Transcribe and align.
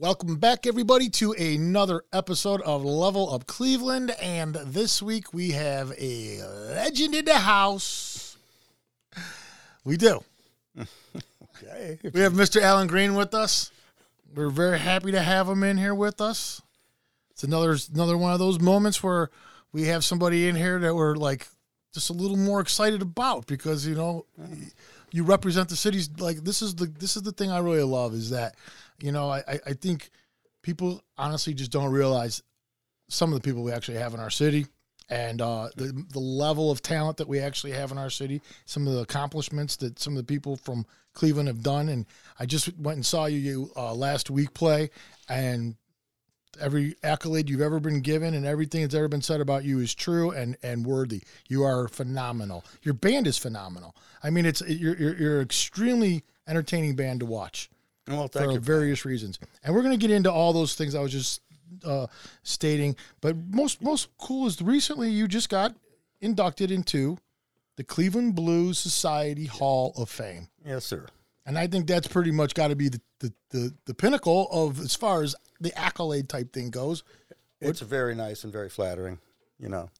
Welcome 0.00 0.36
back, 0.36 0.64
everybody, 0.64 1.08
to 1.10 1.32
another 1.32 2.04
episode 2.12 2.62
of 2.62 2.84
Level 2.84 3.34
Up 3.34 3.48
Cleveland. 3.48 4.12
And 4.22 4.54
this 4.54 5.02
week 5.02 5.34
we 5.34 5.50
have 5.50 5.92
a 5.98 6.40
legend 6.40 7.16
in 7.16 7.24
the 7.24 7.34
house. 7.34 8.36
We 9.84 9.96
do. 9.96 10.22
Okay. 10.78 11.98
We 12.14 12.20
have 12.20 12.32
Mr. 12.34 12.62
Alan 12.62 12.86
Greene 12.86 13.16
with 13.16 13.34
us. 13.34 13.72
We're 14.36 14.50
very 14.50 14.78
happy 14.78 15.10
to 15.10 15.20
have 15.20 15.48
him 15.48 15.64
in 15.64 15.78
here 15.78 15.96
with 15.96 16.20
us. 16.20 16.62
It's 17.32 17.42
another 17.42 17.76
another 17.92 18.16
one 18.16 18.32
of 18.32 18.38
those 18.38 18.60
moments 18.60 19.02
where 19.02 19.30
we 19.72 19.86
have 19.86 20.04
somebody 20.04 20.46
in 20.46 20.54
here 20.54 20.78
that 20.78 20.94
we're 20.94 21.16
like 21.16 21.48
just 21.92 22.10
a 22.10 22.12
little 22.12 22.36
more 22.36 22.60
excited 22.60 23.02
about 23.02 23.48
because 23.48 23.84
you 23.84 23.96
know 23.96 24.26
you 25.10 25.24
represent 25.24 25.68
the 25.68 25.76
cities 25.76 26.08
like 26.20 26.36
this 26.44 26.62
is 26.62 26.76
the 26.76 26.86
this 26.86 27.16
is 27.16 27.22
the 27.22 27.32
thing 27.32 27.50
I 27.50 27.58
really 27.58 27.82
love 27.82 28.14
is 28.14 28.30
that 28.30 28.54
you 29.00 29.12
know 29.12 29.30
I 29.30 29.42
I- 29.66 29.72
think 29.74 30.10
people 30.62 31.02
honestly 31.16 31.54
just 31.54 31.70
don't 31.70 31.92
realize 31.92 32.42
some 33.08 33.32
of 33.32 33.40
the 33.40 33.46
people 33.48 33.62
we 33.62 33.72
actually 33.72 33.98
have 33.98 34.14
in 34.14 34.20
our 34.20 34.30
city 34.30 34.66
and 35.08 35.40
uh, 35.40 35.68
the 35.76 36.04
the 36.12 36.18
level 36.18 36.70
of 36.70 36.82
talent 36.82 37.16
that 37.16 37.28
we 37.28 37.38
actually 37.40 37.72
have 37.72 37.90
in 37.92 37.96
our 37.98 38.10
city, 38.10 38.42
some 38.66 38.86
of 38.86 38.92
the 38.92 39.00
accomplishments 39.00 39.76
that 39.76 39.98
some 39.98 40.12
of 40.12 40.18
the 40.18 40.24
people 40.24 40.56
from 40.56 40.84
Cleveland 41.14 41.48
have 41.48 41.62
done. 41.62 41.88
And 41.88 42.04
I 42.38 42.44
just 42.44 42.76
went 42.78 42.96
and 42.96 43.06
saw 43.06 43.24
you, 43.24 43.38
you 43.38 43.70
uh, 43.74 43.94
last 43.94 44.28
week 44.28 44.52
play, 44.52 44.90
and 45.28 45.76
every 46.60 46.94
accolade 47.02 47.48
you've 47.48 47.62
ever 47.62 47.80
been 47.80 48.00
given 48.00 48.34
and 48.34 48.44
everything 48.44 48.82
that's 48.82 48.94
ever 48.94 49.08
been 49.08 49.22
said 49.22 49.40
about 49.40 49.64
you 49.64 49.78
is 49.78 49.94
true 49.94 50.30
and 50.30 50.56
and 50.62 50.84
worthy. 50.84 51.22
You 51.48 51.62
are 51.64 51.88
phenomenal. 51.88 52.64
Your 52.82 52.94
band 52.94 53.26
is 53.26 53.38
phenomenal. 53.38 53.96
I 54.22 54.28
mean, 54.28 54.44
it's 54.44 54.60
you're 54.60 54.96
you're, 54.96 55.16
you're 55.16 55.36
an 55.38 55.44
extremely 55.46 56.22
entertaining 56.46 56.96
band 56.96 57.20
to 57.20 57.26
watch 57.26 57.70
Well, 58.08 58.28
for 58.28 58.52
you. 58.52 58.58
various 58.58 59.04
reasons. 59.04 59.38
And 59.64 59.74
we're 59.74 59.82
going 59.82 59.98
to 59.98 60.06
get 60.06 60.14
into 60.14 60.32
all 60.32 60.52
those 60.52 60.74
things 60.74 60.94
I 60.94 61.00
was 61.00 61.12
just 61.12 61.40
uh, 61.84 62.06
stating. 62.42 62.96
But 63.20 63.36
most 63.50 63.82
most 63.82 64.08
cool 64.18 64.46
is 64.46 64.60
recently 64.62 65.10
you 65.10 65.28
just 65.28 65.48
got 65.48 65.74
inducted 66.20 66.70
into 66.70 67.18
the 67.76 67.84
Cleveland 67.84 68.34
Blues 68.34 68.78
Society 68.78 69.46
Hall 69.46 69.92
of 69.96 70.08
Fame. 70.10 70.48
Yes, 70.64 70.84
sir. 70.84 71.06
And 71.46 71.56
I 71.58 71.66
think 71.66 71.86
that's 71.86 72.08
pretty 72.08 72.30
much 72.30 72.52
got 72.54 72.68
to 72.68 72.76
be 72.76 72.88
the, 72.90 73.00
the, 73.20 73.32
the, 73.50 73.74
the 73.86 73.94
pinnacle 73.94 74.48
of 74.50 74.80
as 74.80 74.94
far 74.94 75.22
as 75.22 75.34
the 75.60 75.72
accolade 75.78 76.28
type 76.28 76.52
thing 76.52 76.70
goes. 76.70 77.04
It's 77.60 77.80
very 77.80 78.14
nice 78.14 78.44
and 78.44 78.52
very 78.52 78.68
flattering. 78.68 79.18
You 79.58 79.68
know, 79.68 79.90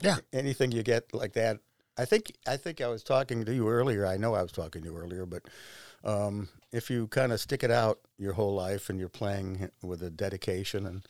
Yeah. 0.00 0.16
anything 0.32 0.72
you 0.72 0.82
get 0.82 1.12
like 1.14 1.34
that. 1.34 1.58
I 1.96 2.04
think 2.06 2.32
I 2.46 2.56
think 2.56 2.80
I 2.80 2.88
was 2.88 3.04
talking 3.04 3.44
to 3.44 3.54
you 3.54 3.68
earlier. 3.68 4.04
I 4.06 4.16
know 4.16 4.34
I 4.34 4.42
was 4.42 4.50
talking 4.50 4.82
to 4.82 4.88
you 4.88 4.96
earlier, 4.96 5.26
but 5.26 5.42
um, 6.04 6.48
if 6.72 6.90
you 6.90 7.08
kind 7.08 7.32
of 7.32 7.40
stick 7.40 7.62
it 7.64 7.70
out 7.70 7.98
your 8.18 8.34
whole 8.34 8.54
life 8.54 8.90
and 8.90 8.98
you're 8.98 9.08
playing 9.08 9.70
with 9.82 10.02
a 10.02 10.10
dedication 10.10 10.86
and 10.86 11.02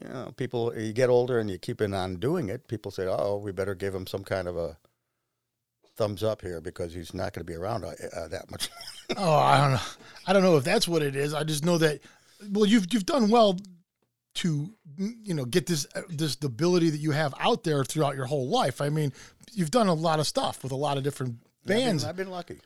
you 0.00 0.08
know 0.08 0.32
people 0.36 0.76
you 0.76 0.92
get 0.92 1.08
older 1.08 1.38
and 1.38 1.50
you 1.50 1.58
keep 1.58 1.80
in 1.80 1.94
on 1.94 2.16
doing 2.16 2.48
it, 2.48 2.68
people 2.68 2.90
say, 2.90 3.06
"Oh, 3.08 3.40
we 3.42 3.52
better 3.52 3.74
give 3.74 3.94
him 3.94 4.06
some 4.06 4.24
kind 4.24 4.48
of 4.48 4.56
a 4.56 4.76
thumbs 5.96 6.22
up 6.22 6.42
here 6.42 6.60
because 6.60 6.94
he's 6.94 7.12
not 7.14 7.32
going 7.32 7.44
to 7.44 7.50
be 7.50 7.56
around 7.56 7.84
uh, 7.84 7.92
uh, 8.14 8.28
that 8.28 8.50
much." 8.50 8.68
Oh, 9.16 9.34
I 9.34 9.58
don't 9.60 9.72
know. 9.72 9.80
I 10.28 10.32
don't 10.32 10.42
know 10.44 10.56
if 10.56 10.62
that's 10.62 10.86
what 10.86 11.02
it 11.02 11.16
is. 11.16 11.34
I 11.34 11.42
just 11.42 11.64
know 11.64 11.78
that 11.78 11.98
well, 12.48 12.64
you've 12.64 12.86
you've 12.92 13.06
done 13.06 13.28
well 13.28 13.58
to 14.34 14.72
you 14.96 15.34
know 15.34 15.44
get 15.44 15.66
this 15.66 15.84
this 16.08 16.36
ability 16.42 16.90
that 16.90 16.98
you 16.98 17.10
have 17.10 17.34
out 17.40 17.64
there 17.64 17.84
throughout 17.84 18.14
your 18.14 18.26
whole 18.26 18.48
life. 18.48 18.80
I 18.80 18.88
mean, 18.88 19.12
you've 19.52 19.72
done 19.72 19.88
a 19.88 19.94
lot 19.94 20.20
of 20.20 20.28
stuff 20.28 20.62
with 20.62 20.70
a 20.70 20.76
lot 20.76 20.96
of 20.96 21.02
different 21.02 21.38
bands. 21.66 22.04
I've 22.04 22.16
been, 22.16 22.28
I've 22.28 22.28
been 22.28 22.32
lucky. 22.32 22.60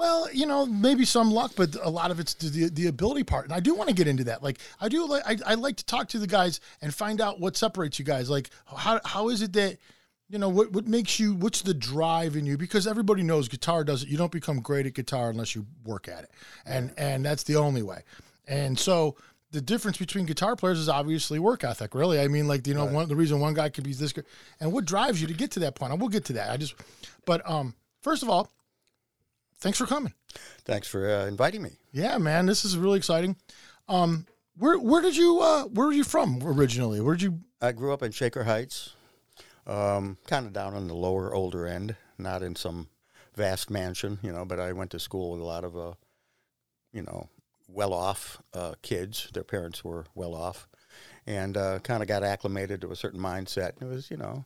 Well, 0.00 0.32
you 0.32 0.46
know, 0.46 0.64
maybe 0.64 1.04
some 1.04 1.30
luck, 1.30 1.52
but 1.56 1.76
a 1.82 1.90
lot 1.90 2.10
of 2.10 2.18
it's 2.18 2.32
the 2.32 2.70
the 2.70 2.86
ability 2.86 3.22
part, 3.22 3.44
and 3.44 3.52
I 3.52 3.60
do 3.60 3.74
want 3.74 3.90
to 3.90 3.94
get 3.94 4.08
into 4.08 4.24
that. 4.24 4.42
Like, 4.42 4.58
I 4.80 4.88
do 4.88 5.06
like 5.06 5.22
I, 5.26 5.52
I 5.52 5.54
like 5.56 5.76
to 5.76 5.84
talk 5.84 6.08
to 6.08 6.18
the 6.18 6.26
guys 6.26 6.58
and 6.80 6.94
find 6.94 7.20
out 7.20 7.38
what 7.38 7.54
separates 7.54 7.98
you 7.98 8.06
guys. 8.06 8.30
Like, 8.30 8.48
how 8.64 8.98
how 9.04 9.28
is 9.28 9.42
it 9.42 9.52
that 9.52 9.76
you 10.30 10.38
know 10.38 10.48
what 10.48 10.72
what 10.72 10.86
makes 10.86 11.20
you? 11.20 11.34
What's 11.34 11.60
the 11.60 11.74
drive 11.74 12.34
in 12.34 12.46
you? 12.46 12.56
Because 12.56 12.86
everybody 12.86 13.22
knows 13.22 13.46
guitar 13.46 13.84
does 13.84 14.02
it. 14.02 14.08
You 14.08 14.16
don't 14.16 14.32
become 14.32 14.60
great 14.60 14.86
at 14.86 14.94
guitar 14.94 15.28
unless 15.28 15.54
you 15.54 15.66
work 15.84 16.08
at 16.08 16.24
it, 16.24 16.30
and 16.64 16.94
and 16.96 17.22
that's 17.22 17.42
the 17.42 17.56
only 17.56 17.82
way. 17.82 18.02
And 18.48 18.78
so 18.78 19.16
the 19.50 19.60
difference 19.60 19.98
between 19.98 20.24
guitar 20.24 20.56
players 20.56 20.78
is 20.78 20.88
obviously 20.88 21.38
work 21.38 21.62
ethic. 21.62 21.94
Really, 21.94 22.18
I 22.18 22.28
mean, 22.28 22.48
like 22.48 22.66
you 22.66 22.72
know, 22.72 22.86
one 22.86 23.06
the 23.06 23.16
reason 23.16 23.38
one 23.38 23.52
guy 23.52 23.68
could 23.68 23.84
be 23.84 23.92
this 23.92 24.14
good, 24.14 24.24
and 24.60 24.72
what 24.72 24.86
drives 24.86 25.20
you 25.20 25.28
to 25.28 25.34
get 25.34 25.50
to 25.50 25.60
that 25.60 25.74
point. 25.74 25.92
And 25.92 26.00
we'll 26.00 26.08
get 26.08 26.24
to 26.24 26.32
that. 26.32 26.50
I 26.50 26.56
just, 26.56 26.74
but 27.26 27.46
um, 27.46 27.74
first 28.00 28.22
of 28.22 28.30
all, 28.30 28.50
thanks 29.60 29.78
for 29.78 29.86
coming. 29.86 30.14
Thanks 30.64 30.88
for 30.88 31.08
uh, 31.08 31.26
inviting 31.26 31.62
me. 31.62 31.78
Yeah, 31.92 32.18
man, 32.18 32.46
this 32.46 32.64
is 32.64 32.76
really 32.76 32.98
exciting. 32.98 33.36
Um, 33.88 34.26
where 34.56 34.78
where 34.78 35.02
did 35.02 35.16
you 35.16 35.40
uh, 35.40 35.64
where 35.64 35.86
were 35.86 35.92
you 35.92 36.04
from 36.04 36.40
originally? 36.44 37.00
Where 37.00 37.14
did 37.14 37.22
you? 37.22 37.40
I 37.60 37.72
grew 37.72 37.92
up 37.92 38.02
in 38.02 38.12
Shaker 38.12 38.44
Heights, 38.44 38.94
um, 39.66 40.18
kind 40.26 40.46
of 40.46 40.52
down 40.52 40.74
on 40.74 40.88
the 40.88 40.94
lower, 40.94 41.34
older 41.34 41.66
end, 41.66 41.96
not 42.18 42.42
in 42.42 42.56
some 42.56 42.88
vast 43.34 43.70
mansion, 43.70 44.18
you 44.22 44.32
know. 44.32 44.44
But 44.44 44.60
I 44.60 44.72
went 44.72 44.90
to 44.92 44.98
school 44.98 45.32
with 45.32 45.40
a 45.40 45.44
lot 45.44 45.64
of, 45.64 45.76
uh, 45.76 45.92
you 46.92 47.02
know, 47.02 47.28
well-off 47.68 48.42
uh, 48.54 48.74
kids. 48.82 49.28
Their 49.32 49.44
parents 49.44 49.84
were 49.84 50.06
well-off, 50.14 50.68
and 51.26 51.56
uh, 51.56 51.78
kind 51.80 52.02
of 52.02 52.08
got 52.08 52.22
acclimated 52.22 52.80
to 52.82 52.90
a 52.92 52.96
certain 52.96 53.20
mindset. 53.20 53.80
It 53.80 53.86
was, 53.86 54.10
you 54.10 54.16
know, 54.16 54.44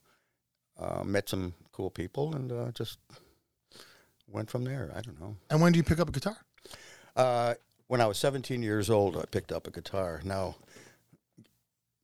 uh, 0.78 1.04
met 1.04 1.28
some 1.28 1.54
cool 1.72 1.90
people, 1.90 2.34
and 2.34 2.52
uh, 2.52 2.70
just 2.72 2.98
went 4.34 4.50
from 4.50 4.64
there. 4.64 4.90
I 4.94 5.00
don't 5.00 5.18
know. 5.20 5.36
And 5.48 5.60
when 5.60 5.72
did 5.72 5.78
you 5.78 5.84
pick 5.84 6.00
up 6.00 6.08
a 6.08 6.12
guitar? 6.12 6.36
Uh, 7.16 7.54
when 7.86 8.00
I 8.00 8.06
was 8.06 8.18
17 8.18 8.62
years 8.62 8.90
old, 8.90 9.16
I 9.16 9.24
picked 9.30 9.52
up 9.52 9.66
a 9.66 9.70
guitar. 9.70 10.20
Now, 10.24 10.56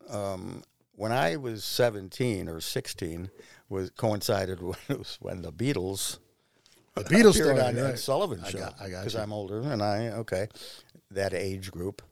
um, 0.08 0.62
when 0.94 1.12
I 1.12 1.36
was 1.36 1.64
17 1.64 2.48
or 2.48 2.60
16, 2.60 3.30
was 3.68 3.90
coincided 3.90 4.62
with 4.88 5.16
when 5.20 5.42
the 5.42 5.52
Beatles 5.52 6.18
The 6.94 7.04
Beatles 7.04 7.30
appeared 7.30 7.56
started, 7.56 7.64
on 7.64 7.78
Ed 7.78 7.82
right. 7.82 7.98
Sullivan 7.98 8.44
show. 8.44 8.58
I 8.78 8.90
got 8.90 9.04
because. 9.04 9.16
I'm 9.16 9.32
older 9.32 9.60
and 9.60 9.82
I 9.82 10.08
okay 10.08 10.48
that 11.12 11.34
age 11.34 11.70
group, 11.72 12.02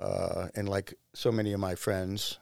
uh, 0.00 0.48
and 0.54 0.68
like 0.68 0.94
so 1.14 1.30
many 1.30 1.52
of 1.52 1.60
my 1.60 1.74
friends, 1.74 2.38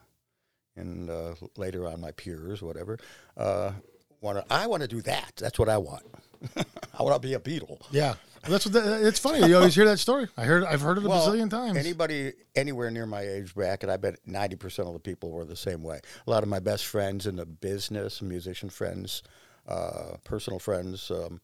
and 0.76 1.10
uh, 1.10 1.34
later 1.56 1.86
on 1.86 2.00
my 2.00 2.12
peers, 2.12 2.62
whatever, 2.62 2.98
uh, 3.36 3.72
want 4.20 4.38
to. 4.38 4.44
I 4.52 4.66
want 4.66 4.82
to 4.82 4.88
do 4.88 5.02
that. 5.02 5.32
That's 5.36 5.58
what 5.58 5.68
I 5.68 5.76
want. 5.78 6.04
I 6.56 7.02
want 7.02 7.20
to 7.20 7.26
be 7.26 7.34
a 7.34 7.38
Beatle? 7.38 7.80
Yeah, 7.90 8.14
that's 8.48 8.66
what. 8.66 8.72
That, 8.74 9.02
it's 9.02 9.18
funny. 9.18 9.46
You 9.46 9.56
always 9.56 9.74
hear 9.74 9.84
that 9.84 9.98
story. 9.98 10.28
I 10.36 10.44
heard. 10.44 10.64
I've 10.64 10.80
heard 10.80 10.98
it 10.98 11.04
a 11.04 11.08
bazillion 11.08 11.50
times. 11.50 11.76
Anybody 11.76 12.32
anywhere 12.54 12.90
near 12.90 13.06
my 13.06 13.22
age 13.22 13.54
bracket, 13.54 13.90
I 13.90 13.96
bet 13.96 14.16
ninety 14.26 14.56
percent 14.56 14.88
of 14.88 14.94
the 14.94 15.00
people 15.00 15.30
were 15.30 15.44
the 15.44 15.56
same 15.56 15.82
way. 15.82 16.00
A 16.26 16.30
lot 16.30 16.42
of 16.42 16.48
my 16.48 16.58
best 16.58 16.86
friends 16.86 17.26
in 17.26 17.36
the 17.36 17.46
business, 17.46 18.22
musician 18.22 18.70
friends, 18.70 19.22
uh, 19.68 20.16
personal 20.24 20.58
friends, 20.58 21.10
um, 21.10 21.40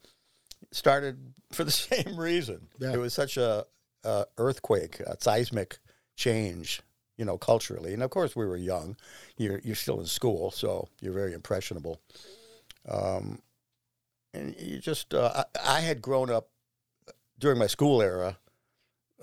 started 0.73 1.19
for 1.53 1.65
the 1.65 1.71
same 1.71 2.17
reason. 2.17 2.69
Yeah. 2.79 2.93
It 2.95 2.99
was 2.99 3.15
such 3.15 3.37
a, 3.37 3.67
a 4.05 4.27
earthquake, 4.39 5.01
a 5.01 5.17
seismic 5.21 5.79
change, 6.17 6.81
you 7.17 7.25
know, 7.25 7.37
culturally. 7.37 7.93
And 7.93 8.03
of 8.03 8.11
course, 8.11 8.35
we 8.35 8.47
were 8.47 8.57
young. 8.57 8.97
You're 9.37 9.61
you're 9.61 9.75
still 9.75 10.01
in 10.01 10.07
school, 10.07 10.51
so 10.51 10.89
you're 11.01 11.13
very 11.13 11.35
impressionable. 11.35 12.01
Um, 12.89 13.41
and 14.37 14.55
you 14.61 14.79
just, 14.79 15.15
uh, 15.15 15.45
I, 15.65 15.79
I 15.79 15.81
had 15.81 16.01
grown 16.03 16.31
up 16.31 16.49
during 17.39 17.59
my 17.59 17.67
school 17.67 18.03
era 18.03 18.39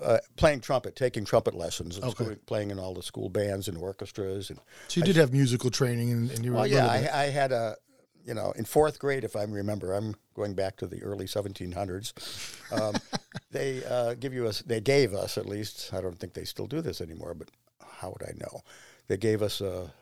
uh, 0.02 0.18
playing 0.36 0.60
trumpet, 0.60 0.96
taking 0.96 1.24
trumpet 1.24 1.54
lessons, 1.54 1.96
and 1.96 2.04
Okay. 2.06 2.24
school- 2.24 2.36
playing 2.46 2.70
in 2.70 2.78
all 2.78 2.94
the 2.94 3.02
school 3.02 3.28
bands 3.28 3.68
and 3.68 3.78
orchestras. 3.78 4.50
And 4.50 4.58
so 4.88 5.00
you 5.00 5.04
did 5.06 5.16
have 5.16 5.32
musical 5.32 5.70
training, 5.70 6.10
and, 6.10 6.30
and 6.30 6.44
you 6.44 6.52
were 6.52 6.58
well, 6.58 6.66
yeah. 6.66 6.86
I, 6.86 7.08
I 7.12 7.24
had 7.30 7.52
a, 7.52 7.76
you 8.24 8.34
know, 8.34 8.52
in 8.56 8.64
fourth 8.64 8.98
grade, 8.98 9.22
if 9.24 9.36
I 9.36 9.44
remember, 9.44 9.92
I'm 9.92 10.16
going 10.34 10.54
back 10.54 10.76
to 10.78 10.86
the 10.86 11.02
early 11.02 11.26
1700s. 11.26 12.12
Um, 12.72 13.00
they 13.50 13.84
uh, 13.84 14.14
give 14.14 14.34
you 14.34 14.48
us, 14.48 14.62
they 14.62 14.80
gave 14.80 15.14
us 15.14 15.38
at 15.38 15.46
least. 15.46 15.92
I 15.94 16.00
don't 16.00 16.18
think 16.18 16.34
they 16.34 16.44
still 16.44 16.66
do 16.66 16.80
this 16.80 17.00
anymore, 17.00 17.34
but 17.34 17.48
how 17.86 18.10
would 18.10 18.28
I 18.28 18.32
know? 18.38 18.62
They 19.06 19.16
gave 19.16 19.42
us 19.42 19.60
a 19.60 19.92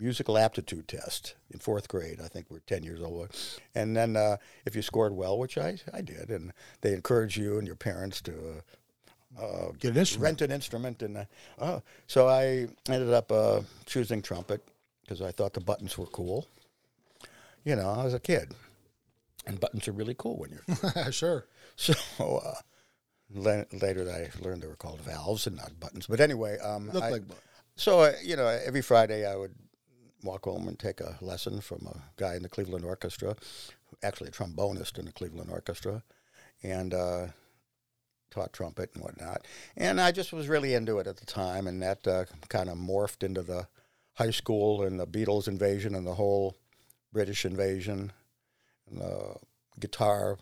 musical 0.00 0.38
aptitude 0.38 0.88
test 0.88 1.34
in 1.50 1.58
fourth 1.60 1.88
grade. 1.88 2.20
I 2.24 2.28
think 2.28 2.46
we're 2.50 2.60
10 2.60 2.82
years 2.82 3.02
old. 3.02 3.28
And 3.74 3.94
then 3.96 4.16
uh, 4.16 4.38
if 4.64 4.74
you 4.74 4.82
scored 4.82 5.12
well, 5.12 5.38
which 5.38 5.58
I, 5.58 5.76
I 5.92 6.00
did, 6.00 6.30
and 6.30 6.52
they 6.80 6.94
encourage 6.94 7.36
you 7.36 7.58
and 7.58 7.66
your 7.66 7.76
parents 7.76 8.20
to 8.22 8.32
uh, 8.32 9.42
uh, 9.42 9.70
Get 9.78 9.92
an 9.92 9.98
instrument. 9.98 10.40
rent 10.40 10.42
an 10.42 10.50
instrument. 10.50 11.02
And 11.02 11.16
uh, 11.18 11.24
oh, 11.60 11.82
so 12.06 12.28
I 12.28 12.66
ended 12.88 13.12
up 13.12 13.30
uh, 13.30 13.60
choosing 13.86 14.22
trumpet 14.22 14.66
because 15.02 15.22
I 15.22 15.30
thought 15.30 15.52
the 15.52 15.60
buttons 15.60 15.96
were 15.98 16.06
cool. 16.06 16.46
You 17.64 17.76
know, 17.76 17.90
I 17.90 18.04
was 18.04 18.14
a 18.14 18.20
kid, 18.20 18.54
and 19.46 19.60
buttons 19.60 19.86
are 19.86 19.92
really 19.92 20.14
cool 20.18 20.38
when 20.38 20.50
you're. 20.50 21.12
sure. 21.12 21.44
so 21.76 21.92
uh, 22.18 22.54
la- 23.34 23.64
later, 23.82 24.10
I 24.10 24.30
learned 24.42 24.62
they 24.62 24.66
were 24.66 24.76
called 24.76 25.00
valves 25.02 25.46
and 25.46 25.56
not 25.56 25.78
buttons. 25.78 26.06
But 26.06 26.20
anyway, 26.20 26.58
um, 26.58 26.90
I- 26.94 27.10
like. 27.10 27.22
so 27.76 28.00
uh, 28.00 28.12
you 28.24 28.34
know, 28.36 28.46
every 28.46 28.80
Friday 28.82 29.26
I 29.30 29.36
would 29.36 29.54
walk 30.22 30.44
home 30.44 30.68
and 30.68 30.78
take 30.78 31.00
a 31.00 31.16
lesson 31.20 31.60
from 31.60 31.86
a 31.86 32.20
guy 32.20 32.34
in 32.34 32.42
the 32.42 32.48
Cleveland 32.48 32.84
Orchestra, 32.84 33.36
actually 34.02 34.28
a 34.28 34.32
trombonist 34.32 34.98
in 34.98 35.06
the 35.06 35.12
Cleveland 35.12 35.50
Orchestra, 35.50 36.02
and 36.62 36.94
uh, 36.94 37.26
taught 38.30 38.52
trumpet 38.52 38.90
and 38.94 39.02
whatnot. 39.02 39.46
And 39.76 40.00
I 40.00 40.12
just 40.12 40.32
was 40.32 40.48
really 40.48 40.74
into 40.74 40.98
it 40.98 41.06
at 41.06 41.16
the 41.16 41.26
time, 41.26 41.66
and 41.66 41.82
that 41.82 42.06
uh, 42.06 42.24
kind 42.48 42.68
of 42.68 42.78
morphed 42.78 43.22
into 43.22 43.42
the 43.42 43.66
high 44.14 44.30
school 44.30 44.82
and 44.82 44.98
the 44.98 45.06
Beatles 45.06 45.48
invasion 45.48 45.94
and 45.94 46.06
the 46.06 46.14
whole 46.14 46.56
British 47.12 47.44
invasion 47.44 48.12
and 48.88 49.00
the 49.00 49.34
guitar. 49.78 50.38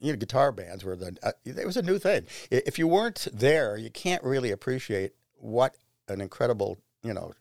You 0.00 0.12
know, 0.12 0.18
guitar 0.18 0.52
bands 0.52 0.84
were 0.84 0.96
the. 0.96 1.16
Uh, 1.22 1.32
it 1.44 1.66
was 1.66 1.76
a 1.76 1.82
new 1.82 1.98
thing. 1.98 2.24
If 2.50 2.78
you 2.78 2.86
weren't 2.86 3.26
there, 3.32 3.76
you 3.76 3.90
can't 3.90 4.22
really 4.22 4.52
appreciate 4.52 5.12
what 5.34 5.74
an 6.06 6.20
incredible, 6.20 6.78
you 7.02 7.12
know, 7.12 7.32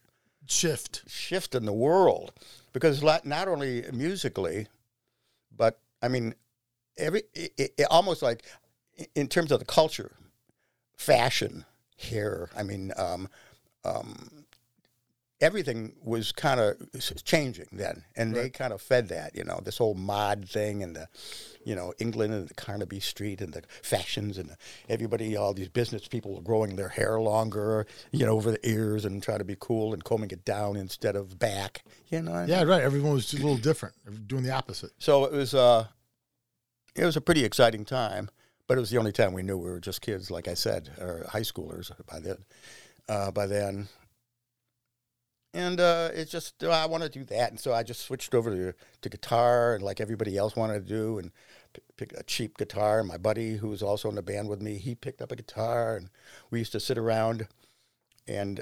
Shift. 0.47 1.03
shift 1.07 1.55
in 1.55 1.65
the 1.65 1.73
world 1.73 2.33
because 2.73 3.03
not 3.03 3.47
only 3.47 3.83
musically, 3.91 4.67
but 5.55 5.79
I 6.01 6.07
mean, 6.07 6.35
every 6.97 7.23
it, 7.33 7.73
it, 7.77 7.87
almost 7.89 8.21
like 8.21 8.43
in 9.15 9.27
terms 9.27 9.51
of 9.51 9.59
the 9.59 9.65
culture, 9.65 10.11
fashion, 10.95 11.65
hair. 11.97 12.49
I 12.55 12.63
mean, 12.63 12.91
um, 12.97 13.29
um, 13.83 14.45
everything 15.39 15.93
was 16.03 16.31
kind 16.31 16.59
of 16.59 16.75
changing 17.23 17.67
then, 17.71 18.03
and 18.15 18.35
they 18.35 18.49
kind 18.49 18.73
of 18.73 18.81
fed 18.81 19.09
that. 19.09 19.35
You 19.35 19.43
know, 19.43 19.59
this 19.63 19.77
whole 19.77 19.93
mod 19.93 20.49
thing 20.49 20.81
and 20.83 20.95
the, 20.95 21.07
you 21.63 21.75
know, 21.75 21.93
England 21.99 22.33
and 22.33 22.49
the 22.49 22.53
Carnaby 22.55 22.99
Street 22.99 23.41
and 23.41 23.53
the 23.53 23.63
fashions 23.83 24.37
and 24.37 24.49
the, 24.49 24.57
everybody, 24.89 25.35
all 25.35 25.53
these 25.53 25.69
business 25.69 26.07
people 26.07 26.33
were 26.33 26.41
growing 26.41 26.75
their 26.75 26.89
hair 26.89 27.19
longer, 27.19 27.85
you 28.11 28.25
know, 28.25 28.33
over 28.33 28.51
the 28.51 28.67
ears 28.69 29.05
and 29.05 29.21
trying 29.21 29.39
to 29.39 29.45
be 29.45 29.57
cool 29.59 29.93
and 29.93 30.03
combing 30.03 30.31
it 30.31 30.43
down 30.43 30.75
instead 30.75 31.15
of 31.15 31.37
back. 31.37 31.83
You 32.09 32.21
know, 32.21 32.45
Yeah, 32.47 32.63
right. 32.63 32.81
Everyone 32.81 33.13
was 33.13 33.27
just 33.27 33.41
a 33.41 33.45
little 33.45 33.61
different, 33.61 33.95
doing 34.27 34.43
the 34.43 34.51
opposite. 34.51 34.91
so 34.97 35.25
it 35.25 35.33
was 35.33 35.53
uh, 35.53 35.87
it 36.95 37.05
was 37.05 37.15
a 37.15 37.21
pretty 37.21 37.45
exciting 37.45 37.85
time, 37.85 38.29
but 38.65 38.77
it 38.77 38.79
was 38.79 38.89
the 38.89 38.97
only 38.97 39.11
time 39.11 39.33
we 39.33 39.43
knew 39.43 39.57
we 39.57 39.69
were 39.69 39.79
just 39.79 40.01
kids, 40.01 40.31
like 40.31 40.47
I 40.47 40.55
said, 40.55 40.89
or 40.99 41.27
high 41.29 41.41
schoolers 41.41 41.91
by 42.07 42.19
then. 42.19 42.37
Uh, 43.07 43.31
by 43.31 43.45
then, 43.45 43.87
and 45.57 45.79
uh, 45.79 46.09
it's 46.13 46.31
just 46.31 46.63
uh, 46.63 46.69
I 46.69 46.85
want 46.85 47.01
to 47.01 47.09
do 47.09 47.23
that, 47.25 47.49
and 47.49 47.59
so 47.59 47.73
I 47.73 47.81
just 47.81 48.01
switched 48.01 48.35
over 48.35 48.51
to 48.51 48.73
to 49.01 49.09
guitar, 49.09 49.73
and 49.73 49.83
like 49.83 49.99
everybody 49.99 50.37
else 50.37 50.55
wanted 50.55 50.87
to 50.87 50.93
do, 50.93 51.17
and 51.17 51.31
p- 51.73 51.81
pick 51.97 52.13
a 52.13 52.21
cheap 52.23 52.57
guitar. 52.57 52.99
And 52.99 53.07
my 53.07 53.17
buddy, 53.17 53.57
who 53.57 53.69
was 53.69 53.81
also 53.81 54.07
in 54.07 54.15
the 54.15 54.21
band 54.21 54.49
with 54.49 54.61
me, 54.61 54.77
he 54.77 54.93
picked 54.93 55.19
up 55.19 55.31
a 55.31 55.35
guitar, 55.35 55.95
and 55.97 56.09
we 56.51 56.59
used 56.59 56.73
to 56.73 56.79
sit 56.79 56.97
around, 56.97 57.47
and 58.27 58.61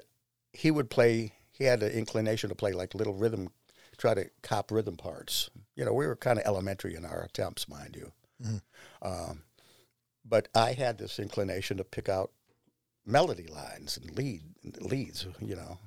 he 0.53 0.71
would 0.71 0.89
play. 0.89 1.33
He 1.51 1.65
had 1.65 1.83
an 1.83 1.91
inclination 1.91 2.49
to 2.49 2.55
play 2.55 2.71
like 2.71 2.95
little 2.95 3.13
rhythm, 3.13 3.49
try 3.97 4.13
to 4.13 4.29
cop 4.41 4.71
rhythm 4.71 4.95
parts. 4.95 5.49
You 5.75 5.83
know, 5.83 5.93
we 5.93 6.07
were 6.07 6.15
kind 6.15 6.39
of 6.39 6.45
elementary 6.45 6.95
in 6.95 7.03
our 7.03 7.23
attempts, 7.23 7.67
mind 7.67 7.97
you. 7.97 8.11
Um, 9.01 9.43
but 10.23 10.47
I 10.55 10.71
had 10.73 10.97
this 10.97 11.19
inclination 11.19 11.77
to 11.77 11.83
pick 11.83 12.07
out 12.07 12.31
melody 13.05 13.47
lines 13.47 13.97
and 13.97 14.17
lead 14.17 14.43
leads. 14.79 15.27
You 15.41 15.55
know, 15.55 15.77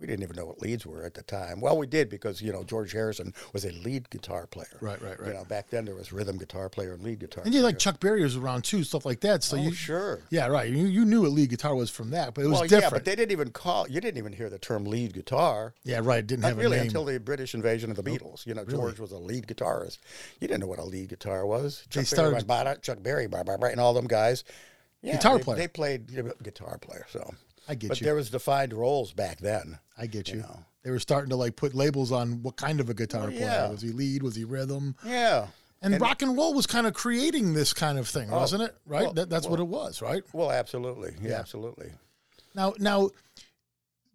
we 0.00 0.06
didn't 0.06 0.22
even 0.22 0.36
know 0.36 0.46
what 0.46 0.60
leads 0.62 0.86
were 0.86 1.04
at 1.04 1.14
the 1.14 1.22
time. 1.22 1.60
Well, 1.60 1.76
we 1.76 1.86
did 1.86 2.08
because 2.08 2.40
you 2.40 2.52
know 2.52 2.64
George 2.64 2.92
Harrison 2.92 3.34
was 3.52 3.64
a 3.64 3.72
lead 3.72 4.10
guitar 4.10 4.46
player. 4.46 4.78
Right, 4.80 5.00
right, 5.02 5.18
right. 5.18 5.28
You 5.28 5.34
know, 5.34 5.44
back 5.44 5.70
then 5.70 5.84
there 5.84 5.94
was 5.94 6.12
rhythm 6.12 6.38
guitar 6.38 6.68
player 6.68 6.92
and 6.92 7.02
lead 7.02 7.20
guitar. 7.20 7.44
And 7.44 7.54
you 7.54 7.62
like 7.62 7.78
Chuck 7.78 8.00
Berry 8.00 8.22
was 8.22 8.36
around 8.36 8.64
too, 8.64 8.84
stuff 8.84 9.04
like 9.04 9.20
that. 9.20 9.42
So 9.42 9.56
oh, 9.56 9.60
you, 9.60 9.72
sure. 9.72 10.20
yeah, 10.30 10.46
right. 10.46 10.70
You 10.70 10.86
you 10.86 11.04
knew 11.04 11.22
what 11.22 11.32
lead 11.32 11.50
guitar 11.50 11.74
was 11.74 11.90
from 11.90 12.10
that, 12.10 12.34
but 12.34 12.44
it 12.44 12.48
was 12.48 12.60
well, 12.60 12.62
different. 12.62 12.82
yeah, 12.84 12.90
but 12.90 13.04
they 13.04 13.16
didn't 13.16 13.32
even 13.32 13.50
call. 13.50 13.88
You 13.88 14.00
didn't 14.00 14.18
even 14.18 14.32
hear 14.32 14.48
the 14.50 14.58
term 14.58 14.84
lead 14.84 15.14
guitar. 15.14 15.74
yeah, 15.84 16.00
right. 16.02 16.26
Didn't 16.26 16.42
Not 16.42 16.48
have 16.48 16.58
really 16.58 16.78
until 16.78 17.04
the 17.04 17.18
British 17.18 17.54
invasion 17.54 17.90
of 17.90 17.96
the 17.96 18.02
Beatles. 18.02 18.46
You 18.46 18.54
know, 18.54 18.64
George 18.64 19.00
was 19.00 19.12
a 19.12 19.18
lead 19.18 19.46
guitarist. 19.46 19.98
You 20.40 20.48
didn't 20.48 20.60
know 20.60 20.66
what 20.66 20.78
a 20.78 20.84
lead 20.84 21.08
guitar 21.08 21.46
was. 21.46 21.84
Chuck 21.90 22.04
started- 22.04 22.30
Berry, 22.30 22.42
blah, 22.44 22.62
blah, 22.62 22.74
Chuck 22.76 23.02
Berry, 23.02 23.26
blah, 23.26 23.42
blah, 23.42 23.56
blah, 23.56 23.68
and 23.68 23.80
all 23.80 23.94
them 23.94 24.06
guys. 24.06 24.44
Yeah, 25.02 25.12
Guitar 25.12 25.38
they, 25.38 25.44
player. 25.44 25.58
They 25.58 25.68
played 25.68 26.42
guitar 26.42 26.78
player. 26.78 27.06
So, 27.10 27.34
I 27.68 27.74
get 27.74 27.88
but 27.88 28.00
you. 28.00 28.04
But 28.04 28.08
there 28.08 28.14
was 28.16 28.30
defined 28.30 28.72
roles 28.72 29.12
back 29.12 29.38
then. 29.38 29.78
I 29.96 30.06
get 30.06 30.28
you. 30.28 30.36
know. 30.40 30.64
They 30.84 30.90
were 30.90 30.98
starting 31.00 31.30
to 31.30 31.36
like 31.36 31.54
put 31.56 31.74
labels 31.74 32.12
on 32.12 32.42
what 32.42 32.56
kind 32.56 32.80
of 32.80 32.88
a 32.88 32.94
guitar 32.94 33.24
Oh, 33.24 33.30
player 33.30 33.40
yeah. 33.40 33.68
was 33.68 33.82
he 33.82 33.90
lead, 33.90 34.22
was 34.22 34.36
he 34.36 34.44
rhythm, 34.44 34.94
Yeah. 35.04 35.48
and, 35.82 36.00
rock 36.00 36.22
and 36.22 36.36
roll 36.36 36.54
was 36.54 36.66
kind 36.66 36.86
of 36.86 36.94
creating 36.94 37.52
this 37.54 37.72
kind 37.74 37.98
of 37.98 38.08
thing, 38.08 38.28
oh, 38.32 38.36
wasn't 38.36 38.62
it? 38.62 38.74
Right. 38.86 39.02
Oh, 39.02 39.04
well, 39.06 39.12
that, 39.14 39.28
that's 39.28 39.46
what 39.46 39.60
it 39.60 39.66
was, 39.66 40.00
right? 40.00 40.22
Well, 40.32 40.50
absolutely. 40.50 41.14
Yeah, 41.20 41.30
Yeah. 41.30 41.38
absolutely. 41.40 41.90
Now, 42.54 42.74
now, 42.78 43.10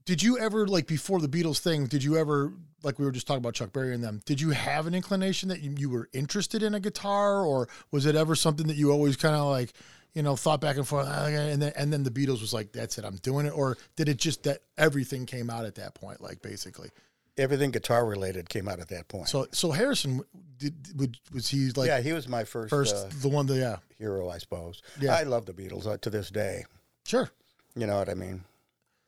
did 0.05 0.21
you 0.23 0.37
ever 0.39 0.67
like 0.67 0.87
before 0.87 1.19
the 1.21 1.27
Beatles 1.29 1.59
thing? 1.59 1.85
Did 1.85 2.03
you 2.03 2.17
ever 2.17 2.53
like 2.81 2.99
we 2.99 3.05
were 3.05 3.11
just 3.11 3.25
talking 3.27 3.37
about 3.39 3.53
Chuck 3.53 3.71
Berry 3.71 3.93
and 3.93 4.03
them? 4.03 4.21
Did 4.25 4.41
you 4.41 4.49
have 4.49 4.87
an 4.87 4.93
inclination 4.93 5.47
that 5.49 5.61
you, 5.61 5.73
you 5.77 5.89
were 5.89 6.09
interested 6.11 6.61
in 6.63 6.73
a 6.73 6.79
guitar, 6.79 7.45
or 7.45 7.69
was 7.91 8.05
it 8.05 8.15
ever 8.15 8.35
something 8.35 8.67
that 8.67 8.75
you 8.75 8.91
always 8.91 9.15
kind 9.15 9.35
of 9.35 9.45
like, 9.45 9.71
you 10.13 10.21
know, 10.21 10.35
thought 10.35 10.61
back 10.61 10.77
and 10.77 10.87
forth, 10.87 11.07
"Ah, 11.09 11.25
and 11.25 11.61
then 11.61 11.73
and 11.75 11.91
then 11.91 12.03
the 12.03 12.11
Beatles 12.11 12.41
was 12.41 12.53
like, 12.53 12.71
"That's 12.71 12.97
it, 12.97 13.05
I'm 13.05 13.17
doing 13.17 13.45
it," 13.45 13.51
or 13.51 13.77
did 13.95 14.09
it 14.09 14.17
just 14.17 14.43
that 14.43 14.61
everything 14.77 15.25
came 15.25 15.49
out 15.49 15.65
at 15.65 15.75
that 15.75 15.95
point, 15.95 16.21
like 16.21 16.41
basically? 16.41 16.89
Everything 17.35 17.71
guitar 17.71 18.05
related 18.05 18.47
came 18.47 18.67
out 18.67 18.79
at 18.79 18.89
that 18.89 19.07
point. 19.07 19.27
So, 19.27 19.47
so 19.51 19.71
Harrison 19.71 20.21
did 20.57 20.75
would 20.95 21.17
was 21.33 21.49
he 21.49 21.71
like 21.71 21.87
yeah, 21.87 21.99
he 21.99 22.13
was 22.13 22.27
my 22.27 22.43
first, 22.43 22.69
first 22.69 22.95
uh, 22.95 23.09
the 23.21 23.29
one 23.29 23.47
that 23.47 23.55
yeah 23.55 23.77
hero, 23.97 24.29
I 24.29 24.37
suppose. 24.37 24.81
Yeah. 24.99 25.15
I 25.15 25.23
love 25.23 25.45
the 25.45 25.53
Beatles 25.53 25.87
uh, 25.87 25.97
to 25.97 26.09
this 26.09 26.29
day. 26.29 26.65
sure. 27.05 27.29
You 27.75 27.87
know 27.87 27.97
what 27.97 28.09
I 28.09 28.13
mean? 28.13 28.43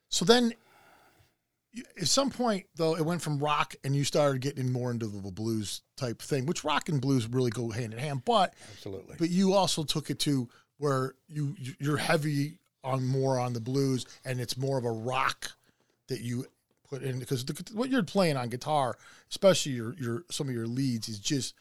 So 0.10 0.26
then, 0.26 0.56
at 2.00 2.08
some 2.08 2.32
point, 2.32 2.66
though, 2.76 2.96
it 2.96 3.06
went 3.06 3.22
from 3.22 3.38
rock 3.38 3.76
and 3.84 3.96
you 3.96 4.04
started 4.04 4.42
getting 4.42 4.72
more 4.72 4.90
into 4.90 5.08
the 5.08 5.32
blues 5.32 5.82
type 5.98 6.22
thing, 6.22 6.46
which 6.46 6.64
rock 6.64 6.90
and 6.90 7.02
blues 7.02 7.28
really 7.28 7.52
go 7.52 7.70
hand 7.70 7.94
in 7.94 8.00
hand. 8.00 8.24
But 8.26 8.56
Absolutely. 8.72 9.18
but 9.20 9.30
you 9.30 9.54
also 9.54 9.84
took 9.84 10.10
it 10.10 10.20
to 10.20 10.48
where 10.78 11.14
you 11.28 11.56
you're 11.80 11.98
heavy 11.98 12.58
on 12.84 13.06
more 13.06 13.40
on 13.40 13.54
the 13.54 13.60
blues, 13.60 14.06
and 14.24 14.40
it's 14.40 14.58
more 14.58 14.78
of 14.78 14.86
a 14.86 14.92
rock 14.92 15.52
that 16.08 16.22
you 16.22 16.46
put 16.90 17.02
in 17.02 17.20
because 17.20 17.44
the, 17.46 17.64
what 17.74 17.90
you're 17.90 18.04
playing 18.04 18.38
on 18.38 18.50
guitar, 18.50 18.98
especially 19.30 19.74
your 19.74 19.94
your 19.96 20.24
some 20.30 20.48
of 20.48 20.54
your 20.54 20.68
leads, 20.68 21.10
is 21.10 21.20
just 21.20 21.56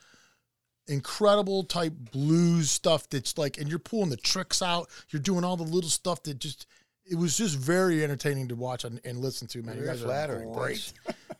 incredible 0.86 1.64
type 1.64 1.94
blues 2.12 2.70
stuff 2.70 3.08
that's 3.08 3.38
like 3.38 3.56
and 3.56 3.70
you're 3.70 3.78
pulling 3.78 4.10
the 4.10 4.18
tricks 4.18 4.60
out 4.60 4.86
you're 5.08 5.22
doing 5.22 5.42
all 5.42 5.56
the 5.56 5.62
little 5.62 5.88
stuff 5.88 6.22
that 6.22 6.38
just 6.38 6.66
it 7.06 7.14
was 7.14 7.38
just 7.38 7.56
very 7.56 8.04
entertaining 8.04 8.48
to 8.48 8.54
watch 8.54 8.84
and, 8.84 9.00
and 9.02 9.16
listen 9.16 9.48
to 9.48 9.62
man 9.62 9.78
you 9.78 9.86
guys 9.86 10.02
flattering. 10.02 10.46
are 10.50 10.52
great 10.52 10.92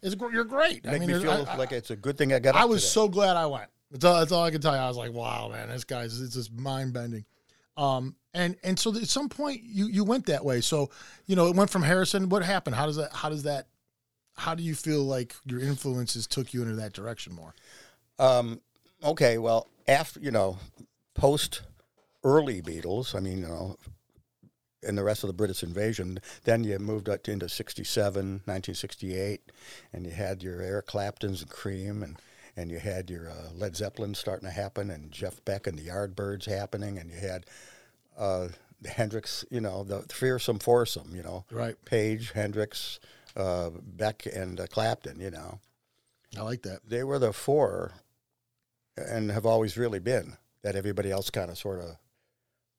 it's, 0.02 0.16
you're 0.32 0.44
great 0.44 0.82
Make 0.84 0.94
i 0.94 0.98
mean 0.98 1.08
me 1.08 1.20
feel 1.20 1.46
I, 1.46 1.56
like 1.56 1.72
it's 1.72 1.90
a 1.90 1.96
good 1.96 2.16
thing 2.16 2.32
I 2.32 2.38
got. 2.38 2.54
I 2.54 2.64
was 2.64 2.82
today. 2.82 2.90
so 2.90 3.08
glad 3.08 3.36
I 3.36 3.44
went. 3.46 3.68
That's 3.90 4.04
all, 4.04 4.18
that's 4.18 4.32
all 4.32 4.44
I 4.44 4.50
can 4.50 4.60
tell 4.60 4.74
you. 4.74 4.80
I 4.80 4.88
was 4.88 4.96
like, 4.96 5.12
wow, 5.12 5.48
man, 5.50 5.68
this 5.68 5.84
guy's 5.84 6.20
it's 6.20 6.34
just 6.34 6.52
mind 6.52 6.92
bending. 6.92 7.24
Um, 7.76 8.16
and 8.32 8.56
and 8.62 8.78
so 8.78 8.94
at 8.94 9.08
some 9.08 9.28
point 9.28 9.62
you 9.64 9.86
you 9.86 10.04
went 10.04 10.26
that 10.26 10.44
way. 10.44 10.60
So 10.60 10.90
you 11.26 11.36
know 11.36 11.46
it 11.48 11.56
went 11.56 11.70
from 11.70 11.82
Harrison. 11.82 12.28
What 12.28 12.44
happened? 12.44 12.76
How 12.76 12.86
does 12.86 12.96
that? 12.96 13.12
How 13.12 13.28
does 13.28 13.44
that? 13.44 13.66
How 14.36 14.54
do 14.54 14.62
you 14.62 14.74
feel 14.74 15.02
like 15.02 15.34
your 15.44 15.60
influences 15.60 16.26
took 16.26 16.52
you 16.52 16.62
into 16.62 16.74
that 16.76 16.92
direction 16.92 17.34
more? 17.34 17.54
Um, 18.18 18.60
okay, 19.02 19.38
well, 19.38 19.68
after 19.86 20.20
you 20.20 20.30
know, 20.30 20.58
post 21.14 21.62
early 22.24 22.60
Beatles, 22.60 23.14
I 23.14 23.20
mean, 23.20 23.38
you 23.38 23.48
know, 23.48 23.76
and 24.82 24.98
the 24.98 25.04
rest 25.04 25.22
of 25.22 25.28
the 25.28 25.34
British 25.34 25.62
invasion, 25.62 26.18
then 26.44 26.64
you 26.64 26.78
moved 26.78 27.08
up 27.08 27.28
into 27.28 27.48
67, 27.48 28.14
1968, 28.44 29.40
and 29.92 30.06
you 30.06 30.12
had 30.12 30.42
your 30.42 30.60
Eric 30.60 30.86
Claptons 30.86 31.42
and 31.42 31.50
Cream, 31.50 32.02
and 32.02 32.18
and 32.56 32.70
you 32.70 32.78
had 32.78 33.10
your 33.10 33.30
uh, 33.30 33.50
Led 33.54 33.76
Zeppelin 33.76 34.14
starting 34.14 34.48
to 34.48 34.54
happen, 34.54 34.90
and 34.90 35.10
Jeff 35.10 35.44
Beck 35.44 35.66
and 35.66 35.78
the 35.78 35.88
Yardbirds 35.88 36.44
happening, 36.46 36.98
and 36.98 37.10
you 37.10 37.16
had 37.18 37.46
uh, 38.16 38.48
the 38.80 38.88
Hendrix, 38.90 39.44
you 39.50 39.60
know, 39.60 39.82
the 39.84 40.02
fearsome 40.02 40.58
foursome, 40.58 41.14
you 41.14 41.22
know, 41.22 41.44
Right. 41.50 41.76
Page, 41.84 42.32
Hendrix, 42.32 43.00
uh, 43.36 43.70
Beck, 43.82 44.26
and 44.32 44.60
uh, 44.60 44.66
Clapton, 44.66 45.18
you 45.20 45.30
know 45.30 45.58
I 46.36 46.42
like 46.42 46.62
that. 46.62 46.80
they 46.88 47.02
were 47.04 47.18
the 47.18 47.32
four 47.32 47.92
and 48.96 49.30
have 49.30 49.46
always 49.46 49.76
really 49.76 49.98
been 50.00 50.36
that 50.62 50.76
everybody 50.76 51.10
else 51.10 51.30
kind 51.30 51.50
of 51.50 51.58
sort 51.58 51.80
of 51.80 51.96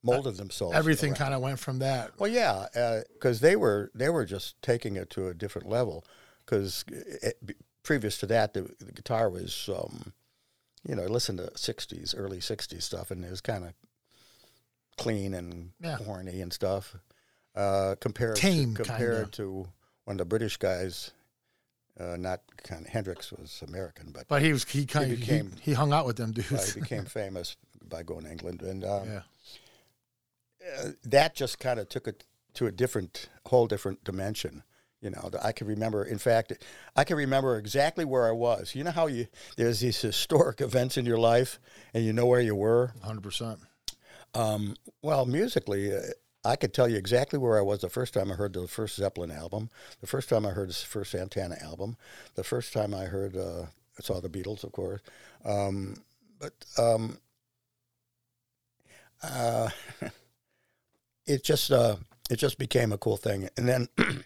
molded 0.04 0.38
themselves 0.38 0.76
Everything 0.76 1.14
kind 1.14 1.34
of 1.34 1.42
went 1.42 1.60
from 1.60 1.80
that. 1.80 2.12
well 2.20 2.30
yeah 2.30 3.02
because 3.14 3.40
they 3.40 3.56
were 3.56 3.92
they 3.96 4.10
were 4.10 4.24
just 4.26 4.62
taking 4.62 4.96
it 4.98 5.10
to 5.12 5.28
a 5.28 5.34
different 5.34 5.68
level 5.68 6.06
because 6.46 6.86
previous 7.86 8.18
to 8.18 8.26
that 8.26 8.54
the, 8.54 8.64
the 8.80 8.92
guitar 8.92 9.30
was 9.30 9.70
um, 9.74 10.12
you 10.88 10.96
know 10.96 11.04
I 11.04 11.08
listened 11.08 11.38
to 11.38 11.46
60s 11.52 12.14
early 12.18 12.40
60s 12.40 12.82
stuff 12.84 13.12
and 13.12 13.24
it 13.24 13.30
was 13.30 13.42
kind 13.42 13.64
of 13.64 13.74
clean 14.98 15.34
and 15.34 15.72
Yeah. 15.82 15.98
horny 15.98 16.42
and 16.42 16.52
stuff 16.52 16.96
uh, 17.56 17.96
compared 18.02 18.36
Tame, 18.36 18.76
to, 18.76 18.84
compared 18.84 19.32
kinda. 19.32 19.38
to 19.38 19.68
when 20.06 20.18
the 20.18 20.26
British 20.26 20.58
guys 20.58 21.12
uh, 22.00 22.18
not 22.18 22.42
kind 22.64 22.82
of 22.86 22.92
Hendrix 22.92 23.32
was 23.32 23.62
American 23.68 24.12
but 24.12 24.28
But 24.28 24.42
he 24.42 24.52
was 24.52 24.64
he 24.66 24.86
kind 24.86 25.06
of 25.06 25.12
he, 25.12 25.18
became- 25.18 25.54
he 25.62 25.74
hung 25.74 25.94
out 25.94 26.06
with 26.06 26.18
them 26.18 26.32
dudes. 26.34 26.74
he 26.74 26.80
became 26.82 27.06
famous 27.06 27.56
by 27.88 28.04
going 28.04 28.26
to 28.26 28.32
England, 28.32 28.62
and 28.62 28.84
um, 28.84 29.08
yeah. 29.08 29.22
uh, 30.80 30.90
that 31.04 31.36
just 31.36 31.60
kind 31.60 31.80
of 31.80 31.88
took 31.88 32.08
it 32.08 32.26
to 32.56 32.66
a 32.68 32.72
different, 32.72 33.30
whole 33.48 33.68
different 33.68 34.04
dimension. 34.04 34.64
You 35.02 35.12
know, 35.12 35.30
I 35.44 35.52
can 35.52 35.68
remember. 35.68 36.04
In 36.04 36.18
fact, 36.18 36.54
I 36.96 37.04
can 37.04 37.18
remember 37.18 37.58
exactly 37.58 38.06
where 38.06 38.28
I 38.28 38.32
was. 38.32 38.74
You 38.74 38.84
know 38.84 38.92
how 38.92 39.08
you 39.08 39.28
there's 39.56 39.80
these 39.82 40.02
historic 40.02 40.62
events 40.62 40.98
in 40.98 41.06
your 41.06 41.20
life, 41.20 41.60
and 41.94 42.04
you 42.04 42.14
know 42.14 42.26
where 42.26 42.42
you 42.42 42.56
were. 42.56 42.94
Hundred 43.04 43.22
percent. 43.22 43.60
Um, 44.34 44.76
well, 45.02 45.26
musically, 45.26 45.96
uh, 45.96 46.02
I 46.44 46.56
could 46.56 46.74
tell 46.74 46.88
you 46.88 46.98
exactly 46.98 47.40
where 47.40 47.58
I 47.58 47.62
was 47.62 47.82
the 47.82 47.90
first 47.90 48.14
time 48.14 48.32
I 48.32 48.36
heard 48.36 48.54
the 48.54 48.68
first 48.68 48.96
Zeppelin 48.98 49.32
album, 49.32 49.70
the 50.02 50.08
first 50.08 50.30
time 50.30 50.46
I 50.46 50.52
heard 50.52 50.70
the 50.70 50.74
first 50.74 51.12
Santana 51.12 51.58
album, 51.62 51.98
the 52.36 52.44
first 52.44 52.74
time 52.74 52.94
I 52.94 53.06
heard 53.06 53.36
uh, 53.38 53.66
saw 54.02 54.20
the 54.20 54.30
Beatles, 54.30 54.64
of 54.64 54.72
course. 54.72 55.02
Um, 55.44 55.96
but 56.40 56.54
um, 56.78 57.18
uh, 59.24 59.70
it 61.26 61.44
just 61.44 61.72
uh, 61.72 61.96
it 62.30 62.38
just 62.38 62.58
became 62.58 62.92
a 62.92 62.98
cool 62.98 63.18
thing, 63.18 63.50
and 63.58 63.68
then 63.68 63.88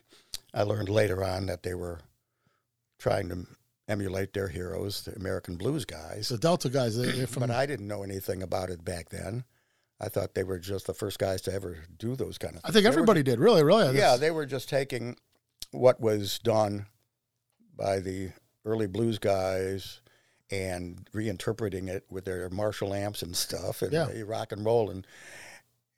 I 0.54 0.64
learned 0.64 0.90
later 0.90 1.24
on 1.24 1.46
that 1.48 1.64
they 1.64 1.74
were 1.76 2.00
trying 2.98 3.30
to 3.30 3.46
emulate 3.88 4.34
their 4.34 4.48
heroes, 4.48 5.04
the 5.04 5.16
American 5.16 5.56
blues 5.56 5.86
guys. 5.86 6.30
The 6.30 6.38
Delta 6.38 6.70
guys, 6.70 6.98
they- 6.98 7.26
from. 7.26 7.42
But 7.42 7.52
I 7.52 7.66
didn't 7.66 7.88
know 7.88 8.04
anything 8.04 8.44
about 8.44 8.70
it 8.70 8.84
back 8.84 9.10
then. 9.10 9.44
I 10.02 10.08
thought 10.10 10.34
they 10.34 10.44
were 10.44 10.60
just 10.60 10.88
the 10.88 10.94
first 10.94 11.20
guys 11.20 11.42
to 11.44 11.54
ever 11.54 11.78
do 11.98 12.16
those 12.16 12.38
kind 12.38 12.56
of 12.56 12.62
things. 12.62 12.70
I 12.70 12.72
think 12.74 12.84
They 12.84 12.90
were 12.90 12.94
everybody 12.94 13.24
did. 13.24 13.40
Really, 13.40 13.64
really. 13.64 13.98
yeah, 13.98 14.16
they 14.16 14.32
were 14.32 14.46
just 14.46 14.70
taking 14.70 15.18
what 15.72 16.00
was 16.00 16.40
done 16.40 16.86
by 17.76 18.00
the 18.00 18.32
early 18.66 18.88
blues 18.88 19.20
guys 19.20 20.02
and 20.52 21.08
reinterpreting 21.14 21.90
it 21.90 22.06
with 22.10 22.26
their 22.26 22.50
Marshall 22.50 22.94
amps 22.94 23.22
and 23.22 23.36
stuff 23.36 23.82
and 23.82 23.92
Yeah. 23.94 24.08
rock 24.26 24.52
and 24.52 24.64
roll 24.66 24.90
and 24.90 25.06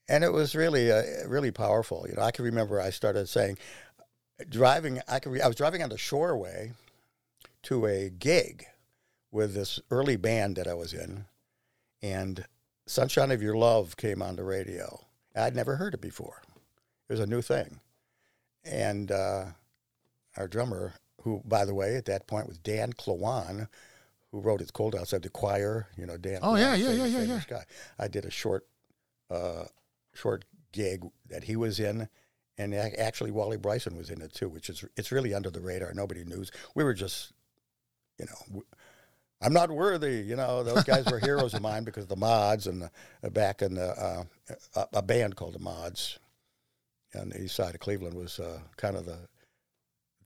and 0.10 0.24
it 0.26 0.34
was 0.34 0.56
really 0.56 0.92
uh, 0.92 1.04
really 1.28 1.52
powerful. 1.52 2.06
You 2.10 2.16
know, 2.16 2.22
I 2.24 2.32
can 2.32 2.44
remember 2.44 2.82
I 2.82 2.90
started 2.90 3.30
saying 3.30 3.58
driving. 4.50 5.02
I 5.08 5.20
can. 5.20 5.32
Re- 5.32 5.42
I 5.42 5.48
was 5.48 5.56
driving 5.56 5.84
on 5.84 5.90
the 5.90 5.96
Shoreway 5.98 6.74
to 7.64 7.86
a 7.86 8.10
gig 8.10 8.66
with 9.32 9.54
this 9.54 9.80
early 9.90 10.16
band 10.18 10.56
that 10.56 10.68
I 10.68 10.74
was 10.74 10.94
in, 10.94 11.26
and 12.02 12.46
"Sunshine 12.86 13.32
of 13.32 13.42
Your 13.42 13.56
Love" 13.58 13.98
came 13.98 14.22
on 14.22 14.36
the 14.36 14.44
radio. 14.44 15.06
I'd 15.36 15.56
never 15.56 15.76
heard 15.78 15.94
it 15.94 16.02
before. 16.02 16.42
It 17.10 17.14
was 17.14 17.20
a 17.20 17.26
new 17.28 17.42
thing, 17.42 17.80
and 18.66 19.12
uh, 19.12 19.46
our 20.38 20.48
drummer, 20.48 20.94
who 21.24 21.42
by 21.46 21.66
the 21.66 21.74
way 21.74 21.96
at 21.96 22.06
that 22.06 22.28
point 22.28 22.48
was 22.48 22.58
Dan 22.58 22.94
Klawon, 22.94 23.68
who 24.32 24.40
wrote 24.40 24.62
"It's 24.62 24.72
Cold 24.72 24.96
Outside" 24.96 25.22
the 25.24 25.30
choir. 25.30 25.88
You 25.98 26.06
know, 26.06 26.18
Dan. 26.18 26.40
Oh, 26.42 26.56
yeah, 26.56 26.76
yeah, 26.76 26.92
yeah, 26.92 27.04
famous- 27.04 27.12
yeah, 27.12 27.20
famous 27.20 27.46
Guy. 27.46 27.64
I 28.00 28.08
did 28.08 28.26
a 28.26 28.32
short, 28.32 28.66
uh, 29.30 29.66
short 30.14 30.46
gig 30.72 31.04
that 31.30 31.44
he 31.46 31.56
was 31.56 31.80
in. 31.80 32.08
And 32.58 32.76
actually, 32.76 33.32
Wally 33.32 33.58
Bryson 33.58 33.98
was 33.98 34.10
in 34.10 34.22
it 34.22 34.34
too, 34.34 34.50
which 34.50 34.70
is 34.70 34.84
it's 34.96 35.12
really 35.12 35.34
under 35.34 35.50
the 35.50 35.62
radar. 35.62 35.94
Nobody 35.94 36.24
knew. 36.24 36.44
We 36.76 36.84
were 36.84 36.94
just, 36.94 37.32
you 38.20 38.26
know, 38.26 38.64
I'm 39.42 39.54
not 39.54 39.72
worthy. 39.72 40.18
You 40.22 40.36
know, 40.36 40.64
those 40.64 40.84
guys 40.84 41.06
were 41.06 41.20
heroes 41.20 41.54
of 41.54 41.62
mine 41.62 41.84
because 41.84 42.06
the 42.06 42.16
Mods 42.16 42.68
and 42.68 42.84
the, 42.84 42.92
uh, 43.24 43.30
back 43.30 43.62
in 43.62 43.76
the 43.76 43.90
uh, 43.90 44.24
a, 44.76 44.88
a 44.98 45.02
band 45.02 45.36
called 45.36 45.54
the 45.54 45.60
Mods 45.60 46.20
on 47.16 47.30
the 47.30 47.42
east 47.42 47.56
side 47.56 47.74
of 47.74 47.82
Cleveland 47.82 48.16
was 48.16 48.40
uh, 48.40 48.60
kind 48.78 48.96
of 48.96 49.06
the 49.06 49.18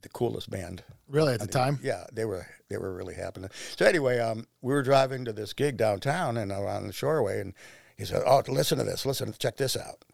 the 0.01 0.09
coolest 0.09 0.51
band 0.51 0.83
really 1.07 1.33
at 1.33 1.39
the 1.39 1.45
mean, 1.45 1.51
time. 1.51 1.79
Yeah, 1.81 2.05
they 2.13 2.25
were 2.25 2.45
they 2.69 2.77
were 2.77 2.93
really 2.93 3.15
happening. 3.15 3.49
So 3.75 3.85
anyway, 3.85 4.19
um, 4.19 4.45
we 4.61 4.73
were 4.73 4.83
driving 4.83 5.25
to 5.25 5.33
this 5.33 5.53
gig 5.53 5.77
downtown 5.77 6.37
and 6.37 6.51
around 6.51 6.85
the 6.85 6.93
Shoreway, 6.93 7.41
and 7.41 7.53
he 7.97 8.05
said, 8.05 8.21
"Oh, 8.25 8.43
listen 8.47 8.77
to 8.77 8.83
this. 8.83 9.05
Listen, 9.05 9.33
check 9.39 9.57
this 9.57 9.75
out." 9.75 10.05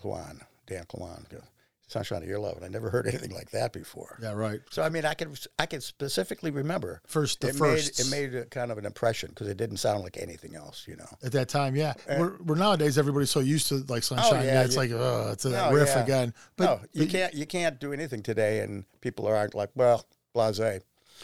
Klawon, 0.00 0.40
Dan 0.72 0.84
Klawon, 0.84 1.24
"Sunshine 1.88 2.22
of 2.22 2.28
Your 2.28 2.38
Love," 2.38 2.56
and 2.56 2.64
I 2.64 2.68
never 2.68 2.88
heard 2.90 3.06
anything 3.12 3.32
like 3.32 3.50
that 3.50 3.72
before. 3.72 4.18
Yeah, 4.22 4.32
right. 4.32 4.60
So 4.70 4.82
I 4.82 4.88
mean, 4.88 5.04
I 5.04 5.14
can 5.14 5.34
I 5.58 5.66
can 5.66 5.80
specifically 5.80 6.50
remember 6.50 7.00
First, 7.06 7.40
the 7.40 7.48
it 7.48 7.56
first. 7.56 8.10
made 8.10 8.28
it 8.28 8.32
made 8.32 8.40
a 8.40 8.44
kind 8.46 8.70
of 8.72 8.78
an 8.78 8.86
impression 8.86 9.28
because 9.30 9.48
it 9.48 9.56
didn't 9.56 9.76
sound 9.78 10.02
like 10.02 10.16
anything 10.16 10.54
else, 10.56 10.86
you 10.88 10.96
know. 10.96 11.08
at 11.22 11.32
that 11.32 11.48
time, 11.48 11.76
yeah. 11.76 11.94
we're, 12.18 12.36
we're 12.42 12.54
nowadays 12.56 12.96
everybody's 12.98 13.30
so 13.30 13.40
used 13.40 13.68
to 13.68 13.76
like 13.88 13.98
oh, 13.98 14.16
sunshine. 14.16 14.30
Oh, 14.32 14.36
yeah, 14.42 14.52
yeah, 14.52 14.64
it's 14.64 14.74
you- 14.74 14.80
like 14.80 14.90
oh, 14.92 15.30
it's 15.32 15.42
that 15.44 15.70
No, 15.70 15.76
riff 15.76 15.88
yeah. 15.88 16.02
again. 16.02 16.34
But 16.56 16.64
no, 16.64 16.80
you 16.92 17.04
but, 17.04 17.10
can't 17.12 17.34
you 17.34 17.46
can't 17.46 17.78
do 17.80 17.92
anything 17.92 18.22
today, 18.22 18.60
and 18.60 18.84
people 19.00 19.26
aren't 19.26 19.54
like, 19.54 19.70
well, 19.74 20.06
blasé. 20.34 20.80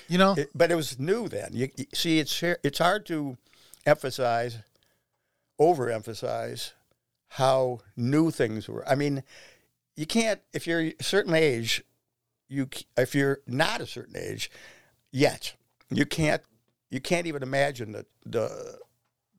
You 0.09 0.19
know, 0.19 0.35
It, 0.37 0.51
but 0.55 0.71
it 0.71 0.77
was 0.77 0.99
new 0.99 1.29
then. 1.29 1.51
You, 1.53 1.69
you 1.77 1.87
see, 1.95 2.19
it's 2.21 2.43
it's 2.63 2.79
hard 2.79 3.05
to 3.07 3.37
emphasize, 3.87 4.59
overemphasize 5.59 6.73
how 7.29 7.81
new 7.97 8.31
things 8.31 8.69
were. 8.69 8.87
I 8.89 8.95
mean, 8.95 9.23
you 9.97 10.07
can't 10.07 10.41
if 10.53 10.67
you're 10.67 10.81
a 10.81 10.95
certain 11.01 11.35
age, 11.35 11.85
you 12.49 12.69
if 12.97 13.15
you're 13.15 13.41
not 13.47 13.81
a 13.81 13.87
certain 13.87 14.17
age 14.17 14.51
yet, 15.13 15.55
you 15.91 16.07
can't 16.07 16.43
you 16.91 17.01
can't 17.01 17.27
even 17.27 17.43
imagine 17.43 17.93
the 17.93 18.07
the, 18.25 18.79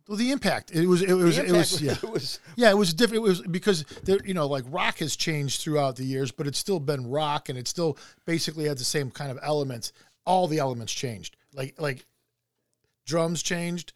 well, 0.10 0.17
the 0.17 0.31
impact. 0.31 0.72
It 0.72 0.88
was. 0.88 1.03
It 1.03 1.13
was. 1.13 1.38
it 1.38 1.51
was. 1.51 1.81
Yeah. 1.81 1.91
it 1.91 2.10
was 2.10 2.39
Yeah, 2.55 2.72
it 2.72 2.77
was 2.77 2.96
different. 2.96 3.24
It 3.24 3.27
was 3.27 3.41
because 3.41 3.84
there, 4.03 4.17
you 4.25 4.34
know, 4.34 4.48
like 4.48 4.63
rock 4.67 4.98
has 4.98 5.15
changed 5.15 5.62
throughout 5.62 5.98
the 5.98 6.03
years, 6.03 6.31
but 6.31 6.48
it's 6.48 6.58
still 6.58 6.79
been 6.79 7.08
rock, 7.08 7.48
and 7.48 7.58
it 7.58 7.67
still 7.67 7.96
basically 8.25 8.65
had 8.65 8.79
the 8.79 8.84
same 8.84 9.12
kind 9.12 9.29
of 9.29 9.38
elements. 9.43 9.93
All 10.25 10.48
the 10.48 10.58
elements 10.58 10.93
changed. 10.93 11.38
Like 11.53 11.75
like 11.79 12.08
drums 13.05 13.43
changed. 13.43 13.93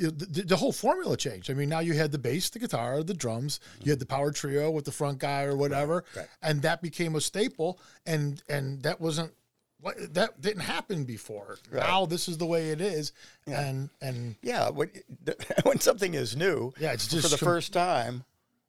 You 0.00 0.06
know, 0.06 0.12
the, 0.12 0.42
the 0.42 0.56
whole 0.56 0.72
formula 0.72 1.16
changed. 1.16 1.50
I 1.50 1.54
mean, 1.54 1.68
now 1.68 1.80
you 1.80 1.92
had 1.92 2.10
the 2.10 2.18
bass, 2.18 2.48
the 2.48 2.58
guitar, 2.58 3.02
the 3.02 3.12
drums. 3.12 3.60
You 3.82 3.92
had 3.92 3.98
the 3.98 4.06
power 4.06 4.32
trio 4.32 4.70
with 4.70 4.86
the 4.86 4.92
front 4.92 5.18
guy 5.18 5.42
or 5.42 5.56
whatever, 5.56 6.04
right. 6.16 6.26
and 6.42 6.62
that 6.62 6.80
became 6.80 7.16
a 7.16 7.20
staple. 7.20 7.78
And 8.06 8.42
and 8.48 8.82
that 8.82 9.00
wasn't 9.00 9.32
what 9.80 10.14
that 10.14 10.40
didn't 10.40 10.62
happen 10.62 11.04
before. 11.04 11.58
Right. 11.70 11.86
Now 11.86 12.06
this 12.06 12.28
is 12.28 12.38
the 12.38 12.46
way 12.46 12.70
it 12.70 12.80
is, 12.80 13.12
and 13.46 13.90
and 14.00 14.36
yeah 14.42 14.70
when 14.70 14.90
when 15.64 15.80
something 15.80 16.14
is 16.14 16.36
new 16.36 16.72
Yeah, 16.78 16.92
it's 16.92 17.06
just 17.06 17.24
for 17.24 17.28
the 17.28 17.38
com- 17.38 17.46
first 17.46 17.72
time, 17.72 18.24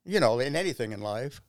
you 0.05 0.19
know, 0.19 0.39
in 0.39 0.55
anything 0.55 0.91
in 0.91 1.01
life, 1.01 1.41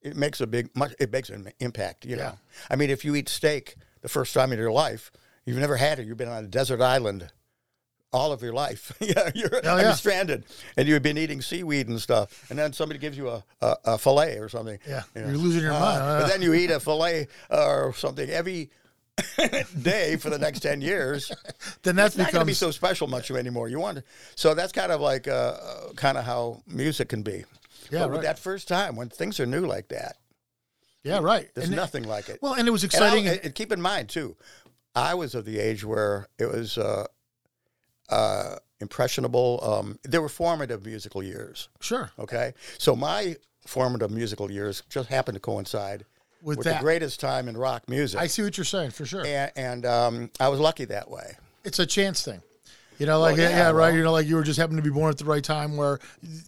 it 0.00 0.16
makes 0.16 0.40
a 0.40 0.46
big 0.46 0.74
much 0.76 0.94
it 0.98 1.12
makes 1.12 1.30
an 1.30 1.52
impact. 1.60 2.04
You 2.04 2.16
know, 2.16 2.38
I 2.68 2.76
mean, 2.76 2.90
if 2.90 3.04
you 3.04 3.14
eat 3.14 3.28
steak 3.28 3.76
the 4.00 4.08
first 4.08 4.34
time 4.34 4.52
in 4.52 4.58
your 4.58 4.72
life, 4.72 5.12
you've 5.44 5.58
never 5.58 5.76
had 5.76 5.98
it. 5.98 6.06
You've 6.06 6.16
been 6.16 6.28
on 6.28 6.44
a 6.44 6.48
desert 6.48 6.80
island 6.80 7.30
all 8.12 8.32
of 8.32 8.42
your 8.42 8.52
life. 8.52 8.92
yeah, 9.00 9.30
you're, 9.34 9.50
Oh, 9.64 9.78
yeah. 9.78 9.92
stranded, 9.94 10.44
and 10.76 10.86
you've 10.88 11.02
been 11.02 11.18
eating 11.18 11.40
seaweed 11.42 11.88
and 11.88 12.00
stuff, 12.00 12.44
and 12.50 12.58
then 12.58 12.72
somebody 12.72 12.98
gives 12.98 13.16
you 13.16 13.28
a, 13.28 13.44
a, 13.60 13.76
a 13.84 13.98
fillet 13.98 14.36
or 14.38 14.48
something. 14.48 14.78
Yeah, 14.86 15.02
you 15.16 15.22
you're 15.22 15.36
losing 15.36 15.62
your 15.62 15.72
Uh, 15.72 15.80
mind. 15.80 16.00
But 16.22 16.28
then 16.28 16.42
you 16.46 16.54
eat 16.54 16.70
a 16.70 16.78
fillet 16.80 17.28
or 17.50 17.94
something 17.96 18.28
every 18.28 18.70
day 19.82 20.16
for 20.16 20.30
the 20.30 20.38
next 20.38 20.60
ten 20.60 20.80
years 20.80 21.30
then 21.82 21.94
that's 21.94 22.16
not 22.16 22.32
going 22.32 22.40
to 22.40 22.46
be 22.46 22.54
so 22.54 22.70
special 22.70 23.06
much 23.06 23.30
anymore. 23.30 23.68
You 23.68 23.78
want 23.78 23.98
to, 23.98 24.04
so 24.36 24.54
that's 24.54 24.72
kind 24.72 24.90
of 24.90 25.00
like 25.00 25.28
uh, 25.28 25.32
uh, 25.32 25.92
kind 25.96 26.16
of 26.16 26.24
how 26.24 26.62
music 26.66 27.08
can 27.10 27.22
be. 27.22 27.44
Yeah, 27.90 28.04
but 28.06 28.10
right. 28.12 28.22
that 28.22 28.38
first 28.38 28.68
time 28.68 28.96
when 28.96 29.08
things 29.10 29.38
are 29.38 29.44
new 29.46 29.66
like 29.66 29.88
that, 29.88 30.16
yeah, 31.04 31.18
right. 31.18 31.50
there's 31.54 31.66
And- 31.68 31.76
nothing 31.76 32.04
like 32.04 32.28
it. 32.30 32.38
Well, 32.40 32.54
and 32.54 32.66
it 32.66 32.70
was 32.70 32.84
exciting. 32.84 33.26
And, 33.28 33.40
and 33.44 33.54
keep 33.54 33.70
in 33.72 33.82
mind 33.82 34.08
too, 34.08 34.36
I 34.94 35.14
was 35.14 35.34
of 35.34 35.44
the 35.44 35.58
age 35.58 35.84
where 35.84 36.26
it 36.38 36.46
was 36.46 36.78
uh, 36.78 37.06
uh, 38.08 38.56
impressionable. 38.80 39.60
Um, 39.62 39.98
there 40.04 40.20
were 40.22 40.28
formative 40.28 40.84
musical 40.84 41.22
years. 41.22 41.68
sure. 41.80 42.10
Okay, 42.18 42.54
so 42.78 42.94
my 42.96 43.36
formative 43.66 44.10
musical 44.10 44.50
years 44.50 44.82
just 44.88 45.08
happened 45.08 45.36
to 45.36 45.40
coincide 45.40 46.04
With 46.42 46.58
with, 46.58 46.64
that. 46.66 46.78
the 46.78 46.82
greatest 46.84 47.20
time 47.20 47.48
in 47.48 47.56
rock 47.56 47.88
music, 47.88 48.20
I 48.20 48.26
see 48.26 48.42
what 48.42 48.56
you're 48.58 48.64
saying 48.64 48.90
for 48.90 49.06
sure. 49.06 49.24
and, 49.24 49.52
and 49.56 49.86
um, 49.86 50.30
I 50.40 50.48
was 50.48 50.58
lucky 50.60 50.84
that 50.86 51.08
way. 51.10 51.36
It's 51.64 51.78
a 51.78 51.86
chance 51.86 52.24
thing. 52.24 52.42
You 52.98 53.06
know, 53.06 53.18
like 53.20 53.36
Well, 53.36 53.50
yeah, 53.50 53.56
yeah, 53.56 53.66
right. 53.66 53.74
well- 53.74 53.94
You 53.96 54.02
know, 54.02 54.12
like 54.12 54.26
you 54.26 54.36
were 54.36 54.42
just 54.42 54.58
happened 54.58 54.78
to 54.78 54.82
be 54.82 54.90
born 54.90 55.10
at 55.10 55.18
the 55.18 55.24
right 55.24 55.42
time 55.42 55.76
where 55.76 55.98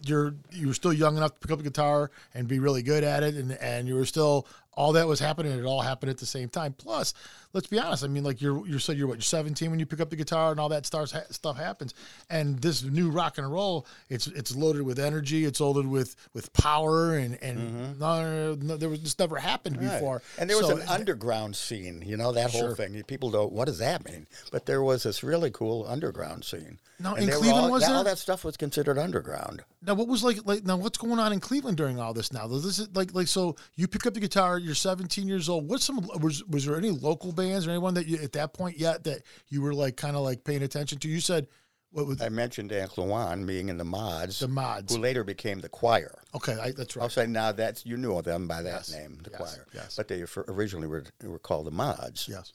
you're 0.05 0.35
you 0.51 0.67
were 0.67 0.73
still 0.73 0.93
young 0.93 1.17
enough 1.17 1.33
to 1.33 1.39
pick 1.39 1.51
up 1.51 1.57
the 1.57 1.63
guitar 1.63 2.11
and 2.33 2.47
be 2.47 2.59
really 2.59 2.83
good 2.83 3.03
at 3.03 3.23
it, 3.23 3.35
and 3.35 3.51
and 3.53 3.87
you 3.87 3.95
were 3.95 4.05
still 4.05 4.45
all 4.75 4.93
that 4.93 5.07
was 5.07 5.19
happening. 5.19 5.51
It 5.57 5.63
all 5.65 5.81
happened 5.81 6.09
at 6.09 6.17
the 6.17 6.25
same 6.25 6.49
time. 6.49 6.73
Plus, 6.73 7.13
let's 7.53 7.67
be 7.67 7.79
honest. 7.79 8.03
I 8.03 8.07
mean, 8.07 8.23
like 8.23 8.41
you're 8.41 8.65
you 8.67 8.77
said 8.79 8.97
you're 8.97 9.07
what 9.07 9.15
you're 9.17 9.21
17 9.21 9.69
when 9.71 9.79
you 9.79 9.85
pick 9.85 9.99
up 10.01 10.09
the 10.09 10.15
guitar 10.15 10.51
and 10.51 10.59
all 10.59 10.69
that 10.69 10.85
starts 10.85 11.11
ha- 11.11 11.21
stuff 11.31 11.57
happens. 11.57 11.93
And 12.29 12.59
this 12.59 12.83
new 12.83 13.09
rock 13.09 13.37
and 13.37 13.51
roll, 13.51 13.87
it's 14.09 14.27
it's 14.27 14.55
loaded 14.55 14.81
with 14.83 14.99
energy. 14.99 15.45
It's 15.45 15.59
loaded 15.59 15.87
with 15.87 16.15
with 16.33 16.51
power 16.53 17.15
and 17.15 17.41
and 17.41 17.99
no, 17.99 18.55
no, 18.55 18.77
there 18.77 18.89
was 18.89 19.01
this 19.01 19.17
never 19.19 19.37
happened 19.37 19.77
Mm-hmm. 19.77 19.85
Right. 19.87 19.93
before. 19.99 20.21
And 20.37 20.49
there 20.49 20.57
was 20.57 20.67
So, 20.67 20.77
an 20.77 20.87
underground 20.87 21.55
scene, 21.55 22.03
you 22.05 22.17
know, 22.17 22.31
that 22.33 22.51
whole 22.51 22.61
Sure. 22.61 22.75
thing. 22.75 23.01
People 23.03 23.31
don't, 23.31 23.51
what 23.51 23.65
does 23.65 23.79
that 23.79 24.05
mean? 24.05 24.27
But 24.51 24.65
there 24.65 24.81
was 24.83 25.03
this 25.03 25.23
really 25.23 25.49
cool 25.51 25.85
underground 25.87 26.43
scene. 26.45 26.79
And 26.99 27.17
in 27.17 27.29
Cleveland, 27.29 27.65
all, 27.65 27.71
was? 27.71 27.83
All 27.83 28.03
that 28.03 28.17
stuff 28.17 28.43
was 28.45 28.55
considered 28.57 28.97
underground. 28.97 29.63
Now, 29.85 29.93
what 29.93 30.07
was 30.07 30.23
like 30.23 30.37
like 30.45 30.65
now? 30.65 30.77
What's 30.77 30.97
going 30.97 31.19
on 31.19 31.31
in 31.33 31.39
Cleveland 31.39 31.77
during 31.77 31.99
all 31.99 32.13
this? 32.13 32.33
Now, 32.33 32.47
this 32.47 32.79
is 32.79 32.89
like 32.95 33.13
like 33.13 33.27
so. 33.27 33.55
You 33.75 33.87
pick 33.87 34.05
up 34.05 34.13
the 34.13 34.19
guitar. 34.19 34.57
You're 34.57 34.75
17 34.75 35.27
years 35.27 35.49
old. 35.49 35.69
What's 35.69 35.85
some 35.85 36.07
was 36.21 36.43
was 36.45 36.65
there 36.65 36.75
any 36.77 36.91
local 36.91 37.31
bands 37.31 37.67
or 37.67 37.71
anyone 37.71 37.93
that 37.95 38.07
you 38.07 38.17
at 38.17 38.31
that 38.33 38.53
point 38.53 38.79
yet 38.79 39.03
that 39.03 39.23
you 39.49 39.61
were 39.61 39.73
like 39.73 39.95
kind 39.97 40.15
of 40.15 40.23
like 40.23 40.43
paying 40.43 40.63
attention 40.63 40.97
to? 40.99 41.07
You 41.07 41.19
said 41.19 41.47
what 41.91 42.07
was 42.07 42.21
I 42.21 42.27
mentioned 42.27 42.69
Dan 42.69 42.89
Klawon 42.89 43.47
being 43.47 43.69
in 43.69 43.77
the 43.77 43.85
mods, 43.85 44.39
the 44.39 44.49
mods? 44.49 44.93
who 44.93 45.01
later 45.01 45.23
became 45.23 45.61
the 45.61 45.69
choir. 45.69 46.19
Okay, 46.35 46.57
I, 46.61 46.71
that's 46.71 46.95
right. 46.95 47.03
I'll 47.03 47.09
say 47.09 47.25
now 47.25 47.53
that's, 47.53 47.85
you 47.85 47.95
knew 47.95 48.21
them 48.21 48.49
by 48.49 48.61
that 48.63 48.69
Yes, 48.69 48.91
name, 48.91 49.19
the 49.23 49.29
yes, 49.29 49.39
choir. 49.39 49.65
yes. 49.73 49.95
But 49.95 50.09
they 50.09 50.25
originally 50.49 50.87
were, 50.87 51.05
were 51.23 51.39
called 51.39 51.67
the 51.67 51.71
mods. 51.71 52.27
Yes. 52.29 52.51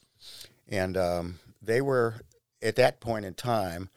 And 0.68 0.98
um, 0.98 1.38
they 1.62 1.80
were, 1.80 2.16
at 2.60 2.76
that 2.76 3.00
point 3.00 3.24
in 3.24 3.32
time, 3.32 3.88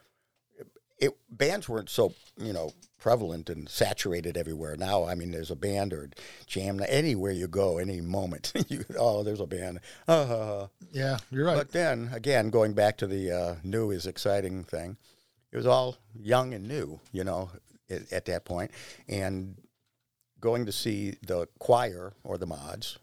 it 0.97 1.11
bands 1.29 1.67
weren't 1.67 1.89
so 1.89 2.13
you 2.37 2.53
know 2.53 2.71
prevalent 3.03 3.49
and 3.49 3.67
saturated 3.67 4.37
everywhere. 4.37 4.77
Now, 4.77 5.03
I 5.03 5.13
mean, 5.13 5.31
there's 5.31 5.51
a 5.51 5.57
band 5.57 5.91
or 5.91 6.09
jam 6.47 6.79
anywhere 6.87 7.33
you 7.33 7.49
go, 7.49 7.77
any 7.77 7.99
moment. 7.99 8.53
you, 8.69 8.85
oh, 8.97 9.23
there's 9.23 9.41
a 9.41 9.45
band. 9.45 9.81
Uh, 10.07 10.67
Yeah, 10.93 11.17
you're 11.29 11.45
right. 11.45 11.57
but 11.57 11.71
then 11.71 12.11
again, 12.13 12.49
going 12.49 12.73
back 12.73 12.97
to 12.97 13.07
the 13.07 13.29
uh, 13.29 13.55
new 13.61 13.91
is 13.91 14.07
exciting 14.07 14.63
thing, 14.63 14.95
it 15.51 15.57
was 15.57 15.67
all 15.67 15.97
young 16.17 16.53
and 16.53 16.65
new, 16.65 17.01
you 17.11 17.25
know, 17.25 17.49
at, 17.89 18.13
at 18.13 18.25
that 18.25 18.45
point, 18.45 18.71
and 19.09 19.57
going 20.39 20.65
to 20.65 20.71
see 20.71 21.15
the 21.27 21.47
choir 21.59 22.13
or 22.23 22.37
the 22.37 22.45
mods 22.45 22.99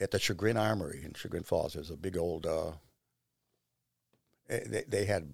at 0.00 0.12
the 0.12 0.20
Chagrin 0.20 0.56
Armory 0.56 1.00
in 1.04 1.14
Chagrin 1.14 1.42
Falls. 1.42 1.72
There's 1.72 1.90
a 1.90 1.96
big 1.96 2.16
old. 2.16 2.46
Uh, 2.46 2.72
eh, 4.48 4.60
they, 4.66 4.84
they 4.86 5.04
had 5.04 5.32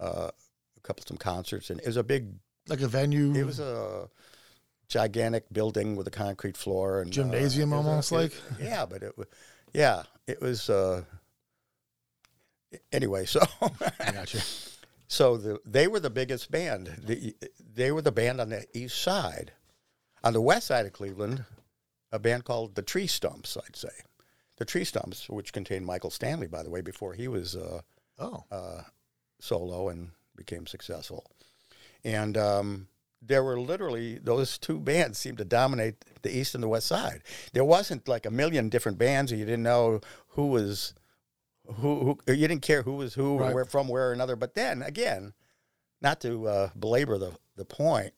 uh, 0.00 0.30
a 0.76 0.80
couple 0.82 1.02
some 1.06 1.16
concerts, 1.16 1.70
and 1.70 1.80
it 1.80 1.86
was 1.86 1.96
a 1.96 2.04
big. 2.04 2.34
Like 2.68 2.80
a 2.80 2.88
venue. 2.88 3.34
It 3.34 3.44
was 3.44 3.60
a 3.60 4.08
gigantic 4.88 5.44
building 5.52 5.96
with 5.96 6.06
a 6.06 6.10
concrete 6.10 6.56
floor 6.56 7.00
and 7.00 7.08
uh, 7.10 7.12
Gymnasium 7.12 7.72
it 7.72 7.76
was 7.76 7.84
a- 7.86 7.88
almost 7.88 8.12
it- 8.12 8.14
like? 8.14 8.32
yeah, 8.60 8.86
but 8.86 9.02
it 9.02 9.16
was 9.18 9.26
yeah, 9.72 10.02
it 10.26 10.40
was. 10.40 10.70
Uh, 10.70 11.02
anyway, 12.92 13.24
so 13.26 13.40
I 14.00 14.12
got 14.12 14.32
you. 14.34 14.40
so 15.08 15.36
the, 15.36 15.58
they 15.64 15.86
were 15.88 16.00
the 16.00 16.10
biggest 16.10 16.50
band. 16.50 16.86
The, 17.04 17.34
they 17.74 17.92
were 17.92 18.02
the 18.02 18.12
band 18.12 18.40
on 18.40 18.50
the 18.50 18.64
east 18.74 19.00
side. 19.02 19.52
On 20.24 20.32
the 20.32 20.40
west 20.40 20.66
side 20.68 20.86
of 20.86 20.92
Cleveland, 20.92 21.44
a 22.10 22.18
band 22.18 22.44
called 22.44 22.74
the 22.74 22.82
Tree 22.82 23.06
Stumps. 23.06 23.56
I'd 23.56 23.76
say 23.76 23.88
the 24.56 24.64
Tree 24.64 24.84
Stumps, 24.84 25.28
which 25.28 25.52
contained 25.52 25.84
Michael 25.86 26.10
Stanley, 26.10 26.46
by 26.46 26.62
the 26.62 26.70
way, 26.70 26.80
before 26.80 27.12
he 27.14 27.28
was. 27.28 27.54
Uh, 27.56 27.80
Oh, 28.18 28.44
uh, 28.50 28.80
solo 29.40 29.90
and 29.90 30.08
became 30.36 30.66
successful. 30.66 31.22
And 32.06 32.36
um, 32.36 32.86
there 33.20 33.42
were 33.42 33.58
literally 33.58 34.18
those 34.18 34.58
two 34.58 34.78
bands 34.78 35.18
seemed 35.18 35.38
to 35.38 35.44
dominate 35.44 35.96
the 36.22 36.30
east 36.34 36.54
and 36.54 36.62
the 36.62 36.68
west 36.68 36.86
side. 36.86 37.22
There 37.52 37.64
wasn't 37.64 38.06
like 38.06 38.24
a 38.26 38.30
million 38.30 38.68
different 38.68 38.96
bands, 38.96 39.32
and 39.32 39.40
you 39.40 39.44
didn't 39.44 39.64
know 39.64 40.00
who 40.28 40.46
was 40.46 40.94
who. 41.66 42.16
who 42.26 42.32
you 42.32 42.46
didn't 42.46 42.62
care 42.62 42.82
who 42.82 42.92
was 42.94 43.14
who 43.14 43.38
Right. 43.38 43.50
or 43.50 43.54
where 43.54 43.64
from 43.64 43.88
where 43.88 44.10
or 44.10 44.12
another. 44.12 44.36
But 44.36 44.54
then 44.54 44.82
again, 44.82 45.32
not 46.00 46.20
to 46.20 46.46
uh, 46.46 46.70
belabor 46.78 47.18
the 47.18 47.32
the 47.56 47.64
point, 47.64 48.14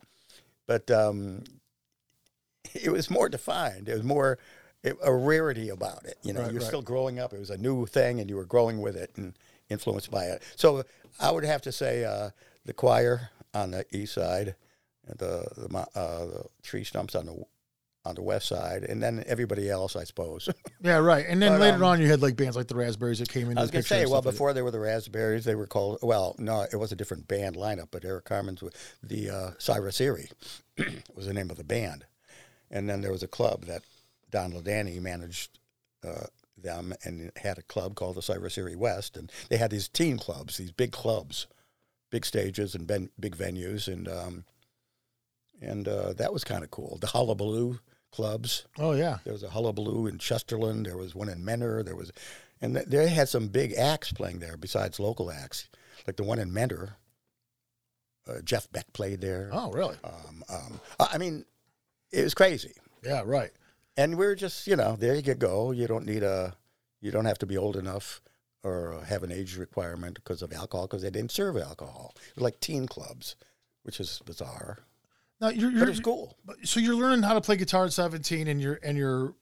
but 0.66 0.90
um, 0.90 1.45
it 2.75 2.90
was 2.90 3.09
more 3.11 3.28
defined. 3.30 3.88
It 3.88 3.95
was 3.95 4.02
more 4.04 4.38
a 5.02 5.12
rarity 5.12 5.71
about 5.71 6.04
it. 6.04 6.18
You 6.23 6.33
know, 6.35 6.42
Right, 6.42 6.52
you're 6.52 6.61
right. 6.61 6.66
still 6.68 6.83
growing 6.83 7.18
up. 7.18 7.33
It 7.33 7.38
was 7.40 7.50
a 7.50 7.57
new 7.59 7.87
thing, 7.87 8.21
and 8.21 8.28
you 8.28 8.37
were 8.37 8.45
growing 8.45 8.80
with 8.80 8.97
it 8.97 9.11
and 9.16 9.33
influenced 9.71 10.11
by 10.11 10.26
it. 10.26 10.42
So 10.57 10.85
I 11.18 11.30
would 11.30 11.45
have 11.45 11.62
to 11.62 11.73
say 11.73 12.04
uh, 12.04 12.30
the 12.64 12.73
choir 12.75 13.30
on 13.55 13.71
the 13.71 13.85
east 13.93 14.14
side, 14.14 14.55
and 15.07 15.19
the 15.19 15.47
the, 15.57 15.78
uh, 15.95 16.26
the 16.26 16.45
tree 16.62 16.85
stumps 16.85 17.14
on 17.14 17.26
the 17.26 17.45
on 18.05 18.14
the 18.14 18.23
west 18.23 18.49
side, 18.49 18.85
and 18.85 19.02
then 19.02 19.23
everybody 19.26 19.69
else, 19.69 19.95
I 19.95 20.05
suppose. 20.05 20.49
yeah, 20.81 20.97
right. 20.97 21.26
And 21.28 21.43
then 21.43 21.52
But, 21.52 21.61
later 21.61 21.76
um, 21.76 21.85
on, 21.85 22.00
you 22.00 22.09
had 22.09 22.23
like 22.23 22.37
bands 22.37 22.57
like 22.57 22.69
the 22.69 22.75
Raspberries 22.75 23.19
that 23.19 23.28
came 23.28 23.50
in. 23.50 23.59
I 23.59 23.61
was 23.61 23.71
going 23.71 23.83
to 23.83 23.88
say, 23.88 24.07
well, 24.07 24.23
before 24.23 24.55
they 24.55 24.62
were 24.62 24.71
the 24.71 24.80
Raspberries, 24.80 25.45
they 25.45 25.54
were 25.54 25.67
called. 25.67 25.99
Well, 26.02 26.34
no, 26.39 26.63
it 26.63 26.76
was 26.76 26.91
a 26.91 26.97
different 26.97 27.28
band 27.28 27.56
lineup, 27.56 27.89
but 27.91 28.04
Eric 28.04 28.25
Carmen's 28.25 28.63
with 28.63 28.75
the 29.02 29.30
uh, 29.30 29.50
Cyrus 29.58 30.00
Erie 30.00 30.30
was 31.15 31.26
the 31.26 31.34
name 31.34 31.50
of 31.50 31.56
the 31.56 31.65
band, 31.65 32.06
and 32.71 32.89
then 32.89 33.02
there 33.02 33.13
was 33.13 33.23
a 33.23 33.28
club 33.28 33.65
that 33.65 33.82
Don 34.30 34.52
Ladani 34.52 35.00
managed 35.00 35.58
uh, 36.06 36.26
them 36.56 36.95
and 37.04 37.30
had 37.37 37.58
a 37.58 37.63
club 37.63 37.95
called 37.95 38.17
the 38.17 38.23
Cyrus 38.23 38.56
Erie 38.56 38.76
West, 38.76 39.17
and 39.17 39.30
they 39.50 39.56
had 39.56 39.71
these 39.71 39.89
teen 39.89 40.19
clubs, 40.19 40.56
these 40.56 40.73
big 40.73 40.93
clubs, 40.93 41.47
big 42.10 42.25
stages 42.25 42.75
and 42.75 42.86
ben, 42.86 43.10
big 43.18 43.36
venues, 43.36 43.86
and 43.92 44.08
um, 44.08 44.44
and 45.60 45.86
uh, 45.88 46.12
that 46.14 46.32
was 46.32 46.44
kind 46.44 46.64
of 46.64 46.71
cool. 46.71 46.99
The 47.00 47.08
Hullabaloo 47.08 47.78
clubs. 48.12 48.66
Oh 48.78 48.92
yeah, 48.92 49.18
There 49.25 49.32
was 49.32 49.42
a 49.42 49.50
Hullabaloo 49.50 50.06
in 50.06 50.18
Chesterland. 50.18 50.84
There 50.84 50.97
was 50.97 51.14
one 51.14 51.28
in 51.28 51.44
Mentor. 51.44 51.82
There 51.82 51.97
was, 51.97 52.10
and 52.60 52.75
th- 52.75 52.86
they 52.86 53.08
had 53.08 53.28
some 53.28 53.49
big 53.49 53.75
acts 53.75 54.12
playing 54.12 54.38
there 54.38 54.56
besides 54.56 54.99
local 55.00 55.30
acts, 55.30 55.68
like 56.06 56.16
the 56.16 56.25
one 56.25 56.38
in 56.38 56.52
Mentor. 56.52 56.97
Uh, 58.26 58.40
Jeff 58.44 58.71
Beck 58.73 58.92
played 58.92 59.21
there. 59.23 59.49
oh 59.52 59.71
really? 59.73 59.97
Um, 60.04 60.44
um, 60.50 60.80
I 61.00 61.16
mean, 61.18 61.44
it 62.12 62.23
was 62.23 62.34
crazy. 62.34 62.73
Yeah, 63.02 63.23
right. 63.25 63.50
And 63.97 64.16
we 64.18 64.26
are 64.26 64.34
just, 64.34 64.66
you 64.66 64.76
know, 64.76 64.97
there 64.97 65.14
you 65.14 65.34
go. 65.34 65.71
You 65.73 65.86
don't 65.86 66.04
need 66.04 66.23
a, 66.23 66.54
you 67.00 67.10
don't 67.10 67.25
have 67.25 67.38
to 67.38 67.47
be 67.47 67.56
old 67.56 67.76
enough 67.76 68.21
or 68.64 69.02
have 69.06 69.23
an 69.23 69.32
age 69.32 69.56
requirement 69.56 70.14
because 70.14 70.42
of 70.42 70.52
alcohol 70.52 70.86
because 70.86 71.02
they 71.02 71.10
didn't 71.10 71.30
serve 71.32 71.56
alcohol. 71.56 72.14
Like 72.36 72.60
teen 72.60 72.86
clubs, 72.86 73.36
which 73.82 74.00
is 74.00 74.21
bizarre, 74.26 74.78
Now 75.40 75.49
you're, 75.49 75.71
but 75.71 75.78
you're 75.78 75.88
it's 75.90 76.00
cool. 76.00 76.36
so 76.64 76.80
you're 76.80 76.97
learning 76.97 77.23
how 77.23 77.34
to 77.34 77.40
play 77.40 77.56
guitar 77.56 77.84
at 77.86 77.92
17, 77.92 78.49
and 78.49 78.60
you're 78.60 78.78
and 78.82 78.99
you're 78.99 79.34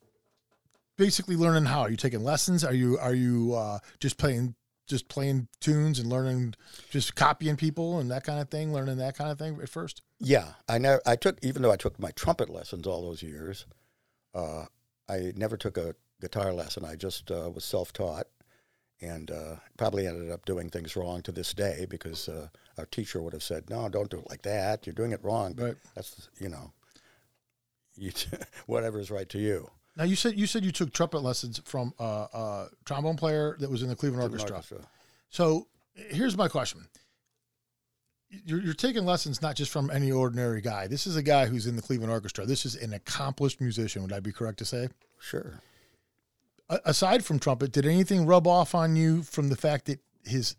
basically 0.96 1.36
learning 1.36 1.64
how. 1.66 1.80
Are 1.82 1.90
you 1.90 1.96
taking 1.96 2.22
lessons? 2.24 2.64
Are 2.64 2.74
you 2.74 2.98
are 2.98 3.14
you 3.14 3.54
uh, 3.54 3.78
just 4.00 4.18
playing 4.18 4.54
just 4.86 5.08
playing 5.08 5.48
tunes 5.60 5.98
and 5.98 6.08
learning 6.08 6.54
just 6.90 7.16
copying 7.16 7.56
people 7.56 7.98
and 7.98 8.10
that 8.10 8.24
kind 8.24 8.40
of 8.40 8.48
thing? 8.50 8.72
Learning 8.72 8.98
that 8.98 9.16
kind 9.16 9.30
of 9.30 9.38
thing 9.38 9.58
at 9.62 9.68
first. 9.68 10.02
Yeah, 10.20 10.52
I 10.68 10.78
never. 10.78 11.00
I 11.06 11.16
took 11.16 11.38
even 11.42 11.62
though 11.62 11.72
I 11.72 11.76
took 11.76 11.98
my 11.98 12.10
trumpet 12.12 12.48
lessons 12.50 12.86
all 12.86 13.02
those 13.02 13.22
years. 13.22 13.66
Uh, 14.34 14.66
I 15.08 15.32
never 15.36 15.56
took 15.56 15.78
a 15.78 15.94
guitar 16.20 16.52
lesson. 16.52 16.84
I 16.84 16.94
just 16.96 17.30
uh, 17.30 17.50
was 17.54 17.64
self-taught, 17.64 18.26
and 19.00 19.30
uh, 19.30 19.56
probably 19.76 20.06
ended 20.06 20.30
up 20.30 20.44
doing 20.44 20.70
things 20.70 20.96
wrong 20.96 21.22
to 21.22 21.32
this 21.32 21.52
day 21.52 21.86
because 21.88 22.28
uh, 22.28 22.48
our 22.78 22.86
teacher 22.86 23.20
would 23.20 23.32
have 23.32 23.42
said, 23.42 23.68
"No, 23.70 23.88
don't 23.88 24.10
do 24.10 24.18
it 24.18 24.30
like 24.30 24.42
that. 24.42 24.86
You're 24.86 24.94
doing 24.94 25.12
it 25.12 25.22
wrong." 25.22 25.52
But 25.54 25.64
Right. 25.64 25.76
that's 25.94 26.28
you 26.38 26.48
know, 26.48 26.72
you 27.96 28.10
whatever 28.66 28.98
is 29.00 29.10
right 29.10 29.28
to 29.30 29.38
you. 29.38 29.70
Now 29.96 30.04
you 30.04 30.16
said 30.16 30.38
you 30.38 30.46
said 30.46 30.64
you 30.64 30.72
took 30.72 30.92
trumpet 30.92 31.20
lessons 31.20 31.60
from 31.64 31.92
a 31.98 32.02
uh, 32.02 32.26
uh, 32.32 32.68
trombone 32.84 33.16
player 33.16 33.56
that 33.60 33.70
was 33.70 33.82
in 33.82 33.88
the 33.88 33.96
Cleveland 33.96 34.22
Orchestra. 34.22 34.56
Orchestra. 34.56 34.88
So 35.30 35.68
here's 35.94 36.36
my 36.36 36.48
question. 36.48 36.86
You're, 38.28 38.60
you're 38.60 38.74
taking 38.74 39.04
lessons 39.06 39.40
not 39.40 39.54
just 39.54 39.70
from 39.70 39.88
any 39.90 40.10
ordinary 40.10 40.60
guy. 40.60 40.88
This 40.88 41.06
is 41.06 41.16
a 41.16 41.22
guy 41.22 41.46
who's 41.46 41.66
in 41.66 41.76
the 41.76 41.82
Cleveland 41.82 42.12
Orchestra. 42.12 42.44
This 42.44 42.66
is 42.66 42.74
an 42.74 42.92
accomplished 42.92 43.60
musician. 43.60 44.02
Would 44.02 44.12
I 44.12 44.20
be 44.20 44.32
correct 44.32 44.58
to 44.58 44.64
say? 44.64 44.88
Sure. 45.20 45.60
Aside 46.68 47.24
from 47.24 47.38
trumpet, 47.38 47.70
did 47.72 47.86
anything 47.86 48.26
rub 48.26 48.46
off 48.46 48.74
on 48.74 48.96
you 48.96 49.22
from 49.22 49.48
the 49.48 49.56
fact 49.56 49.86
that 49.86 50.00
his 50.24 50.56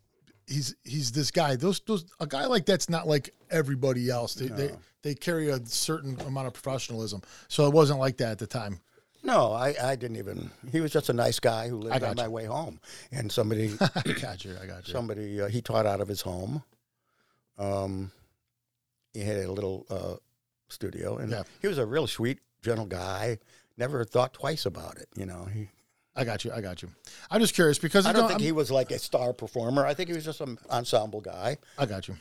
he's 0.47 0.73
he's 0.85 1.11
this 1.11 1.31
guy? 1.31 1.55
Those 1.57 1.81
those 1.81 2.05
a 2.19 2.25
guy 2.27 2.45
like 2.45 2.65
that's 2.65 2.89
not 2.89 3.07
like 3.07 3.33
everybody 3.49 4.09
else. 4.09 4.33
They 4.35 4.47
they, 4.47 4.71
they 5.01 5.15
carry 5.15 5.49
a 5.49 5.65
certain 5.65 6.19
amount 6.21 6.47
of 6.47 6.53
professionalism. 6.53 7.21
So 7.49 7.67
it 7.67 7.73
wasn't 7.73 7.99
like 7.99 8.17
that 8.17 8.31
at 8.31 8.37
the 8.39 8.47
time. 8.47 8.79
No, 9.23 9.51
I, 9.51 9.75
I 9.83 9.95
didn't 9.97 10.15
even. 10.17 10.51
He 10.71 10.79
was 10.79 10.91
just 10.93 11.09
a 11.09 11.13
nice 11.13 11.39
guy 11.41 11.67
who 11.67 11.77
lived 11.77 12.01
on 12.03 12.15
my 12.15 12.27
way 12.29 12.45
home, 12.45 12.79
and 13.11 13.29
somebody 13.29 13.73
I 13.81 14.13
got 14.21 14.45
you. 14.45 14.55
I 14.61 14.65
got 14.65 14.87
you. 14.87 14.93
somebody 14.93 15.41
uh, 15.41 15.47
he 15.47 15.61
taught 15.61 15.85
out 15.85 15.99
of 15.99 16.07
his 16.07 16.21
home. 16.21 16.63
Um, 17.57 18.11
he 19.13 19.21
had 19.21 19.37
a 19.43 19.51
little 19.51 19.85
uh, 19.89 20.15
studio, 20.69 21.17
and 21.17 21.31
Yeah. 21.31 21.43
he 21.61 21.67
was 21.67 21.77
a 21.79 21.85
real 21.85 22.07
sweet, 22.07 22.39
gentle 22.61 22.85
guy. 22.85 23.39
Never 23.77 24.05
thought 24.05 24.33
twice 24.33 24.65
about 24.65 24.97
it. 24.97 25.09
You 25.15 25.25
know, 25.25 25.45
he, 25.53 25.69
I 26.17 26.23
got 26.25 26.43
you. 26.43 26.51
I 26.51 26.59
got 26.61 26.81
you. 26.81 26.89
I'm 27.31 27.39
just 27.39 27.53
curious 27.53 27.77
because 27.79 28.05
I 28.05 28.11
don't 28.11 28.23
know, 28.23 28.27
think 28.27 28.39
I'm- 28.41 28.45
he 28.45 28.51
was 28.51 28.69
like 28.71 28.91
a 28.91 28.99
star 28.99 29.31
performer. 29.33 29.85
I 29.85 29.93
think 29.93 30.09
he 30.09 30.15
was 30.15 30.25
just 30.25 30.41
an 30.41 30.57
ensemble 30.69 31.21
guy. 31.21 31.57
I 31.77 31.85
got 31.85 32.07
you. 32.07 32.17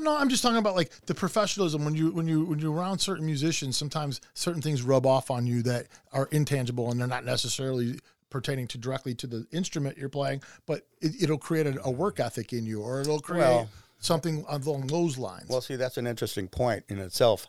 No, 0.00 0.16
I'm 0.16 0.28
just 0.28 0.42
talking 0.42 0.56
about 0.58 0.74
like 0.74 0.90
the 1.06 1.14
professionalism 1.14 1.84
when 1.84 1.94
you 1.94 2.10
when 2.10 2.26
you 2.26 2.44
when 2.46 2.58
you're 2.58 2.72
around 2.72 2.98
certain 2.98 3.24
musicians. 3.26 3.76
Sometimes 3.76 4.20
certain 4.32 4.60
things 4.60 4.82
rub 4.82 5.06
off 5.06 5.30
on 5.30 5.46
you 5.46 5.62
that 5.62 5.86
are 6.12 6.26
intangible 6.32 6.90
and 6.90 6.98
they're 6.98 7.06
not 7.06 7.24
necessarily 7.24 8.00
pertaining 8.28 8.66
to 8.66 8.78
directly 8.78 9.14
to 9.14 9.28
the 9.28 9.46
instrument 9.52 9.96
you're 9.96 10.08
playing, 10.08 10.42
but 10.66 10.84
it, 11.00 11.12
it'll 11.22 11.38
create 11.38 11.68
a, 11.68 11.80
a 11.84 11.90
work 11.90 12.18
ethic 12.18 12.52
in 12.52 12.66
you, 12.66 12.80
or 12.82 13.00
it'll 13.00 13.20
create 13.20 13.42
Well- 13.42 13.68
something 14.00 14.44
along 14.48 14.88
those 14.88 15.16
lines. 15.16 15.48
Well, 15.48 15.60
see, 15.60 15.76
that's 15.76 15.96
an 15.96 16.08
interesting 16.08 16.48
point 16.48 16.82
in 16.88 16.98
itself. 16.98 17.46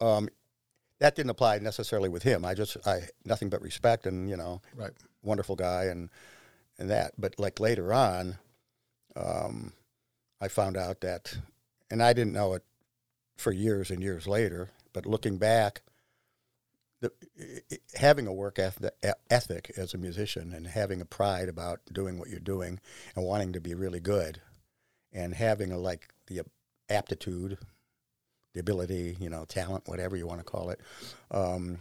Um, 0.00 0.28
that 1.00 1.16
didn't 1.16 1.30
apply 1.30 1.58
necessarily 1.58 2.08
with 2.08 2.22
him. 2.22 2.44
I 2.44 2.54
just, 2.54 2.76
I 2.86 3.08
nothing 3.24 3.48
but 3.48 3.62
respect, 3.62 4.06
and 4.06 4.28
you 4.28 4.36
know, 4.36 4.60
right. 4.74 4.92
wonderful 5.22 5.56
guy 5.56 5.84
and 5.84 6.10
and 6.78 6.90
that. 6.90 7.12
But 7.18 7.38
like 7.38 7.60
later 7.60 7.92
on, 7.92 8.38
um, 9.16 9.72
I 10.40 10.48
found 10.48 10.76
out 10.76 11.00
that, 11.00 11.36
and 11.90 12.02
I 12.02 12.12
didn't 12.12 12.32
know 12.32 12.54
it 12.54 12.62
for 13.36 13.52
years 13.52 13.90
and 13.90 14.02
years 14.02 14.26
later. 14.26 14.70
But 14.92 15.06
looking 15.06 15.38
back, 15.38 15.82
the, 17.00 17.10
having 17.96 18.26
a 18.26 18.32
work 18.32 18.58
ethic 18.58 19.72
as 19.76 19.92
a 19.92 19.98
musician 19.98 20.52
and 20.52 20.66
having 20.66 21.00
a 21.00 21.06
pride 21.06 21.48
about 21.48 21.80
doing 21.92 22.18
what 22.18 22.30
you're 22.30 22.38
doing 22.38 22.80
and 23.16 23.24
wanting 23.24 23.52
to 23.52 23.60
be 23.60 23.74
really 23.74 24.00
good, 24.00 24.40
and 25.12 25.34
having 25.34 25.72
a 25.72 25.78
like 25.78 26.08
the 26.28 26.42
aptitude, 26.88 27.58
the 28.54 28.60
ability, 28.60 29.16
you 29.20 29.28
know, 29.28 29.44
talent, 29.44 29.86
whatever 29.86 30.16
you 30.16 30.26
want 30.26 30.40
to 30.40 30.44
call 30.44 30.70
it, 30.70 30.80
um, 31.30 31.78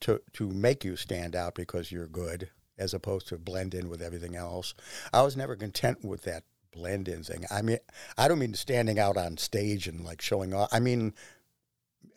to 0.00 0.20
to 0.34 0.48
make 0.48 0.84
you 0.84 0.96
stand 0.96 1.34
out 1.34 1.54
because 1.54 1.90
you're 1.90 2.06
good, 2.06 2.50
as 2.76 2.92
opposed 2.92 3.28
to 3.28 3.38
blend 3.38 3.74
in 3.74 3.88
with 3.88 4.02
everything 4.02 4.36
else. 4.36 4.74
I 5.12 5.22
was 5.22 5.36
never 5.36 5.56
content 5.56 6.04
with 6.04 6.22
that 6.22 6.44
blend 6.72 7.08
in 7.08 7.22
thing. 7.22 7.44
I 7.50 7.62
mean, 7.62 7.78
I 8.16 8.28
don't 8.28 8.38
mean 8.38 8.54
standing 8.54 8.98
out 8.98 9.16
on 9.16 9.36
stage 9.36 9.86
and 9.86 10.04
like 10.04 10.20
showing 10.20 10.52
off. 10.52 10.68
I 10.72 10.80
mean, 10.80 11.14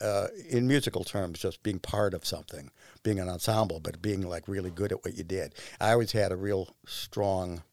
uh, 0.02 0.28
in 0.50 0.68
musical 0.68 1.04
terms, 1.04 1.40
just 1.40 1.64
being 1.64 1.80
part 1.80 2.14
of 2.14 2.26
something, 2.26 2.72
being 3.04 3.20
an 3.20 3.30
ensemble, 3.30 3.80
but 3.80 4.02
being 4.02 4.22
like 4.22 4.48
really 4.48 4.72
good 4.72 4.92
at 4.92 5.04
what 5.04 5.16
you 5.16 5.24
did. 5.24 5.54
I 5.80 5.92
always 5.92 6.12
had 6.12 6.32
a 6.32 6.36
real 6.36 6.76
strong 6.86 7.64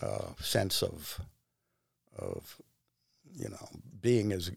uh, 0.00 0.32
sense 0.40 0.82
of 0.82 1.20
of 2.18 2.60
you 3.34 3.48
know 3.48 3.68
being 4.00 4.32
as 4.32 4.50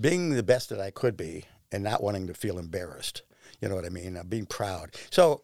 being 0.00 0.30
the 0.30 0.42
best 0.42 0.68
that 0.70 0.80
I 0.80 0.90
could 0.90 1.16
be 1.16 1.44
and 1.72 1.82
not 1.84 2.02
wanting 2.02 2.26
to 2.28 2.34
feel 2.34 2.58
embarrassed. 2.58 3.22
You 3.60 3.68
know 3.68 3.74
what 3.74 3.84
I 3.86 3.88
mean? 3.90 4.16
Uh, 4.16 4.22
being 4.24 4.46
proud. 4.46 4.94
So 5.10 5.42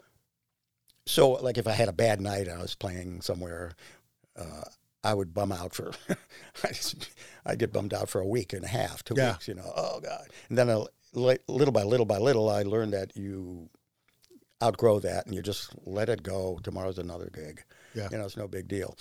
so 1.06 1.30
like 1.30 1.58
if 1.58 1.66
I 1.66 1.72
had 1.72 1.88
a 1.88 1.92
bad 1.92 2.20
night 2.20 2.46
and 2.48 2.58
I 2.58 2.62
was 2.62 2.74
playing 2.74 3.22
somewhere, 3.22 3.72
uh, 4.36 4.62
I 5.04 5.14
would 5.14 5.34
bum 5.34 5.50
out 5.50 5.74
for, 5.74 5.90
I'd 7.44 7.58
get 7.58 7.72
bummed 7.72 7.92
out 7.92 8.08
for 8.08 8.20
a 8.20 8.26
week 8.26 8.52
and 8.52 8.64
a 8.64 8.68
half, 8.68 9.02
two 9.02 9.14
Yeah. 9.16 9.32
weeks, 9.32 9.48
you 9.48 9.54
know, 9.54 9.72
oh 9.76 10.00
God. 10.00 10.26
And 10.48 10.56
then 10.56 10.68
a, 10.68 10.84
li- 11.12 11.38
little 11.48 11.72
by 11.72 11.82
little 11.82 12.06
by 12.06 12.18
little, 12.18 12.48
I 12.48 12.62
learned 12.62 12.92
that 12.92 13.16
you 13.16 13.68
outgrow 14.62 15.00
that 15.00 15.26
and 15.26 15.34
you 15.34 15.42
just 15.42 15.70
let 15.84 16.08
it 16.08 16.22
go. 16.22 16.60
Tomorrow's 16.62 16.98
another 16.98 17.30
gig. 17.34 17.64
Yeah. 17.94 18.08
You 18.12 18.18
know, 18.18 18.24
it's 18.24 18.36
no 18.36 18.46
big 18.46 18.68
deal. 18.68 18.96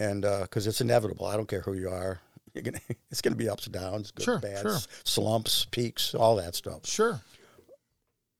And 0.00 0.22
because 0.22 0.66
it's 0.66 0.80
inevitable. 0.80 1.26
I 1.26 1.36
don't 1.36 1.48
care 1.48 1.60
who 1.60 1.74
you 1.74 1.88
are. 1.88 2.20
You're 2.54 2.62
gonna, 2.62 2.80
it's 3.10 3.20
going 3.20 3.32
to 3.32 3.38
be 3.38 3.48
ups 3.48 3.66
and 3.66 3.74
downs, 3.74 4.10
good, 4.10 4.24
Sure, 4.24 4.38
bads, 4.38 4.62
sure. 4.62 4.78
slumps, 5.04 5.66
peaks, 5.70 6.14
all 6.14 6.36
that 6.36 6.54
stuff. 6.54 6.86
Sure. 6.86 7.20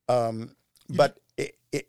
Um, 0.09 0.55
but 0.89 1.19
it, 1.37 1.57
it, 1.73 1.89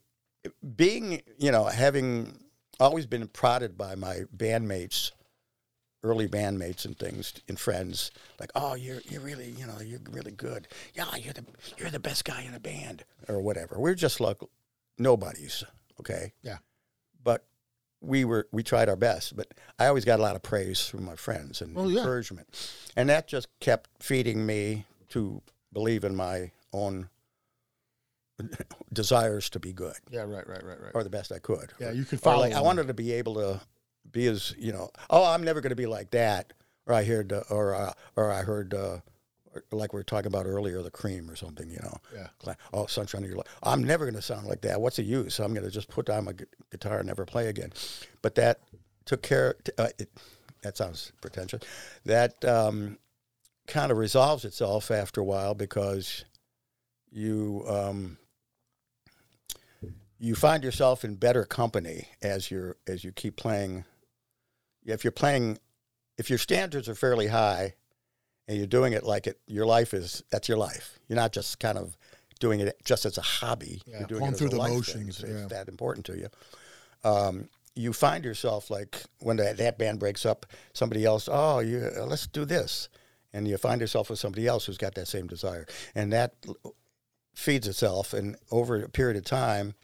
being, 0.76 1.22
you 1.38 1.52
know, 1.52 1.66
having 1.66 2.40
always 2.80 3.06
been 3.06 3.28
prodded 3.28 3.78
by 3.78 3.96
my 3.96 4.22
bandmates, 4.36 5.12
early 6.04 6.28
bandmates 6.28 6.86
and 6.86 6.98
things 6.98 7.34
and 7.48 7.60
friends, 7.60 8.12
like, 8.40 8.52
oh, 8.56 8.76
you're 8.76 9.02
you're 9.10 9.22
really, 9.22 9.50
you 9.52 9.66
know, 9.66 9.80
you're 9.82 10.00
really 10.12 10.32
good. 10.32 10.68
Yeah, 10.94 11.14
you're 11.16 11.34
the 11.34 11.46
you're 11.78 11.90
the 11.90 12.00
best 12.00 12.26
guy 12.26 12.44
in 12.44 12.54
the 12.54 12.60
band 12.60 13.04
or 13.28 13.42
whatever. 13.42 13.80
We're 13.80 13.96
just 13.96 14.20
like 14.20 14.38
nobodies, 14.98 15.64
okay? 16.00 16.32
Yeah. 16.42 16.58
But 17.24 17.44
we 18.02 18.26
were 18.26 18.48
we 18.52 18.62
tried 18.64 18.90
our 18.90 18.96
best, 18.96 19.36
but 19.36 19.54
I 19.80 19.88
always 19.88 20.06
got 20.06 20.20
a 20.20 20.24
lot 20.24 20.36
of 20.36 20.44
praise 20.44 20.82
from 20.86 21.06
my 21.06 21.16
friends 21.16 21.62
and 21.62 21.76
Well, 21.76 21.90
yeah. 21.90 22.00
encouragement, 22.00 22.48
and 22.96 23.10
that 23.10 23.28
just 23.28 23.48
kept 23.60 23.90
feeding 24.04 24.46
me 24.46 24.86
to 25.10 25.42
believe 25.74 26.04
in 26.04 26.16
my 26.16 26.52
own 26.74 27.10
desires 28.94 29.50
to 29.50 29.60
be 29.60 29.72
good 29.74 29.96
Yeah. 30.10 30.22
Right. 30.22 30.48
Right. 30.48 30.64
Right. 30.64 30.82
Right. 30.82 30.92
or 30.94 31.04
the 31.04 31.10
best 31.10 31.32
I 31.32 31.40
could. 31.40 31.72
Yeah, 31.80 31.92
you 31.92 32.04
could 32.06 32.20
follow 32.20 32.42
like, 32.42 32.54
I 32.54 32.62
wanted 32.62 32.88
to 32.88 32.94
be 32.94 33.14
able 33.14 33.36
to 33.36 33.62
be 34.12 34.28
as 34.28 34.54
you 34.58 34.72
know. 34.74 34.90
Oh, 35.10 35.24
I'm 35.26 35.44
never 35.44 35.62
going 35.62 35.72
to 35.72 35.76
be 35.76 35.86
like 35.88 36.12
that. 36.12 36.54
Or 36.88 36.94
I 36.94 37.04
heard, 37.04 37.34
uh, 37.34 37.42
or 37.50 37.74
uh, 37.74 37.94
or 38.16 38.32
I 38.32 38.44
heard, 38.44 38.74
uh, 38.74 39.00
like 39.72 39.94
we 39.94 40.00
were 40.00 40.04
talking 40.04 40.28
about 40.28 40.46
earlier, 40.46 40.82
the 40.82 40.92
cream 40.92 41.30
or 41.30 41.36
something. 41.36 41.70
You 41.70 41.80
know. 41.84 41.98
Yeah. 42.14 42.54
Oh, 42.74 42.86
sunshine 42.86 43.24
of 43.24 43.30
your 43.30 43.38
life. 43.38 43.48
I'm 43.64 43.84
never 43.84 44.06
going 44.06 44.16
to 44.16 44.22
sound 44.22 44.48
like 44.48 44.62
that. 44.62 44.80
What's 44.82 44.98
the 44.98 45.04
use? 45.04 45.40
I'm 45.40 45.54
going 45.54 45.66
to 45.66 45.72
just 45.72 45.90
put 45.90 46.06
down 46.06 46.26
my 46.26 46.34
gu- 46.34 46.46
guitar 46.72 46.98
and 47.00 47.08
never 47.08 47.26
play 47.26 47.48
again. 47.48 47.74
But 48.22 48.36
that 48.36 48.60
took 49.06 49.22
care. 49.22 49.56
t- 49.64 49.72
Uh, 49.78 49.90
it, 49.98 50.10
that 50.62 50.78
sounds 50.78 51.12
pretentious. 51.22 51.62
That 52.06 52.44
um, 52.44 52.98
kind 53.68 53.92
of 53.92 53.98
resolves 53.98 54.46
itself 54.46 54.92
after 54.92 55.22
a 55.22 55.24
while 55.24 55.54
because 55.54 56.26
you 57.12 57.64
um, 57.68 58.18
you 60.20 60.36
find 60.36 60.64
yourself 60.64 61.04
in 61.04 61.16
better 61.16 61.46
company 61.46 62.08
as 62.22 62.50
you're 62.50 62.78
as 62.88 63.04
you 63.04 63.12
keep 63.12 63.36
playing. 63.36 63.86
If 64.86 65.04
you're 65.04 65.12
playing, 65.12 65.60
if 66.18 66.30
your 66.30 66.40
standards 66.40 66.88
are 66.88 66.96
fairly 66.96 67.28
high, 67.28 67.74
and 68.48 68.58
you're 68.58 68.68
doing 68.68 68.94
it 68.94 69.04
like 69.04 69.28
it, 69.28 69.40
your 69.48 69.66
life 69.66 69.94
is 69.94 70.24
that's 70.32 70.48
your 70.48 70.58
life. 70.58 71.00
You're 71.08 71.18
not 71.18 71.34
just 71.34 71.60
kind 71.60 71.78
of 71.78 71.96
doing 72.40 72.60
it 72.60 72.76
just 72.84 73.06
as 73.06 73.18
a 73.18 73.22
hobby. 73.22 73.82
Yeah, 73.86 74.00
you're 74.00 74.08
doing 74.08 74.20
going 74.20 74.32
it 74.32 74.34
as 74.34 74.40
through 74.40 74.48
a 74.48 74.52
the 74.52 74.58
life 74.58 74.70
thing. 74.70 74.78
motions, 74.78 75.20
It's, 75.20 75.30
yeah. 75.30 75.38
it's 75.44 75.54
that 75.54 75.68
important 75.68 76.06
to 76.08 76.18
you. 76.18 76.28
Um, 77.04 77.50
you 77.76 77.94
find 77.94 78.24
yourself 78.24 78.70
like 78.70 79.04
when 79.20 79.38
that, 79.38 79.58
that 79.58 79.78
band 79.78 80.00
breaks 80.00 80.26
up, 80.26 80.46
somebody 80.74 81.06
else, 81.06 81.28
oh, 81.32 81.60
you, 81.60 81.92
uh, 81.98 82.06
let's 82.06 82.26
do 82.28 82.46
this, 82.46 82.90
and 83.34 83.48
you 83.48 83.58
find 83.58 83.82
yourself 83.82 84.10
with 84.10 84.18
somebody 84.20 84.48
else 84.48 84.66
who's 84.66 84.78
got 84.78 84.96
that 84.96 85.08
same 85.08 85.28
desire, 85.28 85.66
and 85.94 86.12
that 86.14 86.36
feeds 87.34 87.68
itself, 87.68 88.14
and 88.14 88.38
over 88.50 88.82
a 88.82 88.90
period 88.90 89.18
of 89.18 89.26
time, 89.26 89.76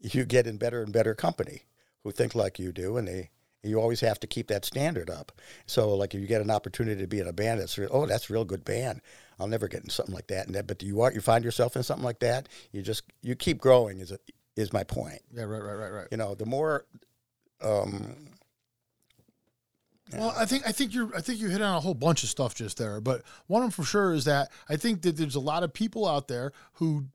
you 0.00 0.24
get 0.24 0.46
in 0.46 0.56
better 0.56 0.82
and 0.82 0.92
better 0.92 1.14
company 1.14 1.62
who 2.02 2.10
think 2.10 2.34
like 2.34 2.58
you 2.58 2.72
do, 2.72 2.96
and 2.96 3.06
they 3.06 3.30
you 3.62 3.80
always 3.80 4.00
have 4.00 4.18
to 4.20 4.26
keep 4.26 4.48
that 4.48 4.64
standard 4.64 5.08
up. 5.08 5.32
So, 5.66 5.94
like, 5.94 6.14
if 6.14 6.20
you 6.20 6.26
get 6.26 6.40
an 6.40 6.50
opportunity 6.50 7.00
to 7.00 7.06
be 7.06 7.20
in 7.20 7.28
a 7.28 7.32
band 7.32 7.60
that's 7.60 7.78
real, 7.78 7.90
oh, 7.92 8.06
that's 8.06 8.28
a 8.28 8.32
real 8.32 8.44
good 8.44 8.64
band. 8.64 9.00
I'll 9.38 9.46
never 9.46 9.68
get 9.68 9.82
in 9.82 9.90
something 9.90 10.14
like 10.14 10.28
that. 10.28 10.46
And 10.46 10.54
that, 10.54 10.66
but 10.66 10.82
you 10.82 11.00
are 11.00 11.12
you 11.12 11.20
find 11.20 11.44
yourself 11.44 11.76
in 11.76 11.82
something 11.82 12.04
like 12.04 12.20
that, 12.20 12.48
you 12.72 12.82
just 12.82 13.04
you 13.22 13.34
keep 13.34 13.58
growing. 13.58 14.00
Is 14.00 14.12
a, 14.12 14.18
is 14.56 14.72
my 14.72 14.84
point. 14.84 15.20
Yeah. 15.34 15.44
Right. 15.44 15.62
Right. 15.62 15.74
Right. 15.74 15.92
Right. 15.92 16.08
You 16.10 16.16
know, 16.16 16.34
the 16.34 16.46
more 16.46 16.84
um, 17.62 18.16
Well, 20.12 20.34
I 20.36 20.44
think 20.44 20.66
I 20.66 20.72
think 20.72 20.94
you're 20.94 21.14
I 21.16 21.20
think 21.20 21.40
you 21.40 21.48
hit 21.48 21.62
on 21.62 21.74
a 21.74 21.80
whole 21.80 21.94
bunch 21.94 22.22
of 22.22 22.28
stuff 22.28 22.54
just 22.54 22.76
there, 22.78 23.00
but 23.00 23.22
one 23.46 23.62
of 23.62 23.66
them 23.66 23.70
for 23.72 23.88
sure 23.88 24.12
is 24.12 24.24
that 24.24 24.50
I 24.68 24.76
think 24.76 25.02
that 25.02 25.16
there's 25.16 25.36
a 25.36 25.40
lot 25.40 25.62
of 25.62 25.72
people 25.72 26.06
out 26.06 26.28
there 26.28 26.52
who, 26.74 27.06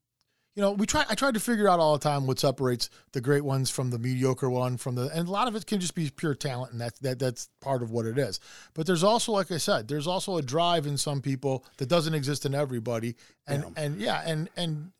you 0.58 0.64
know, 0.64 0.72
we 0.72 0.88
try 0.88 1.06
I 1.08 1.14
tried 1.14 1.36
to 1.36 1.40
figure 1.40 1.70
out 1.70 1.80
all 1.80 1.94
the 1.94 2.00
time 2.04 2.26
what 2.26 2.40
separates 2.40 2.90
the 3.12 3.22
great 3.22 3.46
ones 3.46 3.70
from 3.70 3.92
the 3.92 4.00
mediocre 4.00 4.50
one 4.50 4.76
from 4.78 4.96
the 4.96 5.04
and 5.14 5.28
a 5.28 5.32
lot 5.32 5.48
of 5.48 5.56
it 5.56 5.68
can 5.68 5.80
just 5.80 5.94
be 5.94 6.10
pure 6.10 6.34
talent 6.34 6.72
and 6.72 6.82
that's 6.82 6.98
that 7.02 7.20
that's 7.20 7.48
part 7.62 7.84
of 7.84 7.92
what 7.92 8.08
it 8.08 8.18
is. 8.18 8.40
But 8.74 8.88
there's 8.88 9.04
also 9.04 9.34
like 9.34 9.52
I 9.52 9.58
said, 9.58 9.88
there's 9.88 10.08
also 10.08 10.38
a 10.38 10.42
drive 10.42 10.88
in 10.88 10.98
some 10.98 11.22
people 11.22 11.64
that 11.78 11.90
doesn't 11.90 12.16
exist 12.16 12.44
in 12.48 12.56
everybody, 12.56 13.16
and 13.46 13.66
and 13.78 14.02
yeah, 14.02 14.24
and 14.26 14.50
and 14.58 14.92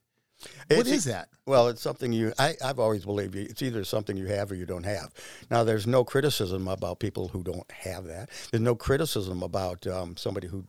what 0.68 0.82
It's- 0.82 0.96
is 0.98 1.06
that? 1.06 1.30
Well, 1.48 1.70
it's 1.70 1.82
something 1.82 2.14
you. 2.14 2.34
I, 2.38 2.54
I've 2.64 2.78
always 2.78 3.04
believed 3.06 3.34
you- 3.34 3.48
it's 3.50 3.64
either 3.64 3.84
something 3.84 4.16
you 4.16 4.28
have 4.28 4.52
or 4.52 4.56
you 4.56 4.68
don't 4.68 4.84
have. 4.86 5.12
Now, 5.50 5.64
there's 5.64 5.88
no 5.88 6.04
criticism 6.04 6.68
about 6.68 7.00
people 7.00 7.30
who 7.30 7.42
don't 7.42 7.72
have 7.72 8.04
that. 8.06 8.30
There's 8.52 8.62
no 8.62 8.76
criticism 8.76 9.42
about 9.42 9.88
um, 9.88 10.16
somebody 10.18 10.46
who 10.50 10.66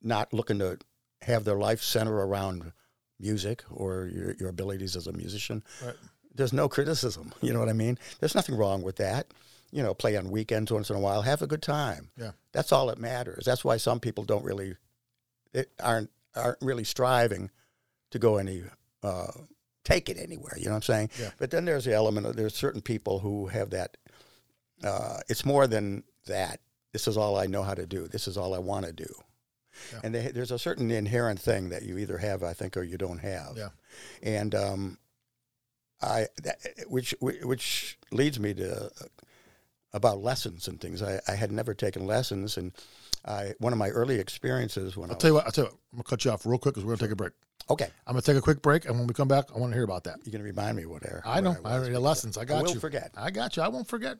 not 0.00 0.32
looking 0.32 0.58
to 0.60 0.78
have 1.20 1.44
their 1.44 1.58
life 1.58 1.82
center 1.82 2.14
around 2.14 2.72
music 3.22 3.64
or 3.70 4.10
your, 4.12 4.34
your 4.38 4.48
abilities 4.48 4.96
as 4.96 5.06
a 5.06 5.12
musician. 5.12 5.62
Right. 5.84 5.94
There's 6.34 6.52
no 6.52 6.68
criticism. 6.68 7.32
You 7.42 7.52
know 7.52 7.60
what 7.60 7.68
I 7.68 7.74
mean? 7.74 7.98
There's 8.20 8.34
nothing 8.34 8.56
wrong 8.56 8.82
with 8.82 8.96
that. 8.96 9.26
You 9.70 9.82
know, 9.82 9.94
play 9.94 10.16
on 10.16 10.30
weekends 10.30 10.70
once 10.70 10.90
in 10.90 10.96
a 10.96 11.00
while. 11.00 11.22
Have 11.22 11.40
a 11.42 11.46
good 11.46 11.62
time. 11.62 12.10
Yeah. 12.18 12.32
That's 12.52 12.72
all 12.72 12.88
that 12.88 12.98
matters. 12.98 13.44
That's 13.44 13.64
why 13.64 13.78
some 13.78 14.00
people 14.00 14.24
don't 14.24 14.44
really, 14.44 14.76
it 15.54 15.70
aren't 15.82 16.10
aren't 16.34 16.58
really 16.62 16.84
striving 16.84 17.50
to 18.10 18.18
go 18.18 18.36
any 18.36 18.64
uh, 19.02 19.32
take 19.84 20.08
it 20.08 20.18
anywhere. 20.18 20.56
You 20.56 20.66
know 20.66 20.72
what 20.72 20.76
I'm 20.76 20.82
saying? 20.82 21.10
Yeah. 21.18 21.30
But 21.38 21.50
then 21.50 21.64
there's 21.64 21.84
the 21.84 21.94
element 21.94 22.26
of 22.26 22.36
there's 22.36 22.54
certain 22.54 22.80
people 22.80 23.18
who 23.18 23.46
have 23.46 23.70
that. 23.70 23.96
Uh, 24.84 25.18
it's 25.28 25.44
more 25.44 25.66
than 25.66 26.04
that. 26.26 26.60
This 26.92 27.08
is 27.08 27.16
all 27.16 27.36
I 27.38 27.46
know 27.46 27.62
how 27.62 27.74
to 27.74 27.86
do. 27.86 28.06
This 28.08 28.28
is 28.28 28.36
all 28.36 28.54
I 28.54 28.58
want 28.58 28.86
to 28.86 28.92
do. 28.92 29.14
Yeah. 29.92 30.00
And 30.04 30.14
they, 30.14 30.28
there's 30.28 30.50
a 30.50 30.58
certain 30.58 30.90
inherent 30.90 31.40
thing 31.40 31.70
that 31.70 31.82
you 31.82 31.98
either 31.98 32.18
have, 32.18 32.42
I 32.42 32.52
think, 32.52 32.76
or 32.76 32.82
you 32.82 32.98
don't 32.98 33.18
have. 33.18 33.56
Yeah. 33.56 33.68
And 34.22 34.54
um, 34.54 34.98
I, 36.00 36.26
that, 36.42 36.58
which 36.88 37.14
which 37.20 37.98
leads 38.10 38.40
me 38.40 38.54
to 38.54 38.86
uh, 38.86 38.88
about 39.92 40.18
lessons 40.18 40.68
and 40.68 40.80
things. 40.80 41.02
I, 41.02 41.20
I 41.28 41.34
had 41.34 41.52
never 41.52 41.74
taken 41.74 42.06
lessons, 42.06 42.56
and 42.56 42.72
I 43.24 43.54
one 43.58 43.72
of 43.72 43.78
my 43.78 43.88
early 43.88 44.18
experiences 44.18 44.96
when 44.96 45.10
I'll 45.10 45.16
I 45.16 45.18
tell 45.18 45.30
you 45.30 45.34
what. 45.34 45.46
I'll 45.46 45.52
tell 45.52 45.64
you 45.64 45.70
what. 45.70 45.78
I'm 45.92 45.96
gonna 45.98 46.04
cut 46.04 46.24
you 46.24 46.30
off 46.30 46.46
real 46.46 46.58
quick 46.58 46.74
because 46.74 46.84
we're 46.84 46.96
gonna 46.96 47.08
take 47.08 47.12
a 47.12 47.16
break. 47.16 47.32
okay, 47.70 47.88
I'm 48.06 48.14
gonna 48.14 48.22
take 48.22 48.36
a 48.36 48.40
quick 48.40 48.62
break, 48.62 48.86
and 48.86 48.98
when 48.98 49.06
we 49.06 49.14
come 49.14 49.28
back, 49.28 49.46
I 49.54 49.58
want 49.58 49.72
to 49.72 49.76
hear 49.76 49.84
about 49.84 50.04
that. 50.04 50.18
You're 50.24 50.32
gonna 50.32 50.44
remind 50.44 50.76
me 50.76 50.86
whatever. 50.86 51.22
I 51.24 51.40
know. 51.40 51.52
what 51.52 51.66
I 51.66 51.78
because 51.78 51.98
lessons. 52.00 52.36
I 52.36 52.44
got 52.44 52.64
will 52.64 52.74
you. 52.74 52.80
forget. 52.80 53.12
I 53.16 53.30
got 53.30 53.56
you. 53.56 53.62
I 53.62 53.68
won't 53.68 53.88
forget. 53.88 54.18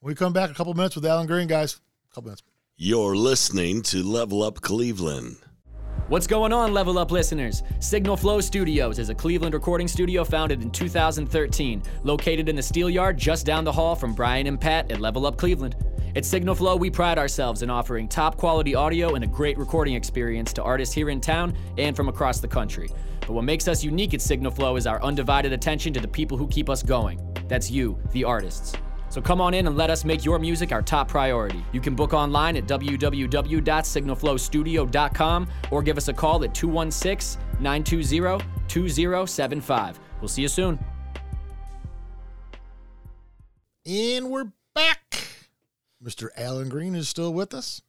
When 0.00 0.10
we 0.10 0.14
come 0.14 0.32
back, 0.32 0.50
a 0.50 0.54
couple 0.54 0.74
minutes 0.74 0.96
with 0.96 1.06
Alan 1.06 1.26
Greene, 1.26 1.48
guys. 1.48 1.80
A 2.10 2.14
couple 2.14 2.28
minutes. 2.28 2.42
You're 2.76 3.14
listening 3.14 3.82
to 3.82 4.02
Level 4.02 4.42
Up 4.42 4.60
Cleveland. 4.60 5.36
What's 6.08 6.26
going 6.26 6.52
on, 6.52 6.74
Level 6.74 6.98
Up 6.98 7.12
listeners? 7.12 7.62
Signal 7.78 8.16
Flow 8.16 8.40
Studios 8.40 8.98
is 8.98 9.10
a 9.10 9.14
Cleveland 9.14 9.54
recording 9.54 9.86
studio 9.86 10.24
founded 10.24 10.60
in 10.60 10.72
2013, 10.72 11.84
located 12.02 12.48
in 12.48 12.56
the 12.56 12.62
Steel 12.62 12.90
Yard 12.90 13.16
just 13.16 13.46
down 13.46 13.62
the 13.62 13.70
hall 13.70 13.94
from 13.94 14.12
Brian 14.12 14.48
and 14.48 14.60
Pat 14.60 14.90
at 14.90 15.00
Level 15.00 15.24
Up 15.24 15.36
Cleveland. 15.36 15.76
At 16.16 16.24
Signal 16.24 16.56
Flow, 16.56 16.74
we 16.74 16.90
pride 16.90 17.16
ourselves 17.16 17.62
in 17.62 17.70
offering 17.70 18.08
top 18.08 18.36
quality 18.36 18.74
audio 18.74 19.14
and 19.14 19.22
a 19.22 19.28
great 19.28 19.56
recording 19.56 19.94
experience 19.94 20.52
to 20.54 20.62
artists 20.64 20.92
here 20.92 21.10
in 21.10 21.20
town 21.20 21.56
and 21.78 21.94
from 21.94 22.08
across 22.08 22.40
the 22.40 22.48
country. 22.48 22.90
But 23.20 23.34
what 23.34 23.44
makes 23.44 23.68
us 23.68 23.84
unique 23.84 24.14
at 24.14 24.20
Signal 24.20 24.50
Flow 24.50 24.74
is 24.74 24.88
our 24.88 25.00
undivided 25.00 25.52
attention 25.52 25.92
to 25.92 26.00
the 26.00 26.08
people 26.08 26.36
who 26.36 26.48
keep 26.48 26.68
us 26.68 26.82
going. 26.82 27.20
That's 27.46 27.70
you, 27.70 28.00
the 28.10 28.24
artists. 28.24 28.74
So 29.14 29.22
come 29.22 29.40
on 29.40 29.54
in 29.54 29.68
and 29.68 29.76
let 29.76 29.90
us 29.90 30.04
make 30.04 30.24
your 30.24 30.40
music 30.40 30.72
our 30.72 30.82
top 30.82 31.06
priority. 31.06 31.64
You 31.70 31.80
can 31.80 31.94
book 31.94 32.12
online 32.12 32.56
at 32.56 32.66
www.signalflowstudio.com 32.66 35.48
or 35.70 35.82
give 35.84 35.96
us 35.96 36.08
a 36.08 36.12
call 36.12 36.42
at 36.42 36.52
216 36.52 37.40
920 37.60 38.44
2075. 38.66 40.00
We'll 40.20 40.26
see 40.26 40.42
you 40.42 40.48
soon. 40.48 40.80
And 43.86 44.30
we're 44.30 44.50
back. 44.74 45.28
Mr. 46.02 46.30
Alan 46.36 46.68
Greene 46.68 46.96
is 46.96 47.08
still 47.08 47.32
with 47.32 47.54
us. 47.54 47.82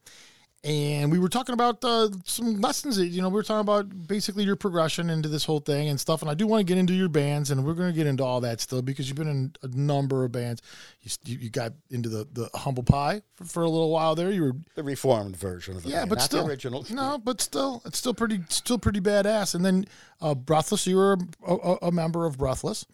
And 0.66 1.12
we 1.12 1.20
were 1.20 1.30
talking 1.30 1.54
about 1.54 1.84
uh, 1.84 2.10
some 2.24 2.60
lessons 2.60 2.96
that, 2.98 3.06
you 3.06 3.22
know, 3.22 3.30
we 3.30 3.36
were 3.36 3.44
talking 3.44 3.62
about 3.62 4.08
basically 4.08 4.44
your 4.44 4.56
progression 4.56 5.12
into 5.12 5.30
this 5.30 5.46
whole 5.46 5.60
thing 5.60 5.90
and 5.90 6.00
stuff. 6.00 6.24
And 6.24 6.32
I 6.32 6.34
do 6.34 6.48
want 6.48 6.62
to 6.62 6.64
get 6.66 6.80
into 6.80 6.96
your 6.96 7.08
bands, 7.08 7.52
and 7.52 7.64
we're 7.64 7.76
going 7.76 7.92
to 7.92 7.96
get 7.96 8.08
into 8.08 8.24
all 8.24 8.42
that 8.42 8.60
still 8.60 8.82
because 8.82 9.08
you've 9.08 9.18
been 9.18 9.28
in 9.28 9.54
a 9.62 9.68
number 9.68 10.26
of 10.26 10.32
bands. 10.32 10.64
You, 11.02 11.38
you 11.38 11.50
got 11.52 11.74
into 11.92 12.10
the, 12.10 12.28
the 12.34 12.50
Humble 12.58 12.82
Pie 12.82 13.22
for, 13.36 13.46
for 13.46 13.62
a 13.62 13.70
little 13.70 13.92
while 13.92 14.16
there. 14.16 14.32
You 14.32 14.42
were 14.42 14.54
The 14.74 14.82
reformed 14.82 15.38
version 15.38 15.76
of 15.76 15.84
the 15.84 15.90
yeah, 15.90 15.98
band, 15.98 16.10
but 16.10 16.22
still, 16.24 16.48
original. 16.48 16.84
No, 16.90 17.20
but 17.24 17.42
still, 17.42 17.84
it's 17.86 18.00
still 18.00 18.16
pretty, 18.16 18.40
still 18.50 18.80
pretty 18.80 19.02
badass. 19.02 19.54
And 19.54 19.64
then 19.64 19.86
uh, 20.20 20.34
Breathless, 20.34 20.88
you 20.88 20.96
were 20.96 21.18
a, 21.48 21.54
a, 21.54 21.76
a 21.84 21.92
member 21.92 22.26
of 22.26 22.40
Breathless. 22.40 22.88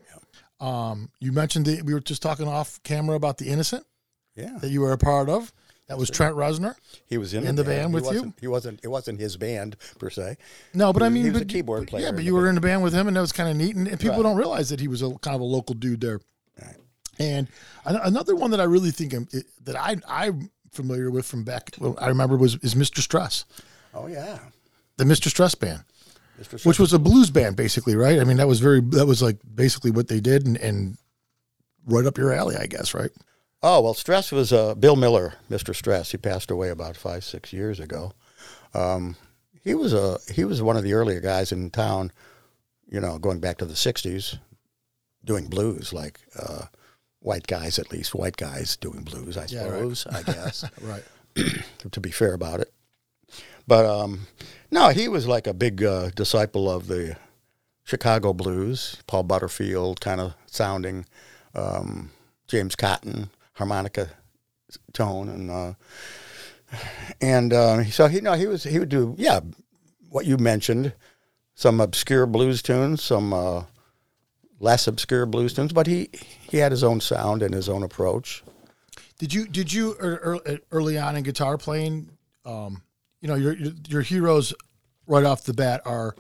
Um, 0.60 1.10
you 1.22 1.32
mentioned 1.32 1.68
that 1.68 1.86
we 1.86 1.94
were 1.94 2.02
just 2.02 2.22
talking 2.22 2.50
off 2.50 2.84
camera 2.84 3.16
about 3.16 3.38
the 3.38 3.48
Innocent 3.48 3.86
Yeah, 4.36 4.58
that 4.60 4.70
you 4.70 4.82
were 4.82 4.92
a 4.92 4.98
part 4.98 5.30
of. 5.30 5.54
That 5.92 5.98
was 5.98 6.10
Trent 6.10 6.38
Reznor. 6.38 6.76
he 7.06 7.18
was 7.18 7.34
in, 7.34 7.46
in 7.46 7.56
the 7.56 7.66
band 7.66 7.90
He 7.90 7.96
with 7.96 8.14
you? 8.14 8.34
He 8.40 8.48
wasn't. 8.48 8.80
It 8.82 8.88
wasn't 8.88 9.20
his 9.20 9.36
band 9.36 9.76
per 10.00 10.10
se. 10.10 10.38
No, 10.74 10.94
but 10.94 11.04
I 11.04 11.10
mean, 11.10 11.24
he 11.24 11.32
was 11.32 11.42
but, 11.42 11.50
a 11.50 11.54
keyboard 11.54 11.86
player 11.90 12.06
Yeah, 12.06 12.12
but 12.14 12.24
you 12.24 12.34
were 12.34 12.44
band. 12.44 12.50
in 12.50 12.56
the 12.56 12.62
band 12.62 12.82
with 12.82 12.94
him, 12.94 13.10
and 13.10 13.18
that 13.18 13.22
was 13.22 13.34
kind 13.34 13.50
of 13.50 13.58
neat. 13.58 13.76
And, 13.76 13.90
and 13.90 14.00
people 14.00 14.16
Right. 14.16 14.24
don't 14.24 14.38
realize 14.38 14.70
that 14.70 14.80
he 14.80 14.88
was 14.88 15.02
a 15.02 15.10
kind 15.16 15.36
of 15.36 15.42
a 15.42 15.44
local 15.44 15.76
dude 15.76 16.00
there. 16.00 16.22
Right. 16.62 16.78
And 17.20 17.50
another 17.84 18.36
one 18.38 18.52
that 18.52 18.62
I 18.62 18.64
really 18.64 18.92
think 18.92 19.14
I'm, 19.14 19.28
that 19.66 19.76
I 19.76 19.98
I'm 20.08 20.50
familiar 20.72 21.12
with 21.12 21.26
from 21.26 21.44
back, 21.44 21.72
well, 21.78 21.98
I 22.00 22.08
remember 22.08 22.38
was 22.38 22.56
is 22.62 22.74
Mr. 22.74 23.00
Stress, 23.00 23.44
Oh 23.94 24.08
yeah, 24.08 24.40
the 24.96 25.04
Mr. 25.04 25.28
Stress 25.28 25.56
band. 25.56 25.84
Mr. 26.42 26.66
which 26.66 26.80
was 26.80 26.94
a 26.94 27.00
blues 27.00 27.30
band 27.30 27.56
basically 27.56 27.96
right 27.96 28.20
i 28.20 28.24
mean 28.24 28.38
that 28.38 28.48
was 28.48 28.60
very 28.60 28.80
that 28.82 29.06
was 29.06 29.22
like 29.22 29.38
basically 29.54 29.92
what 29.92 30.08
they 30.08 30.20
did 30.20 30.48
and, 30.48 30.58
and 30.58 30.98
right 31.86 32.06
up 32.08 32.18
your 32.18 32.34
alley 32.34 32.56
i 32.56 32.66
guess 32.66 32.96
right 32.96 33.12
Oh 33.64 33.82
well, 33.82 33.94
Stress 33.94 34.32
was 34.32 34.52
uh, 34.52 34.74
Bill 34.76 34.96
Miller, 34.96 35.34
Mr. 35.50 35.76
Stress. 35.76 36.12
He 36.12 36.18
passed 36.18 36.50
away 36.50 36.70
about 36.70 36.98
five, 36.98 37.24
six 37.24 37.54
years 37.54 37.80
ago. 37.80 38.14
Um, 38.74 39.16
he 39.64 39.76
was 39.76 39.94
a 39.94 40.18
he 40.32 40.44
was 40.46 40.62
one 40.62 40.78
of 40.78 40.84
the 40.84 40.94
earlier 40.94 41.20
guys 41.20 41.52
in 41.52 41.70
town. 41.70 42.12
You 42.90 43.00
know, 43.00 43.20
going 43.20 43.40
back 43.40 43.58
to 43.60 43.66
the 43.66 43.76
'60s, 43.76 44.40
doing 45.24 45.48
blues 45.48 45.94
like 45.94 46.20
uh, 46.38 46.66
white 47.20 47.46
guys, 47.48 47.78
at 47.78 47.92
least 47.92 48.16
white 48.16 48.36
guys 48.38 48.76
doing 48.78 49.04
blues. 49.04 49.38
I 49.38 49.46
Yeah, 49.50 49.68
right. 49.68 49.96
suppose. 49.96 50.08
I 50.08 50.22
guess 50.26 50.66
right 50.82 51.04
to 51.92 52.00
be 52.00 52.12
fair 52.12 52.34
about 52.34 52.60
it. 52.62 52.74
But 53.68 53.86
um, 53.86 54.28
no, 54.72 54.90
he 54.90 55.08
was 55.08 55.28
like 55.28 55.46
a 55.48 55.54
big 55.54 55.84
uh, 55.84 56.10
disciple 56.16 56.70
of 56.70 56.88
the 56.88 57.16
Chicago 57.84 58.34
blues, 58.34 58.98
Paul 59.08 59.24
Butterfield 59.24 60.02
kind 60.02 60.20
of 60.20 60.34
sounding, 60.48 61.06
um, 61.56 62.12
James 62.48 62.76
Cotton 62.76 63.30
harmonica 63.54 64.10
tone, 64.94 65.30
and 65.30 65.52
uh, 65.52 65.74
and 67.20 67.54
uh, 67.54 67.84
so 67.86 68.08
he 68.08 68.22
no 68.22 68.34
he 68.34 68.48
was 68.48 68.64
he 68.64 68.80
would 68.80 68.90
do 68.90 69.16
yeah 69.18 69.40
what 70.10 70.26
you 70.26 70.38
mentioned 70.38 70.94
some 71.54 71.80
obscure 71.80 72.26
blues 72.26 72.62
tunes, 72.62 73.04
some 73.04 73.34
uh, 73.34 73.64
less 74.60 74.88
obscure 74.88 75.26
blues 75.26 75.54
tunes, 75.54 75.74
but 75.74 75.88
he 75.88 76.10
he 76.50 76.58
had 76.58 76.72
his 76.72 76.84
own 76.84 77.00
sound 77.02 77.44
and 77.44 77.54
his 77.54 77.70
own 77.70 77.84
approach. 77.84 78.44
did 79.20 79.34
you 79.34 79.46
did 79.48 79.72
you 79.72 79.96
ear- 80.02 80.42
ear- 80.46 80.60
early 80.72 80.98
on 80.98 81.16
in 81.16 81.24
guitar 81.24 81.58
playing 81.58 82.10
um 82.46 82.82
you 83.22 83.28
know 83.28 83.36
your, 83.36 83.54
your 83.88 84.02
heroes 84.02 84.54
right 85.06 85.26
off 85.26 85.44
the 85.44 85.54
bat 85.54 85.82
are 85.86 86.16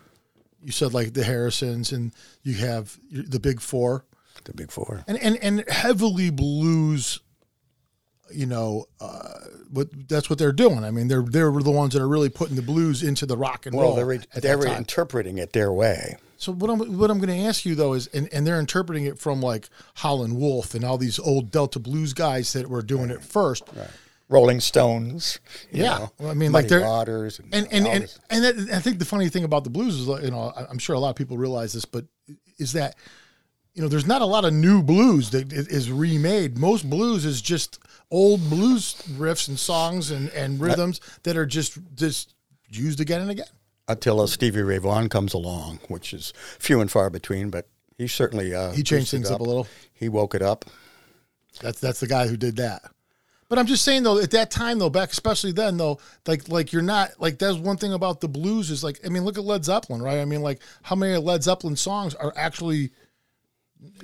you 0.61 0.71
said 0.71 0.93
like 0.93 1.13
the 1.13 1.23
harrisons 1.23 1.91
and 1.91 2.13
you 2.43 2.53
have 2.53 2.95
the 3.11 3.39
big 3.39 3.59
four 3.59 4.05
The 4.45 4.53
Big 4.53 4.71
Four. 4.71 5.03
and 5.07 5.17
and 5.17 5.37
and 5.37 5.63
heavily 5.69 6.29
blues 6.29 7.19
you 8.33 8.45
know 8.45 8.85
uh 9.01 9.39
what 9.71 9.89
that's 10.07 10.29
what 10.29 10.39
they're 10.39 10.53
doing 10.53 10.85
i 10.85 10.91
mean 10.91 11.09
they're 11.09 11.21
they're 11.23 11.51
the 11.51 11.69
ones 11.69 11.93
that 11.93 12.01
are 12.01 12.07
really 12.07 12.29
putting 12.29 12.55
the 12.55 12.61
blues 12.61 13.03
into 13.03 13.25
the 13.25 13.35
rock 13.35 13.65
and 13.65 13.75
Well, 13.75 13.87
roll 13.87 13.95
they're 13.95 14.05
re- 14.05 14.19
they're 14.35 14.55
that 14.57 14.65
time. 14.67 14.77
interpreting 14.77 15.37
it 15.37 15.51
their 15.53 15.71
way. 15.71 16.15
So 16.37 16.51
what 16.53 16.71
I'm 16.71 16.97
what 16.97 17.11
I'm 17.11 17.19
going 17.19 17.29
to 17.39 17.45
ask 17.45 17.65
you 17.65 17.75
though 17.75 17.93
is, 17.93 18.07
and, 18.07 18.27
and 18.33 18.47
they're 18.47 18.59
interpreting 18.59 19.05
it 19.05 19.19
from 19.19 19.41
like 19.43 19.69
Howlin' 19.95 20.35
Wolf 20.39 20.73
and 20.73 20.83
all 20.83 20.97
these 20.97 21.19
old 21.19 21.51
Delta 21.51 21.77
blues 21.77 22.13
guys 22.13 22.51
that 22.53 22.67
were 22.67 22.81
doing 22.81 23.11
it 23.11 23.21
first. 23.21 23.63
Rolling 24.27 24.59
Stones. 24.59 25.39
you 25.71 25.83
Yeah. 25.83 25.97
know, 25.99 26.11
Well, 26.19 26.31
I 26.31 26.33
mean, 26.33 26.51
Muddy 26.51 26.63
like 26.63 26.69
they're- 26.69 26.81
Waters, 26.81 27.37
and 27.39 27.53
And 27.53 27.67
and 27.71 27.85
and, 27.87 28.17
and 28.31 28.43
that, 28.43 28.75
I 28.75 28.79
think 28.79 28.97
the 28.97 29.05
funny 29.05 29.29
thing 29.29 29.43
about 29.43 29.65
the 29.65 29.69
blues 29.69 29.93
is, 29.99 30.07
you 30.23 30.31
know, 30.31 30.51
I'm 30.55 30.79
sure 30.79 30.95
a 30.95 30.99
lot 30.99 31.09
of 31.11 31.15
people 31.15 31.37
realize 31.37 31.73
this, 31.73 31.85
but 31.85 32.05
is 32.57 32.71
that 32.73 32.95
you 33.73 33.81
know, 33.81 33.87
there's 33.87 34.07
not 34.07 34.21
a 34.21 34.25
lot 34.25 34.43
of 34.45 34.53
new 34.53 34.83
blues 34.83 35.29
that 35.31 35.51
is 35.53 35.91
remade. 35.91 36.57
Most 36.57 36.89
blues 36.89 37.25
is 37.25 37.41
just 37.41 37.79
old 38.09 38.49
blues 38.49 38.95
riffs 39.11 39.47
and 39.47 39.57
songs 39.57 40.11
and, 40.11 40.29
and 40.29 40.59
rhythms 40.59 40.99
that 41.23 41.37
are 41.37 41.45
just 41.45 41.77
just 41.95 42.33
used 42.69 42.99
again 42.99 43.21
and 43.21 43.31
again. 43.31 43.45
until 43.87 44.19
uh, 44.21 44.27
Stevie 44.27 44.61
Ray 44.61 44.77
Vaughan 44.77 45.09
comes 45.09 45.33
along, 45.33 45.79
which 45.87 46.13
is 46.13 46.33
few 46.59 46.81
and 46.81 46.91
far 46.91 47.09
between, 47.09 47.49
but 47.49 47.67
he 47.97 48.07
certainly 48.07 48.53
uh, 48.53 48.71
He 48.71 48.83
changed 48.83 49.11
things 49.11 49.31
up 49.31 49.39
a 49.39 49.43
little. 49.43 49.67
He 49.93 50.09
woke 50.09 50.35
it 50.35 50.41
up. 50.41 50.65
That's 51.61 51.79
that's 51.79 51.99
the 51.99 52.07
guy 52.07 52.27
who 52.27 52.37
did 52.37 52.57
that. 52.57 52.81
But 53.49 53.59
I'm 53.59 53.65
just 53.67 53.83
saying 53.83 54.03
though, 54.03 54.17
at 54.17 54.31
that 54.31 54.49
time 54.49 54.79
though, 54.79 54.89
back 54.89 55.11
especially 55.11 55.51
then 55.51 55.75
though, 55.75 55.99
like 56.25 56.47
like 56.47 56.71
you're 56.71 56.81
not 56.81 57.11
like 57.19 57.37
that's 57.37 57.57
one 57.57 57.75
thing 57.75 57.91
about 57.91 58.21
the 58.21 58.29
blues 58.29 58.71
is 58.71 58.81
like 58.83 58.99
I 59.05 59.09
mean 59.09 59.25
look 59.25 59.37
at 59.37 59.43
Led 59.43 59.65
Zeppelin, 59.65 60.01
right? 60.01 60.19
I 60.19 60.25
mean 60.25 60.41
like 60.41 60.61
how 60.83 60.95
many 60.95 61.17
Led 61.17 61.43
Zeppelin 61.43 61.75
songs 61.75 62.15
are 62.15 62.31
actually, 62.37 62.91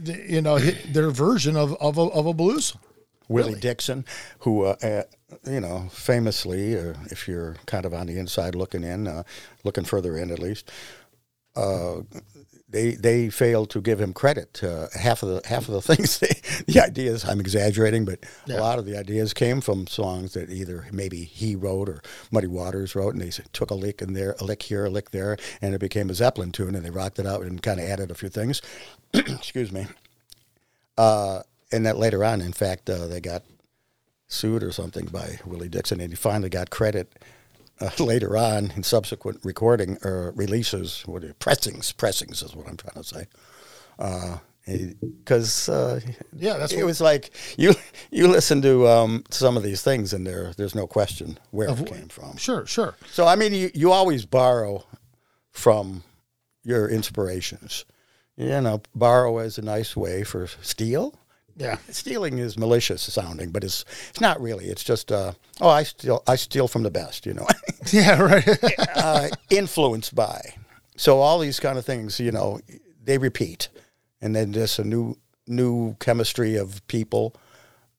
you 0.04 0.42
know, 0.42 0.60
their 0.60 1.10
version 1.12 1.56
of 1.56 1.74
of 1.82 1.98
a, 1.98 2.02
of 2.02 2.26
a 2.26 2.34
blues? 2.34 2.76
Willie 3.30 3.60
Dixon, 3.60 4.06
who, 4.40 4.64
uh, 4.64 4.76
uh, 4.82 5.04
you 5.52 5.60
know, 5.60 5.90
famously, 5.92 6.78
uh, 6.80 6.94
if 7.12 7.28
you're 7.28 7.58
kind 7.66 7.86
of 7.86 7.94
on 7.94 8.08
the 8.08 8.18
inside 8.18 8.56
looking 8.56 8.86
in, 8.86 9.06
uh, 9.06 9.24
looking 9.66 9.84
further 9.84 10.18
in 10.18 10.32
at 10.32 10.40
least, 10.40 10.72
uh, 11.58 12.04
they 12.70 12.92
they 12.92 13.30
failed 13.30 13.70
to 13.72 13.82
give 13.82 14.00
him 14.00 14.14
credit. 14.14 14.62
Uh, 14.64 14.88
half 14.98 15.24
of 15.24 15.30
the 15.30 15.48
half 15.48 15.68
of 15.68 15.74
the 15.74 15.82
things, 15.96 16.20
they, 16.20 16.40
the 16.72 16.80
ideas, 16.82 17.26
I'm 17.26 17.40
exaggerating, 17.42 18.06
but 18.06 18.20
Yeah. 18.46 18.60
a 18.60 18.62
lot 18.62 18.80
of 18.80 18.86
the 18.86 18.98
ideas 18.98 19.34
came 19.34 19.60
from 19.60 19.88
songs 19.88 20.34
that 20.34 20.50
either 20.50 20.88
maybe 20.92 21.24
he 21.26 21.56
wrote 21.56 21.90
or 21.90 22.02
Muddy 22.32 22.48
Waters 22.48 22.96
wrote, 22.96 23.14
and 23.14 23.22
they 23.22 23.32
took 23.52 23.72
a 23.72 23.76
lick 23.76 24.02
in 24.02 24.14
there, 24.14 24.36
a 24.40 24.44
lick 24.46 24.64
here, 24.64 24.86
a 24.86 24.90
lick 24.90 25.12
there, 25.12 25.36
and 25.62 25.74
it 25.76 25.80
became 25.80 26.10
a 26.10 26.14
Zeppelin 26.14 26.52
tune, 26.52 26.76
and 26.76 26.86
they 26.86 26.90
rocked 26.92 27.20
it 27.20 27.26
out 27.26 27.42
and 27.42 27.62
kind 27.62 27.80
of 27.80 27.86
added 27.90 28.10
a 28.12 28.16
few 28.16 28.30
things. 28.30 28.62
Excuse 29.14 29.72
me. 29.72 29.88
Uh, 30.98 31.42
and 31.72 31.86
that 31.86 31.98
later 31.98 32.24
on, 32.24 32.42
in 32.42 32.54
fact, 32.54 32.90
uh, 32.90 33.08
they 33.08 33.20
got 33.20 33.44
sued 34.28 34.64
or 34.64 34.72
something 34.72 35.06
by 35.06 35.40
Willie 35.46 35.70
Dixon, 35.70 36.00
and 36.00 36.12
he 36.12 36.16
finally 36.16 36.50
got 36.50 36.70
credit 36.70 37.12
uh, 37.80 37.90
later 38.04 38.38
on 38.38 38.72
in 38.76 38.84
subsequent 38.84 39.40
recording 39.44 39.98
or 40.04 40.32
releases, 40.36 41.04
what 41.06 41.24
are, 41.24 41.34
pressings, 41.36 41.92
pressings 41.92 42.42
is 42.42 42.56
what 42.56 42.68
I'm 42.68 42.78
trying 42.78 43.02
to 43.02 43.04
say. 43.04 43.28
Because 44.66 45.70
uh, 45.70 46.02
Yeah, 46.36 46.58
that's 46.58 46.74
it 46.74 46.84
was 46.84 47.00
like 47.00 47.32
you 47.58 47.74
you 48.12 48.28
listen 48.28 48.62
to 48.64 48.88
um, 48.88 49.24
some 49.30 49.56
of 49.56 49.64
these 49.64 49.82
things, 49.82 50.12
and 50.12 50.28
there 50.28 50.52
there's 50.58 50.76
no 50.76 50.88
question 50.88 51.40
where 51.52 51.70
it 51.70 51.86
came 51.86 52.10
from. 52.10 52.36
Sure, 52.36 52.66
sure. 52.66 52.96
So 53.12 53.26
I 53.26 53.38
mean, 53.38 53.54
you, 53.54 53.72
you 53.74 53.92
always 53.94 54.26
borrow 54.26 54.84
from 55.52 56.04
your 56.64 56.90
inspirations. 56.90 57.86
You 58.38 58.62
know, 58.62 58.82
borrow 58.94 59.40
is 59.40 59.58
a 59.58 59.64
nice 59.64 59.96
way 59.96 60.24
for 60.24 60.48
steal. 60.62 61.16
Yeah. 61.58 61.78
Stealing 61.90 62.38
is 62.38 62.58
malicious 62.58 63.02
sounding, 63.02 63.50
but 63.50 63.64
it's 63.64 63.84
it's 64.10 64.22
not 64.22 64.40
really. 64.40 64.66
It's 64.66 64.84
just 64.84 65.12
uh, 65.12 65.34
oh, 65.60 65.70
I 65.70 65.84
steal 65.84 66.22
I 66.28 66.36
steal 66.36 66.68
from 66.68 66.84
the 66.84 66.92
best. 66.92 67.26
You 67.26 67.34
know, 67.34 67.48
Yeah, 67.92 68.22
right. 68.22 68.48
uh, 68.96 69.30
influenced 69.50 70.14
by. 70.14 70.54
So 70.98 71.20
all 71.20 71.40
these 71.40 71.60
kind 71.60 71.78
of 71.80 71.86
things, 71.86 72.20
you 72.20 72.32
know, 72.32 72.60
they 73.04 73.18
repeat, 73.18 73.70
and 74.22 74.36
then 74.36 74.54
just 74.54 74.78
a 74.78 74.84
new 74.84 75.18
new 75.48 75.96
chemistry 75.96 76.56
of 76.56 76.86
people 76.88 77.36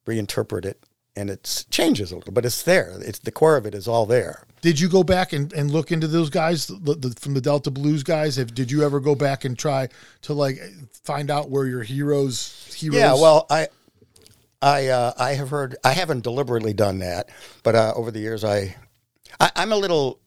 reinterpret 0.07 0.65
it, 0.65 0.83
and 1.19 1.31
it 1.31 1.67
changes 1.71 2.13
a 2.13 2.17
little, 2.17 2.33
but 2.33 2.45
it's 2.45 2.63
there. 2.63 2.95
It's 3.01 3.19
the 3.19 3.33
core 3.33 3.57
of 3.57 3.67
it 3.67 3.75
is 3.75 3.89
all 3.89 4.07
there. 4.07 4.45
did 4.61 4.79
you 4.79 4.89
go 4.89 5.03
back 5.03 5.33
and, 5.33 5.53
and 5.53 5.71
look 5.71 5.91
into 5.93 6.07
those 6.07 6.31
guys 6.31 6.67
the, 6.69 6.95
the, 6.95 7.15
from 7.21 7.35
the 7.35 7.41
Delta 7.41 7.71
Blues 7.71 8.03
guys? 8.03 8.37
Have, 8.37 8.55
did 8.55 8.71
you 8.71 8.85
ever 8.85 9.01
go 9.01 9.15
back 9.15 9.45
and 9.45 9.59
try 9.59 9.89
to 10.23 10.33
like 10.35 10.59
find 11.05 11.31
out 11.31 11.51
where 11.51 11.67
your 11.67 11.83
heroes 11.83 12.73
heroes? 12.75 12.99
Yeah, 12.99 13.15
well, 13.15 13.47
I, 13.51 13.69
I, 14.63 14.89
uh, 14.89 15.13
I 15.19 15.33
have 15.35 15.51
heard. 15.51 15.77
I 15.85 15.93
haven't 15.93 16.23
deliberately 16.23 16.73
done 16.73 17.01
that, 17.01 17.31
but 17.63 17.75
uh, 17.75 17.93
over 17.95 18.11
the 18.11 18.21
years, 18.21 18.45
I, 18.45 18.77
I, 19.41 19.51
I'm 19.57 19.73
a 19.73 19.77
little 19.77 20.21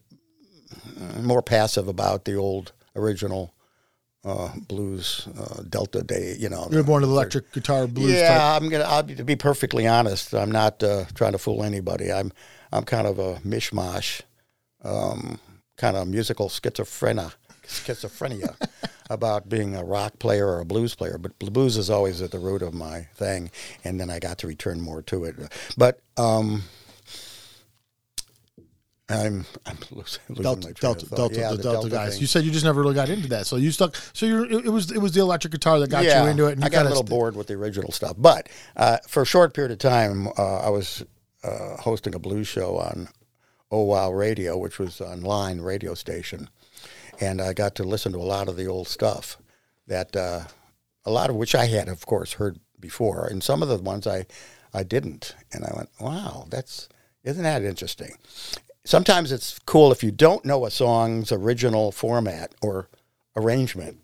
uh, 1.00 1.22
more 1.22 1.42
passive 1.42 1.88
about 1.88 2.26
the 2.26 2.36
old 2.36 2.74
original 2.96 3.54
uh, 4.24 4.50
blues 4.68 5.28
uh, 5.40 5.64
Delta 5.70 6.04
day. 6.04 6.36
You 6.38 6.50
know, 6.50 6.68
you're 6.72 6.84
more 6.84 7.00
an 7.00 7.04
electric 7.04 7.52
guitar 7.52 7.88
blues 7.88 8.14
yeah, 8.14 8.38
type. 8.38 8.62
I'm 8.62 8.70
gonna. 8.70 8.84
I'll 8.84 9.04
be, 9.04 9.16
to 9.16 9.24
be 9.24 9.36
perfectly 9.36 9.88
honest, 9.88 10.34
I'm 10.34 10.52
not 10.52 10.82
uh, 10.84 11.06
trying 11.14 11.34
to 11.34 11.38
fool 11.38 11.64
anybody. 11.64 12.12
I'm, 12.12 12.32
I'm 12.72 12.84
kind 12.84 13.08
of 13.08 13.20
a 13.20 13.36
mishmash, 13.40 14.22
um, 14.84 15.40
kind 15.78 15.98
of 15.98 16.08
musical 16.08 16.50
schizophrenia. 16.50 17.34
Schizophrenia. 17.66 18.56
about 19.12 19.50
being 19.50 19.76
a 19.76 19.84
rock 19.84 20.18
player 20.20 20.48
or 20.48 20.62
a 20.62 20.66
blues 20.66 20.96
player, 20.96 21.18
but 21.18 21.38
blues 21.38 21.76
is 21.76 21.90
always 21.90 22.22
at 22.22 22.32
the 22.32 22.40
root 22.40 22.62
of 22.62 22.74
my 22.74 23.02
thing, 23.14 23.52
and 23.84 24.00
then 24.00 24.10
I 24.10 24.20
got 24.20 24.38
to 24.38 24.48
return 24.48 24.80
more 24.80 25.02
to 25.04 25.26
it. 25.26 25.36
But 25.78 26.00
um, 26.16 26.64
I'm 29.14 29.46
I'm 29.66 29.78
losing, 29.92 30.22
Delta, 30.34 30.68
my 30.68 30.74
train 30.74 30.94
Delta. 30.94 31.16
Delta, 31.16 31.40
Yeah, 31.40 31.52
the, 31.52 31.64
Delta, 31.64 31.90
guys. 31.90 32.14
thing. 32.14 32.22
You 32.22 32.28
said 32.28 32.44
you 32.44 32.52
just 32.52 32.66
never 32.66 32.82
really 32.82 32.96
got 32.96 33.10
into 33.10 33.28
that, 33.30 33.48
so 33.48 33.56
you 33.56 33.72
stuck. 33.72 33.96
So 34.14 34.26
you 34.26 34.44
it, 34.44 34.70
was 34.70 34.92
it 34.92 35.00
was 35.00 35.14
the 35.14 35.22
electric 35.22 35.52
guitar 35.52 35.80
that 35.80 35.90
got 35.90 36.04
yeah, 36.04 36.24
you 36.24 36.30
into 36.30 36.48
it. 36.48 36.54
And 36.54 36.62
you 36.62 36.66
I 36.66 36.70
got 36.70 36.86
a 36.86 36.90
little 36.90 37.04
st- 37.04 37.10
bored 37.10 37.36
with 37.36 37.48
the 37.48 37.54
original 37.56 37.92
stuff, 37.92 38.16
but 38.18 38.50
uh, 38.76 38.98
for 39.08 39.24
a 39.24 39.26
short 39.26 39.54
period 39.54 39.72
of 39.72 39.80
time, 39.80 40.28
uh, 40.38 40.60
I 40.60 40.70
was 40.70 41.04
uh, 41.44 41.78
hosting 41.78 42.16
a 42.16 42.20
blues 42.20 42.48
show 42.48 42.78
on 42.78 43.08
Oh 43.72 43.84
Wow 43.84 44.12
Radio, 44.12 44.58
which 44.58 44.80
was 44.80 45.00
an 45.02 45.24
online 45.24 45.62
radio 45.62 45.94
station, 45.94 46.50
and 47.20 47.42
I 47.42 47.54
got 47.54 47.76
to 47.76 47.84
listen 47.84 48.12
to 48.14 48.20
a 48.20 48.24
lot 48.24 48.48
of 48.48 48.58
the 48.58 48.68
old 48.68 48.88
stuff 48.88 49.38
that 49.88 50.16
uh, 50.16 50.42
a 51.06 51.12
lot 51.12 51.30
of 51.30 51.36
which 51.36 51.56
I 51.56 51.66
had, 51.66 51.88
of 51.88 52.06
course, 52.06 52.34
heard 52.34 52.60
before, 52.80 53.28
and 53.28 53.44
some 53.44 53.62
of 53.64 53.70
the 53.70 53.78
ones 53.78 54.06
I 54.08 54.26
I 54.74 54.84
didn't, 54.84 55.36
and 55.52 55.66
I 55.66 55.74
went, 55.76 55.90
wow, 56.00 56.46
that's 56.50 56.88
isn't 57.24 57.44
that 57.44 57.64
interesting? 57.64 58.16
Sometimes 58.84 59.32
it's 59.32 59.60
cool 59.66 59.92
if 59.92 60.04
you 60.04 60.12
don't 60.12 60.44
know 60.44 60.66
a 60.66 60.72
song's 60.72 61.32
original 61.32 61.92
format 61.92 62.56
or 62.62 62.90
arrangement, 63.36 64.00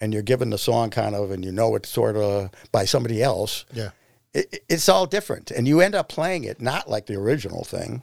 and 0.00 0.12
you're 0.12 0.22
given 0.22 0.50
the 0.50 0.58
song 0.58 0.90
kind 0.90 1.14
of, 1.14 1.30
and 1.30 1.44
you 1.44 1.52
know 1.52 1.74
it's 1.76 1.88
sort 1.88 2.16
of 2.16 2.50
by 2.72 2.84
somebody 2.84 3.22
else. 3.22 3.64
Yeah. 3.72 3.90
It, 4.34 4.64
it's 4.68 4.88
all 4.88 5.06
different, 5.06 5.50
and 5.50 5.68
you 5.68 5.80
end 5.80 5.94
up 5.94 6.08
playing 6.08 6.44
it 6.44 6.60
not 6.60 6.88
like 6.90 7.06
the 7.06 7.14
original 7.14 7.64
thing, 7.64 8.02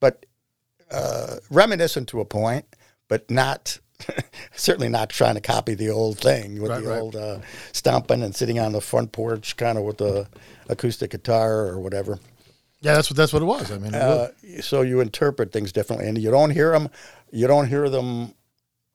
but 0.00 0.26
uh, 0.90 1.36
reminiscent 1.50 2.08
to 2.10 2.20
a 2.20 2.24
point, 2.24 2.66
but 3.08 3.28
not 3.30 3.78
certainly 4.54 4.88
not 4.88 5.08
trying 5.08 5.34
to 5.34 5.40
copy 5.40 5.74
the 5.74 5.88
old 5.90 6.18
thing 6.18 6.60
with 6.60 6.70
Right, 6.70 6.82
the 6.82 6.90
right. 6.90 7.00
old 7.00 7.16
uh, 7.16 7.38
stomping 7.72 8.22
and 8.22 8.34
sitting 8.34 8.58
on 8.60 8.72
the 8.72 8.80
front 8.80 9.10
porch, 9.12 9.56
kind 9.56 9.78
of 9.78 9.84
with 9.84 9.98
the 9.98 10.28
acoustic 10.68 11.10
guitar 11.10 11.66
or 11.66 11.80
whatever. 11.80 12.18
Yeah, 12.84 12.94
that's 12.94 13.08
what 13.10 13.16
that's 13.16 13.32
what 13.32 13.40
it 13.42 13.46
was. 13.46 13.70
I 13.72 13.78
mean, 13.78 13.94
Uh, 13.94 14.28
so 14.60 14.82
you 14.82 15.00
interpret 15.00 15.52
things 15.52 15.72
differently, 15.72 16.06
and 16.06 16.18
you 16.18 16.30
don't 16.30 16.50
hear 16.50 16.70
them. 16.72 16.90
You 17.32 17.46
don't 17.46 17.66
hear 17.68 17.88
them 17.88 18.34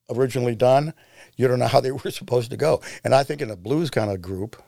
originally 0.10 0.56
done. 0.56 0.94
You 1.36 1.48
don't 1.48 1.58
know 1.60 1.68
how 1.68 1.82
they 1.82 1.92
were 2.04 2.12
supposed 2.12 2.52
to 2.52 2.58
go. 2.58 2.82
And 3.04 3.16
I 3.16 3.24
think 3.24 3.42
in 3.42 3.50
a 3.50 3.56
blues 3.56 3.90
kind 3.90 4.12
of 4.12 4.22
group, 4.22 4.62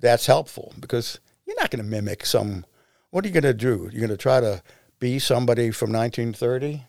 that's 0.00 0.26
helpful 0.26 0.72
because 0.80 1.20
you're 1.46 1.56
not 1.60 1.70
going 1.70 1.84
to 1.84 1.88
mimic 1.88 2.26
some. 2.26 2.66
What 3.10 3.24
are 3.24 3.28
you 3.28 3.34
going 3.34 3.44
to 3.44 3.54
do? 3.54 3.88
You're 3.92 4.00
going 4.00 4.08
to 4.08 4.16
try 4.16 4.40
to 4.40 4.62
be 4.98 5.18
somebody 5.20 5.70
from 5.70 5.92
1930. 5.92 6.82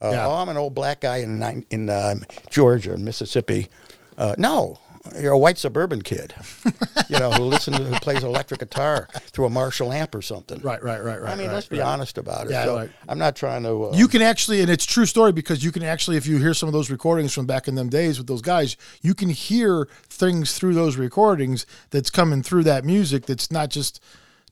Uh, 0.00 0.10
Yeah. 0.12 0.26
Oh, 0.26 0.34
I'm 0.34 0.48
an 0.48 0.56
old 0.56 0.74
black 0.74 1.00
guy 1.02 1.18
in 1.18 1.64
in 1.70 1.90
um, 1.90 2.24
Georgia, 2.48 2.96
Mississippi. 2.96 3.68
Uh, 4.16 4.34
no, 4.38 4.78
you're 5.20 5.32
a 5.32 5.38
white 5.38 5.58
suburban 5.58 6.02
kid, 6.02 6.34
you 7.08 7.18
know, 7.18 7.30
who 7.30 7.44
listens, 7.44 7.76
who 7.78 7.94
plays 8.00 8.22
electric 8.22 8.60
guitar 8.60 9.08
through 9.32 9.46
a 9.46 9.50
Marshall 9.50 9.92
amp 9.92 10.14
or 10.14 10.22
something. 10.22 10.60
right, 10.60 10.82
right, 10.82 11.02
right, 11.02 11.20
right. 11.20 11.32
I 11.32 11.34
mean, 11.36 11.48
right, 11.48 11.54
let's 11.54 11.66
be 11.66 11.78
right. 11.78 11.86
honest 11.86 12.18
about 12.18 12.46
it. 12.46 12.52
Yeah, 12.52 12.64
so 12.64 12.76
right. 12.76 12.90
I'm 13.08 13.18
not 13.18 13.36
trying 13.36 13.62
to. 13.64 13.86
Uh, 13.86 13.92
You 13.94 14.08
can 14.08 14.22
actually, 14.22 14.60
and 14.60 14.70
it's 14.70 14.84
true 14.84 15.06
story 15.06 15.32
because 15.32 15.64
you 15.64 15.72
can 15.72 15.82
actually, 15.82 16.16
if 16.16 16.26
you 16.26 16.38
hear 16.38 16.54
some 16.54 16.68
of 16.68 16.72
those 16.72 16.90
recordings 16.90 17.32
from 17.32 17.46
back 17.46 17.68
in 17.68 17.74
them 17.74 17.88
days 17.88 18.18
with 18.18 18.26
those 18.26 18.42
guys, 18.42 18.76
you 19.02 19.14
can 19.14 19.28
hear 19.28 19.88
things 20.08 20.56
through 20.56 20.74
those 20.74 20.96
recordings 20.96 21.66
that's 21.90 22.10
coming 22.10 22.42
through 22.42 22.64
that 22.64 22.84
music 22.84 23.26
that's 23.26 23.50
not 23.50 23.70
just 23.70 24.02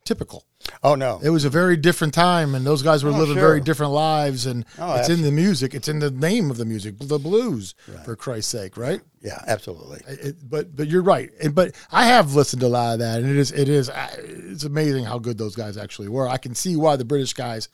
typical. 0.05 0.45
oh 0.83 0.95
no, 0.95 1.21
It 1.23 1.31
was 1.31 1.45
a 1.45 1.51
very 1.51 1.77
different 1.77 2.15
time, 2.15 2.55
and 2.55 2.65
those 2.67 2.83
guys 2.83 3.03
were 3.05 3.11
Oh, 3.11 3.19
living 3.19 3.35
sure. 3.37 3.43
very 3.49 3.61
different 3.61 3.93
lives, 3.93 4.47
and 4.47 4.65
Oh, 4.79 4.95
it's 4.97 5.09
in 5.09 5.23
the 5.23 5.33
music, 5.33 5.75
it's 5.75 5.89
in 5.89 5.99
the 5.99 6.11
name 6.11 6.51
of 6.51 6.57
the 6.57 6.65
music, 6.65 6.95
the 6.99 7.19
blues, 7.19 7.75
for 8.05 8.15
Christ's 8.17 8.51
sake, 8.53 8.77
right? 8.77 9.01
yeah, 9.23 9.43
absolutely. 9.47 10.01
It, 10.07 10.37
but 10.49 10.77
but 10.77 10.89
you're 10.89 11.03
right, 11.03 11.31
and, 11.43 11.55
but 11.55 11.75
I 11.91 12.07
have 12.07 12.35
listened 12.35 12.61
to 12.61 12.67
a 12.67 12.69
lot 12.69 12.93
of 12.95 12.99
that, 13.01 13.21
and 13.21 13.31
it 13.31 13.37
is 13.37 13.51
it 13.53 13.69
is 13.69 13.91
it's 14.19 14.65
amazing 14.65 15.05
how 15.05 15.19
good 15.19 15.39
those 15.39 15.57
guys 15.57 15.77
actually 15.77 16.09
were. 16.09 16.29
I 16.29 16.37
can 16.39 16.55
see 16.55 16.77
why 16.77 16.97
the 16.97 17.05
British 17.05 17.33
guys, 17.33 17.69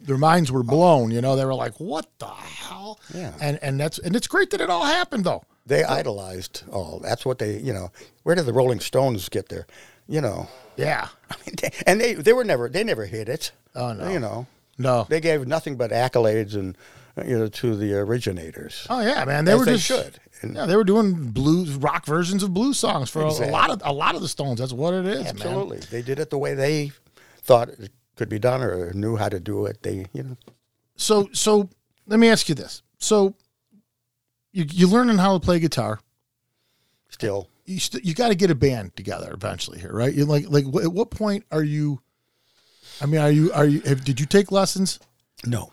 their 0.00 0.18
minds 0.18 0.50
were 0.52 0.62
blown. 0.64 1.10
You 1.10 1.20
know, 1.20 1.36
they 1.36 1.44
were 1.44 1.54
like, 1.54 1.78
"What 1.80 2.06
the 2.18 2.26
hell?" 2.26 3.00
Yeah. 3.14 3.32
and 3.40 3.58
and 3.62 3.78
that's 3.80 3.98
and 4.00 4.14
it's 4.16 4.26
great 4.26 4.50
that 4.50 4.60
it 4.60 4.70
all 4.70 4.84
happened 4.84 5.24
though. 5.24 5.42
They 5.66 5.82
idolized 5.82 6.62
all. 6.70 7.00
That's 7.02 7.24
what 7.26 7.38
they, 7.38 7.58
you 7.58 7.72
know. 7.72 7.90
Where 8.22 8.36
did 8.36 8.46
the 8.46 8.52
Rolling 8.52 8.78
Stones 8.78 9.28
get 9.28 9.48
there? 9.48 9.66
You 10.08 10.20
know, 10.20 10.48
Yeah, 10.76 11.08
I 11.30 11.34
mean, 11.46 11.54
they, 11.60 11.70
and 11.86 12.00
they 12.00 12.14
they 12.14 12.32
were 12.32 12.44
never 12.44 12.68
they 12.68 12.84
never 12.84 13.06
hit 13.06 13.28
it. 13.28 13.52
Oh, 13.74 13.92
no. 13.92 14.08
You 14.08 14.20
know, 14.20 14.46
no, 14.78 15.06
they 15.08 15.20
gave 15.20 15.46
nothing 15.46 15.76
but 15.76 15.90
accolades 15.90 16.54
and 16.54 16.76
you 17.26 17.38
know 17.38 17.48
to 17.48 17.76
the 17.76 17.94
originators. 17.94 18.86
oh 18.90 19.00
yeah, 19.00 19.24
man, 19.24 19.44
they 19.44 19.52
As 19.52 19.58
were 19.58 19.64
they 19.64 19.72
just 19.74 19.86
should. 19.86 20.20
And- 20.42 20.54
Yeah, 20.54 20.66
they 20.66 20.76
were 20.76 20.84
doing 20.84 21.30
blues 21.30 21.74
rock 21.74 22.04
versions 22.06 22.42
of 22.42 22.52
blues 22.52 22.78
songs 22.78 23.08
for 23.10 23.22
a, 23.22 23.28
a 23.28 23.50
lot 23.50 23.70
of 23.70 23.80
a 23.84 23.92
lot 23.92 24.14
of 24.14 24.20
the 24.20 24.28
Stones. 24.28 24.60
That's 24.60 24.72
what 24.72 24.92
it 24.94 25.06
is, 25.06 25.24
man. 25.24 25.28
Absolutely, 25.36 25.78
they 25.78 26.02
did 26.02 26.18
it 26.18 26.28
the 26.30 26.38
way 26.38 26.54
they 26.54 26.92
thought 27.42 27.68
it 27.70 27.90
could 28.16 28.28
be 28.28 28.38
done 28.38 28.62
or 28.62 28.92
knew 28.92 29.16
how 29.16 29.28
to 29.30 29.40
do 29.40 29.64
it. 29.66 29.82
They, 29.82 30.06
you 30.12 30.22
know, 30.22 30.36
So 30.96 31.28
so 31.32 31.68
let 32.06 32.20
me 32.20 32.28
ask 32.28 32.48
you 32.50 32.54
this: 32.54 32.82
so 32.98 33.34
you 34.52 34.66
you 34.70 34.86
learning 34.88 35.16
how 35.18 35.32
to 35.38 35.40
play 35.44 35.58
guitar. 35.58 36.00
still. 37.08 37.48
You 37.66 37.78
st- 37.80 38.04
you 38.04 38.14
got 38.14 38.28
to 38.28 38.34
get 38.34 38.50
a 38.50 38.54
band 38.54 38.96
together 38.96 39.30
eventually 39.32 39.78
here, 39.80 39.92
right? 39.92 40.12
You 40.12 40.24
like 40.24 40.46
like 40.48 40.64
wh- 40.72 40.84
at 40.84 40.92
what 40.92 41.10
point 41.10 41.44
are 41.50 41.62
you? 41.62 42.00
I 43.00 43.06
mean, 43.06 43.20
are 43.20 43.30
you 43.30 43.52
are 43.52 43.66
you? 43.66 43.80
Have, 43.80 44.04
did 44.04 44.18
you 44.20 44.26
take 44.26 44.50
lessons? 44.52 44.98
No, 45.44 45.70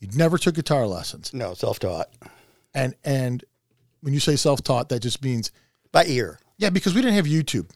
You 0.00 0.08
never 0.14 0.38
took 0.38 0.54
guitar 0.54 0.86
lessons, 0.86 1.32
no, 1.34 1.52
self-taught 1.54 2.08
and 2.74 2.94
and 3.04 3.44
when 4.00 4.12
you 4.14 4.20
say 4.20 4.36
self 4.36 4.62
taught, 4.62 4.88
that 4.88 5.00
just 5.00 5.22
means 5.22 5.50
by 5.92 6.04
ear. 6.06 6.38
yeah, 6.58 6.70
because 6.70 6.94
we 6.94 7.00
didn't 7.02 7.14
have 7.16 7.26
YouTube, 7.26 7.70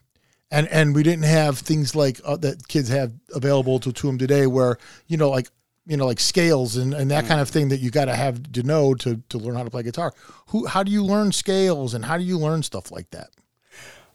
and 0.51 0.67
and 0.69 0.93
we 0.95 1.03
didn't 1.03 1.25
have 1.25 1.57
things 1.59 1.95
like 1.95 2.19
uh, 2.25 2.35
that 2.37 2.67
kids 2.67 2.89
have 2.89 3.13
available 3.33 3.79
to 3.79 3.91
to 3.93 4.07
them 4.07 4.17
today, 4.17 4.47
where 4.47 4.77
you 5.07 5.17
know 5.17 5.29
like 5.29 5.49
you 5.85 5.97
know 5.97 6.05
like 6.07 6.19
scales 6.19 6.75
and, 6.75 6.93
and 6.93 7.09
that 7.11 7.25
kind 7.27 7.39
of 7.41 7.49
thing 7.49 7.69
that 7.69 7.79
you 7.79 7.89
got 7.91 8.05
to 8.05 8.15
have 8.15 8.51
to 8.51 8.63
know 8.63 8.93
to 8.95 9.21
to 9.29 9.37
learn 9.37 9.55
how 9.55 9.63
to 9.63 9.69
play 9.71 9.83
guitar. 9.83 10.11
Who 10.47 10.65
how 10.65 10.83
do 10.83 10.91
you 10.91 11.03
learn 11.05 11.31
scales 11.31 11.93
and 11.93 12.03
how 12.05 12.17
do 12.17 12.23
you 12.23 12.37
learn 12.39 12.63
stuff 12.63 12.91
like 12.91 13.09
that? 13.11 13.29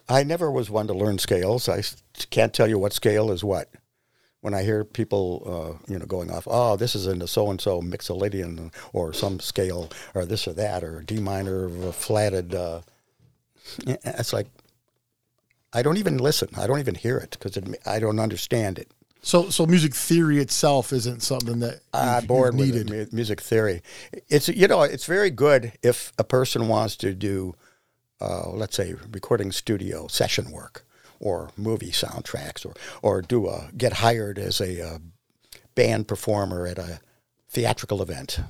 I 0.08 0.22
never 0.22 0.50
was 0.50 0.70
one 0.70 0.86
to 0.88 0.94
learn 0.94 1.18
scales. 1.18 1.68
I 1.68 1.82
can't 2.30 2.52
tell 2.52 2.68
you 2.68 2.78
what 2.78 2.92
scale 2.92 3.30
is 3.30 3.42
what. 3.42 3.68
When 4.40 4.52
I 4.52 4.62
hear 4.62 4.84
people, 4.84 5.78
uh, 5.80 5.90
you 5.90 5.98
know, 5.98 6.04
going 6.04 6.30
off, 6.30 6.46
oh, 6.50 6.76
this 6.76 6.94
is 6.94 7.06
in 7.06 7.18
the 7.18 7.26
so 7.26 7.50
and 7.50 7.58
so 7.58 7.80
mixolydian 7.80 8.70
or 8.92 9.14
some 9.14 9.40
scale 9.40 9.90
or 10.14 10.26
this 10.26 10.46
or 10.46 10.52
that 10.52 10.84
or 10.84 11.00
D 11.00 11.18
minor 11.18 11.70
or 11.86 11.92
flatted. 11.92 12.54
Uh, 12.54 12.82
it's 13.86 14.34
like 14.34 14.48
I 15.72 15.80
don't 15.80 15.96
even 15.96 16.18
listen. 16.18 16.48
I 16.58 16.66
don't 16.66 16.78
even 16.78 16.94
hear 16.94 17.16
it 17.16 17.38
because 17.40 17.58
I 17.86 17.98
don't 17.98 18.18
understand 18.18 18.78
it. 18.78 18.90
So 19.22 19.48
so 19.48 19.64
music 19.64 19.94
theory 19.94 20.38
itself 20.38 20.92
isn't 20.92 21.22
something 21.22 21.60
that 21.60 21.80
I'm 21.94 22.16
you've- 22.16 22.26
bored 22.26 22.54
with 22.54 22.76
it, 22.92 23.12
music 23.14 23.40
theory. 23.40 23.82
It's 24.28 24.48
you 24.50 24.68
know 24.68 24.82
it's 24.82 25.06
very 25.06 25.30
good 25.30 25.72
if 25.82 26.12
a 26.18 26.24
person 26.24 26.68
wants 26.68 26.96
to 26.96 27.14
do, 27.14 27.54
uh, 28.20 28.50
let's 28.50 28.76
say, 28.76 28.94
recording 29.10 29.52
studio 29.52 30.06
session 30.06 30.50
work 30.50 30.86
or 31.20 31.50
movie 31.56 31.90
soundtracks 31.90 32.66
or 32.66 32.74
or 33.02 33.22
do 33.22 33.48
a 33.48 33.70
get 33.76 33.94
hired 33.94 34.38
as 34.38 34.60
a 34.60 34.80
uh, 34.80 34.98
band 35.74 36.08
performer 36.08 36.66
at 36.66 36.78
a 36.78 37.00
theatrical 37.48 38.02
event, 38.02 38.40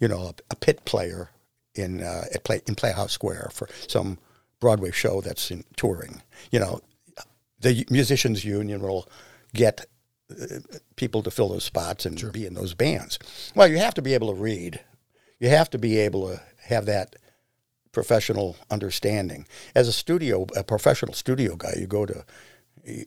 you 0.00 0.08
know, 0.08 0.22
a, 0.28 0.34
a 0.50 0.56
pit 0.56 0.84
player 0.84 1.30
in 1.74 2.02
uh, 2.02 2.24
at 2.32 2.44
play 2.44 2.60
in 2.66 2.74
Playhouse 2.74 3.12
Square 3.12 3.50
for 3.52 3.68
some 3.88 4.18
Broadway 4.60 4.90
show 4.90 5.20
that's 5.20 5.50
in 5.50 5.64
touring. 5.76 6.22
You 6.50 6.60
know, 6.60 6.80
the 7.60 7.84
musicians 7.90 8.44
union 8.44 8.80
will 8.80 9.08
get 9.52 9.86
uh, 10.30 10.58
people 10.96 11.22
to 11.22 11.30
fill 11.30 11.48
those 11.48 11.64
spots 11.64 12.06
and 12.06 12.32
be 12.32 12.46
in 12.46 12.54
those 12.54 12.74
bands. 12.74 13.18
Well, 13.54 13.68
you 13.68 13.78
have 13.78 13.94
to 13.94 14.02
be 14.02 14.14
able 14.14 14.28
to 14.28 14.40
read. 14.40 14.80
You 15.38 15.48
have 15.50 15.68
to 15.70 15.78
be 15.78 15.98
able 15.98 16.28
to 16.28 16.40
have 16.68 16.86
that 16.86 17.16
professional 17.94 18.56
understanding. 18.70 19.46
As 19.74 19.88
a 19.88 19.92
studio, 19.92 20.46
a 20.54 20.62
professional 20.64 21.14
studio 21.14 21.56
guy, 21.56 21.74
you 21.78 21.86
go 21.86 22.04
to 22.04 22.24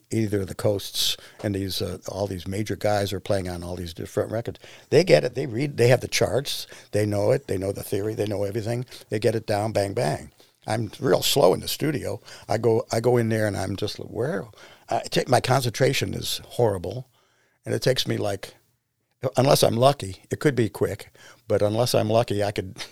either 0.10 0.44
the 0.44 0.56
coasts 0.56 1.18
and 1.44 1.54
these 1.54 1.82
uh, 1.82 2.00
all 2.08 2.26
these 2.26 2.48
major 2.48 2.76
guys 2.76 3.14
are 3.14 3.20
playing 3.20 3.48
on 3.48 3.64
all 3.64 3.76
these 3.76 3.94
different 3.94 4.32
records. 4.32 4.60
They 4.90 5.04
get 5.04 5.24
it. 5.24 5.36
They 5.36 5.46
read. 5.46 5.78
They 5.78 5.90
have 5.90 6.02
the 6.02 6.08
charts. 6.08 6.68
They 6.92 7.06
know 7.06 7.32
it. 7.32 7.48
They 7.48 7.58
know 7.58 7.72
the 7.72 7.84
theory. 7.84 8.16
They 8.16 8.26
know 8.26 8.44
everything. 8.44 8.86
They 9.10 9.20
get 9.20 9.36
it 9.36 9.46
down. 9.46 9.74
Bang 9.74 9.94
bang. 9.94 10.32
I'm 10.66 10.92
real 11.00 11.22
slow 11.22 11.54
in 11.54 11.62
the 11.62 11.68
studio. 11.68 12.20
I 12.50 12.58
go 12.58 12.86
I 12.92 13.00
go 13.00 13.18
in 13.18 13.30
there 13.30 13.48
and 13.48 13.56
I'm 13.56 13.76
just 13.76 14.00
like, 14.00 14.10
where 14.10 14.46
I 14.90 15.02
take 15.02 15.30
my 15.30 15.40
concentration 15.42 16.14
is 16.14 16.42
horrible, 16.46 17.08
and 17.66 17.76
it 17.76 17.82
takes 17.82 18.08
me 18.08 18.18
like 18.18 18.56
unless 19.36 19.64
I'm 19.64 19.76
lucky, 19.78 20.24
it 20.30 20.40
could 20.40 20.56
be 20.56 20.70
quick, 20.70 21.12
but 21.48 21.62
unless 21.62 21.96
I'm 21.96 22.10
lucky, 22.10 22.44
I 22.44 22.52
could. 22.52 22.78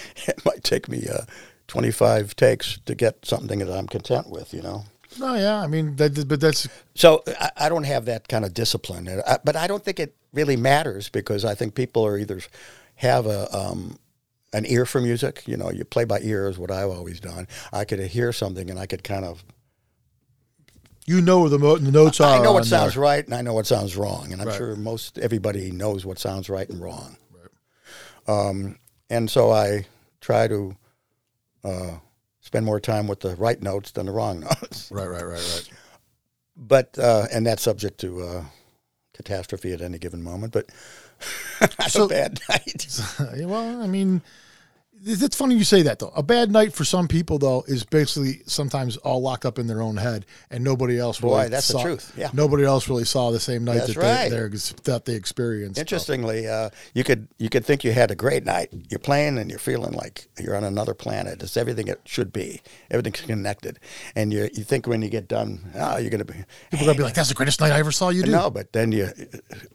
it 0.28 0.44
might 0.44 0.62
take 0.64 0.88
me 0.88 1.06
uh, 1.12 1.22
25 1.68 2.36
takes 2.36 2.78
to 2.86 2.94
get 2.94 3.24
something 3.26 3.58
that 3.60 3.70
I'm 3.70 3.86
content 3.86 4.30
with, 4.30 4.52
you 4.54 4.62
know. 4.62 4.84
No, 5.18 5.34
yeah, 5.34 5.60
I 5.62 5.66
mean, 5.66 5.96
that, 5.96 6.28
but 6.28 6.40
that's 6.40 6.68
So 6.94 7.22
I, 7.40 7.50
I 7.56 7.68
don't 7.68 7.84
have 7.84 8.04
that 8.04 8.28
kind 8.28 8.44
of 8.44 8.52
discipline, 8.54 9.08
I, 9.26 9.38
but 9.44 9.56
I 9.56 9.66
don't 9.66 9.82
think 9.84 9.98
it 9.98 10.14
really 10.32 10.56
matters 10.56 11.08
because 11.08 11.44
I 11.44 11.54
think 11.54 11.74
people 11.74 12.04
are 12.06 12.18
either 12.18 12.40
have 12.96 13.26
a 13.26 13.54
um, 13.56 13.98
an 14.52 14.66
ear 14.66 14.84
for 14.84 15.00
music. 15.00 15.42
You 15.46 15.56
know, 15.56 15.70
you 15.70 15.84
play 15.84 16.04
by 16.04 16.20
ear 16.20 16.48
is 16.48 16.58
what 16.58 16.70
I've 16.70 16.90
always 16.90 17.18
done. 17.20 17.48
I 17.72 17.84
could 17.84 17.98
hear 18.00 18.32
something 18.32 18.68
and 18.70 18.78
I 18.78 18.86
could 18.86 19.04
kind 19.04 19.24
of 19.24 19.42
You 21.06 21.20
know 21.22 21.40
where 21.40 21.50
the, 21.50 21.58
mo- 21.58 21.78
the 21.78 21.90
notes 21.92 22.20
are. 22.20 22.38
I 22.38 22.42
know 22.42 22.52
what 22.52 22.64
on 22.64 22.68
there. 22.68 22.80
sounds 22.80 22.96
right 22.96 23.24
and 23.24 23.34
I 23.34 23.40
know 23.42 23.54
what 23.54 23.66
sounds 23.66 23.96
wrong, 23.96 24.32
and 24.32 24.42
I'm 24.42 24.48
Right. 24.48 24.56
sure 24.56 24.76
most 24.76 25.18
everybody 25.18 25.70
knows 25.70 26.04
what 26.04 26.18
sounds 26.18 26.48
right 26.50 26.68
and 26.68 26.80
wrong. 26.82 27.16
Um, 28.28 28.78
and 29.10 29.30
so 29.30 29.50
I 29.52 29.86
try 30.20 30.48
to 30.48 30.76
uh, 31.64 31.98
spend 32.40 32.64
more 32.66 32.80
time 32.80 33.06
with 33.06 33.20
the 33.20 33.36
right 33.36 33.60
notes 33.62 33.90
than 33.92 34.06
the 34.06 34.12
wrong 34.12 34.40
notes. 34.62 34.90
Right, 34.90 35.06
right, 35.08 35.24
right, 35.24 35.32
right. 35.54 35.70
But 36.56 36.98
uh, 36.98 37.26
and 37.32 37.46
that's 37.46 37.62
subject 37.62 37.98
to 38.00 38.22
uh, 38.22 38.44
catastrophe 39.14 39.72
at 39.72 39.80
any 39.82 39.98
given 39.98 40.22
moment. 40.22 40.52
But 40.52 40.66
So- 41.88 42.04
a 42.04 42.08
bad 42.08 42.40
night. 42.48 42.86
Well, 43.40 43.82
I 43.82 43.86
mean, 43.86 44.22
it's 45.04 45.36
funny 45.36 45.54
you 45.54 45.64
say 45.64 45.82
that 45.82 45.98
though. 45.98 46.12
A 46.16 46.22
bad 46.22 46.50
night 46.50 46.72
for 46.72 46.84
some 46.84 47.06
people 47.08 47.38
though 47.38 47.64
is 47.66 47.84
basically 47.84 48.42
sometimes 48.46 48.96
all 48.98 49.20
locked 49.22 49.44
up 49.44 49.58
in 49.58 49.66
their 49.66 49.82
own 49.82 49.96
head, 49.96 50.26
and 50.50 50.64
nobody 50.64 50.98
else. 50.98 51.20
Boy, 51.20 51.36
really 51.36 51.48
that's 51.50 51.68
the 51.68 51.80
truth. 51.80 52.12
Yeah. 52.16 52.30
nobody 52.32 52.64
else 52.64 52.88
really 52.88 53.04
saw 53.04 53.30
the 53.30 53.40
same 53.40 53.64
night 53.64 53.74
That's 53.74 53.94
that 53.94 53.96
right. 53.98 54.30
they 54.30 54.92
that 54.92 55.04
they 55.04 55.14
experienced. 55.14 55.78
Interestingly, 55.78 56.48
uh, 56.48 56.70
you 56.94 57.04
could 57.04 57.28
you 57.38 57.48
could 57.48 57.64
think 57.64 57.84
you 57.84 57.92
had 57.92 58.10
a 58.10 58.14
great 58.14 58.44
night. 58.44 58.70
You're 58.90 58.98
playing 58.98 59.38
and 59.38 59.50
you're 59.50 59.58
feeling 59.58 59.92
like 59.92 60.28
you're 60.40 60.56
on 60.56 60.64
another 60.64 60.94
planet. 60.94 61.42
It's 61.42 61.56
everything 61.56 61.88
it 61.88 62.00
should 62.04 62.32
be. 62.32 62.62
Everything's 62.90 63.20
connected, 63.20 63.78
and 64.14 64.32
you 64.32 64.48
you 64.54 64.64
think 64.64 64.86
when 64.86 65.02
you 65.02 65.08
get 65.08 65.28
done, 65.28 65.70
oh, 65.74 65.98
you're 65.98 66.10
gonna 66.10 66.24
be 66.24 66.34
People 66.70 66.84
are 66.84 66.88
gonna 66.88 66.98
be 66.98 67.02
like, 67.04 67.14
"That's 67.14 67.28
the 67.28 67.34
greatest 67.34 67.60
night 67.60 67.72
I 67.72 67.78
ever 67.78 67.92
saw 67.92 68.08
you 68.08 68.22
do." 68.22 68.30
no, 68.30 68.50
but 68.50 68.72
then 68.72 68.92
you 68.92 69.08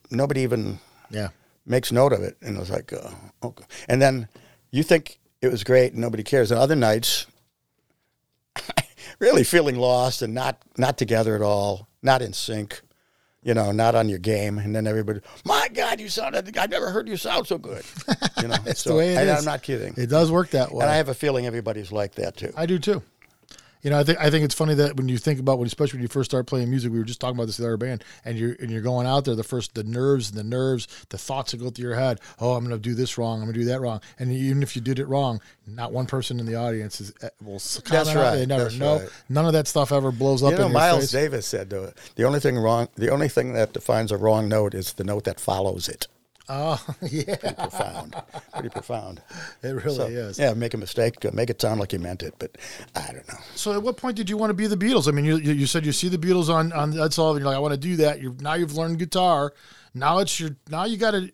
nobody 0.09 0.41
even 0.41 0.80
Yeah, 1.09 1.30
makes 1.65 1.91
note 1.91 2.13
of 2.13 2.22
it, 2.22 2.38
and 2.41 2.57
it's 2.57 2.69
like, 2.69 2.93
uh, 2.93 3.11
okay. 3.43 3.63
and 3.88 4.01
then 4.01 4.28
you 4.72 4.84
think 4.84 5.19
it 5.41 5.51
was 5.51 5.63
great, 5.63 5.93
and 5.93 6.01
nobody 6.01 6.24
cares. 6.24 6.51
And 6.51 6.59
other 6.59 6.76
nights, 6.76 7.28
really 9.19 9.43
feeling 9.43 9.76
lost 9.78 10.22
and 10.22 10.34
not 10.34 10.61
not 10.78 10.97
together 10.97 11.36
at 11.36 11.41
all, 11.41 11.88
not 12.01 12.22
in 12.22 12.34
sync, 12.34 12.82
you 13.43 13.53
know, 13.53 13.72
not 13.72 13.95
on 13.95 14.07
your 14.09 14.19
game, 14.19 14.57
and 14.57 14.76
then 14.76 14.88
everybody, 14.88 15.19
my 15.45 15.67
God, 15.74 15.99
you 15.99 16.09
sounded, 16.09 16.57
I 16.57 16.67
never 16.67 16.89
heard 16.91 17.07
you 17.07 17.17
sound 17.17 17.47
so 17.47 17.57
good, 17.57 17.84
you 18.41 18.47
know. 18.47 18.55
That's 18.63 18.82
so, 18.82 18.91
the 18.91 18.95
way 18.97 19.13
it 19.13 19.17
and 19.17 19.30
is. 19.30 19.39
I'm 19.39 19.45
not 19.45 19.63
kidding, 19.63 19.93
it 19.97 20.09
does 20.09 20.32
work 20.32 20.51
that 20.51 20.72
way. 20.72 20.82
and 20.82 20.91
I 20.91 20.95
have 20.95 21.09
a 21.09 21.13
feeling 21.13 21.45
everybody's 21.45 21.91
like 21.91 22.15
that 22.15 22.38
too. 22.38 22.53
I 22.55 22.65
do 22.65 22.80
too. 22.80 23.01
You 23.82 23.90
know, 23.90 24.00
I 24.00 24.04
think 24.04 24.20
I 24.20 24.30
think 24.30 24.46
it's 24.46 24.56
funny 24.56 24.74
that 24.76 24.96
when 24.96 25.10
you 25.10 25.18
think 25.18 25.40
about 25.40 25.58
when, 25.58 25.66
especially 25.66 25.98
when 25.98 26.04
you 26.04 26.08
first 26.08 26.30
start 26.30 26.46
playing 26.46 26.70
music, 26.70 26.92
we 26.92 27.00
were 27.00 27.04
just 27.06 27.20
talking 27.20 27.36
about 27.36 27.48
this 27.48 27.58
with 27.58 27.68
our 27.68 27.78
band, 27.78 28.04
and 28.24 28.38
you're 28.38 28.56
and 28.60 28.70
you're 28.70 28.82
going 28.82 29.08
out 29.08 29.26
there, 29.26 29.36
the 29.36 29.44
first 29.44 29.74
the 29.74 29.84
nerves 29.84 30.30
and 30.30 30.38
the 30.38 30.44
nerves, 30.44 30.88
the 31.10 31.18
thoughts 31.18 31.52
that 31.52 31.58
go 31.58 31.70
through 31.70 31.90
your 31.90 31.96
head. 31.96 32.20
Oh, 32.40 32.54
I'm 32.54 32.64
going 32.66 32.76
to 32.76 32.82
do 32.82 32.94
this 32.96 33.18
wrong. 33.18 33.40
I'm 33.40 33.46
going 33.46 33.54
to 33.54 33.60
do 33.62 33.66
that 33.68 33.82
wrong. 33.82 34.02
And 34.20 34.32
even 34.32 34.62
if 34.64 34.76
you 34.76 34.82
did 34.82 35.00
it 35.00 35.08
wrong, 35.08 35.42
not 35.66 35.92
one 35.92 36.06
person 36.06 36.40
in 36.40 36.46
the 36.46 36.56
audience 36.56 37.02
is, 37.02 37.14
eh, 37.22 37.30
will 37.42 37.62
comment 37.84 38.10
it. 38.10 38.16
right, 38.16 38.36
They 38.36 38.46
never 38.46 38.64
that's 38.66 38.76
know. 38.78 39.00
right. 39.00 39.10
None 39.30 39.46
of 39.46 39.54
that 39.54 39.68
stuff 39.68 39.92
ever 39.92 40.12
blows 40.12 40.44
up 40.44 40.52
You 40.52 40.58
know, 40.60 40.70
Miles 40.70 41.02
face. 41.02 41.12
Davis 41.12 41.48
said 41.48 41.70
the 41.70 42.24
only 42.24 42.40
thing 42.40 42.58
wrong, 42.58 42.88
the 42.96 43.10
only 43.10 43.30
thing 43.30 43.54
that 43.54 43.74
defines 43.74 44.12
a 44.12 44.18
wrong 44.18 44.48
note 44.48 44.74
is 44.74 44.94
the 44.94 45.04
note 45.04 45.24
that 45.24 45.40
follows 45.40 45.90
it. 45.90 46.08
Oh, 46.50 46.84
yeah, 47.02 47.36
Pretty 47.36 47.56
Profound, 47.56 48.16
pretty 48.54 48.70
profound. 48.70 49.22
it 49.64 49.68
really 49.70 49.96
So, 49.96 50.06
is. 50.08 50.39
Yeah, 50.39 50.54
make 50.54 50.74
a 50.74 50.78
mistake, 50.78 51.32
make 51.34 51.50
it 51.50 51.62
sound 51.62 51.80
like 51.80 51.94
you 51.94 52.00
meant 52.00 52.24
it, 52.24 52.34
but 52.39 52.58
I 52.96 53.12
don't 53.14 53.28
know. 53.28 53.39
So, 53.56 53.74
at 53.74 53.82
what 53.84 53.98
point 53.98 54.18
did 54.18 54.30
you 54.30 54.38
want 54.38 54.50
to 54.50 54.54
be 54.56 54.68
the 54.68 54.76
Beatles? 54.78 55.08
I 55.08 55.12
mean, 55.12 55.26
you 55.26 55.38
you, 55.38 55.54
you 55.54 55.66
said 55.68 55.86
you 55.86 55.92
see 55.92 56.10
the 56.10 56.18
Beatles 56.18 56.50
on 56.50 56.74
on 56.74 56.94
Ed 56.94 57.00
and 57.00 57.18
You're 57.18 57.39
like, 57.39 57.56
I 57.56 57.60
want 57.60 57.74
to 57.74 57.80
do 57.80 57.96
that. 57.98 58.22
You're 58.22 58.34
now 58.39 58.56
you've 58.56 58.76
learned 58.76 59.00
guitar. 59.00 59.54
Now 59.94 60.20
it's 60.20 60.39
your 60.39 60.52
now 60.70 60.86
you 60.86 60.98
got 60.98 61.12
to 61.12 61.22
you 61.22 61.32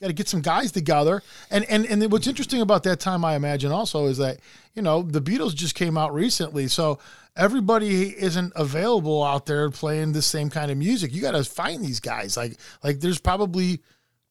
got 0.00 0.08
to 0.08 0.12
get 0.12 0.28
some 0.28 0.42
guys 0.42 0.70
together. 0.72 1.22
And 1.50 1.64
and 1.66 1.86
and 1.86 2.10
what's 2.12 2.26
interesting 2.26 2.60
about 2.60 2.82
that 2.84 3.00
time, 3.00 3.24
I 3.24 3.34
imagine, 3.36 3.72
also 3.72 4.06
is 4.06 4.18
that 4.18 4.38
you 4.74 4.82
know 4.82 5.02
the 5.02 5.22
Beatles 5.22 5.54
just 5.54 5.74
came 5.74 5.96
out 5.96 6.12
recently, 6.14 6.68
so 6.68 6.98
everybody 7.36 8.08
isn't 8.20 8.52
available 8.56 9.22
out 9.24 9.46
there 9.46 9.70
playing 9.70 10.12
the 10.12 10.22
same 10.22 10.50
kind 10.50 10.70
of 10.70 10.76
music. 10.76 11.14
You 11.14 11.22
got 11.22 11.32
to 11.32 11.44
find 11.44 11.82
these 11.82 12.00
guys. 12.00 12.36
Like 12.36 12.56
like 12.84 13.00
there's 13.00 13.18
probably 13.18 13.80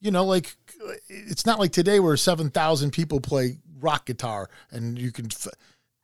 you 0.01 0.11
know 0.11 0.25
like 0.25 0.55
it's 1.07 1.45
not 1.45 1.59
like 1.59 1.71
today 1.71 1.99
where 1.99 2.17
seven 2.17 2.49
thousand 2.49 2.91
people 2.91 3.19
play 3.21 3.57
rock 3.79 4.05
guitar 4.05 4.49
and 4.71 4.99
you 4.99 5.11
can. 5.11 5.27
F- 5.27 5.47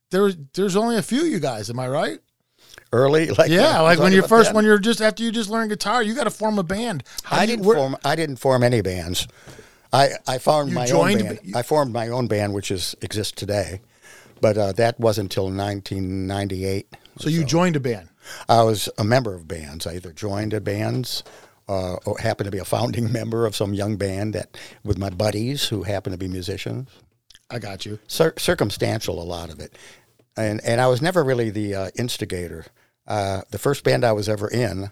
there, 0.10 0.32
there's 0.54 0.76
only 0.78 0.96
a 0.96 1.02
few 1.02 1.22
of 1.22 1.28
you 1.28 1.40
guys. 1.40 1.70
Am 1.70 1.80
I 1.80 1.88
right? 1.90 2.20
Early, 2.94 3.28
like 3.38 3.50
Yeah, 3.52 3.82
like 3.82 4.00
when 4.00 4.14
you're 4.14 4.24
first, 4.24 4.50
that. 4.50 4.56
when 4.56 4.64
you're 4.64 4.78
just 4.80 5.02
after 5.02 5.22
you 5.24 5.32
just 5.32 5.50
learn 5.50 5.68
guitar, 5.68 6.02
you 6.02 6.14
got 6.16 6.24
to 6.24 6.30
form 6.30 6.58
a 6.60 6.64
band. 6.64 7.04
How 7.24 7.38
I 7.40 7.46
didn't 7.46 7.66
where- 7.66 7.76
form. 7.76 7.98
I 8.06 8.16
didn't 8.16 8.38
form 8.38 8.64
any 8.64 8.82
bands. 8.82 9.28
I 9.92 10.12
I 10.28 10.38
formed 10.38 10.72
my 10.74 10.90
own 10.90 11.18
band. 11.18 11.40
ba- 11.44 11.58
I 11.58 11.64
formed 11.64 11.92
my 11.94 12.08
own 12.10 12.28
band, 12.28 12.54
which 12.54 12.72
is 12.72 12.96
exists 13.02 13.34
today, 13.34 13.82
but 14.42 14.58
uh, 14.58 14.72
that 14.74 15.00
wasn't 15.00 15.26
until 15.34 15.46
1998. 15.46 16.88
So 17.20 17.30
you 17.30 17.44
joined 17.44 17.76
a 17.76 17.80
band. 17.80 18.10
I 18.50 18.64
was 18.64 18.90
a 18.98 19.04
member 19.04 19.34
of 19.34 19.48
bands. 19.48 19.88
I 19.88 19.96
either 19.96 20.12
joined 20.12 20.54
a 20.54 20.60
bands 20.62 21.24
uh, 21.68 21.96
or 22.06 22.18
happened 22.18 22.46
to 22.46 22.52
be 22.52 22.58
a 22.58 22.66
founding 22.66 23.12
member 23.20 23.46
of 23.46 23.56
some 23.56 23.74
young 23.74 23.98
band 23.98 24.34
that 24.34 24.58
with 24.84 24.98
my 24.98 25.10
buddies 25.10 25.68
who 25.68 25.84
happened 25.84 26.14
to 26.14 26.18
be 26.18 26.28
musicians. 26.28 26.90
I 27.50 27.60
got 27.60 27.86
you. 27.86 28.00
Cir- 28.08 28.34
circumstantial, 28.38 29.22
a 29.22 29.24
lot 29.24 29.50
of 29.50 29.60
it, 29.60 29.78
and 30.36 30.62
and 30.66 30.82
I 30.82 30.88
was 30.88 31.02
never 31.02 31.24
really 31.24 31.50
the 31.50 31.76
uh, 31.76 31.90
instigator. 31.98 32.66
Uh, 33.08 33.42
the 33.52 33.58
first 33.58 33.86
band 33.86 34.04
I 34.04 34.12
was 34.12 34.28
ever 34.28 34.50
in, 34.50 34.92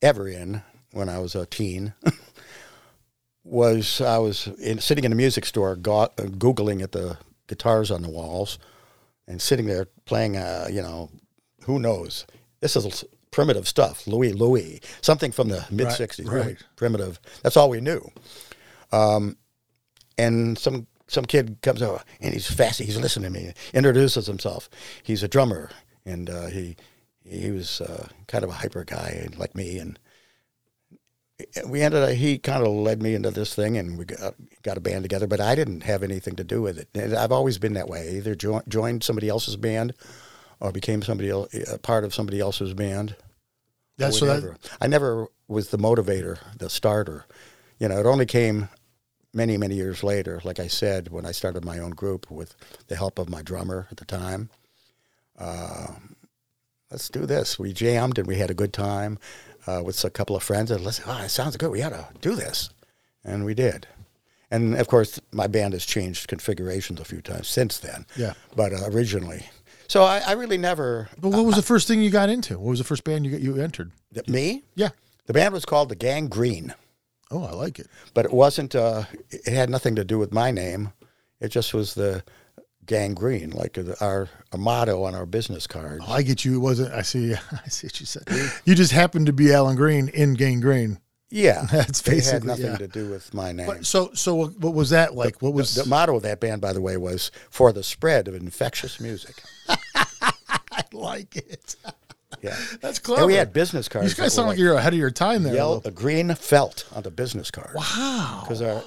ever 0.00 0.28
in, 0.28 0.62
when 0.92 1.08
I 1.08 1.18
was 1.18 1.34
a 1.34 1.44
teen, 1.46 1.94
was 3.44 4.00
I 4.00 4.18
was 4.18 4.46
in, 4.46 4.78
sitting 4.78 5.02
in 5.02 5.10
a 5.10 5.16
music 5.16 5.46
store, 5.46 5.74
go, 5.74 6.02
uh, 6.02 6.08
googling 6.16 6.80
at 6.80 6.92
the 6.92 7.18
guitars 7.48 7.90
on 7.90 8.02
the 8.02 8.10
walls, 8.10 8.60
and 9.26 9.42
sitting 9.42 9.66
there 9.66 9.86
playing. 10.04 10.36
Uh, 10.36 10.68
you 10.70 10.80
know, 10.80 11.10
who 11.64 11.80
knows? 11.80 12.24
This 12.60 12.76
is 12.76 13.04
primitive 13.36 13.68
stuff. 13.68 14.06
Louie 14.06 14.32
Louie, 14.32 14.80
something 15.02 15.30
from 15.30 15.50
the 15.50 15.66
mid 15.70 15.88
'60s, 15.88 16.26
really 16.26 16.46
right. 16.46 16.64
primitive. 16.74 17.20
That's 17.42 17.54
all 17.54 17.68
we 17.68 17.82
knew. 17.82 18.10
Um, 18.92 19.36
and 20.16 20.58
some 20.58 20.86
some 21.06 21.26
kid 21.26 21.58
comes 21.60 21.82
over 21.82 22.02
and 22.22 22.32
he's 22.32 22.50
fast. 22.50 22.78
He's 22.78 22.96
listening 22.96 23.30
to 23.30 23.38
me. 23.38 23.52
Introduces 23.74 24.26
himself. 24.26 24.70
He's 25.02 25.22
a 25.22 25.28
drummer, 25.28 25.70
and 26.06 26.30
uh, 26.30 26.46
he 26.46 26.76
he 27.26 27.50
was 27.50 27.82
uh, 27.82 28.08
kind 28.26 28.42
of 28.42 28.48
a 28.48 28.54
hyper 28.54 28.84
guy 28.84 29.28
like 29.36 29.54
me, 29.54 29.80
and 29.80 29.98
we 31.68 31.82
ended. 31.82 32.04
up 32.04 32.10
He 32.12 32.38
kind 32.38 32.66
of 32.66 32.72
led 32.72 33.02
me 33.02 33.14
into 33.14 33.30
this 33.30 33.54
thing, 33.54 33.76
and 33.76 33.98
we 33.98 34.06
got 34.06 34.34
got 34.62 34.78
a 34.78 34.80
band 34.80 35.04
together. 35.04 35.26
But 35.26 35.42
I 35.42 35.54
didn't 35.54 35.82
have 35.82 36.02
anything 36.02 36.36
to 36.36 36.44
do 36.44 36.62
with 36.62 36.78
it. 36.78 36.88
And 36.94 37.14
I've 37.14 37.32
always 37.32 37.58
been 37.58 37.74
that 37.74 37.90
way. 37.90 38.16
Either 38.16 38.34
jo- 38.34 38.62
joined 38.66 39.04
somebody 39.04 39.28
else's 39.28 39.56
band, 39.56 39.92
or 40.58 40.72
became 40.72 41.02
somebody 41.02 41.28
a 41.28 41.76
part 41.82 42.04
of 42.04 42.14
somebody 42.14 42.40
else's 42.40 42.72
band. 42.72 43.14
That's 43.98 44.16
I 44.16 44.18
so 44.18 44.26
would 44.26 44.42
that 44.44 44.76
I 44.80 44.86
never 44.86 45.28
was 45.48 45.70
the 45.70 45.78
motivator, 45.78 46.38
the 46.56 46.68
starter. 46.68 47.24
You 47.78 47.88
know, 47.88 47.98
it 47.98 48.06
only 48.06 48.26
came 48.26 48.68
many, 49.32 49.56
many 49.56 49.74
years 49.74 50.02
later, 50.02 50.40
like 50.44 50.58
I 50.58 50.66
said, 50.66 51.08
when 51.08 51.26
I 51.26 51.32
started 51.32 51.64
my 51.64 51.78
own 51.78 51.90
group 51.90 52.30
with 52.30 52.56
the 52.88 52.96
help 52.96 53.18
of 53.18 53.28
my 53.28 53.42
drummer 53.42 53.86
at 53.90 53.98
the 53.98 54.04
time. 54.04 54.48
Uh, 55.38 55.88
let's 56.90 57.08
do 57.08 57.26
this. 57.26 57.58
We 57.58 57.72
jammed 57.72 58.18
and 58.18 58.26
we 58.26 58.36
had 58.36 58.50
a 58.50 58.54
good 58.54 58.72
time 58.72 59.18
uh, 59.66 59.82
with 59.84 60.02
a 60.04 60.10
couple 60.10 60.36
of 60.36 60.42
friends. 60.42 60.70
And 60.70 60.82
let's, 60.84 61.02
oh, 61.06 61.22
it 61.22 61.28
sounds 61.28 61.56
good. 61.56 61.70
We 61.70 61.82
ought 61.82 61.90
to 61.90 62.08
do 62.20 62.34
this. 62.34 62.70
And 63.24 63.44
we 63.44 63.54
did. 63.54 63.86
And 64.50 64.76
of 64.76 64.88
course, 64.88 65.20
my 65.32 65.48
band 65.48 65.74
has 65.74 65.84
changed 65.84 66.28
configurations 66.28 67.00
a 67.00 67.04
few 67.04 67.20
times 67.20 67.48
since 67.48 67.78
then. 67.78 68.06
Yeah. 68.16 68.34
But 68.54 68.72
uh, 68.72 68.86
originally. 68.86 69.46
So 69.88 70.02
I, 70.04 70.18
I 70.26 70.32
really 70.32 70.58
never, 70.58 71.08
But 71.20 71.28
what 71.30 71.44
was 71.44 71.56
the 71.56 71.62
first 71.62 71.86
thing 71.88 72.00
you 72.02 72.10
got 72.10 72.28
into? 72.28 72.58
What 72.58 72.70
was 72.70 72.78
the 72.78 72.84
first 72.84 73.04
band 73.04 73.24
you 73.24 73.32
got, 73.32 73.40
you 73.40 73.60
entered? 73.62 73.92
me, 74.26 74.64
Yeah. 74.74 74.90
the 75.26 75.32
band 75.32 75.52
was 75.54 75.64
called 75.64 75.88
the 75.90 75.96
Gang 75.96 76.28
Green. 76.28 76.74
Oh, 77.30 77.44
I 77.44 77.52
like 77.52 77.78
it. 77.78 77.88
but 78.14 78.24
it 78.24 78.32
wasn't. 78.32 78.74
Uh, 78.76 79.04
it 79.30 79.52
had 79.52 79.68
nothing 79.68 79.96
to 79.96 80.04
do 80.04 80.18
with 80.18 80.32
my 80.32 80.50
name. 80.52 80.92
It 81.40 81.48
just 81.48 81.74
was 81.74 81.94
the 81.94 82.22
gang 82.86 83.14
green, 83.14 83.50
like 83.50 83.72
the, 83.72 83.96
our, 84.00 84.28
our 84.52 84.58
motto 84.58 85.02
on 85.02 85.14
our 85.16 85.26
business 85.26 85.66
cards. 85.66 86.04
Oh, 86.06 86.12
I 86.12 86.22
get 86.22 86.44
you. 86.44 86.54
It 86.54 86.58
wasn't. 86.58 86.92
I 86.94 87.02
see. 87.02 87.34
I 87.52 87.68
see 87.68 87.88
what 87.88 87.98
you 88.00 88.06
said. 88.06 88.22
You 88.64 88.74
just 88.76 88.92
happened 88.92 89.26
to 89.26 89.32
be 89.32 89.52
Alan 89.52 89.74
Greene 89.76 90.08
in 90.08 90.34
Gang 90.34 90.60
Green. 90.60 90.98
Yeah, 91.30 91.66
That's 91.72 92.02
basically- 92.02 92.46
nothing 92.46 92.66
yeah. 92.66 92.76
to 92.76 92.88
do 92.88 93.10
with 93.10 93.34
my 93.34 93.52
name. 93.52 93.66
But 93.66 93.86
so 93.86 94.10
so 94.14 94.34
what, 94.48 94.74
was 94.74 94.90
that 94.90 95.14
like? 95.14 95.42
What 95.42 95.54
was 95.54 95.74
the 95.74 95.84
motto 95.86 96.16
of 96.16 96.22
that 96.22 96.40
band, 96.40 96.60
by 96.60 96.72
the 96.72 96.80
way, 96.80 96.96
was 96.96 97.30
for 97.50 97.72
the 97.72 97.82
spread 97.82 98.28
of 98.28 98.34
infectious 98.34 99.00
music. 99.00 99.42
I 99.94 100.82
like 100.92 101.36
it. 101.36 101.74
Yeah, 102.42 102.56
That's 102.80 102.98
clever. 102.98 103.22
and 103.22 103.28
we 103.28 103.34
had 103.34 103.52
business 103.52 103.88
cards. 103.88 104.08
These 104.08 104.14
guys 104.14 104.34
sound 104.34 104.46
were 104.46 104.52
like 104.52 104.58
you're 104.58 104.74
ahead 104.74 104.92
of 104.92 104.98
your 104.98 105.10
time 105.10 105.42
there. 105.42 105.54
yellow, 105.54 105.80
a 105.84 105.90
green 105.90 106.34
felt 106.34 106.86
on 106.94 107.02
the 107.02 107.10
business 107.10 107.50
card. 107.50 107.74
Wow. 107.74 108.40
Because 108.42 108.60
a 108.60 108.82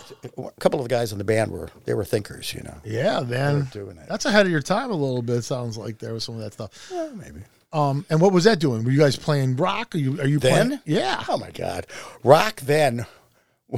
couple 0.60 0.80
of 0.80 0.84
the 0.88 0.90
guys 0.90 1.12
in 1.12 1.18
the 1.18 1.24
band 1.24 1.52
were 1.52 1.70
they 1.86 1.94
were 1.94 2.06
thinkers, 2.06 2.54
you 2.54 2.62
know. 2.62 2.76
Yeah, 2.86 3.22
man. 3.22 3.68
doing 3.72 3.98
it. 3.98 4.08
That's 4.08 4.26
ahead 4.26 4.46
of 4.46 4.52
your 4.52 4.62
time 4.62 4.92
a 4.92 4.96
little 4.96 5.22
bit. 5.24 5.42
Sounds 5.44 5.78
like 5.78 5.98
there 6.00 6.14
was 6.14 6.24
some 6.24 6.36
of 6.36 6.42
that 6.42 6.54
stuff. 6.54 6.90
Well, 6.92 7.16
maybe. 7.16 7.42
Um, 7.72 8.06
and 8.10 8.20
what 8.20 8.34
was 8.34 8.46
that 8.46 8.60
doing? 8.60 8.84
Were 8.84 8.92
you 8.92 9.00
guys 9.00 9.16
playing 9.16 9.56
rock? 9.58 9.94
Are 9.94 10.00
you 10.00 10.20
are 10.20 10.28
you 10.28 10.40
Then? 10.40 10.68
playing? 10.68 10.82
Yeah. 10.86 11.24
Oh 11.28 11.38
my 11.38 11.52
God, 11.52 11.86
rock 12.24 12.62
then. 12.62 13.06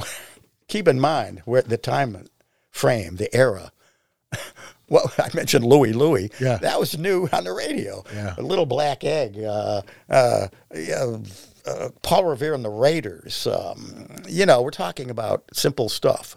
keep 0.68 0.88
in 0.88 0.98
mind 0.98 1.42
where 1.44 1.60
the 1.62 1.76
time 1.76 2.26
frame, 2.70 3.16
the 3.16 3.34
era. 3.36 3.70
well, 4.88 5.12
I 5.18 5.28
mentioned 5.34 5.64
Louie 5.66 5.92
Louie. 5.92 6.30
Yeah. 6.40 6.56
That 6.58 6.80
was 6.80 6.96
new 6.98 7.28
on 7.32 7.44
the 7.44 7.52
radio. 7.52 8.02
Yeah. 8.14 8.34
A 8.38 8.42
little 8.42 8.64
black 8.66 9.04
egg. 9.04 9.38
Uh, 9.38 9.82
uh, 10.08 10.48
yeah, 10.74 11.16
uh, 11.66 11.90
Paul 12.02 12.24
Revere 12.24 12.54
and 12.54 12.64
the 12.64 12.70
Raiders. 12.70 13.46
Um, 13.46 14.06
you 14.26 14.46
know, 14.46 14.62
we're 14.62 14.70
talking 14.70 15.10
about 15.10 15.44
simple 15.52 15.90
stuff. 15.90 16.36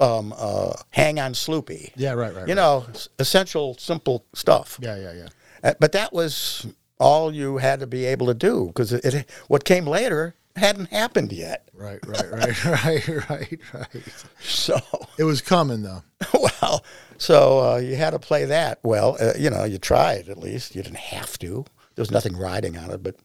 Um, 0.00 0.32
uh, 0.36 0.72
Hang 0.90 1.18
on 1.18 1.32
Sloopy. 1.34 1.90
Yeah, 1.96 2.12
right, 2.12 2.32
right. 2.34 2.48
You 2.48 2.54
right. 2.54 2.56
know, 2.56 2.86
essential, 3.18 3.74
simple 3.78 4.24
stuff. 4.32 4.78
Yeah, 4.80 4.96
yeah, 4.96 5.12
yeah. 5.12 5.28
Uh, 5.62 5.74
But 5.80 5.92
that 5.92 6.12
was 6.12 6.66
all 6.98 7.32
you 7.34 7.58
had 7.58 7.80
to 7.80 7.86
be 7.86 8.04
able 8.04 8.26
to 8.26 8.34
do 8.34 8.66
because 8.66 8.92
it, 8.92 9.04
it, 9.04 9.30
what 9.48 9.64
came 9.64 9.86
later 9.86 10.34
hadn't 10.56 10.86
happened 10.90 11.32
yet. 11.32 11.68
Right, 11.74 12.00
right, 12.06 12.30
right, 12.32 12.64
right, 12.64 13.08
right, 13.30 13.58
right. 13.72 14.02
So, 14.40 14.78
It 15.18 15.24
was 15.24 15.40
coming 15.40 15.82
though. 15.82 16.02
well, 16.60 16.84
so 17.16 17.72
uh, 17.74 17.76
you 17.78 17.96
had 17.96 18.10
to 18.10 18.18
play 18.18 18.44
that. 18.46 18.80
Well, 18.82 19.16
uh, 19.20 19.34
you 19.38 19.50
know, 19.50 19.64
you 19.64 19.78
tried 19.78 20.28
at 20.28 20.38
least. 20.38 20.74
You 20.74 20.82
didn't 20.82 20.98
have 20.98 21.38
to. 21.38 21.64
There 21.94 22.02
was 22.02 22.10
nothing 22.10 22.36
riding 22.36 22.76
on 22.76 22.90
it, 22.90 23.02
but 23.02 23.16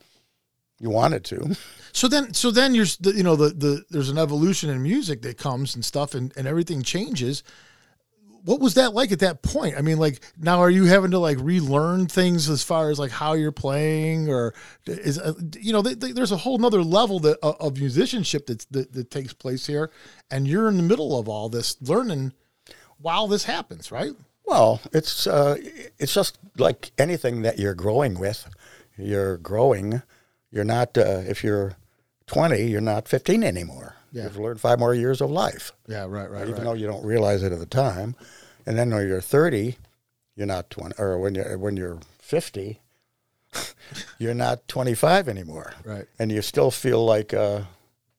you 0.80 0.90
wanted 0.90 1.24
to. 1.26 1.56
So 1.96 2.08
then, 2.08 2.34
so 2.34 2.50
then 2.50 2.74
you're, 2.74 2.88
the- 3.02 3.14
you 3.16 3.22
know, 3.22 3.36
the 3.36 3.50
the 3.50 3.84
there's 3.92 4.10
an 4.10 4.18
evolution 4.18 4.72
in 4.72 4.82
music 4.82 5.22
that 5.22 5.38
comes 5.38 5.76
and 5.76 5.86
stuff, 5.86 6.16
and 6.16 6.34
and 6.36 6.48
everything 6.48 6.82
changes. 6.82 7.44
What 8.46 8.60
was 8.60 8.74
that 8.74 8.94
like 8.94 9.12
at 9.12 9.20
that 9.20 9.42
point? 9.42 9.76
I 9.78 9.82
mean, 9.82 9.98
like 9.98 10.20
now, 10.38 10.60
are 10.60 10.70
you 10.70 10.86
having 10.86 11.12
to 11.12 11.20
like 11.20 11.38
relearn 11.40 12.08
things 12.08 12.50
as 12.50 12.64
far 12.64 12.90
as 12.90 13.00
like 13.00 13.12
how 13.12 13.34
you're 13.34 13.52
playing, 13.54 14.30
or 14.30 14.54
is 14.86 15.18
uh, 15.18 15.34
you 15.60 15.72
know, 15.72 15.82
th- 15.82 16.00
th- 16.00 16.14
there's 16.14 16.32
a 16.32 16.38
whole 16.38 16.58
nother 16.58 16.84
level 16.84 17.20
that 17.22 17.38
of 17.42 17.56
of 17.60 17.78
musicianship 17.78 18.48
that 18.48 18.66
that 18.72 19.10
takes 19.10 19.34
place 19.34 19.68
here, 19.68 19.92
and 20.30 20.48
you're 20.48 20.68
in 20.68 20.78
the 20.78 20.84
middle 20.84 21.18
of 21.18 21.30
all 21.30 21.48
this 21.48 21.82
learning 21.82 22.34
while 22.98 23.28
this 23.28 23.46
happens, 23.46 23.92
right? 23.92 24.12
Well, 24.46 24.82
it's 24.92 25.26
uh, 25.26 25.56
it's 25.98 26.14
just 26.14 26.38
like 26.58 26.92
anything 26.98 27.44
that 27.44 27.60
you're 27.60 27.76
growing 27.76 28.20
with. 28.20 28.50
You're 28.98 29.38
growing. 29.38 30.02
You're 30.52 30.66
not. 30.66 30.98
Uh, 30.98 31.22
if 31.26 31.44
you're 31.44 31.78
20, 32.28 32.64
you're 32.66 32.82
not 32.82 33.08
15 33.08 33.44
anymore. 33.44 33.96
Yeah. 34.14 34.24
You've 34.24 34.38
learned 34.38 34.62
five 34.62 34.80
more 34.80 34.94
years 34.94 35.22
of 35.22 35.32
life. 35.32 35.72
Yeah, 35.88 36.06
right, 36.08 36.30
right, 36.30 36.48
even 36.48 36.64
though 36.64 36.74
you 36.74 36.86
don't 36.86 37.04
realize 37.04 37.42
it 37.42 37.52
at 37.52 37.60
the 37.60 37.66
time. 37.66 38.16
And 38.66 38.78
then 38.78 38.92
when 38.92 39.08
you're 39.08 39.20
30, 39.20 39.76
you're 40.36 40.48
not 40.48 40.70
20, 40.70 40.96
or 41.00 41.18
when 41.18 41.36
you're 41.36 41.58
when 41.58 41.76
you're 41.76 42.00
50, 42.20 42.80
you're 44.20 44.34
not 44.36 44.68
25 44.68 45.28
anymore. 45.28 45.74
Right. 45.84 46.06
And 46.20 46.32
you 46.32 46.42
still 46.44 46.72
feel 46.72 47.04
like 47.04 47.34
uh, 47.34 47.62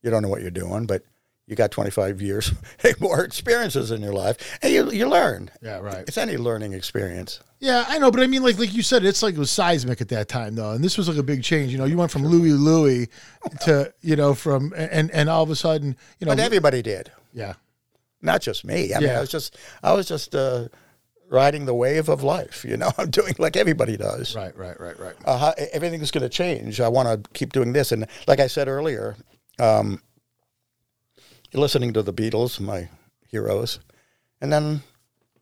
you 0.02 0.10
don't 0.10 0.22
know 0.22 0.28
what 0.28 0.42
you're 0.42 0.50
doing, 0.50 0.86
but 0.86 1.04
you 1.46 1.56
got 1.56 1.70
25 1.70 2.22
years 2.22 2.52
more 3.00 3.22
experiences 3.22 3.90
in 3.90 4.00
your 4.02 4.12
life, 4.12 4.58
and 4.62 4.72
you 4.72 4.90
you 4.90 5.08
learn. 5.08 5.50
Yeah, 5.62 5.78
right. 5.78 6.04
It's 6.06 6.16
any 6.18 6.36
learning 6.36 6.72
experience. 6.72 7.40
Yeah, 7.60 7.84
I 7.88 7.98
know, 7.98 8.10
but 8.10 8.20
I 8.20 8.26
mean, 8.26 8.42
like 8.42 8.58
like 8.58 8.74
you 8.74 8.82
said, 8.82 9.04
it's 9.04 9.22
like 9.22 9.34
it 9.34 9.38
was 9.38 9.50
seismic 9.50 10.00
at 10.00 10.08
that 10.08 10.28
time, 10.28 10.54
though, 10.54 10.72
and 10.72 10.82
this 10.82 10.96
was 10.96 11.08
like 11.08 11.18
a 11.18 11.22
big 11.22 11.42
change. 11.42 11.72
You 11.72 11.78
know, 11.78 11.84
you 11.84 11.96
went 11.96 12.10
from 12.10 12.24
Louie 12.26 12.52
Louie 12.52 13.08
to 13.62 13.92
you 14.00 14.16
know 14.16 14.34
from 14.34 14.72
and 14.76 15.10
and 15.10 15.28
all 15.28 15.42
of 15.42 15.50
a 15.50 15.56
sudden, 15.56 15.96
you 16.18 16.26
know, 16.26 16.32
But 16.32 16.40
everybody 16.40 16.82
did, 16.82 17.10
yeah, 17.32 17.54
not 18.22 18.40
just 18.40 18.64
me. 18.64 18.94
I 18.94 19.00
mean, 19.00 19.10
I 19.10 19.20
was 19.20 19.30
just 19.30 19.56
I 19.82 19.92
was 19.92 20.08
just 20.08 20.34
uh, 20.34 20.68
riding 21.28 21.66
the 21.66 21.74
wave 21.74 22.08
of 22.08 22.22
life. 22.22 22.64
You 22.64 22.76
know, 22.78 22.90
I'm 22.98 23.10
doing 23.10 23.34
like 23.38 23.56
everybody 23.56 23.96
does. 23.96 24.34
right, 24.34 24.56
right, 24.56 24.78
right, 24.80 24.98
right. 24.98 25.14
uh, 25.26 25.52
everything's 25.72 26.10
going 26.10 26.22
to 26.22 26.28
change. 26.28 26.80
I 26.80 26.88
want 26.88 27.24
to 27.24 27.30
keep 27.32 27.52
doing 27.52 27.72
this. 27.72 27.92
And 27.92 28.06
like 28.26 28.40
I 28.40 28.46
said 28.46 28.68
earlier, 28.68 29.16
um, 29.58 30.00
listening 31.54 31.92
to 31.94 32.02
the 32.02 32.12
Beatles, 32.12 32.60
my 32.60 32.88
heroes, 33.30 33.80
and 34.40 34.52
then 34.52 34.82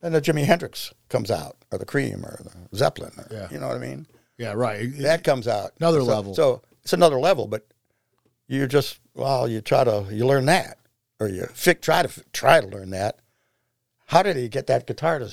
then 0.01 0.13
the 0.13 0.21
Jimi 0.21 0.45
Hendrix 0.45 0.93
comes 1.09 1.31
out, 1.31 1.57
or 1.71 1.79
the 1.79 1.85
Cream, 1.85 2.25
or 2.25 2.41
the 2.43 2.77
Zeppelin, 2.77 3.13
or, 3.19 3.29
Yeah. 3.31 3.49
you 3.53 3.59
know 3.59 3.69
what 3.69 3.77
I 3.77 3.81
mean? 3.81 4.07
Yeah, 4.37 4.53
right. 4.55 4.91
That 4.99 5.23
comes 5.23 5.47
out. 5.47 5.73
Another 5.79 6.01
So- 6.01 6.07
level. 6.07 6.35
So 6.35 6.63
it's 6.83 6.93
another 6.93 7.21
level, 7.21 7.47
but 7.47 7.67
you 8.49 8.67
just 8.67 8.99
well, 9.15 9.47
you 9.49 9.61
try 9.61 9.85
to 9.85 10.07
you 10.11 10.27
learn 10.27 10.47
that, 10.47 10.79
or 11.21 11.29
you 11.29 11.47
try 11.55 12.03
to 12.03 12.25
try 12.33 12.61
to 12.61 12.67
learn 12.67 12.91
that. 12.91 13.19
How 14.07 14.23
did 14.23 14.37
he 14.37 14.49
get 14.49 14.67
that 14.67 14.87
guitar 14.87 15.19
to 15.21 15.31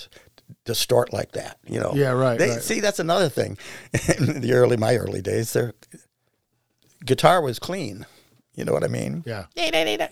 distort 0.66 1.12
like 1.12 1.32
that? 1.34 1.58
You 1.68 1.80
know? 1.80 1.92
Yeah, 1.96 2.12
right, 2.12 2.38
They, 2.38 2.50
right. 2.52 2.62
See, 2.64 2.80
that's 2.80 3.00
another 3.00 3.28
thing. 3.30 3.58
In 4.18 4.42
the 4.42 4.54
early, 4.54 4.78
my 4.78 4.96
early 4.96 5.22
days, 5.22 5.52
their 5.54 5.74
guitar 7.06 7.42
was 7.42 7.60
clean. 7.60 8.06
You 8.56 8.66
know 8.66 8.74
what 8.74 8.84
I 8.84 8.88
mean? 8.88 9.24
yeah, 9.26 9.46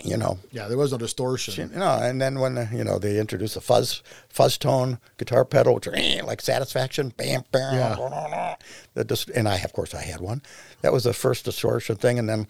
You 0.04 0.16
know, 0.16 0.38
yeah. 0.52 0.68
There 0.68 0.78
was 0.78 0.92
no 0.92 0.98
distortion. 0.98 1.70
you 1.70 1.78
know, 1.78 1.98
and 2.00 2.18
then 2.20 2.38
when 2.40 2.56
uh, 2.56 2.66
you 2.72 2.82
know 2.84 2.98
they 2.98 3.18
introduced 3.18 3.56
a 3.56 3.60
fuzz 3.60 4.02
fuzz 4.30 4.56
tone 4.56 4.98
guitar 5.18 5.44
pedal, 5.44 5.74
which 5.74 5.86
are 5.86 5.94
eh, 5.94 6.22
like 6.24 6.40
Satisfaction, 6.40 7.12
bam, 7.16 7.42
bam, 7.52 7.74
Yeah. 7.74 8.56
the 8.94 9.04
dis- 9.04 9.28
and 9.28 9.46
I 9.48 9.58
of 9.58 9.72
course 9.74 9.94
I 9.94 10.02
had 10.02 10.20
one. 10.20 10.40
That 10.80 10.92
was 10.92 11.04
the 11.04 11.12
first 11.12 11.44
distortion 11.44 11.96
thing, 11.96 12.18
and 12.18 12.26
then 12.28 12.46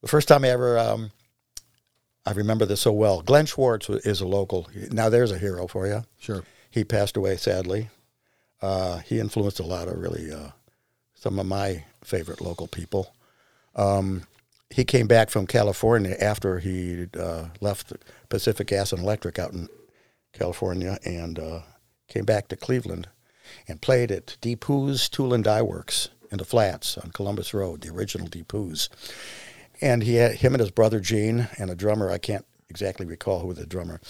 the 0.00 0.08
first 0.08 0.28
time 0.28 0.44
I 0.44 0.50
ever, 0.50 0.78
um, 0.78 1.10
I 2.24 2.32
remember 2.32 2.64
this 2.66 2.82
so 2.82 2.92
well. 2.92 3.22
Glenn 3.22 3.46
Schwartz 3.46 3.88
is 3.88 4.20
a 4.20 4.26
local. 4.26 4.68
Now 4.92 5.08
there's 5.08 5.32
a 5.32 5.38
hero 5.38 5.66
for 5.66 5.86
you. 5.88 6.04
Sure. 6.18 6.44
He 6.70 6.84
passed 6.84 7.16
away 7.16 7.36
sadly. 7.36 7.90
Uh, 8.60 8.98
he 8.98 9.18
influenced 9.18 9.58
a 9.58 9.64
lot 9.66 9.88
of 9.88 9.98
really 9.98 10.30
uh, 10.32 10.50
some 11.14 11.40
of 11.40 11.46
my 11.46 11.84
favorite 12.04 12.40
local 12.40 12.68
people. 12.68 13.12
Um, 13.74 14.22
he 14.72 14.84
came 14.84 15.06
back 15.06 15.28
from 15.28 15.46
California 15.46 16.16
after 16.18 16.58
he 16.58 17.06
uh, 17.18 17.48
left 17.60 17.92
Pacific 18.28 18.68
Gas 18.68 18.92
and 18.92 19.02
Electric 19.02 19.38
out 19.38 19.52
in 19.52 19.68
California 20.32 20.98
and 21.04 21.38
uh, 21.38 21.60
came 22.08 22.24
back 22.24 22.48
to 22.48 22.56
Cleveland 22.56 23.08
and 23.68 23.82
played 23.82 24.10
at 24.10 24.36
Deep 24.40 24.64
Who's 24.64 25.08
Tool 25.08 25.34
and 25.34 25.44
Die 25.44 25.62
Works 25.62 26.08
in 26.30 26.38
the 26.38 26.44
Flats 26.44 26.96
on 26.96 27.10
Columbus 27.10 27.52
Road, 27.52 27.82
the 27.82 27.90
original 27.90 28.28
Deep 28.28 28.50
Who's. 28.50 28.88
And 29.82 30.02
he 30.02 30.14
had 30.14 30.36
him 30.36 30.54
and 30.54 30.60
his 30.60 30.70
brother 30.70 31.00
Gene 31.00 31.48
and 31.58 31.70
a 31.70 31.74
drummer. 31.74 32.10
I 32.10 32.18
can't 32.18 32.46
exactly 32.70 33.04
recall 33.04 33.40
who 33.40 33.52
the 33.52 33.66
drummer. 33.66 34.00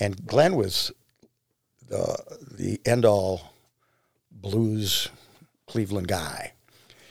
And 0.00 0.26
Glenn 0.26 0.56
was 0.56 0.90
the 1.88 2.18
the 2.50 2.80
end 2.84 3.04
all 3.04 3.52
blues 4.32 5.10
Cleveland 5.66 6.08
guy. 6.08 6.54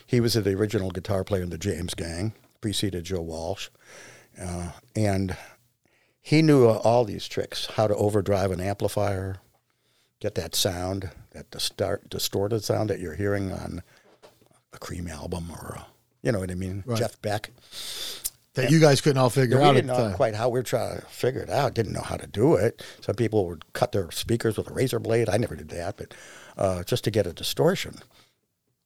He 0.06 0.20
was 0.20 0.34
the 0.34 0.54
original 0.54 0.92
guitar 0.92 1.24
player 1.24 1.44
in 1.44 1.50
the 1.50 1.58
James 1.58 1.94
Gang, 1.94 2.34
preceded 2.62 3.04
Joe 3.06 3.22
Walsh, 3.22 3.70
uh, 4.42 4.72
and 4.96 5.36
he 6.22 6.42
knew 6.42 6.68
all 6.68 7.06
these 7.06 7.28
tricks: 7.28 7.68
how 7.76 7.88
to 7.88 7.96
overdrive 7.96 8.52
an 8.52 8.60
amplifier, 8.60 9.38
get 10.20 10.36
that 10.36 10.56
sound, 10.56 11.10
that 11.32 11.50
distort, 11.52 12.10
distorted 12.10 12.64
sound 12.64 12.90
that 12.90 13.00
you're 13.00 13.16
hearing 13.16 13.52
on 13.52 13.82
a 14.74 14.78
Cream 14.78 15.08
album 15.08 15.50
or, 15.52 15.76
a, 15.80 15.86
you 16.24 16.32
know 16.32 16.40
what 16.40 16.52
I 16.52 16.56
mean, 16.56 16.84
Right. 16.86 16.98
Jeff 17.00 17.22
Beck. 17.22 17.52
That 18.56 18.72
you 18.72 18.80
guys 18.80 19.02
couldn't 19.02 19.20
all 19.20 19.30
figure 19.30 19.58
we 19.58 19.64
out 19.64 19.78
at 19.78 19.86
didn't 19.86 19.96
know 19.96 20.14
quite 20.16 20.34
how 20.34 20.50
we 20.50 20.60
were 20.60 20.64
trying 20.64 21.00
to 21.00 21.06
figure 21.06 21.42
it 21.42 21.50
out. 21.50 21.76
Didn't 21.76 21.94
know 21.94 22.02
how 22.02 22.18
to 22.18 22.26
do 22.26 22.56
it. 22.56 22.84
Some 23.02 23.14
people 23.14 23.46
would 23.48 23.72
cut 23.74 23.92
their 23.92 24.10
speakers 24.10 24.58
with 24.58 24.68
a 24.68 24.74
razor 24.74 25.00
blade. 25.00 25.30
I 25.30 25.38
never 25.38 25.56
did 25.56 25.70
that, 25.70 25.96
but 25.98 26.16
uh, 26.58 26.84
just 26.84 27.04
to 27.04 27.12
get 27.12 27.28
a 27.28 27.34
distortion. 27.34 28.00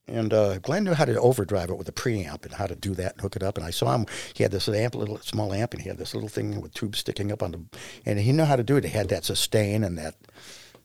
And 0.08 0.32
uh, 0.32 0.58
Glenn 0.58 0.84
knew 0.84 0.94
how 0.94 1.04
to 1.04 1.18
overdrive 1.20 1.70
it 1.70 1.78
with 1.78 1.88
a 1.88 1.92
preamp 1.92 2.44
and 2.44 2.54
how 2.54 2.66
to 2.66 2.74
do 2.74 2.94
that 2.96 3.12
and 3.12 3.20
hook 3.20 3.36
it 3.36 3.42
up. 3.42 3.56
And 3.56 3.64
I 3.64 3.70
saw 3.70 3.94
him. 3.94 4.06
He 4.34 4.42
had 4.42 4.50
this 4.52 4.68
amp, 4.68 4.94
little 4.96 5.18
small 5.18 5.52
amp, 5.54 5.72
and 5.74 5.82
he 5.82 5.88
had 5.88 5.98
this 5.98 6.12
little 6.14 6.28
thing 6.28 6.60
with 6.60 6.74
tubes 6.74 6.98
sticking 6.98 7.30
up 7.30 7.42
on 7.42 7.52
the. 7.52 7.60
And 8.04 8.18
he 8.18 8.32
knew 8.32 8.44
how 8.44 8.56
to 8.56 8.64
do 8.64 8.76
it. 8.76 8.84
He 8.84 8.90
had 8.90 9.08
that 9.10 9.24
sustain 9.24 9.84
and 9.84 9.96
that. 9.98 10.16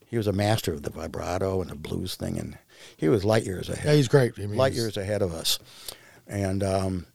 He 0.06 0.16
was 0.16 0.26
a 0.26 0.32
master 0.32 0.72
of 0.72 0.84
the 0.84 0.90
vibrato 0.90 1.60
and 1.60 1.68
the 1.70 1.74
blues 1.74 2.14
thing, 2.14 2.38
and 2.38 2.56
he 2.96 3.10
was 3.10 3.26
light 3.26 3.44
years 3.44 3.68
ahead 3.68 3.84
Yeah, 3.84 3.92
he's 3.92 4.08
great. 4.08 4.32
I 4.38 4.46
mean, 4.46 4.56
light 4.56 4.72
he's- 4.72 4.82
years 4.82 4.96
ahead 4.96 5.20
of 5.20 5.34
us, 5.34 5.58
and 6.26 6.62
um, 6.64 7.06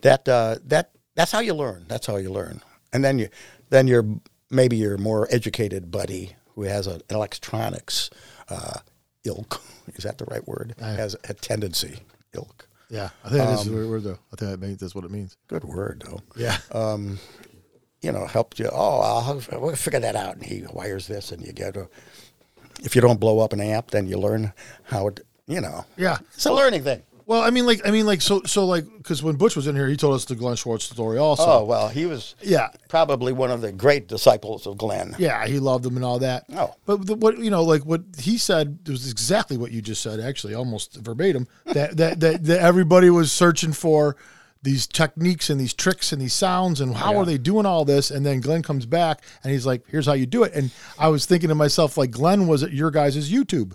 that 0.00 0.26
uh, 0.28 0.56
that 0.64 0.92
that's 1.14 1.32
how 1.32 1.40
you 1.40 1.52
learn. 1.54 1.84
That's 1.88 2.06
how 2.06 2.16
you 2.16 2.30
learn, 2.32 2.62
and 2.94 3.04
then 3.04 3.18
you 3.18 3.28
then 3.68 3.86
you're 3.88 4.06
maybe 4.50 4.76
your 4.78 4.96
more 4.96 5.28
educated 5.30 5.90
buddy 5.90 6.34
who 6.54 6.62
has 6.62 6.86
an 6.86 7.02
electronics 7.10 8.08
uh, 8.48 8.78
ilk. 9.28 9.60
Is 9.94 10.04
that 10.04 10.18
the 10.18 10.24
right 10.26 10.46
word? 10.48 10.74
I- 10.82 10.90
has 10.90 11.14
a 11.28 11.34
tendency 11.34 12.00
ilk. 12.34 12.66
Yeah, 12.90 13.10
I 13.24 13.28
think 13.28 13.38
that 13.44 13.52
is 13.60 13.66
Um, 13.68 13.74
the 13.82 13.88
word 13.88 14.02
though. 14.04 14.18
I 14.32 14.36
think 14.36 14.50
that 14.50 14.60
means 14.60 14.80
that's 14.80 14.94
what 14.94 15.04
it 15.04 15.10
means. 15.10 15.36
Good 15.46 15.62
word 15.64 16.02
though. 16.06 16.20
Yeah. 16.36 16.58
Um, 16.72 17.18
you 18.00 18.10
know, 18.12 18.26
helped 18.26 18.58
you. 18.58 18.68
Oh, 18.72 19.00
I'll, 19.00 19.42
we'll 19.60 19.76
figure 19.76 20.00
that 20.00 20.16
out. 20.16 20.36
And 20.36 20.44
he 20.44 20.64
wires 20.72 21.06
this, 21.06 21.30
and 21.32 21.44
you 21.44 21.52
get 21.52 21.76
a. 21.76 21.88
If 22.82 22.94
you 22.94 23.02
don't 23.02 23.18
blow 23.20 23.40
up 23.40 23.52
an 23.52 23.60
amp, 23.60 23.90
then 23.90 24.06
you 24.06 24.16
learn 24.18 24.52
how 24.84 25.08
it. 25.08 25.20
You 25.46 25.60
know, 25.60 25.84
Yeah. 25.96 26.18
it's 26.34 26.44
a 26.46 26.52
learning 26.52 26.84
thing. 26.84 27.02
Well, 27.28 27.42
I 27.42 27.50
mean, 27.50 27.66
like, 27.66 27.86
I 27.86 27.90
mean, 27.90 28.06
like, 28.06 28.22
so, 28.22 28.40
so, 28.46 28.64
like, 28.64 28.86
because 28.96 29.22
when 29.22 29.36
Butch 29.36 29.54
was 29.54 29.66
in 29.66 29.76
here, 29.76 29.86
he 29.86 29.98
told 29.98 30.14
us 30.14 30.24
the 30.24 30.34
Glenn 30.34 30.56
Schwartz 30.56 30.86
story 30.86 31.18
also. 31.18 31.44
Oh 31.44 31.64
well, 31.64 31.88
he 31.88 32.06
was 32.06 32.34
Yeah, 32.42 32.68
probably 32.88 33.34
one 33.34 33.50
of 33.50 33.60
the 33.60 33.70
great 33.70 34.08
disciples 34.08 34.66
of 34.66 34.78
Glenn. 34.78 35.14
yeah, 35.18 35.46
he 35.46 35.58
loved 35.58 35.84
him 35.84 35.96
and 35.96 36.04
all 36.06 36.18
that. 36.20 36.44
Oh. 36.56 36.74
but 36.86 37.06
the, 37.06 37.14
what 37.14 37.36
you 37.38 37.50
know, 37.50 37.62
like 37.64 37.82
what 37.84 38.00
he 38.18 38.38
said 38.38 38.78
was 38.88 39.10
exactly 39.10 39.58
what 39.58 39.72
you 39.72 39.82
just 39.82 40.00
said, 40.02 40.20
actually, 40.20 40.54
almost 40.54 40.96
verbatim. 40.96 41.46
that, 41.66 41.98
that 41.98 42.18
that 42.20 42.44
that 42.44 42.60
everybody 42.62 43.10
was 43.10 43.30
searching 43.30 43.74
for 43.74 44.16
these 44.62 44.86
techniques 44.86 45.50
and 45.50 45.60
these 45.60 45.74
tricks 45.74 46.12
and 46.12 46.20
these 46.22 46.32
sounds 46.34 46.80
and 46.80 46.96
how 46.96 47.12
Yeah. 47.12 47.18
are 47.18 47.24
they 47.26 47.38
doing 47.38 47.66
all 47.66 47.84
this? 47.84 48.10
And 48.10 48.24
then 48.26 48.40
Glenn 48.40 48.62
comes 48.62 48.86
back 48.86 49.22
and 49.44 49.52
he's 49.52 49.66
like, 49.66 49.82
"Here's 49.88 50.06
how 50.06 50.14
you 50.14 50.24
do 50.26 50.44
it." 50.44 50.52
And 50.54 50.70
I 50.98 51.08
was 51.08 51.26
thinking 51.26 51.50
to 51.50 51.54
myself, 51.54 51.96
like, 51.98 52.10
Glenn 52.10 52.46
was 52.48 52.62
at 52.62 52.72
your 52.72 52.90
guys' 52.90 53.30
YouTube. 53.30 53.74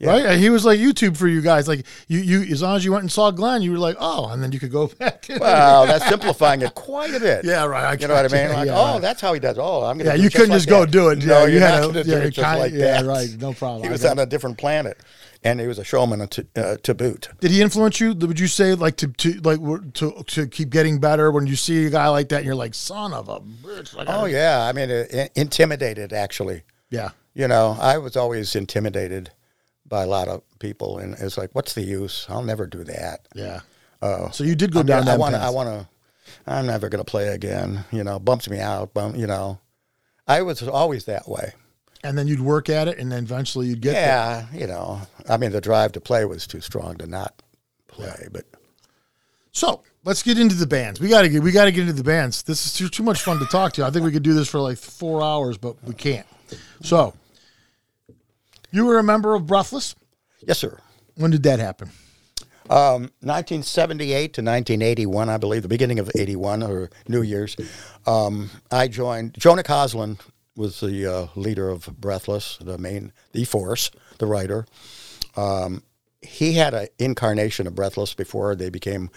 Yeah. 0.00 0.10
Right, 0.10 0.26
And 0.26 0.40
he 0.40 0.48
was 0.48 0.64
like 0.64 0.78
YouTube 0.78 1.16
for 1.16 1.26
you 1.26 1.40
guys. 1.40 1.66
Like 1.66 1.84
you, 2.06 2.20
you 2.20 2.42
as 2.52 2.62
long 2.62 2.76
as 2.76 2.84
you 2.84 2.92
went 2.92 3.02
and 3.02 3.10
saw 3.10 3.32
Glenn, 3.32 3.62
you 3.62 3.72
were 3.72 3.78
like, 3.78 3.96
oh, 3.98 4.28
and 4.28 4.40
then 4.40 4.52
you 4.52 4.60
could 4.60 4.70
go 4.70 4.86
back. 4.98 5.26
Wow, 5.28 5.86
that's 5.86 6.06
simplifying 6.08 6.62
it 6.62 6.72
quite 6.76 7.12
a 7.14 7.18
bit. 7.18 7.44
yeah, 7.44 7.64
right. 7.64 7.84
I 7.84 7.92
You 8.00 8.06
know 8.06 8.14
what 8.14 8.32
I 8.32 8.36
mean? 8.46 8.52
Like, 8.54 8.66
yeah, 8.68 8.78
oh, 8.78 8.92
right. 8.92 9.00
that's 9.02 9.20
how 9.20 9.32
he 9.34 9.40
does. 9.40 9.58
Oh, 9.58 9.82
I'm 9.84 9.98
gonna. 9.98 10.10
yeah. 10.10 10.16
do 10.16 10.22
You 10.22 10.30
couldn't 10.30 10.50
like 10.50 10.58
just 10.58 10.68
go 10.68 10.82
that. 10.82 10.92
do 10.92 11.08
it. 11.08 11.24
No, 11.24 11.46
yeah, 11.46 11.52
you 11.52 11.58
had 11.60 11.82
gonna 11.82 12.04
do 12.04 12.10
Yeah, 12.10 12.18
it 12.18 12.30
just 12.30 12.44
kind- 12.44 12.60
like 12.60 12.72
yeah, 12.72 13.02
that. 13.02 13.06
right. 13.06 13.28
No 13.40 13.52
problem. 13.54 13.82
He 13.82 13.88
was 13.88 14.04
on 14.04 14.20
a 14.20 14.26
different 14.26 14.56
planet, 14.56 14.98
and 15.42 15.58
he 15.58 15.66
was 15.66 15.80
a 15.80 15.84
showman 15.84 16.28
to, 16.28 16.46
uh, 16.54 16.76
to 16.84 16.94
boot. 16.94 17.30
Did 17.40 17.50
he 17.50 17.60
influence 17.60 17.98
you? 17.98 18.14
Would 18.14 18.38
you 18.38 18.46
say 18.46 18.74
like 18.74 18.96
to 18.98 19.08
to 19.08 19.40
like 19.40 19.58
to 19.94 20.22
to 20.28 20.46
keep 20.46 20.70
getting 20.70 21.00
better 21.00 21.32
when 21.32 21.48
you 21.48 21.56
see 21.56 21.86
a 21.86 21.90
guy 21.90 22.06
like 22.08 22.28
that 22.28 22.36
and 22.36 22.46
you're 22.46 22.54
like 22.54 22.74
son 22.74 23.12
of 23.12 23.28
a 23.28 23.40
bitch? 23.40 23.96
Like, 23.96 24.06
Oh 24.08 24.26
I- 24.26 24.28
yeah, 24.28 24.62
I 24.64 24.72
mean, 24.72 24.92
uh, 24.92 25.26
intimidated 25.34 26.12
actually. 26.12 26.62
yeah, 26.88 27.10
You 27.34 27.48
know, 27.48 27.76
I 27.80 27.98
was 27.98 28.16
always 28.16 28.54
intimidated 28.54 29.32
by 29.88 30.02
a 30.02 30.06
lot 30.06 30.28
of 30.28 30.42
people, 30.58 30.98
and 30.98 31.14
it's 31.14 31.38
like, 31.38 31.50
what's 31.54 31.74
the 31.74 31.82
use? 31.82 32.26
I'll 32.28 32.42
never 32.42 32.66
do 32.66 32.84
that. 32.84 33.26
yeah. 33.34 33.60
Oh, 34.00 34.30
So 34.30 34.44
you 34.44 34.54
did 34.54 34.70
go 34.72 34.80
I'm 34.80 34.86
down 34.86 35.00
gonna- 35.04 35.10
I 35.10 35.14
that 35.14 35.20
want 35.20 35.34
to. 35.34 35.38
path. 35.38 35.46
I 35.48 35.50
want 35.50 35.68
to. 35.68 35.88
I'm 36.46 36.66
never 36.66 36.88
going 36.88 37.04
to 37.04 37.10
play 37.10 37.28
again. 37.28 37.84
You 37.90 38.04
know, 38.04 38.18
bumps 38.18 38.48
me 38.48 38.60
out. 38.60 38.94
Bump, 38.94 39.16
you 39.16 39.26
know, 39.26 39.58
I 40.26 40.42
was 40.42 40.62
always 40.62 41.04
that 41.06 41.28
way. 41.28 41.52
and 42.04 42.16
then 42.16 42.28
you'd 42.28 42.40
work 42.40 42.68
at 42.68 42.86
it, 42.86 42.98
and 42.98 43.10
then 43.10 43.24
eventually 43.24 43.66
you'd 43.66 43.80
get 43.80 43.94
there. 43.94 44.06
Yeah, 44.06 44.46
you 44.52 44.66
know, 44.68 45.00
I 45.28 45.36
mean, 45.36 45.50
the 45.50 45.60
drive 45.60 45.92
to 45.92 46.00
play 46.00 46.24
was 46.26 46.46
too 46.46 46.60
strong 46.60 46.96
to 46.98 47.06
not 47.08 47.42
play, 47.88 48.28
but 48.30 48.44
So 49.52 49.82
let's 50.04 50.22
get 50.22 50.38
into 50.38 50.54
the 50.54 50.66
bands. 50.66 51.00
We 51.00 51.08
gotta 51.08 51.28
get 51.28 51.42
we 51.42 51.50
gotta 51.50 51.72
get 51.72 51.80
into 51.80 51.94
the 51.94 52.04
bands. 52.04 52.42
This 52.44 52.66
is 52.66 52.72
too, 52.74 52.88
too 52.88 53.02
much 53.02 53.22
fun 53.22 53.38
to 53.40 53.46
talk 53.46 53.72
to. 53.74 53.84
I 53.84 53.90
think 53.90 54.04
we 54.04 54.12
could 54.12 54.22
do 54.22 54.34
this 54.34 54.48
for 54.48 54.60
like 54.60 54.78
four 54.78 55.22
hours, 55.24 55.58
but 55.58 55.82
we 55.84 55.94
can't. 55.94 56.26
So 56.82 57.14
you 58.70 58.86
were 58.86 58.98
a 58.98 59.02
member 59.02 59.34
of 59.34 59.46
Breathless. 59.46 59.94
yes, 60.46 60.58
sir. 60.58 60.78
When 61.16 61.30
did 61.30 61.42
that 61.44 61.58
happen? 61.58 61.90
Um, 62.70 63.10
1978 63.22 64.34
to 64.34 64.42
1981, 64.42 65.28
I 65.30 65.38
believe, 65.38 65.62
the 65.62 65.68
beginning 65.68 65.98
of 65.98 66.10
81 66.14 66.62
or 66.62 66.90
New 67.08 67.22
Year's, 67.22 67.56
um, 68.06 68.50
I 68.70 68.88
joined. 68.88 69.34
Jonah 69.38 69.62
Koslen 69.62 70.18
was 70.54 70.80
the 70.80 71.06
uh, 71.06 71.26
leader 71.34 71.70
of 71.70 71.86
Breathless, 71.98 72.58
the 72.60 72.76
main, 72.76 73.12
the 73.32 73.44
force, 73.44 73.90
the 74.18 74.26
writer. 74.26 74.66
Um, 75.34 75.82
he 76.20 76.54
had 76.54 76.74
an 76.74 76.88
incarnation 76.98 77.66
of 77.66 77.74
Breathless 77.74 78.12
before 78.12 78.54
they 78.54 78.68
became 78.68 79.08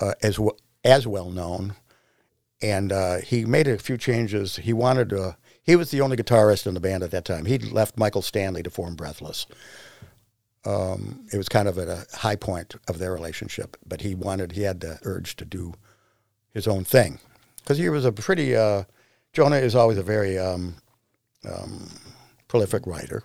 uh, 0.00 0.14
as 0.22 0.36
w- 0.36 0.56
as 0.82 1.06
well 1.06 1.30
known, 1.30 1.74
and 2.60 2.90
uh, 2.90 3.18
he 3.18 3.44
made 3.44 3.68
a 3.68 3.78
few 3.78 3.96
changes. 3.96 4.56
He 4.56 4.72
wanted 4.72 5.10
to. 5.10 5.36
He 5.64 5.76
was 5.76 5.90
the 5.90 6.00
only 6.00 6.16
guitarist 6.16 6.66
in 6.66 6.74
the 6.74 6.80
band 6.80 7.02
at 7.02 7.10
that 7.10 7.24
time. 7.24 7.46
He'd 7.46 7.72
left 7.72 7.96
Michael 7.96 8.22
Stanley 8.22 8.62
to 8.62 8.70
form 8.70 8.94
Breathless 8.94 9.46
it 10.66 11.36
was 11.36 11.48
kind 11.48 11.68
of 11.68 11.78
at 11.78 11.88
a 11.88 12.06
high 12.16 12.36
point 12.36 12.74
of 12.88 12.98
their 12.98 13.12
relationship. 13.12 13.76
But 13.86 14.00
he 14.00 14.14
wanted, 14.14 14.52
he 14.52 14.62
had 14.62 14.80
the 14.80 14.98
urge 15.02 15.36
to 15.36 15.44
do 15.44 15.74
his 16.52 16.66
own 16.66 16.84
thing 16.84 17.18
because 17.56 17.78
he 17.78 17.88
was 17.88 18.04
a 18.04 18.12
pretty. 18.12 18.56
Uh, 18.56 18.84
Jonah 19.32 19.56
is 19.56 19.74
always 19.74 19.98
a 19.98 20.02
very 20.02 20.38
um, 20.38 20.76
um, 21.48 21.90
prolific 22.46 22.86
writer. 22.86 23.22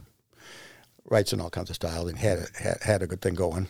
Writes 1.06 1.34
in 1.34 1.40
all 1.40 1.50
kinds 1.50 1.70
of 1.70 1.76
styles 1.76 2.10
and 2.10 2.18
had 2.18 2.48
had, 2.58 2.78
had 2.82 3.02
a 3.02 3.08
good 3.08 3.22
thing 3.22 3.36
going. 3.36 3.68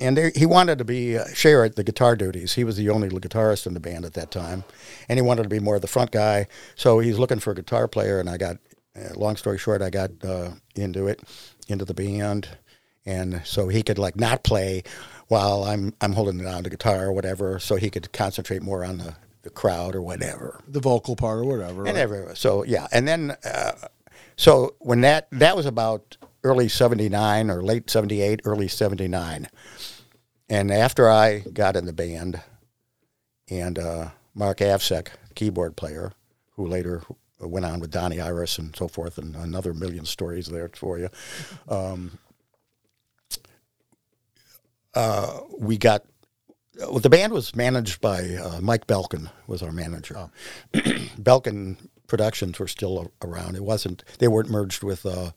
And 0.00 0.18
he 0.34 0.44
wanted 0.44 0.78
to 0.78 0.84
be 0.84 1.16
uh, 1.16 1.26
share 1.34 1.68
the 1.68 1.84
guitar 1.84 2.16
duties. 2.16 2.54
He 2.54 2.64
was 2.64 2.76
the 2.76 2.90
only 2.90 3.08
guitarist 3.08 3.66
in 3.66 3.74
the 3.74 3.80
band 3.80 4.04
at 4.04 4.14
that 4.14 4.32
time, 4.32 4.64
and 5.08 5.18
he 5.18 5.22
wanted 5.22 5.44
to 5.44 5.48
be 5.48 5.60
more 5.60 5.76
of 5.76 5.82
the 5.82 5.88
front 5.88 6.10
guy. 6.10 6.48
So 6.74 6.98
he's 6.98 7.18
looking 7.18 7.38
for 7.38 7.52
a 7.52 7.54
guitar 7.54 7.88
player, 7.88 8.20
and 8.20 8.28
I 8.28 8.36
got. 8.36 8.58
Uh, 8.96 9.12
long 9.16 9.34
story 9.34 9.58
short, 9.58 9.82
I 9.82 9.90
got 9.90 10.12
uh, 10.22 10.52
into 10.76 11.08
it, 11.08 11.20
into 11.66 11.84
the 11.84 11.94
band, 11.94 12.48
and 13.04 13.42
so 13.44 13.66
he 13.66 13.82
could 13.82 13.98
like 13.98 14.14
not 14.14 14.44
play 14.44 14.84
while 15.28 15.64
I'm 15.64 15.94
I'm 16.00 16.12
holding 16.12 16.38
down 16.38 16.62
the 16.62 16.70
guitar 16.70 17.06
or 17.06 17.12
whatever, 17.12 17.58
so 17.58 17.76
he 17.76 17.90
could 17.90 18.12
concentrate 18.12 18.62
more 18.62 18.84
on 18.84 18.98
the, 18.98 19.16
the 19.42 19.50
crowd 19.50 19.94
or 19.94 20.02
whatever. 20.02 20.60
The 20.68 20.80
vocal 20.80 21.16
part 21.16 21.38
or 21.38 21.44
whatever. 21.44 21.86
And 21.86 21.96
right? 21.96 21.96
everywhere. 21.96 22.34
So 22.34 22.64
yeah, 22.64 22.86
and 22.92 23.06
then 23.08 23.36
uh, 23.44 23.72
so 24.36 24.74
when 24.78 25.00
that 25.02 25.28
that 25.32 25.56
was 25.56 25.66
about 25.66 26.16
early 26.44 26.68
'79 26.68 27.50
or 27.50 27.62
late 27.62 27.90
'78, 27.90 28.40
early 28.44 28.68
'79, 28.68 29.48
and 30.48 30.70
after 30.70 31.08
I 31.08 31.40
got 31.40 31.76
in 31.76 31.86
the 31.86 31.92
band, 31.92 32.40
and 33.50 33.78
uh, 33.78 34.10
Mark 34.34 34.58
Avsec, 34.58 35.08
keyboard 35.34 35.76
player, 35.76 36.12
who 36.56 36.66
later 36.66 37.02
went 37.40 37.66
on 37.66 37.80
with 37.80 37.90
Donnie 37.90 38.20
Iris 38.20 38.58
and 38.58 38.74
so 38.76 38.88
forth, 38.88 39.18
and 39.18 39.34
another 39.34 39.74
million 39.74 40.04
stories 40.04 40.46
there 40.46 40.70
for 40.74 40.98
you. 40.98 41.08
Um, 41.68 42.18
uh, 44.94 45.40
we 45.58 45.76
got 45.76 46.04
well, 46.78 46.98
the 46.98 47.10
band 47.10 47.32
was 47.32 47.54
managed 47.54 48.00
by 48.00 48.34
uh, 48.34 48.60
Mike 48.60 48.86
Belkin 48.86 49.30
was 49.46 49.62
our 49.62 49.72
manager. 49.72 50.30
Belkin 50.72 51.76
Productions 52.06 52.58
were 52.58 52.68
still 52.68 53.12
a- 53.22 53.26
around. 53.26 53.56
It 53.56 53.64
wasn't 53.64 54.04
they 54.18 54.28
weren't 54.28 54.50
merged 54.50 54.82
with 54.82 55.06
uh, 55.06 55.30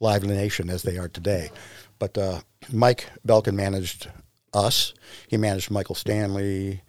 Live 0.00 0.24
Nation 0.24 0.70
as 0.70 0.82
they 0.82 0.98
are 0.98 1.08
today, 1.08 1.50
but 1.98 2.16
uh, 2.16 2.40
Mike 2.72 3.06
Belkin 3.26 3.54
managed 3.54 4.08
us. 4.54 4.94
He 5.28 5.36
managed 5.36 5.70
Michael 5.70 5.94
Stanley. 5.94 6.82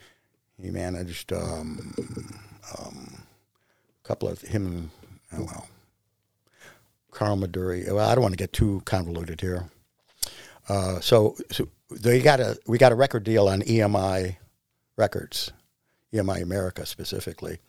He 0.62 0.70
managed 0.72 1.34
um, 1.34 1.94
um, 2.78 3.24
a 4.04 4.08
couple 4.08 4.28
of 4.30 4.42
him. 4.42 4.92
Oh 5.34 5.44
well, 5.44 5.68
Carl 7.12 7.38
Maduri. 7.38 7.86
Well, 7.92 8.10
I 8.10 8.16
don't 8.16 8.22
want 8.22 8.34
to 8.34 8.38
get 8.38 8.54
too 8.54 8.82
convoluted 8.86 9.42
here. 9.42 9.70
Uh, 10.70 11.00
so, 11.00 11.36
so 11.52 11.68
they 11.90 12.22
got 12.22 12.40
a 12.40 12.58
we 12.66 12.78
got 12.78 12.92
a 12.92 12.96
record 12.96 13.24
deal 13.24 13.48
on 13.48 13.62
EMI 13.62 14.38
Records, 14.96 15.52
EMI 16.14 16.42
America 16.42 16.86
specifically, 16.86 17.60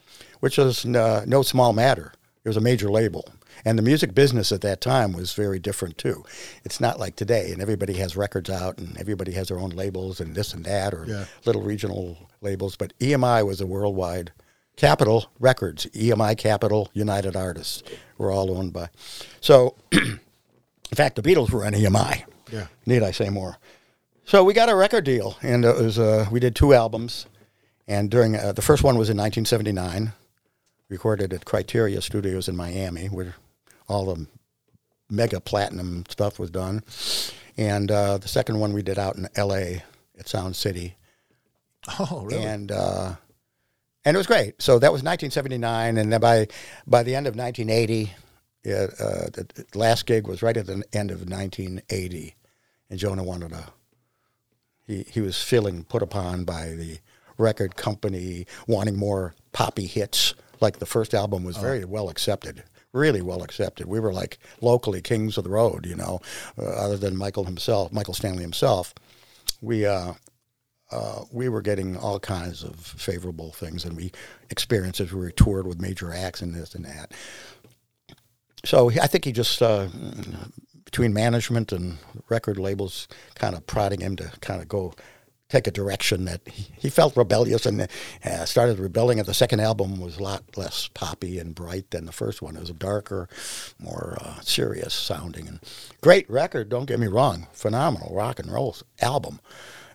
which 0.40 0.58
was 0.58 0.84
uh, 0.86 1.24
no 1.26 1.42
small 1.42 1.72
matter. 1.72 2.12
It 2.44 2.48
was 2.48 2.56
a 2.56 2.60
major 2.60 2.90
label, 2.90 3.24
and 3.64 3.78
the 3.78 3.82
music 3.82 4.14
business 4.14 4.52
at 4.52 4.60
that 4.62 4.80
time 4.80 5.12
was 5.12 5.32
very 5.34 5.58
different 5.58 5.98
too. 5.98 6.24
It's 6.64 6.80
not 6.80 6.98
like 6.98 7.16
today, 7.16 7.52
and 7.52 7.60
everybody 7.62 7.94
has 7.94 8.16
records 8.16 8.50
out, 8.50 8.78
and 8.78 8.96
everybody 8.98 9.32
has 9.32 9.48
their 9.48 9.58
own 9.58 9.70
labels 9.70 10.20
and 10.20 10.34
this 10.34 10.52
and 10.54 10.64
that, 10.64 10.94
or 10.94 11.04
Yeah. 11.06 11.24
little 11.44 11.62
regional 11.62 12.16
labels. 12.40 12.76
But 12.76 12.92
EMI 13.00 13.42
was 13.44 13.60
a 13.60 13.66
worldwide. 13.66 14.32
Capitol 14.76 15.26
Records, 15.38 15.86
EMI 15.94 16.34
Capitol, 16.36 16.88
United 16.94 17.36
Artists, 17.36 17.82
were 18.16 18.30
all 18.32 18.56
owned 18.56 18.72
by. 18.72 18.88
So, 19.40 19.76
in 19.92 20.18
fact, 20.94 21.16
the 21.16 21.22
Beatles 21.22 21.50
were 21.50 21.64
on 21.66 21.72
EMI. 21.74 22.24
Yeah. 22.50 22.66
Need 22.86 23.02
I 23.02 23.10
say 23.10 23.28
more? 23.28 23.58
So 24.24 24.44
we 24.44 24.54
got 24.54 24.68
a 24.70 24.74
record 24.74 25.04
deal, 25.04 25.36
and 25.42 25.64
it 25.64 25.76
was 25.76 25.98
uh, 25.98 26.26
we 26.30 26.40
did 26.40 26.54
two 26.54 26.72
albums, 26.74 27.26
and 27.88 28.10
during 28.10 28.36
uh, 28.36 28.52
the 28.52 28.62
first 28.62 28.82
one 28.82 28.96
was 28.96 29.10
in 29.10 29.16
1979, 29.16 30.12
recorded 30.88 31.32
at 31.32 31.44
Criteria 31.44 32.00
Studios 32.00 32.48
in 32.48 32.56
Miami, 32.56 33.06
where 33.06 33.34
all 33.92 34.14
the 34.14 34.26
mega 35.10 35.40
platinum 35.40 36.04
stuff 36.08 36.38
was 36.38 36.50
done, 36.50 36.82
and 37.56 37.90
uh, 37.90 38.18
the 38.18 38.28
second 38.28 38.58
one 38.58 38.72
we 38.72 38.82
did 38.82 38.98
out 38.98 39.16
in 39.16 39.28
L.A. 39.36 39.82
at 40.18 40.28
Sound 40.28 40.56
City, 40.56 40.96
Oh, 41.98 42.22
really? 42.24 42.42
and 42.44 42.72
uh, 42.72 43.14
and 44.04 44.16
it 44.16 44.18
was 44.18 44.26
great. 44.26 44.60
So 44.62 44.78
that 44.78 44.92
was 44.92 45.02
1979, 45.02 45.96
and 45.98 46.12
then 46.12 46.20
by 46.20 46.48
by 46.86 47.02
the 47.02 47.14
end 47.14 47.26
of 47.26 47.36
1980, 47.36 48.12
yeah, 48.64 48.86
uh, 48.98 49.28
the 49.32 49.46
the 49.54 49.78
last 49.78 50.06
gig 50.06 50.26
was 50.26 50.42
right 50.42 50.56
at 50.56 50.66
the 50.66 50.82
end 50.92 51.10
of 51.10 51.28
1980, 51.28 52.34
and 52.90 52.98
Jonah 52.98 53.22
wanted 53.24 53.50
to. 53.50 53.64
He 54.86 55.04
he 55.08 55.20
was 55.20 55.40
feeling 55.42 55.84
put 55.84 56.02
upon 56.02 56.44
by 56.44 56.70
the 56.70 56.98
record 57.38 57.76
company 57.76 58.46
wanting 58.66 58.96
more 58.96 59.34
poppy 59.52 59.86
hits. 59.86 60.34
Like 60.60 60.78
the 60.78 60.86
first 60.86 61.12
album 61.12 61.42
was 61.44 61.56
very 61.56 61.84
well 61.84 62.08
accepted, 62.08 62.62
really 62.92 63.22
well 63.22 63.42
accepted. 63.42 63.86
We 63.86 64.00
were 64.00 64.12
like 64.12 64.38
locally 64.60 65.00
kings 65.00 65.38
of 65.38 65.44
the 65.44 65.50
road, 65.50 65.86
you 65.86 65.96
know, 65.96 66.20
uh, 66.58 66.64
other 66.64 66.96
than 66.96 67.16
Michael 67.16 67.44
himself, 67.44 67.92
Michael 67.92 68.14
Stanley 68.14 68.42
himself. 68.42 68.94
We 69.60 69.86
uh, 69.86 70.14
uh, 70.90 71.24
we 71.32 71.48
were 71.48 71.62
getting 71.62 71.96
all 71.96 72.20
kinds 72.20 72.62
of 72.62 72.76
favorable 72.76 73.52
things, 73.52 73.84
and 73.84 73.96
we 73.96 74.12
experiences. 74.50 75.12
We 75.12 75.20
were 75.20 75.30
toured 75.30 75.66
with 75.66 75.80
major 75.80 76.12
acts 76.12 76.42
and 76.42 76.54
this 76.54 76.74
and 76.74 76.84
that. 76.84 77.12
So 78.64 78.90
I 78.90 79.06
think 79.06 79.24
he 79.24 79.32
just 79.32 79.62
uh, 79.62 79.88
between 80.84 81.14
management 81.14 81.72
and 81.72 81.98
record 82.28 82.58
labels, 82.58 83.08
kind 83.34 83.56
of 83.56 83.66
prodding 83.66 84.00
him 84.00 84.14
to 84.16 84.30
kind 84.40 84.60
of 84.60 84.68
go 84.68 84.92
take 85.52 85.66
a 85.66 85.70
direction 85.70 86.24
that 86.24 86.40
he, 86.48 86.88
felt 86.88 87.14
rebellious 87.16 87.66
and 87.66 87.82
uh, 88.24 88.44
started 88.46 88.78
rebelling. 88.78 89.18
And 89.18 89.28
the 89.28 89.34
second 89.34 89.60
album 89.60 90.00
was 90.00 90.16
a 90.18 90.22
lot 90.22 90.42
less 90.56 90.88
poppy 90.94 91.38
and 91.38 91.54
bright 91.54 91.90
than 91.90 92.06
the 92.06 92.12
first 92.12 92.40
one. 92.42 92.56
It 92.56 92.60
was 92.60 92.70
a 92.70 92.74
darker, 92.74 93.28
more 93.78 94.16
uh, 94.20 94.40
serious 94.40 94.94
sounding 94.94 95.46
and 95.46 95.60
great 96.00 96.28
record. 96.30 96.68
Don't 96.70 96.86
get 96.86 96.98
me 96.98 97.06
wrong, 97.06 97.46
phenomenal 97.52 98.14
rock 98.14 98.38
and 98.38 98.50
roll 98.50 98.76
album 99.00 99.40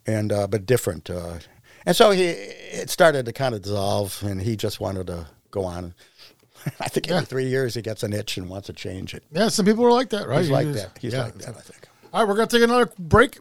and 0.05 0.31
uh, 0.31 0.47
but 0.47 0.65
different. 0.65 1.09
Uh, 1.09 1.39
and 1.85 1.95
so 1.95 2.11
he 2.11 2.23
it 2.25 2.89
started 2.89 3.25
to 3.25 3.33
kind 3.33 3.55
of 3.55 3.61
dissolve, 3.63 4.21
and 4.23 4.41
he 4.41 4.55
just 4.55 4.79
wanted 4.79 5.07
to 5.07 5.27
go 5.51 5.63
on. 5.63 5.93
I 6.79 6.87
think 6.89 7.07
every 7.07 7.21
Yeah. 7.21 7.25
three 7.25 7.47
years 7.47 7.73
he 7.75 7.81
gets 7.81 8.03
an 8.03 8.13
itch 8.13 8.37
and 8.37 8.47
wants 8.49 8.67
to 8.67 8.73
change 8.73 9.13
it. 9.13 9.23
Yeah, 9.31 9.47
some 9.49 9.65
people 9.65 9.85
are 9.85 9.91
like 9.91 10.09
that, 10.09 10.27
right? 10.27 10.39
He's 10.39 10.49
You 10.49 10.53
like 10.53 10.67
just- 10.67 10.83
that. 10.93 10.97
He's 11.01 11.13
yeah. 11.13 11.23
like 11.23 11.37
that. 11.39 11.55
I 11.57 11.61
think. 11.61 11.87
All 12.13 12.21
right, 12.21 12.27
we're 12.29 12.35
going 12.35 12.47
to 12.47 12.55
take 12.55 12.63
another 12.63 12.89
break, 12.97 13.37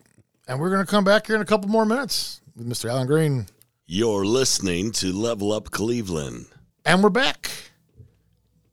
and 0.49 0.61
we're 0.61 0.71
going 0.71 0.85
to 0.85 0.91
come 0.91 1.05
back 1.05 1.27
here 1.27 1.37
in 1.37 1.43
a 1.43 1.47
couple 1.47 1.69
more 1.69 1.85
minutes 1.85 2.41
with 2.57 2.69
Mr. 2.69 2.89
Alan 2.91 3.07
Greene. 3.07 3.47
You're 3.87 4.25
listening 4.25 4.93
to 4.93 5.13
Level 5.13 5.53
Up 5.53 5.71
Cleveland. 5.71 6.47
And 6.85 7.03
we're 7.03 7.11
back. 7.11 7.51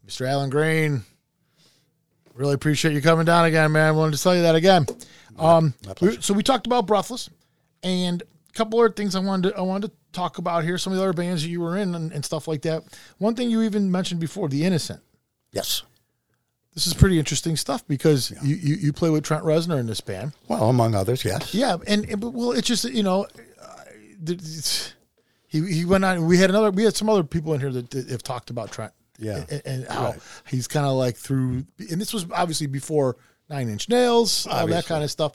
Mr. 0.07 0.27
Alan 0.27 0.49
Greene, 0.49 1.03
really 2.33 2.53
appreciate 2.53 2.93
you 2.93 3.01
coming 3.01 3.25
down 3.25 3.45
again, 3.45 3.71
man. 3.71 3.87
I 3.87 3.91
wanted 3.91 4.17
to 4.17 4.21
tell 4.23 4.35
you 4.35 4.41
that 4.43 4.55
again. 4.55 4.85
Um, 5.37 5.73
we- 6.01 6.21
so 6.21 6.33
we 6.33 6.43
talked 6.43 6.65
about 6.67 6.85
Breathless 6.85 7.29
and 7.81 8.21
a 8.21 8.53
couple 8.53 8.79
other 8.79 8.91
things 8.91 9.15
I 9.15 9.19
wanted 9.19 9.49
to, 9.51 9.57
I 9.57 9.61
wanted 9.61 9.87
to 9.89 9.93
talk 10.11 10.37
about 10.37 10.63
here, 10.63 10.77
some 10.77 10.93
of 10.93 10.97
the 10.97 11.03
other 11.03 11.13
bands 11.13 11.41
that 11.43 11.49
you 11.49 11.61
were 11.61 11.77
in 11.77 11.95
and, 11.95 12.11
and 12.11 12.23
stuff 12.23 12.47
like 12.47 12.61
that. 12.63 12.83
One 13.17 13.33
thing 13.35 13.49
you 13.49 13.61
even 13.63 13.91
mentioned 13.91 14.19
before, 14.19 14.47
The 14.49 14.63
Innocent. 14.63 15.01
Yes. 15.51 15.83
This 16.73 16.87
is 16.87 16.93
pretty 16.95 17.19
interesting 17.19 17.55
stuff 17.55 17.87
because 17.87 18.31
you, 18.43 18.55
you, 18.55 18.75
you 18.75 18.93
play 18.93 19.09
with 19.11 19.23
Trent 19.23 19.43
Reznor 19.43 19.79
in 19.79 19.85
this 19.85 20.01
band. 20.01 20.33
Well, 20.47 20.69
among 20.69 20.95
others, 20.95 21.23
yes. 21.23 21.53
Yeah, 21.53 21.77
and, 21.85 22.03
and 22.09 22.19
but, 22.19 22.31
well, 22.31 22.51
it's 22.51 22.67
just 22.67 22.83
you 22.85 23.03
know, 23.03 23.27
uh, 23.61 23.67
it's, 24.25 24.93
he 25.47 25.61
he 25.71 25.85
went 25.85 26.03
on. 26.03 26.25
We 26.25 26.37
had 26.39 26.49
another. 26.49 26.71
We 26.71 26.83
had 26.83 26.95
some 26.95 27.09
other 27.09 27.23
people 27.23 27.53
in 27.53 27.59
here 27.59 27.71
that, 27.71 27.91
that 27.91 28.09
have 28.09 28.23
talked 28.23 28.49
about 28.49 28.71
Trent. 28.71 28.91
Yeah. 29.19 29.45
and, 29.49 29.61
and 29.65 29.87
how 29.87 30.05
Right. 30.05 30.19
he's 30.47 30.67
kind 30.67 30.87
of 30.87 30.93
like 30.93 31.15
through. 31.15 31.65
And 31.91 32.01
this 32.01 32.11
was 32.13 32.25
obviously 32.31 32.65
before 32.65 33.17
Nine 33.49 33.69
Inch 33.69 33.87
Nails, 33.87 34.47
all 34.47 34.65
that 34.67 34.87
kind 34.87 35.03
of 35.03 35.11
stuff. 35.11 35.33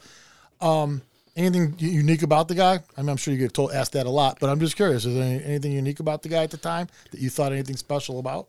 Um, 0.60 1.02
anything 1.36 1.74
unique 1.78 2.22
about 2.22 2.48
the 2.48 2.56
guy? 2.56 2.80
I 2.96 3.00
mean, 3.00 3.10
I'm 3.10 3.16
sure 3.16 3.32
you 3.32 3.38
get 3.38 3.54
told 3.54 3.70
asked 3.70 3.92
that 3.92 4.06
a 4.06 4.10
lot, 4.10 4.38
but 4.40 4.50
I'm 4.50 4.58
just 4.58 4.74
curious. 4.74 5.04
Is 5.04 5.14
there 5.14 5.40
anything 5.44 5.70
unique 5.70 6.00
about 6.00 6.22
the 6.22 6.28
guy 6.28 6.42
at 6.42 6.50
the 6.50 6.56
time 6.56 6.88
that 7.12 7.20
you 7.20 7.30
thought 7.30 7.52
anything 7.52 7.76
special 7.76 8.18
about? 8.18 8.48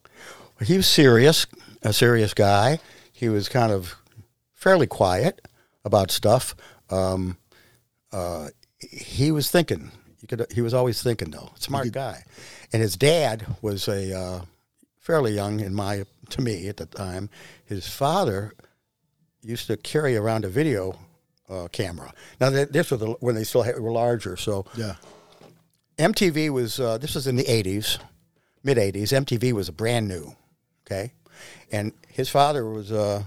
He 0.63 0.77
was 0.77 0.87
serious, 0.87 1.47
a 1.81 1.93
serious 1.93 2.33
guy. 2.33 2.79
He 3.11 3.29
was 3.29 3.49
kind 3.49 3.71
of 3.71 3.95
fairly 4.53 4.87
quiet 4.87 5.41
about 5.85 6.11
stuff. 6.11 6.55
Um, 6.89 7.37
uh, 8.11 8.49
he 8.79 9.31
was 9.31 9.49
thinking. 9.49 9.91
You 10.21 10.27
could, 10.27 10.51
he 10.53 10.61
was 10.61 10.73
always 10.73 11.01
thinking, 11.01 11.31
though. 11.31 11.51
Smart 11.55 11.91
guy. 11.91 12.23
And 12.73 12.81
his 12.81 12.95
dad 12.95 13.45
was 13.61 13.87
a 13.87 14.17
uh, 14.17 14.41
fairly 14.99 15.33
young, 15.33 15.59
in 15.59 15.73
my 15.73 16.03
to 16.29 16.41
me 16.41 16.67
at 16.67 16.77
the 16.77 16.85
time. 16.85 17.29
His 17.65 17.87
father 17.87 18.53
used 19.41 19.67
to 19.67 19.77
carry 19.77 20.17
around 20.17 20.45
a 20.45 20.49
video 20.49 20.99
uh, 21.49 21.67
camera. 21.71 22.13
Now, 22.39 22.49
th- 22.49 22.69
this 22.69 22.91
was 22.91 22.99
the, 22.99 23.07
when 23.19 23.35
they 23.35 23.43
still 23.43 23.63
had, 23.63 23.79
were 23.79 23.91
larger. 23.91 24.37
So 24.37 24.65
Yeah, 24.75 24.95
MTV 25.97 26.49
was 26.51 26.79
uh, 26.79 26.97
this 26.97 27.15
was 27.15 27.27
in 27.27 27.35
the 27.35 27.45
'80s, 27.45 27.99
mid 28.63 28.77
'80s. 28.77 29.25
MTV 29.25 29.53
was 29.53 29.69
brand 29.69 30.07
new, 30.07 30.35
okay, 30.89 31.11
and 31.71 31.93
his 32.07 32.29
father 32.29 32.67
was 32.69 32.91
uh, 32.91 33.23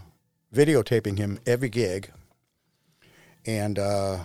videotaping 0.55 1.19
him 1.19 1.39
every 1.47 1.69
gig, 1.69 2.11
and 3.47 3.79
uh, 3.79 4.19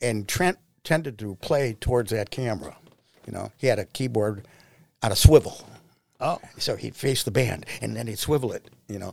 and 0.00 0.26
Trent 0.28 0.58
tended 0.84 1.18
to 1.20 1.36
play 1.36 1.76
towards 1.80 2.10
that 2.10 2.30
camera. 2.30 2.76
You 3.26 3.32
know, 3.32 3.52
he 3.56 3.68
had 3.68 3.78
a 3.78 3.84
keyboard 3.84 4.46
on 5.02 5.12
a 5.12 5.16
swivel, 5.16 5.60
Oh, 6.20 6.38
so 6.58 6.76
he'd 6.76 6.94
face 6.96 7.22
the 7.24 7.30
band 7.30 7.66
and 7.80 7.96
then 7.96 8.06
he'd 8.06 8.18
swivel 8.18 8.52
it. 8.52 8.68
You 8.88 8.98
know, 8.98 9.12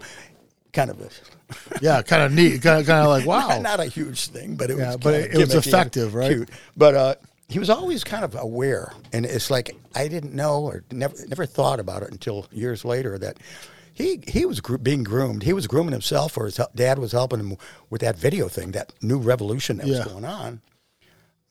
kind 0.74 0.90
of 0.90 1.00
a 1.02 1.10
yeah, 1.82 2.02
kind 2.02 2.24
of 2.24 2.32
neat. 2.34 2.62
Kind 2.62 2.82
of, 2.82 2.88
kind 2.88 3.04
of 3.04 3.10
like 3.10 3.26
wow. 3.26 3.48
not, 3.48 3.62
not 3.78 3.80
a 3.80 3.86
huge 3.86 4.28
thing, 4.28 4.56
but 4.56 4.70
it 4.72 4.78
Yeah, 4.78 4.88
was 4.88 4.98
but 4.98 5.14
it- 5.14 5.34
it 5.34 5.38
was 5.38 5.54
effective, 5.56 6.14
right? 6.16 6.32
Cute. 6.32 6.50
But 6.76 6.96
uh, 6.96 7.16
he 7.50 7.60
was 7.60 7.70
always 7.70 8.04
kind 8.04 8.24
of 8.24 8.36
aware, 8.36 8.94
and 9.12 9.26
it's 9.26 9.50
like 9.52 9.76
I 9.96 10.08
didn't 10.08 10.34
know 10.34 10.62
or 10.62 10.84
never 10.92 11.16
never 11.28 11.46
thought 11.46 11.80
about 11.80 12.04
it 12.04 12.12
until 12.12 12.48
years 12.52 12.86
later 12.86 13.18
that 13.18 13.38
he 13.94 14.22
he 14.28 14.46
was 14.46 14.62
being 14.82 15.04
groomed. 15.04 15.44
He 15.44 15.52
was 15.54 15.68
grooming 15.68 15.92
himself, 15.92 16.38
or 16.38 16.46
his 16.46 16.60
dad 16.76 17.00
was 17.00 17.12
helping 17.12 17.40
him 17.40 17.58
with 17.90 18.02
that 18.02 18.16
video 18.18 18.48
thing, 18.48 18.72
that 18.72 18.94
new 19.02 19.18
revolution 19.18 19.78
that 19.78 19.88
Yeah. 19.88 20.04
was 20.04 20.08
going 20.14 20.26
on. 20.26 20.62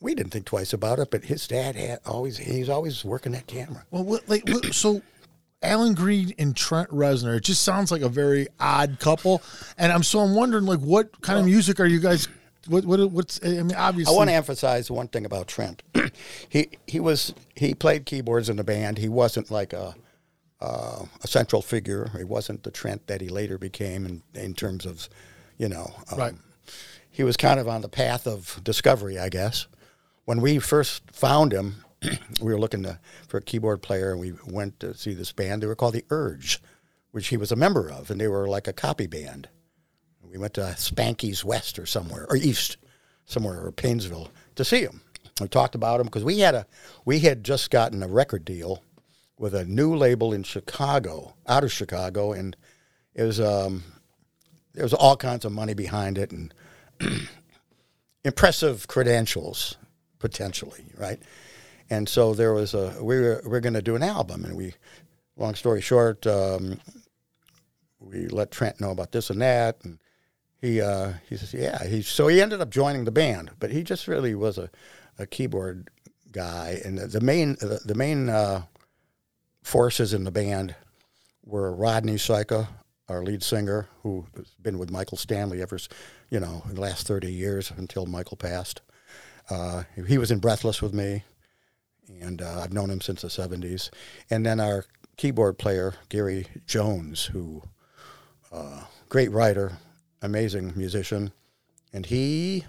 We 0.00 0.14
didn't 0.14 0.30
think 0.30 0.44
twice 0.46 0.72
about 0.72 1.00
it, 1.00 1.10
but 1.10 1.24
his 1.24 1.46
dad 1.48 1.74
had 1.74 1.98
always 2.06 2.38
he's 2.38 2.68
always 2.68 3.04
working 3.04 3.32
that 3.32 3.46
camera. 3.48 3.84
Well, 3.90 4.04
what, 4.04 4.28
like, 4.28 4.48
what, 4.48 4.66
so 4.72 5.02
Alan 5.60 5.94
Greene 5.94 6.32
and 6.38 6.54
Trent 6.54 6.88
Reznor, 6.90 7.36
it 7.38 7.42
just 7.42 7.64
sounds 7.64 7.90
like 7.90 8.02
a 8.02 8.08
very 8.08 8.46
odd 8.60 8.98
couple. 9.00 9.42
And 9.76 9.90
I'm 9.90 10.04
so 10.04 10.20
I'm 10.20 10.36
wondering, 10.36 10.66
like, 10.66 10.78
what 10.78 11.20
kind 11.20 11.36
of 11.40 11.46
music 11.46 11.80
are 11.80 11.86
you 11.86 11.98
guys? 11.98 12.28
What, 12.68 12.84
what 12.84 13.10
what's? 13.10 13.40
I 13.44 13.48
mean, 13.48 13.74
obviously, 13.74 14.14
I 14.14 14.16
want 14.16 14.30
to 14.30 14.34
emphasize 14.34 14.90
one 14.90 15.08
thing 15.08 15.24
about 15.24 15.48
Trent. 15.48 15.82
he 16.48 16.68
he 16.86 17.00
was 17.00 17.34
he 17.56 17.74
played 17.74 18.06
keyboards 18.06 18.48
in 18.48 18.56
the 18.56 18.64
band. 18.64 18.98
He 18.98 19.08
wasn't 19.08 19.50
like 19.50 19.72
a 19.72 19.94
uh, 20.60 21.04
a 21.22 21.28
central 21.28 21.62
figure. 21.62 22.10
He 22.16 22.24
wasn't 22.24 22.62
the 22.62 22.70
Trent 22.70 23.06
that 23.06 23.20
he 23.20 23.28
later 23.28 23.58
became 23.58 24.06
in, 24.06 24.22
in 24.34 24.54
terms 24.54 24.86
of, 24.86 25.08
you 25.56 25.68
know, 25.68 25.92
um, 26.10 26.18
Right. 26.18 26.34
He 27.10 27.24
was 27.24 27.36
kind 27.36 27.58
of 27.58 27.66
on 27.66 27.80
the 27.80 27.88
path 27.88 28.26
of 28.26 28.60
discovery, 28.62 29.18
I 29.18 29.28
guess. 29.28 29.66
When 30.24 30.40
we 30.40 30.58
first 30.58 31.10
found 31.10 31.52
him, 31.52 31.84
we 32.40 32.52
were 32.52 32.60
looking 32.60 32.82
to, 32.84 33.00
for 33.26 33.38
a 33.38 33.42
keyboard 33.42 33.82
player, 33.82 34.12
and 34.12 34.20
we 34.20 34.34
went 34.46 34.78
to 34.80 34.94
see 34.94 35.14
this 35.14 35.32
band. 35.32 35.62
They 35.62 35.66
were 35.66 35.74
called 35.74 35.94
the 35.94 36.04
Urge, 36.10 36.60
which 37.10 37.28
he 37.28 37.36
was 37.36 37.50
a 37.50 37.56
member 37.56 37.90
of, 37.90 38.10
and 38.10 38.20
they 38.20 38.28
were 38.28 38.46
like 38.46 38.68
a 38.68 38.72
copy 38.72 39.06
band. 39.06 39.48
We 40.30 40.38
went 40.38 40.54
to 40.54 40.74
Spanky's 40.76 41.44
West 41.44 41.78
or 41.78 41.86
somewhere, 41.86 42.26
or 42.28 42.36
East, 42.36 42.76
somewhere, 43.26 43.64
or 43.64 43.72
Painesville 43.72 44.30
to 44.56 44.64
see 44.64 44.82
him. 44.82 45.00
We 45.40 45.48
talked 45.48 45.74
about 45.74 46.00
him 46.00 46.06
because 46.06 46.24
we 46.24 46.40
had 46.40 46.54
a 46.54 46.66
we 47.04 47.20
had 47.20 47.44
just 47.44 47.70
gotten 47.70 48.02
a 48.02 48.08
record 48.08 48.44
deal 48.44 48.82
with 49.38 49.54
a 49.54 49.64
new 49.64 49.94
label 49.94 50.32
in 50.32 50.42
Chicago, 50.42 51.34
out 51.46 51.64
of 51.64 51.72
Chicago, 51.72 52.32
and 52.32 52.56
it 53.14 53.22
was 53.22 53.40
um, 53.40 53.84
there 54.74 54.84
was 54.84 54.94
all 54.94 55.16
kinds 55.16 55.44
of 55.44 55.52
money 55.52 55.74
behind 55.74 56.18
it 56.18 56.32
and 56.32 56.52
impressive 58.24 58.88
credentials 58.88 59.76
potentially, 60.18 60.86
right? 60.96 61.20
And 61.90 62.08
so 62.08 62.34
there 62.34 62.52
was 62.52 62.74
a 62.74 62.96
we 63.02 63.18
were 63.18 63.42
we 63.46 63.56
are 63.56 63.60
going 63.60 63.74
to 63.74 63.82
do 63.82 63.96
an 63.96 64.02
album, 64.02 64.44
and 64.44 64.56
we, 64.56 64.74
long 65.36 65.54
story 65.54 65.80
short, 65.80 66.26
um, 66.26 66.80
we 67.98 68.26
let 68.28 68.50
Trent 68.50 68.80
know 68.80 68.90
about 68.90 69.12
this 69.12 69.30
and 69.30 69.40
that, 69.40 69.78
and 69.84 69.98
he 70.60 70.80
uh, 70.80 71.12
he 71.28 71.36
says, 71.36 71.54
yeah, 71.54 71.86
he 71.86 72.02
so 72.02 72.28
he 72.28 72.42
ended 72.42 72.60
up 72.60 72.70
joining 72.70 73.04
the 73.04 73.12
band, 73.12 73.50
but 73.60 73.70
he 73.70 73.82
just 73.82 74.08
really 74.08 74.34
was 74.34 74.58
a, 74.58 74.70
a 75.18 75.26
keyboard 75.26 75.88
guy, 76.32 76.80
and 76.84 76.98
the, 76.98 77.06
the 77.06 77.20
main 77.20 77.54
the, 77.60 77.80
the 77.84 77.94
main 77.94 78.28
uh, 78.28 78.62
forces 79.62 80.12
in 80.12 80.24
the 80.24 80.30
band 80.30 80.74
were 81.44 81.72
Rodney 81.72 82.14
Psyka, 82.14 82.68
our 83.08 83.22
lead 83.22 83.42
singer, 83.42 83.88
who 84.02 84.26
has 84.36 84.48
been 84.60 84.78
with 84.78 84.90
Michael 84.90 85.16
Stanley 85.16 85.62
ever, 85.62 85.78
you 86.28 86.40
know, 86.40 86.62
the 86.68 86.80
last 86.80 87.06
thirty 87.06 87.32
years 87.32 87.72
until 87.76 88.06
Michael 88.06 88.36
passed. 88.36 88.80
Uh, 89.48 89.84
he 90.06 90.18
was 90.18 90.30
in 90.30 90.40
Breathless 90.40 90.82
with 90.82 90.92
me, 90.92 91.22
and 92.20 92.42
uh, 92.42 92.60
I've 92.62 92.72
known 92.72 92.90
him 92.90 93.00
since 93.00 93.22
the 93.22 93.28
'70s. 93.28 93.90
And 94.28 94.44
then 94.44 94.58
our 94.58 94.84
keyboard 95.16 95.56
player 95.56 95.94
Gary 96.08 96.46
Jones, 96.66 97.26
who 97.26 97.62
uh, 98.52 98.82
great 99.08 99.30
writer, 99.30 99.78
amazing 100.22 100.72
musician, 100.76 101.32
and 101.92 102.06
he 102.06 102.64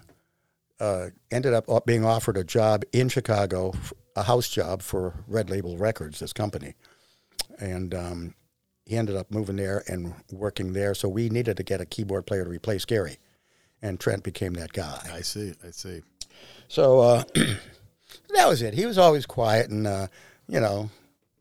uh, 0.79 1.07
ended 1.31 1.53
up 1.53 1.85
being 1.85 2.05
offered 2.05 2.37
a 2.37 2.43
job 2.43 2.83
in 2.91 3.09
Chicago, 3.09 3.73
a 4.15 4.23
house 4.23 4.49
job 4.49 4.81
for 4.81 5.13
Red 5.27 5.49
Label 5.49 5.77
Records, 5.77 6.19
this 6.19 6.33
company, 6.33 6.75
and 7.59 7.93
um, 7.93 8.35
he 8.85 8.97
ended 8.97 9.15
up 9.15 9.29
moving 9.31 9.57
there 9.57 9.83
and 9.87 10.13
working 10.31 10.73
there. 10.73 10.93
So 10.93 11.09
we 11.09 11.29
needed 11.29 11.57
to 11.57 11.63
get 11.63 11.81
a 11.81 11.85
keyboard 11.85 12.25
player 12.25 12.43
to 12.43 12.49
replace 12.49 12.85
Gary, 12.85 13.17
and 13.81 13.99
Trent 13.99 14.23
became 14.23 14.53
that 14.53 14.73
guy. 14.73 14.99
I 15.13 15.21
see. 15.21 15.53
I 15.65 15.71
see. 15.71 16.01
So 16.67 16.99
uh, 16.99 17.23
that 17.35 18.47
was 18.47 18.61
it. 18.61 18.73
He 18.73 18.85
was 18.85 18.97
always 18.97 19.25
quiet, 19.25 19.69
and 19.69 19.85
uh, 19.85 20.07
you 20.47 20.59
know, 20.59 20.89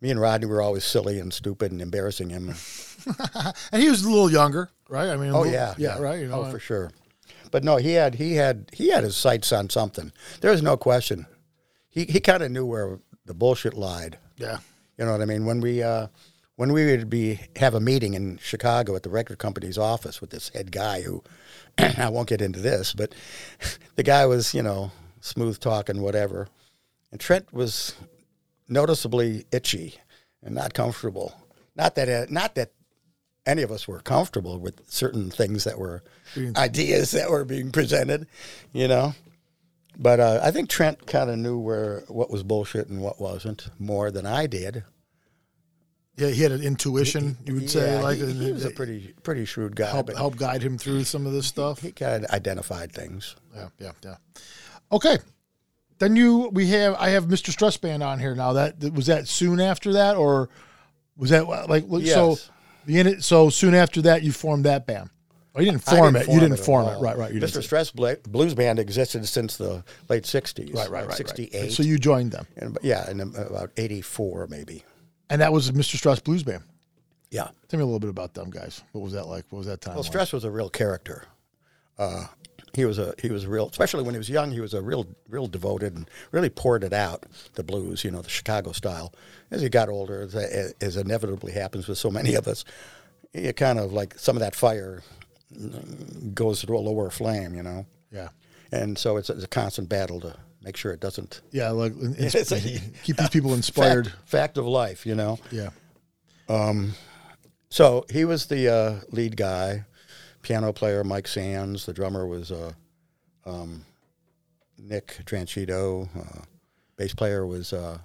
me 0.01 0.11
and 0.11 0.21
Rodney 0.21 0.47
were 0.47 0.63
always 0.63 0.85
silly 0.85 1.19
and 1.19 1.33
stupid 1.33 1.73
and 1.73 1.81
embarrassing 1.83 2.31
him. 2.31 2.55
And 3.73 3.81
he 3.83 3.89
was 3.89 4.03
a 4.03 4.11
little 4.11 4.31
younger, 4.31 4.71
right? 4.89 5.09
I 5.09 5.17
mean, 5.17 5.31
Oh 5.31 5.41
little- 5.43 5.53
yeah, 5.53 5.75
yeah, 5.79 5.99
right. 5.99 6.19
You 6.21 6.27
know, 6.29 6.43
oh 6.45 6.51
for 6.51 6.59
sure. 6.59 6.91
But 7.51 7.65
no, 7.65 7.77
he 7.77 7.93
had 7.93 8.17
he 8.17 8.35
had 8.35 8.69
he 8.73 8.89
had 8.91 9.05
his 9.05 9.17
sights 9.17 9.53
on 9.53 9.71
something. 9.71 10.13
There 10.41 10.51
was 10.51 10.63
no 10.63 10.77
question. 10.77 11.27
He 11.89 12.05
he 12.05 12.21
kind 12.21 12.43
of 12.43 12.51
knew 12.51 12.67
where 12.67 12.99
the 13.25 13.35
bullshit 13.35 13.75
lied. 13.75 14.19
yeah. 14.37 14.59
You 14.99 15.05
know 15.05 15.13
what 15.13 15.23
I 15.23 15.27
mean? 15.27 15.47
When 15.47 15.61
we 15.61 15.81
uh, 15.83 16.09
when 16.57 16.73
we 16.73 16.85
would 16.87 17.09
be 17.09 17.41
have 17.57 17.75
a 17.75 17.81
meeting 17.81 18.15
in 18.15 18.39
Chicago 18.43 18.97
at 18.97 19.05
the 19.05 19.11
record 19.11 19.39
company's 19.39 19.79
office 19.79 20.21
with 20.21 20.31
this 20.31 20.49
head 20.51 20.73
guy 20.73 21.03
who 21.03 21.23
I 21.79 22.09
won't 22.11 22.29
get 22.29 22.43
into 22.43 22.59
this, 22.61 22.93
but 22.93 23.15
the 23.95 24.03
guy 24.03 24.27
was 24.27 24.53
you 24.55 24.63
know 24.63 24.91
smooth 25.21 25.61
talking 25.61 26.03
whatever, 26.03 26.49
and 27.13 27.21
Trent 27.21 27.53
was 27.55 27.95
noticeably 28.69 29.45
itchy 29.53 29.95
and 30.43 30.55
not 30.55 30.75
comfortable. 30.75 31.35
Not 31.77 31.95
that 31.95 32.09
uh, 32.09 32.27
not 32.29 32.55
that 32.57 32.73
any 33.47 33.63
of 33.63 33.71
us 33.73 33.89
were 33.89 34.01
comfortable 34.01 34.59
with 34.59 34.89
certain 34.91 35.31
things 35.31 35.65
that 35.65 35.79
were 35.79 36.03
ideas 36.57 37.13
that 37.13 37.31
were 37.31 37.45
being 37.45 37.73
presented, 37.73 38.27
you 38.73 38.89
know. 38.89 39.15
But 39.99 40.21
uh, 40.21 40.41
I 40.43 40.53
think 40.53 40.69
Trent 40.69 41.07
kind 41.07 41.29
of 41.29 41.39
knew 41.39 41.59
where 41.59 42.05
what 42.09 42.31
was 42.31 42.43
bullshit 42.45 42.89
and 42.89 43.01
what 43.01 43.21
wasn't 43.21 43.69
more 43.79 44.11
than 44.11 44.27
I 44.27 44.47
did. 44.47 44.85
Yeah, 46.17 46.29
he 46.29 46.43
had 46.43 46.51
an 46.53 46.63
intuition. 46.63 47.37
You 47.47 47.55
would 47.55 47.71
say, 47.71 48.03
like, 48.03 48.19
he, 48.19 48.33
he 48.33 48.53
was 48.53 48.65
a 48.65 48.71
pretty 48.71 49.15
pretty 49.23 49.45
shrewd 49.45 49.77
guy. 49.77 49.91
help 49.91 50.13
help 50.17 50.37
guide 50.37 50.63
him 50.63 50.77
through 50.77 51.05
some 51.05 51.27
of 51.27 51.33
this 51.33 51.47
stuff. 51.47 51.81
he 51.81 51.93
kind 51.93 52.25
of 52.25 52.31
identified 52.31 52.93
things. 52.93 53.37
Yeah, 53.55 53.69
yeah, 53.79 53.93
yeah. 54.05 54.17
Okay. 54.91 55.19
Then 55.99 56.17
you 56.17 56.49
we 56.53 56.69
have 56.69 56.95
I 56.99 57.11
have 57.11 57.27
Mr. 57.27 57.51
Stress 57.51 57.77
Band 57.77 58.03
on 58.03 58.19
here 58.19 58.35
now. 58.35 58.53
That 58.53 58.93
was 58.93 59.07
that 59.07 59.29
soon 59.29 59.61
after 59.61 59.93
that 59.95 60.17
or 60.17 60.49
was 61.17 61.31
that 61.31 61.49
like 61.49 61.85
so 62.07 62.37
the 62.87 63.01
in 63.01 63.21
so 63.21 63.51
soon 63.51 63.75
after 63.75 64.03
that 64.03 64.23
you 64.23 64.33
formed 64.33 64.65
that 64.65 64.87
band. 64.87 65.11
Oh, 65.55 65.61
you 65.61 65.67
didn't 65.73 65.83
form 65.83 66.15
didn't 66.15 66.29
it. 66.29 66.33
you 66.33 66.41
didn't 66.41 66.59
at 66.59 66.65
form 66.65 66.87
it. 66.87 67.01
Right, 67.01 67.17
right. 67.17 67.33
Mr. 67.33 67.63
Stress 67.63 67.91
Bla- 67.91 68.19
Blues 68.29 68.55
Band 68.55 68.79
existed 68.79 69.27
since 69.27 69.57
the 69.57 69.83
late 70.09 70.23
'60s. 70.23 70.73
Right, 70.73 70.89
right, 70.89 71.07
right. 71.07 71.17
'68. 71.17 71.61
Right. 71.61 71.73
So 71.73 71.83
you 71.83 71.99
joined 71.99 72.31
them. 72.31 72.47
and, 72.57 72.79
yeah, 72.83 73.11
in 73.11 73.21
about 73.21 73.71
'84 73.77 74.47
maybe. 74.49 74.85
And 75.31 75.41
that 75.41 75.53
was 75.53 75.73
Mr. 75.73 75.97
Stress 75.97 76.21
Blues 76.21 76.45
Band. 76.45 76.63
Yeah. 77.31 77.49
Tell 77.69 77.79
me 77.79 77.83
a 77.83 77.87
little 77.87 77.99
bit 77.99 78.11
about 78.11 78.35
them 78.35 78.51
guys. 78.51 78.83
What 78.93 79.03
was 79.03 79.13
that 79.15 79.27
like? 79.27 79.47
What 79.51 79.59
was 79.59 79.67
that 79.67 79.81
time? 79.81 79.95
Well, 79.95 80.03
like? 80.03 80.11
Stress 80.11 80.33
was 80.33 80.45
a 80.45 80.51
real 80.51 80.71
character. 80.71 81.25
Uh, 81.99 82.27
he 82.75 82.85
was 82.85 82.99
a 82.99 83.15
he 83.21 83.31
was 83.31 83.45
a 83.45 83.49
real, 83.49 83.69
especially 83.69 84.03
when 84.05 84.15
he 84.15 84.19
was 84.19 84.29
young. 84.31 84.51
He 84.53 84.61
was 84.61 84.75
a 84.75 84.83
real 84.83 85.07
real 85.29 85.47
devoted 85.47 85.95
and 85.97 86.09
really 86.33 86.51
poured 86.51 86.85
it 86.85 86.93
out 86.93 87.25
the 87.55 87.63
blues, 87.63 88.05
you 88.05 88.11
know, 88.11 88.23
the 88.23 88.29
Chicago 88.29 88.73
style. 88.73 89.13
As 89.51 89.63
he 89.63 89.69
got 89.69 89.89
older, 89.89 90.23
as, 90.23 90.35
as 90.81 90.97
inevitably 90.97 91.53
happens 91.53 91.89
with 91.89 91.99
so 91.99 92.11
many 92.11 92.35
of 92.35 92.47
us, 92.47 92.65
it 93.33 93.57
kind 93.57 93.79
of 93.79 93.93
like 93.93 94.19
some 94.19 94.37
of 94.37 94.41
that 94.41 94.55
fire 94.55 95.03
goes 96.35 96.63
to 96.63 96.75
a 96.75 96.79
lower 96.79 97.11
flame, 97.11 97.55
you 97.55 97.63
know. 97.63 97.87
Yeah. 98.13 98.29
And 98.71 98.99
so 98.99 99.17
it's, 99.17 99.31
it's 99.31 99.45
a 99.45 99.49
constant 99.49 99.89
battle 99.89 100.21
to 100.21 100.37
make 100.63 100.77
sure 100.77 100.93
it 100.93 101.01
doesn't. 101.01 101.41
Yeah, 101.53 101.71
like 101.71 101.93
ins- 101.97 102.35
It's 102.35 102.53
a- 102.53 102.81
keep 103.05 103.17
these 103.17 103.31
people 103.31 103.55
inspired. 103.55 104.09
Fact, 104.09 104.29
fact 104.29 104.59
of 104.59 104.67
life, 104.67 105.07
you 105.07 105.15
know. 105.15 105.39
Yeah. 105.51 105.71
um 106.49 106.93
So 107.71 108.05
he 108.11 108.25
was 108.25 108.47
the 108.47 108.69
uh, 108.73 109.01
lead 109.11 109.37
guy, 109.37 109.85
piano 110.49 110.73
player 110.73 111.05
Mike 111.05 111.29
Sands. 111.29 111.85
The 111.85 111.93
drummer 111.93 112.27
was 112.27 112.51
uh, 112.51 112.73
um, 113.45 113.85
Nick 114.79 115.19
Tranchito. 115.27 116.09
Uh, 116.19 116.43
bass 116.97 117.13
player 117.13 117.47
was 117.47 117.75
uh, 117.75 117.99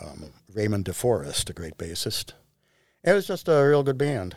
um, 0.00 0.24
Raymond 0.54 0.86
DeForest, 0.86 1.50
a 1.50 1.52
great 1.52 1.76
bassist. 1.76 2.32
It 3.04 3.12
was 3.12 3.26
just 3.26 3.46
a 3.46 3.62
real 3.62 3.82
good 3.82 3.98
band, 3.98 4.36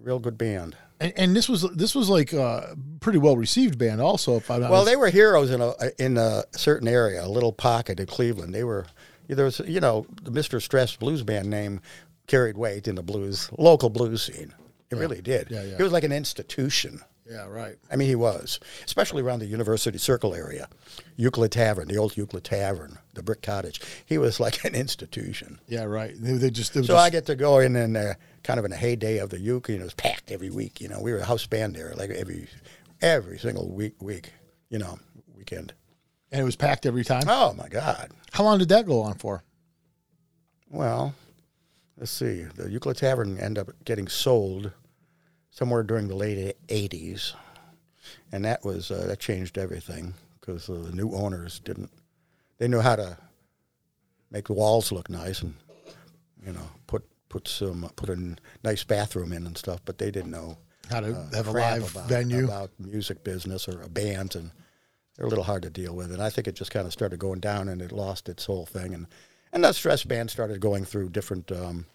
real 0.00 0.18
good 0.18 0.36
band. 0.36 0.76
And, 0.98 1.12
and 1.16 1.36
this 1.36 1.48
was 1.48 1.62
this 1.76 1.94
was 1.94 2.08
like 2.08 2.32
a 2.32 2.76
pretty 2.98 3.18
well 3.18 3.36
received 3.36 3.78
band 3.78 4.00
also 4.00 4.36
if 4.36 4.50
I'm 4.50 4.62
Well, 4.62 4.84
they 4.84 4.96
were 4.96 5.10
heroes 5.10 5.50
in 5.52 5.60
a 5.60 5.74
in 5.98 6.16
a 6.16 6.42
certain 6.50 6.88
area, 6.88 7.24
a 7.24 7.28
little 7.28 7.52
pocket 7.52 8.00
in 8.00 8.06
Cleveland. 8.06 8.52
They 8.52 8.64
were 8.64 8.86
there 9.28 9.44
was 9.44 9.60
you 9.60 9.78
know 9.78 10.06
the 10.22 10.32
Mister 10.32 10.58
Stress 10.58 10.96
Blues 10.96 11.22
Band 11.22 11.48
name 11.48 11.80
carried 12.26 12.56
weight 12.56 12.88
in 12.88 12.96
the 12.96 13.02
blues 13.02 13.48
local 13.56 13.90
blues 13.90 14.22
scene. 14.22 14.52
It 14.92 15.00
really 15.00 15.22
did. 15.22 15.50
Yeah, 15.50 15.62
yeah. 15.64 15.76
He 15.76 15.82
was 15.82 15.92
like 15.92 16.04
an 16.04 16.12
institution. 16.12 17.00
Yeah, 17.28 17.46
right. 17.46 17.76
I 17.90 17.96
mean, 17.96 18.08
he 18.08 18.16
was, 18.16 18.58
especially 18.84 19.22
around 19.22 19.38
the 19.38 19.46
University 19.46 19.96
Circle 19.96 20.34
area, 20.34 20.68
Euclid 21.16 21.52
Tavern, 21.52 21.88
the 21.88 21.96
old 21.96 22.16
Euclid 22.16 22.44
Tavern, 22.44 22.98
the 23.14 23.22
Brick 23.22 23.42
Cottage. 23.42 23.80
He 24.04 24.18
was 24.18 24.40
like 24.40 24.64
an 24.64 24.74
institution. 24.74 25.60
Yeah, 25.68 25.84
right. 25.84 26.12
They, 26.18 26.32
they 26.32 26.50
just, 26.50 26.74
they 26.74 26.80
So 26.80 26.88
just 26.88 26.98
I 26.98 27.10
get 27.10 27.26
to 27.26 27.36
go 27.36 27.60
in 27.60 27.76
and 27.76 27.96
uh, 27.96 28.14
kind 28.42 28.58
of 28.58 28.64
in 28.64 28.70
the 28.72 28.76
heyday 28.76 29.18
of 29.18 29.30
the 29.30 29.38
Uke, 29.38 29.68
and 29.70 29.80
it 29.80 29.84
was 29.84 29.94
packed 29.94 30.30
every 30.32 30.50
week. 30.50 30.80
You 30.80 30.88
know, 30.88 31.00
we 31.00 31.12
were 31.12 31.18
a 31.18 31.24
house 31.24 31.46
band 31.46 31.74
there, 31.76 31.94
like 31.96 32.10
every 32.10 32.48
every 33.00 33.38
single 33.38 33.68
week, 33.70 34.02
week. 34.02 34.32
You 34.68 34.78
know, 34.78 34.98
weekend. 35.36 35.72
and 36.32 36.40
it 36.40 36.44
was 36.44 36.56
packed 36.56 36.86
every 36.86 37.04
time. 37.04 37.24
Oh 37.28 37.54
my 37.54 37.68
God! 37.68 38.10
How 38.32 38.42
long 38.44 38.58
did 38.58 38.68
that 38.70 38.84
go 38.84 39.00
on 39.00 39.14
for? 39.14 39.42
Well, 40.70 41.14
let's 41.96 42.10
see. 42.10 42.42
The 42.56 42.70
Euclid 42.70 42.96
Tavern 42.96 43.38
ended 43.38 43.68
up 43.68 43.74
getting 43.84 44.08
sold 44.08 44.72
somewhere 45.52 45.84
during 45.84 46.08
the 46.08 46.16
late 46.16 46.56
'80s, 46.66 47.34
and 48.32 48.44
that 48.44 48.64
was 48.64 48.90
uh, 48.90 49.06
that 49.06 49.20
changed 49.20 49.56
everything 49.56 50.14
because 50.40 50.68
uh, 50.68 50.74
the 50.74 50.92
new 50.92 51.12
owners 51.12 51.60
didn't. 51.60 51.90
They 52.58 52.66
knew 52.66 52.80
how 52.80 52.96
to 52.96 53.16
make 54.30 54.46
the 54.48 54.54
walls 54.54 54.90
look 54.90 55.08
nice 55.08 55.42
and 55.42 55.54
you 56.44 56.52
know 56.52 56.68
put 56.86 57.04
put 57.28 57.46
some 57.46 57.88
put 57.96 58.08
a 58.08 58.36
nice 58.64 58.82
bathroom 58.82 59.32
in 59.32 59.46
and 59.46 59.56
stuff, 59.56 59.80
but 59.84 59.98
they 59.98 60.10
didn't 60.10 60.30
know 60.30 60.56
How 60.90 61.00
to 61.00 61.14
uh, 61.14 61.34
have 61.34 61.46
a 61.48 61.52
live 61.52 61.90
about, 61.92 62.08
venue? 62.08 62.44
about 62.44 62.70
music 62.78 63.22
business 63.22 63.68
or 63.68 63.80
a 63.82 63.88
band, 63.88 64.34
and 64.34 64.50
they're 65.16 65.26
a 65.26 65.28
little 65.28 65.44
hard 65.44 65.62
to 65.62 65.70
deal 65.70 65.94
with. 65.94 66.12
And 66.12 66.22
I 66.22 66.30
think 66.30 66.48
it 66.48 66.54
just 66.54 66.70
kind 66.70 66.86
of 66.86 66.92
started 66.92 67.18
going 67.18 67.40
down, 67.40 67.68
and 67.68 67.80
it 67.80 67.92
lost 67.92 68.28
its 68.28 68.44
whole 68.46 68.66
thing. 68.66 68.94
And 68.94 69.06
and 69.52 69.62
that 69.64 69.74
stress 69.74 70.02
band 70.04 70.30
started 70.30 70.60
going 70.60 70.84
through 70.84 71.10
different 71.10 71.52
um, 71.52 71.86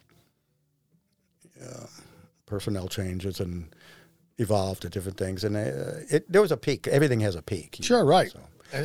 uh, 1.61 1.87
personnel 2.47 2.87
changes 2.87 3.39
and 3.39 3.67
evolved 4.39 4.81
to 4.81 4.89
different 4.89 5.17
things. 5.17 5.43
And 5.43 5.55
uh, 5.55 6.01
it 6.09 6.31
there 6.31 6.41
was 6.41 6.51
a 6.51 6.57
peak. 6.57 6.87
Everything 6.87 7.19
has 7.19 7.35
a 7.35 7.43
peak. 7.43 7.77
Sure, 7.81 8.03
know, 8.03 8.09
right. 8.09 8.31
So. 8.31 8.39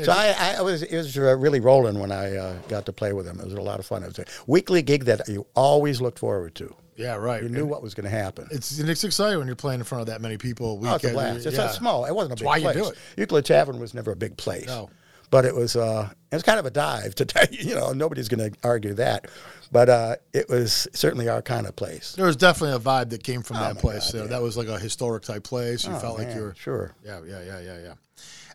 So 0.04 0.12
I, 0.12 0.54
I 0.58 0.62
was 0.62 0.84
it 0.84 0.96
was 0.96 1.18
uh, 1.18 1.36
really 1.36 1.58
rolling 1.58 1.98
when 1.98 2.12
I 2.12 2.36
uh, 2.36 2.54
got 2.68 2.86
to 2.86 2.92
play 2.92 3.12
with 3.12 3.26
him. 3.26 3.40
It 3.40 3.46
was 3.46 3.54
a 3.54 3.60
lot 3.60 3.80
of 3.80 3.86
fun. 3.86 4.04
It 4.04 4.06
was 4.06 4.18
a 4.20 4.24
weekly 4.46 4.80
gig 4.80 5.06
that 5.06 5.26
you 5.26 5.44
always 5.56 6.00
looked 6.00 6.20
forward 6.20 6.54
to. 6.56 6.72
Yeah, 6.94 7.16
right. 7.16 7.42
You 7.42 7.48
knew 7.48 7.66
what 7.66 7.82
was 7.82 7.94
going 7.94 8.04
to 8.04 8.10
happen. 8.10 8.46
It's 8.50 8.78
and 8.78 8.88
it's 8.88 9.02
exciting 9.02 9.38
when 9.38 9.48
you're 9.48 9.56
playing 9.56 9.80
in 9.80 9.84
front 9.84 10.02
of 10.02 10.06
that 10.08 10.20
many 10.20 10.36
people. 10.36 10.80
Oh, 10.84 10.94
it's 10.94 11.04
a 11.04 11.10
blast. 11.10 11.46
It's 11.46 11.56
yeah. 11.56 11.68
small. 11.70 12.04
It 12.04 12.14
wasn't 12.14 12.34
a 12.34 12.36
big 12.36 12.46
why 12.46 12.58
you 12.58 12.64
place. 12.64 12.76
do 12.76 12.88
it. 12.90 12.98
Euclid 13.16 13.44
Tavern 13.44 13.80
was 13.80 13.92
never 13.92 14.12
a 14.12 14.16
big 14.16 14.36
place. 14.36 14.66
No. 14.66 14.90
But 15.30 15.46
it 15.46 15.54
was. 15.54 15.74
Uh, 15.74 16.10
it 16.30 16.34
was 16.34 16.42
kind 16.42 16.58
of 16.58 16.66
a 16.66 16.70
dive 16.70 17.14
to 17.16 17.24
tell 17.24 17.46
you. 17.50 17.58
You 17.70 17.74
know, 17.74 17.92
nobody's 17.92 18.28
going 18.28 18.52
to 18.52 18.58
argue 18.62 18.94
that. 18.94 19.28
But 19.72 19.88
uh, 19.88 20.16
it 20.34 20.48
was 20.50 20.86
certainly 20.92 21.28
our 21.30 21.40
kind 21.42 21.66
of 21.66 21.74
place. 21.74 22.12
There 22.12 22.26
was 22.26 22.36
definitely 22.36 22.76
a 22.76 22.78
vibe 22.78 23.08
that 23.10 23.24
came 23.24 23.40
from 23.42 23.56
that 23.56 23.70
Oh 23.70 23.74
my 23.74 23.80
place. 23.80 24.12
God, 24.12 24.14
you 24.14 24.20
know, 24.24 24.26
That 24.28 24.42
was 24.42 24.56
like 24.56 24.68
a 24.68 24.78
historic 24.78 25.22
type 25.24 25.44
place. 25.44 25.84
You 25.86 25.94
Oh, 25.94 25.98
felt 25.98 26.18
like 26.18 26.34
you 26.34 26.42
were. 26.42 26.54
sure. 26.58 26.94
Yeah, 27.04 27.20
yeah, 27.26 27.42
yeah, 27.42 27.60
yeah, 27.60 27.78
yeah. 27.82 27.94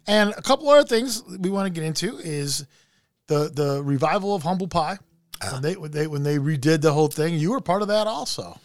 And 0.06 0.30
a 0.38 0.42
couple 0.44 0.70
other 0.70 0.88
things 0.88 1.24
we 1.24 1.50
want 1.50 1.66
to 1.66 1.72
get 1.72 1.84
into 1.86 2.18
is 2.20 2.66
the 3.28 3.50
the 3.54 3.82
revival 3.84 4.36
of 4.36 4.44
Humble 4.44 4.68
Pie. 4.68 5.00
Ah. 5.42 5.54
When 5.54 5.62
they 5.64 5.76
when 5.76 5.92
they 5.92 6.08
when 6.08 6.24
they 6.24 6.38
redid 6.38 6.82
the 6.82 6.94
whole 6.94 7.08
thing, 7.10 7.34
you 7.36 7.52
were 7.52 7.62
part 7.62 7.82
of 7.82 7.88
that 7.90 8.06
also. 8.08 8.60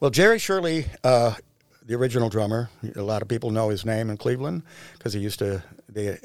Well, 0.00 0.10
Jerry 0.10 0.38
Shirley, 0.40 0.86
uh, 1.04 1.34
the 1.86 1.94
original 1.94 2.28
drummer, 2.28 2.68
a 2.96 3.02
lot 3.02 3.22
of 3.22 3.28
people 3.28 3.50
know 3.52 3.68
his 3.70 3.84
name 3.86 4.10
in 4.10 4.16
Cleveland 4.16 4.64
because 4.98 5.12
he 5.12 5.20
used 5.20 5.38
to. 5.38 5.62
They 5.88 6.18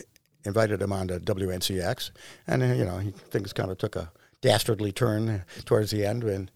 invited 0.44 0.82
him 0.82 0.92
on 0.92 1.08
to 1.10 1.20
WNCX, 1.20 2.12
and 2.48 2.64
uh, 2.64 2.66
you 2.68 2.84
know, 2.86 2.98
he 2.98 3.12
things 3.12 3.54
kind 3.54 3.70
of 3.72 3.78
took 3.78 3.96
a 3.96 4.12
dastardly 4.42 4.92
turn 4.92 5.44
towards 5.66 5.92
the 5.92 6.06
end. 6.06 6.24
And 6.24 6.52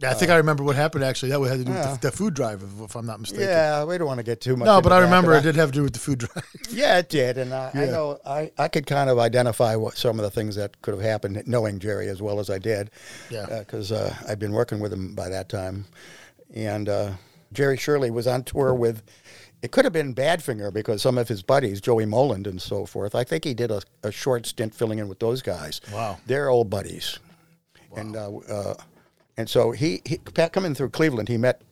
Yeah, 0.00 0.10
I 0.10 0.14
think 0.14 0.30
I 0.30 0.36
remember 0.36 0.64
what 0.64 0.76
happened. 0.76 1.04
Actually, 1.04 1.30
that 1.30 1.40
had 1.40 1.58
to 1.58 1.64
do 1.64 1.72
with 1.72 2.00
the, 2.00 2.10
the 2.10 2.16
food 2.16 2.34
drive, 2.34 2.62
if, 2.82 2.94
I'm 2.96 3.06
not 3.06 3.20
mistaken. 3.20 3.46
yeah, 3.46 3.84
we 3.84 3.96
don't 3.98 4.06
want 4.06 4.18
to 4.18 4.24
get 4.24 4.40
too 4.40 4.56
much. 4.56 4.66
No, 4.66 4.80
but 4.80 4.92
I 4.92 4.98
remember 4.98 5.34
it 5.34 5.42
did 5.42 5.56
have 5.56 5.70
to 5.70 5.78
do 5.78 5.82
with 5.82 5.92
the 5.92 6.00
food 6.00 6.18
drive. 6.18 6.44
Yeah, 6.70 6.98
it 6.98 7.08
did, 7.08 7.38
and 7.38 7.54
I, 7.54 7.70
I 7.72 7.84
know 7.86 8.18
I, 8.26 8.50
I 8.58 8.66
could 8.66 8.86
kind 8.86 9.08
of 9.08 9.18
identify 9.18 9.76
what 9.76 9.96
some 9.96 10.18
of 10.18 10.24
the 10.24 10.30
things 10.30 10.56
that 10.56 10.82
could 10.82 10.94
have 10.94 11.02
happened, 11.02 11.42
knowing 11.46 11.78
Jerry 11.78 12.08
as 12.08 12.20
well 12.20 12.40
as 12.40 12.50
I 12.50 12.58
did. 12.58 12.90
Yeah. 13.30 13.60
because 13.60 13.92
uh, 13.92 14.12
I'd 14.28 14.40
been 14.40 14.52
working 14.52 14.80
with 14.80 14.92
him 14.92 15.14
by 15.14 15.28
that 15.28 15.48
time, 15.48 15.84
and 16.52 16.88
uh, 16.88 17.12
Jerry 17.52 17.76
Shirley 17.76 18.10
was 18.10 18.26
on 18.26 18.42
tour 18.44 18.74
with. 18.74 19.02
It 19.64 19.72
could 19.72 19.84
have 19.84 19.92
been 19.92 20.14
Badfinger 20.14 20.72
because 20.72 21.02
some 21.02 21.16
of 21.16 21.26
his 21.26 21.42
buddies, 21.42 21.80
Joey 21.80 22.04
Molland 22.04 22.46
and 22.46 22.60
so 22.60 22.84
forth. 22.84 23.14
I 23.14 23.24
think 23.24 23.44
he 23.44 23.54
did 23.54 23.70
a, 23.70 23.80
a 24.02 24.12
short 24.12 24.46
stint 24.46 24.74
filling 24.74 24.98
in 24.98 25.08
with 25.08 25.18
those 25.18 25.42
guys. 25.42 25.80
Wow. 25.92 26.18
they're 26.26 26.50
old 26.50 26.68
buddies, 26.70 27.18
and 27.96 28.14
uh, 28.14 28.36
uh, 28.36 28.74
and 29.36 29.48
so 29.48 29.72
he, 29.72 30.02
he 30.04 30.18
coming 30.18 30.74
through 30.74 30.90
Cleveland, 30.90 31.28
he 31.28 31.38
met 31.38 31.62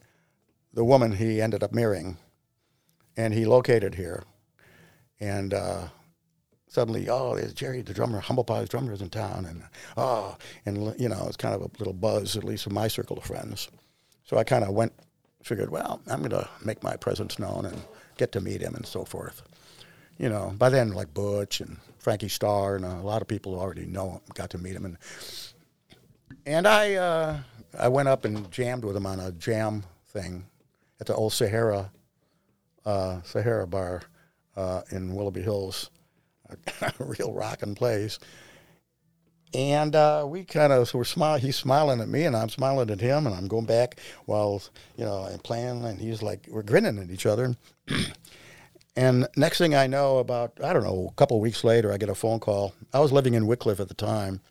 the 0.73 0.83
woman 0.83 1.11
he 1.13 1.39
ended 1.39 1.63
up 1.63 1.71
marrying, 1.71 2.17
and 3.15 3.33
he 3.33 3.45
located 3.45 3.95
here 3.95 4.23
and 5.23 5.53
uh, 5.53 5.87
suddenly, 6.67 7.07
oh, 7.09 7.35
there's 7.35 7.53
Jerry, 7.53 7.81
the 7.81 7.93
drummer, 7.93 8.19
Humble 8.19 8.43
Pie's 8.43 8.67
drummer 8.67 8.91
is 8.91 9.01
in 9.01 9.09
town, 9.09 9.45
and 9.45 9.63
oh, 9.95 10.37
and 10.65 10.93
you 10.99 11.07
know, 11.07 11.25
it's 11.27 11.37
kind 11.37 11.55
of 11.55 11.61
a 11.61 11.69
little 11.79 11.93
buzz, 11.93 12.35
at 12.35 12.43
least 12.43 12.67
in 12.67 12.73
my 12.73 12.89
circle 12.89 13.17
of 13.17 13.23
friends. 13.23 13.69
So 14.25 14.37
I 14.37 14.43
kind 14.43 14.65
of 14.65 14.71
went, 14.71 14.91
figured, 15.43 15.69
well, 15.69 16.01
I'm 16.07 16.19
going 16.19 16.31
to 16.31 16.49
make 16.63 16.83
my 16.83 16.95
presence 16.95 17.37
known 17.39 17.65
and 17.65 17.81
get 18.17 18.31
to 18.33 18.41
meet 18.41 18.61
him 18.61 18.75
and 18.75 18.85
so 18.85 19.05
forth. 19.05 19.43
You 20.17 20.29
know, 20.29 20.53
by 20.57 20.69
then, 20.69 20.93
like 20.93 21.13
Butch 21.13 21.59
and 21.59 21.77
Frankie 21.99 22.29
Starr 22.29 22.75
and 22.75 22.85
a 22.85 23.01
lot 23.01 23.21
of 23.21 23.27
people 23.27 23.59
already 23.59 23.85
know 23.85 24.11
him, 24.11 24.21
got 24.33 24.51
to 24.51 24.57
meet 24.57 24.75
him, 24.75 24.85
and 24.85 24.97
and 26.45 26.67
I 26.67 26.93
uh, 26.93 27.39
I 27.79 27.87
went 27.87 28.09
up 28.09 28.23
and 28.23 28.49
jammed 28.51 28.85
with 28.85 28.95
him 28.95 29.07
on 29.07 29.19
a 29.19 29.31
jam 29.31 29.83
thing 30.07 30.45
at 31.01 31.07
the 31.07 31.15
old 31.15 31.33
Sahara 31.33 31.91
uh, 32.85 33.21
Sahara 33.23 33.67
Bar 33.67 34.01
uh, 34.55 34.81
in 34.91 35.15
Willoughby 35.15 35.41
Hills, 35.41 35.89
a 36.81 36.93
real 36.99 37.33
rocking 37.33 37.75
place. 37.75 38.19
And 39.53 39.95
uh, 39.95 40.25
we 40.27 40.43
kind 40.45 40.73
of 40.73 40.91
were 40.93 41.05
smiling. 41.05 41.41
He's 41.41 41.55
smiling 41.55 42.01
at 42.01 42.07
me, 42.07 42.23
and 42.23 42.35
I'm 42.35 42.49
smiling 42.49 42.89
at 42.89 42.99
him, 42.99 43.27
and 43.27 43.35
I'm 43.35 43.47
going 43.47 43.65
back 43.65 43.99
while 44.25 44.63
you 44.97 45.05
know 45.05 45.27
I'm 45.31 45.39
playing, 45.39 45.83
and 45.85 45.99
he's 45.99 46.23
like 46.23 46.47
we're 46.49 46.63
grinning 46.63 46.97
at 46.99 47.11
each 47.11 47.25
other. 47.25 47.55
And 48.95 49.27
next 49.35 49.57
thing 49.57 49.73
I 49.73 49.87
know, 49.87 50.19
about 50.19 50.53
I 50.63 50.71
don't 50.71 50.83
know, 50.83 51.07
a 51.11 51.15
couple 51.15 51.39
weeks 51.39 51.63
later, 51.63 51.91
I 51.91 51.97
get 51.97 52.09
a 52.09 52.15
phone 52.15 52.39
call. 52.39 52.75
I 52.93 52.99
was 52.99 53.11
living 53.11 53.33
in 53.33 53.47
Wickliffe 53.47 53.79
at 53.79 53.87
the 53.87 53.95
time, 53.95 54.41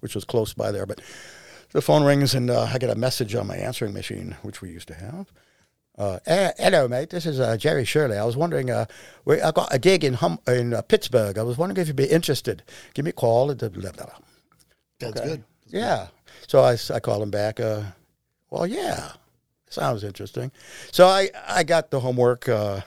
which 0.00 0.14
was 0.14 0.24
close 0.24 0.52
by 0.52 0.72
there, 0.72 0.86
but 0.86 1.00
the 1.70 1.80
phone 1.80 2.02
rings 2.02 2.34
and 2.34 2.50
uh, 2.50 2.62
I 2.62 2.78
get 2.78 2.90
a 2.90 2.96
message 2.96 3.34
on 3.34 3.46
my 3.46 3.56
answering 3.56 3.92
machine, 3.92 4.36
which 4.42 4.60
we 4.60 4.70
used 4.70 4.88
to 4.88 4.94
have. 4.94 5.32
Uh, 5.96 6.18
"Eh, 6.26 6.50
hello, 6.58 6.88
mate. 6.88 7.10
This 7.10 7.26
is 7.26 7.38
uh, 7.38 7.56
Jerry 7.56 7.84
Shirley. 7.84 8.18
I 8.18 8.24
was 8.24 8.36
wondering, 8.36 8.70
uh, 8.70 8.86
I 9.28 9.52
got 9.52 9.72
a 9.72 9.78
gig 9.78 10.02
in 10.02 10.14
hum- 10.14 10.40
in 10.48 10.74
uh, 10.74 10.82
Pittsburgh. 10.82 11.38
I 11.38 11.42
was 11.42 11.56
wondering 11.56 11.80
if 11.80 11.86
you'd 11.86 11.96
be 11.96 12.06
interested. 12.06 12.64
Give 12.94 13.04
me 13.04 13.10
a 13.10 13.12
call. 13.12 13.54
Blah, 13.54 13.68
blah, 13.68 13.92
blah. 13.92 14.06
That's 15.02 15.20
Okay. 15.20 15.28
good. 15.28 15.44
Yeah. 15.68 16.08
So 16.48 16.60
I, 16.60 16.76
I 16.92 17.00
called 17.00 17.22
him 17.22 17.30
back. 17.30 17.60
Uh, 17.60 17.82
well, 18.50 18.66
yeah, 18.66 19.12
sounds 19.70 20.04
interesting. 20.04 20.50
So 20.90 21.06
I, 21.06 21.30
I 21.48 21.62
got 21.62 21.90
the 21.90 22.00
homework. 22.00 22.48
Uh, 22.48 22.80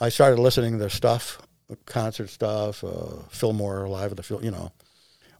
I 0.00 0.08
started 0.08 0.38
listening 0.40 0.72
to 0.72 0.78
their 0.78 0.88
stuff, 0.88 1.40
concert 1.86 2.28
stuff, 2.28 2.82
uh, 2.84 3.22
Fillmore 3.30 3.88
Live 3.88 4.10
at 4.10 4.16
the 4.16 4.22
Phil, 4.22 4.42
you 4.44 4.50
know, 4.50 4.72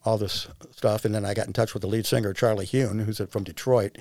all 0.05 0.17
this 0.19 0.49
stuff. 0.75 1.05
And 1.05 1.15
then 1.15 1.25
I 1.25 1.35
got 1.35 1.47
in 1.47 1.53
touch 1.53 1.75
with 1.75 1.83
the 1.83 1.87
lead 1.89 2.07
singer, 2.07 2.33
Charlie 2.33 2.67
Huhn, 2.67 3.01
who's 3.05 3.21
from 3.31 3.45
Detroit. 3.45 3.99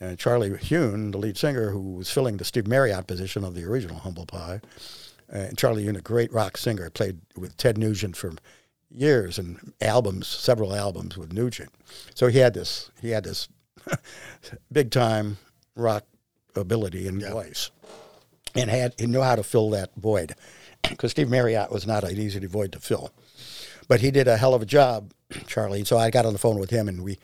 And 0.00 0.18
Charlie 0.18 0.50
Huhn, 0.50 1.12
the 1.12 1.18
lead 1.18 1.36
singer, 1.36 1.70
who 1.70 1.94
was 1.94 2.10
filling 2.10 2.36
the 2.36 2.44
Steve 2.44 2.66
Marriott 2.66 3.06
position 3.06 3.44
of 3.44 3.54
the 3.54 3.64
original 3.64 3.98
Humble 3.98 4.26
Pie. 4.26 4.60
And 5.28 5.56
Charlie 5.56 5.84
Huhn, 5.86 5.96
a 5.96 6.00
great 6.00 6.32
rock 6.32 6.56
singer, 6.56 6.90
played 6.90 7.20
with 7.36 7.56
Ted 7.56 7.78
Nugent 7.78 8.16
for 8.16 8.32
years 8.94 9.38
and 9.38 9.72
albums, 9.80 10.26
several 10.26 10.74
albums 10.74 11.16
with 11.16 11.32
Nugent. 11.32 11.70
So 12.14 12.28
he 12.28 12.38
had 12.38 12.54
this, 12.54 12.90
he 13.00 13.10
had 13.10 13.24
this 13.24 13.48
big 14.72 14.90
time 14.90 15.38
rock 15.76 16.04
ability 16.54 17.06
and 17.08 17.22
voice, 17.22 17.70
and 18.54 18.70
had 18.70 18.94
he 18.98 19.06
knew 19.06 19.20
how 19.20 19.36
to 19.36 19.42
fill 19.42 19.70
that 19.70 19.90
void, 19.96 20.34
because 20.88 21.10
Steve 21.10 21.28
Marriott 21.28 21.70
was 21.70 21.86
not 21.86 22.04
an 22.04 22.18
easy 22.18 22.44
void 22.46 22.72
to 22.72 22.80
fill, 22.80 23.10
but 23.88 24.00
he 24.00 24.10
did 24.10 24.28
a 24.28 24.36
hell 24.36 24.54
of 24.54 24.62
a 24.62 24.66
job, 24.66 25.12
Charlie. 25.46 25.84
So 25.84 25.98
I 25.98 26.10
got 26.10 26.26
on 26.26 26.32
the 26.32 26.38
phone 26.38 26.58
with 26.58 26.70
him 26.70 26.88
and 26.88 27.02
we. 27.02 27.18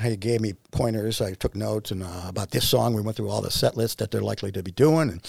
He 0.00 0.16
gave 0.16 0.40
me 0.40 0.52
pointers. 0.70 1.20
I 1.20 1.34
took 1.34 1.56
notes 1.56 1.90
and 1.90 2.04
uh, 2.04 2.22
about 2.28 2.52
this 2.52 2.66
song. 2.66 2.94
We 2.94 3.02
went 3.02 3.16
through 3.16 3.28
all 3.28 3.42
the 3.42 3.50
set 3.50 3.76
lists 3.76 3.96
that 3.96 4.12
they're 4.12 4.20
likely 4.20 4.52
to 4.52 4.62
be 4.62 4.70
doing, 4.70 5.10
and 5.10 5.20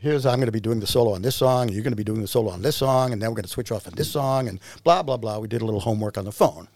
here's 0.00 0.26
I'm 0.26 0.36
going 0.36 0.46
to 0.46 0.52
be 0.52 0.60
doing 0.60 0.80
the 0.80 0.86
solo 0.86 1.14
on 1.14 1.22
this 1.22 1.36
song, 1.36 1.68
you're 1.68 1.82
going 1.82 1.92
to 1.92 1.96
be 1.96 2.04
doing 2.04 2.20
the 2.20 2.28
solo 2.28 2.50
on 2.50 2.62
this 2.62 2.76
song, 2.76 3.12
and 3.12 3.20
then 3.20 3.30
we're 3.30 3.36
going 3.36 3.44
to 3.44 3.50
switch 3.50 3.72
off 3.72 3.86
on 3.86 3.94
this 3.94 4.10
song, 4.10 4.48
and 4.48 4.60
blah 4.84 5.02
blah 5.02 5.16
blah. 5.16 5.38
We 5.38 5.48
did 5.48 5.62
a 5.62 5.64
little 5.64 5.80
homework 5.80 6.18
on 6.18 6.24
the 6.24 6.32
phone, 6.32 6.68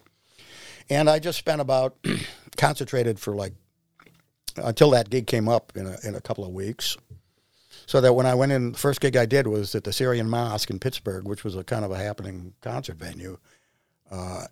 and 0.88 1.08
I 1.08 1.18
just 1.18 1.38
spent 1.38 1.60
about 1.60 1.96
concentrated 2.56 3.18
for 3.18 3.34
like 3.34 3.54
until 4.56 4.90
that 4.90 5.10
gig 5.10 5.26
came 5.26 5.48
up 5.48 5.72
in 5.76 5.86
a 5.86 5.96
in 6.04 6.14
a 6.14 6.20
couple 6.20 6.44
of 6.44 6.50
weeks, 6.50 6.96
so 7.86 8.00
that 8.00 8.14
when 8.14 8.26
I 8.26 8.34
went 8.34 8.52
in, 8.52 8.72
the 8.72 8.78
first 8.78 9.00
gig 9.00 9.16
I 9.16 9.26
did 9.26 9.46
was 9.46 9.74
at 9.74 9.84
the 9.84 9.92
Syrian 9.92 10.28
Mosque 10.28 10.70
in 10.70 10.78
Pittsburgh, 10.78 11.26
which 11.26 11.44
was 11.44 11.56
a 11.56 11.64
kind 11.64 11.84
of 11.84 11.90
a 11.90 11.96
happening 11.96 12.54
concert 12.60 12.96
venue, 12.96 13.38
uh, 14.10 14.44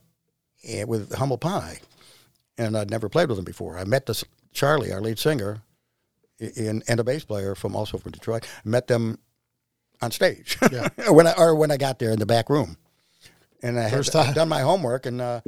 with 0.86 1.14
Humble 1.14 1.38
Pie, 1.38 1.80
and 2.56 2.76
I'd 2.76 2.90
never 2.90 3.08
played 3.08 3.28
with 3.28 3.36
them 3.38 3.44
before. 3.44 3.78
I 3.78 3.84
met 3.84 4.06
this 4.06 4.24
Charlie, 4.52 4.92
our 4.92 5.00
lead 5.00 5.18
singer, 5.18 5.62
in, 6.38 6.82
and 6.88 7.00
a 7.00 7.04
bass 7.04 7.24
player 7.24 7.54
from 7.54 7.74
also 7.76 7.98
from 7.98 8.12
Detroit. 8.12 8.46
Met 8.64 8.86
them 8.86 9.18
on 10.00 10.10
stage 10.10 10.56
Yeah. 10.70 10.88
when 11.10 11.26
I 11.26 11.32
or 11.36 11.54
when 11.54 11.70
I 11.70 11.76
got 11.76 11.98
there 11.98 12.10
in 12.12 12.18
the 12.18 12.26
back 12.26 12.48
room, 12.48 12.76
and 13.62 13.78
I 13.80 13.88
had 13.88 14.04
time. 14.04 14.32
done 14.34 14.48
my 14.48 14.60
homework, 14.60 15.06
and 15.06 15.20
uh, 15.20 15.40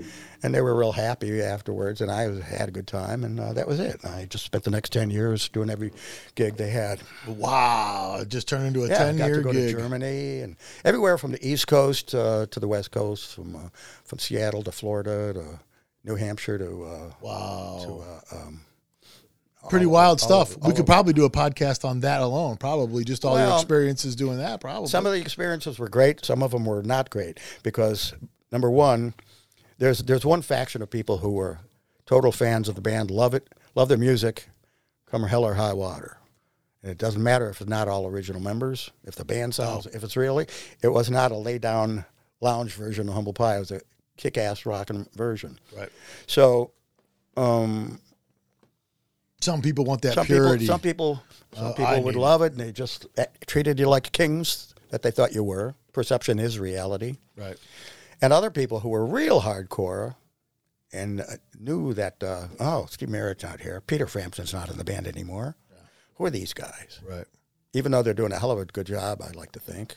and 0.42 0.52
they 0.52 0.60
were 0.60 0.74
real 0.74 0.90
happy 0.90 1.40
afterwards, 1.40 2.00
and 2.00 2.10
I 2.10 2.26
was, 2.26 2.40
had 2.42 2.68
a 2.68 2.72
good 2.72 2.88
time, 2.88 3.22
and 3.22 3.38
uh, 3.38 3.52
that 3.52 3.68
was 3.68 3.78
it. 3.78 4.04
I 4.04 4.26
just 4.28 4.44
spent 4.44 4.64
the 4.64 4.70
next 4.72 4.90
ten 4.92 5.10
years 5.10 5.48
doing 5.48 5.70
every 5.70 5.92
gig 6.34 6.56
they 6.56 6.70
had. 6.70 7.00
Wow. 7.28 8.18
It 8.22 8.28
just 8.28 8.48
turned 8.48 8.66
into 8.66 8.82
a 8.82 8.88
Yeah, 8.88 8.98
10 8.98 9.16
got 9.18 9.26
year 9.26 9.36
to 9.36 9.42
go 9.42 9.52
gig. 9.52 9.74
to 9.76 9.80
Germany 9.80 10.40
and 10.40 10.56
everywhere 10.84 11.16
from 11.18 11.30
the 11.30 11.46
East 11.48 11.68
Coast 11.68 12.12
uh, 12.14 12.46
to 12.50 12.58
the 12.58 12.66
West 12.66 12.90
Coast, 12.90 13.34
from 13.36 13.54
uh, 13.54 13.68
from 14.04 14.18
Seattle 14.18 14.64
to 14.64 14.72
Florida 14.72 15.32
to 15.34 15.60
New 16.02 16.16
Hampshire 16.16 16.58
to 16.58 16.84
uh, 16.84 17.12
Wow. 17.20 17.80
to 17.84 18.00
uh, 18.36 18.36
um, 18.42 18.62
Pretty 19.68 19.86
all- 19.86 19.92
wild 19.92 20.20
all 20.22 20.26
stuff. 20.26 20.56
over- 20.56 20.68
we 20.68 20.74
could 20.74 20.86
probably 20.86 21.12
do 21.12 21.24
a 21.24 21.30
podcast 21.30 21.84
on 21.84 22.00
that 22.00 22.20
alone. 22.22 22.56
Probably 22.56 23.04
just 23.04 23.24
all 23.24 23.38
your 23.38 23.54
experiences 23.56 24.16
doing 24.16 24.38
that. 24.38 24.60
Probably. 24.60 24.88
Some 24.88 25.06
of 25.06 25.12
the 25.12 25.20
experiences 25.20 25.78
were 25.78 25.88
great. 25.88 26.24
Some 26.24 26.42
of 26.42 26.50
them 26.52 26.64
were 26.64 26.82
not 26.82 27.10
great 27.10 27.38
because 27.62 28.14
number 28.50 28.70
one, 28.70 29.14
there's 29.78 29.98
there's 30.00 30.24
one 30.24 30.42
faction 30.42 30.82
of 30.82 30.90
people 30.90 31.18
who 31.18 31.30
were 31.32 31.58
total 32.06 32.32
fans 32.32 32.68
of 32.68 32.74
the 32.74 32.80
band, 32.80 33.10
love 33.10 33.34
it, 33.34 33.48
love 33.74 33.88
their 33.88 33.98
music, 33.98 34.48
come 35.06 35.22
hell 35.24 35.44
or 35.44 35.54
high 35.54 35.72
water. 35.72 36.16
And 36.82 36.90
it 36.90 36.98
doesn't 36.98 37.22
matter 37.22 37.50
if 37.50 37.60
it's 37.60 37.68
not 37.68 37.88
all 37.88 38.06
original 38.06 38.40
members. 38.40 38.90
If 39.04 39.14
the 39.14 39.24
band 39.24 39.54
sounds, 39.54 39.86
if 39.86 40.02
it's 40.02 40.16
really, 40.16 40.46
it 40.82 40.88
was 40.88 41.10
not 41.10 41.30
a 41.30 41.36
lay 41.36 41.58
down 41.58 42.06
lounge 42.40 42.72
version 42.72 43.06
of 43.08 43.14
Humble 43.14 43.34
Pie. 43.34 43.56
It 43.56 43.60
was 43.60 43.70
a 43.70 43.80
kick 44.16 44.38
ass 44.38 44.64
rocking 44.64 45.06
version. 45.14 45.58
right. 45.76 45.90
So, 46.26 46.72
um, 47.36 48.00
Some 49.40 49.62
people 49.62 49.84
want 49.84 50.02
that 50.02 50.14
some 50.14 50.26
purity. 50.26 50.64
people, 50.64 50.74
some 50.74 50.80
people, 50.80 51.22
some 51.54 51.66
Uh, 51.66 51.70
people 51.72 51.86
I 51.86 51.98
would 51.98 52.14
it. 52.16 52.18
love 52.18 52.42
it, 52.42 52.52
and 52.52 52.60
they 52.60 52.72
just 52.72 53.06
eh, 53.16 53.26
treated 53.46 53.78
you 53.78 53.88
like 53.88 54.12
kings 54.12 54.74
that 54.90 55.02
they 55.02 55.10
thought 55.10 55.34
you 55.34 55.42
were. 55.44 55.74
Perception 55.92 56.38
is 56.38 56.58
reality. 56.58 57.16
right. 57.36 57.56
And 58.22 58.32
other 58.34 58.50
people 58.50 58.80
who 58.80 58.90
were 58.90 59.06
real 59.06 59.40
hardcore 59.40 60.14
and 60.92 61.22
uh, 61.22 61.24
knew 61.58 61.94
that, 61.94 62.22
uh, 62.22 62.48
oh, 62.60 62.86
Steve 62.90 63.08
Marriott's 63.08 63.42
not 63.44 63.60
here. 63.60 63.80
Peter 63.80 64.06
Frampton's 64.06 64.52
not 64.52 64.68
in 64.68 64.76
the 64.76 64.84
band 64.84 65.06
anymore. 65.06 65.56
Who 66.16 66.26
are 66.26 66.30
these 66.30 66.52
guys? 66.52 67.00
Right. 67.02 67.24
Even 67.72 67.92
though 67.92 68.02
they're 68.02 68.12
doing 68.12 68.32
a 68.32 68.38
hell 68.38 68.50
of 68.50 68.58
a 68.58 68.66
good 68.66 68.86
job, 68.86 69.22
I'd 69.22 69.36
like 69.36 69.52
to 69.52 69.60
think. 69.60 69.94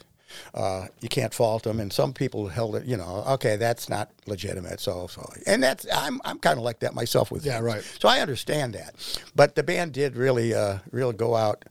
Uh, 0.53 0.87
you 1.01 1.09
can't 1.09 1.33
fault 1.33 1.63
them, 1.63 1.79
and 1.79 1.91
some 1.91 2.13
people 2.13 2.47
held 2.47 2.75
it. 2.75 2.85
You 2.85 2.97
know, 2.97 3.23
okay, 3.29 3.55
that's 3.55 3.89
not 3.89 4.11
legitimate. 4.25 4.79
So, 4.79 5.07
so, 5.07 5.27
and 5.47 5.61
that's 5.63 5.85
I'm 5.93 6.21
I'm 6.25 6.39
kind 6.39 6.57
of 6.57 6.63
like 6.63 6.79
that 6.79 6.93
myself 6.93 7.31
with 7.31 7.45
Yeah, 7.45 7.53
things. 7.53 7.63
right. 7.65 7.83
So 7.99 8.07
I 8.09 8.19
understand 8.19 8.73
that, 8.73 8.95
but 9.35 9.55
the 9.55 9.63
band 9.63 9.91
did 9.93 10.15
really, 10.15 10.53
uh, 10.53 10.79
really 10.91 11.13
go 11.15 11.35
out. 11.35 11.65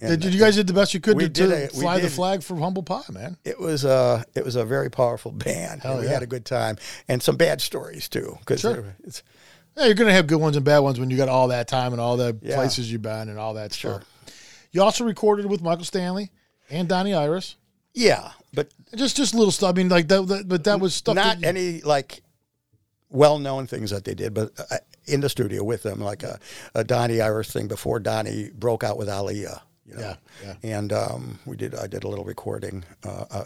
And 0.00 0.20
Did 0.20 0.34
you 0.34 0.40
guys 0.40 0.56
did 0.56 0.66
the 0.66 0.72
best 0.74 0.92
you 0.92 1.00
could 1.00 1.34
to, 1.34 1.64
a- 1.64 1.68
fly 1.68 2.00
the 2.00 2.10
flag 2.10 2.42
for 2.42 2.56
Humble 2.56 2.82
Pie, 2.82 3.04
man. 3.12 3.36
it 3.44 3.58
was 3.60 3.84
a 3.84 4.24
it 4.34 4.44
was 4.44 4.56
a 4.56 4.64
very 4.64 4.90
powerful 4.90 5.30
band. 5.46 5.82
Hell 5.82 5.98
we 5.98 6.04
yeah. 6.04 6.10
had 6.10 6.22
a 6.22 6.26
good 6.26 6.44
time 6.44 6.76
and 7.08 7.22
some 7.22 7.36
bad 7.36 7.60
stories 7.62 8.08
too. 8.08 8.36
Because 8.40 8.60
Sure. 8.60 8.84
Yeah, 9.76 9.86
you're 9.86 9.94
gonna 9.94 10.12
have 10.12 10.26
good 10.26 10.40
ones 10.40 10.56
and 10.56 10.64
bad 10.64 10.80
ones 10.80 10.98
when 11.00 11.10
you 11.10 11.16
got 11.16 11.28
all 11.28 11.48
that 11.48 11.68
time 11.68 11.92
and 11.92 12.00
all 12.00 12.16
the 12.16 12.36
Yeah. 12.42 12.56
places 12.56 12.90
you've 12.90 13.02
been 13.02 13.28
and 13.28 13.38
all 13.38 13.54
that 13.54 13.72
Sure. 13.72 13.94
stuff. 14.02 14.34
You 14.72 14.82
also 14.82 15.04
recorded 15.04 15.46
with 15.46 15.62
Michael 15.62 15.84
Stanley 15.84 16.32
and 16.68 16.88
Donnie 16.88 17.14
Iris. 17.14 17.54
Yeah, 17.94 18.32
but 18.52 18.68
Just 18.94 19.16
just 19.16 19.34
little 19.34 19.50
stuff. 19.52 19.70
I 19.70 19.72
mean, 19.76 19.88
like 19.88 20.08
that, 20.08 20.26
that 20.28 20.48
but 20.48 20.64
that 20.64 20.80
was 20.80 20.94
stuff. 20.94 21.14
not 21.14 21.40
you- 21.40 21.48
any 21.48 21.80
like 21.80 22.22
well-known 23.10 23.66
things 23.66 23.90
that 23.90 24.04
they 24.04 24.14
did, 24.14 24.34
but 24.34 24.50
uh, 24.58 24.76
in 25.06 25.20
the 25.20 25.28
studio 25.28 25.62
with 25.62 25.82
them, 25.82 26.00
like 26.00 26.22
a, 26.22 26.38
a 26.74 26.82
Donnie 26.84 27.20
Iris 27.20 27.52
thing 27.52 27.68
before 27.68 28.00
Donnie 28.00 28.50
broke 28.54 28.82
out 28.82 28.98
with 28.98 29.08
Aliyah. 29.08 29.60
You 29.86 29.94
know? 29.94 30.00
Yeah, 30.00 30.16
yeah. 30.42 30.54
And 30.78 30.92
um, 30.92 31.38
we 31.44 31.56
did. 31.56 31.74
I 31.74 31.86
did 31.86 32.04
a 32.04 32.08
little 32.08 32.24
recording. 32.24 32.84
Uh, 33.04 33.24
uh, 33.30 33.44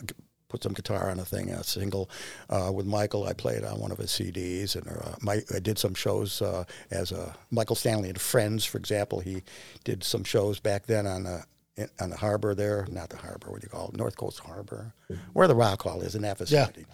put 0.49 0.63
some 0.63 0.73
guitar 0.73 1.11
on 1.11 1.19
a 1.19 1.25
thing, 1.25 1.51
a 1.51 1.63
single 1.63 2.09
uh, 2.49 2.71
with 2.73 2.87
Michael. 2.87 3.25
I 3.27 3.35
played 3.35 3.65
on 3.65 3.81
one 3.81 3.91
of 3.93 3.99
his 3.99 4.11
CDs, 4.11 4.77
and 4.77 4.87
uh, 4.89 5.17
my, 5.21 5.43
I 5.55 5.59
did 5.59 5.79
some 5.79 5.95
shows 5.95 6.41
uh, 6.41 6.65
as 6.91 7.13
a 7.13 7.37
Michael 7.51 7.77
Stanley 7.77 8.09
and 8.09 8.19
Friends, 8.21 8.65
for 8.65 8.79
example. 8.79 9.21
He 9.21 9.43
did 9.85 10.03
some 10.05 10.25
shows 10.25 10.59
back 10.61 10.87
then 10.87 11.07
on 11.07 11.25
the 11.25 11.45
in- 11.79 11.89
on 12.01 12.11
the 12.11 12.17
harbor 12.17 12.55
there, 12.55 12.87
not 12.91 13.09
the 13.09 13.17
harbor. 13.17 13.51
What 13.51 13.61
do 13.61 13.65
you 13.65 13.71
call 13.71 13.89
it? 13.89 13.97
North 13.97 14.17
Coast 14.17 14.41
Harbor, 14.41 14.93
where 15.33 15.49
the 15.49 15.55
Rock 15.55 15.83
Hall 15.83 16.01
is 16.03 16.15
in 16.15 16.23
that 16.23 16.39
vicinity. 16.39 16.85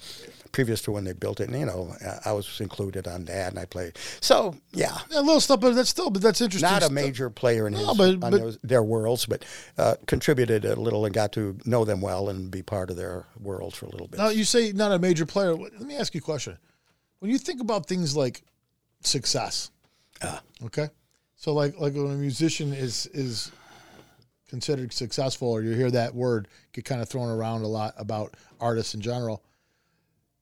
Previous 0.52 0.82
to 0.82 0.92
when 0.92 1.02
they 1.04 1.12
built 1.12 1.40
it, 1.40 1.48
and 1.48 1.58
you 1.58 1.66
know, 1.66 1.94
I- 2.24 2.30
was 2.32 2.60
included 2.60 3.08
on 3.08 3.24
that, 3.24 3.50
and 3.50 3.58
I 3.58 3.64
played. 3.64 3.98
So 4.20 4.54
yeah, 4.72 4.96
a 5.12 5.20
little 5.20 5.40
stuff, 5.40 5.58
but 5.60 5.74
that's 5.74 5.90
still, 5.90 6.10
but 6.10 6.22
that's 6.22 6.40
interesting. 6.40 6.70
not 6.70 6.82
a 6.84 6.90
major 6.92 7.28
player 7.30 7.66
in 7.66 7.72
his 7.72 7.84
No, 7.86 7.94
but- 7.94 8.30
those, 8.30 8.58
their 8.62 8.82
worlds, 8.82 9.26
but 9.26 9.44
uh, 9.78 9.96
contributed 10.06 10.64
a 10.64 10.76
little 10.76 11.04
and 11.06 11.12
got 11.14 11.32
to 11.32 11.56
know 11.64 11.84
them 11.84 12.00
well 12.00 12.28
and 12.28 12.50
be 12.50 12.62
part 12.62 12.90
of 12.90 12.96
their 12.96 13.24
world 13.40 13.74
for 13.74 13.86
a 13.86 13.90
little 13.90 14.06
bit. 14.06 14.18
Now 14.18 14.28
you 14.28 14.44
say 14.44 14.70
not 14.72 14.92
a 14.92 14.98
major 14.98 15.26
player. 15.26 15.54
Let 15.54 15.80
me 15.80 15.96
ask 15.96 16.14
you 16.14 16.18
a 16.18 16.22
question. 16.22 16.56
When 17.18 17.30
you 17.32 17.38
think 17.38 17.60
about 17.60 17.86
things 17.86 18.14
like 18.14 18.42
success, 19.02 19.70
Ah. 20.22 20.40
okay, 20.66 20.88
so 21.36 21.52
like 21.52 21.78
like 21.80 21.94
when 21.94 22.06
a 22.10 22.14
musician 22.14 22.72
is 22.72 23.06
is 23.12 23.50
considered 24.54 24.92
successful, 24.92 25.48
or 25.48 25.62
you 25.62 25.72
hear 25.72 25.90
that 25.90 26.14
word 26.14 26.46
get 26.72 26.84
kind 26.84 27.02
of 27.02 27.08
thrown 27.08 27.28
around 27.28 27.62
a 27.62 27.66
lot 27.66 27.92
about 27.98 28.36
artists 28.60 28.94
in 28.94 29.00
general. 29.00 29.42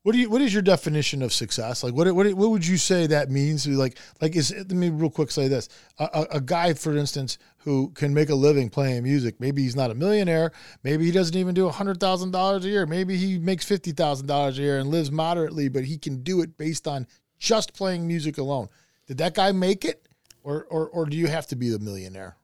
What 0.03 0.13
do 0.13 0.19
you? 0.19 0.29
What 0.29 0.43
is 0.43 0.53
your 0.53 0.63
definition 0.63 1.23
of 1.23 1.33
success? 1.33 1.83
Like, 1.83 1.95
what 1.95 2.13
what 2.15 2.27
what 2.35 2.51
would 2.51 2.67
you 2.67 2.77
say 2.77 3.07
that 3.07 3.31
means? 3.31 3.67
Like, 3.67 3.97
like 4.21 4.37
is 4.37 4.53
let 4.55 4.71
me 4.71 4.91
real 4.91 5.09
quick 5.09 5.31
say 5.31 5.49
this: 5.49 5.71
a, 5.99 6.27
a, 6.33 6.41
guy, 6.43 6.75
for 6.75 6.95
instance, 6.95 7.39
who 7.59 7.89
can 7.91 8.13
make 8.13 8.29
a 8.29 8.35
living 8.35 8.69
playing 8.69 9.03
music. 9.05 9.41
Maybe 9.41 9.63
he's 9.63 9.77
not 9.77 9.91
a 9.91 9.95
millionaire. 9.95 10.53
Maybe 10.83 11.07
he 11.07 11.11
doesn't 11.11 11.37
even 11.37 11.55
do 11.55 11.69
a 11.69 11.73
hundred 11.73 11.99
thousand 11.99 12.33
dollars 12.33 12.67
a 12.67 12.69
year. 12.69 12.85
Maybe 12.85 13.17
he 13.17 13.39
makes 13.39 13.65
fifty 13.65 13.93
thousand 13.93 14.27
dollars 14.27 14.59
a 14.59 14.63
year 14.63 14.79
and 14.79 14.91
lives 14.91 15.11
moderately, 15.11 15.69
but 15.69 15.85
he 15.85 15.97
can 15.97 16.23
do 16.23 16.43
it 16.43 16.59
based 16.59 16.87
on 16.87 17.07
just 17.39 17.73
playing 17.73 18.07
music 18.07 18.37
alone. 18.37 18.69
Did 19.07 19.19
that 19.19 19.35
guy 19.35 19.53
make 19.53 19.87
it, 19.87 20.07
or 20.43 20.67
or 20.69 20.89
or 20.91 21.07
do 21.07 21.17
you 21.17 21.29
have 21.29 21.47
to 21.47 21.57
be 21.57 21.73
a 21.73 21.79
millionaire? 21.79 22.37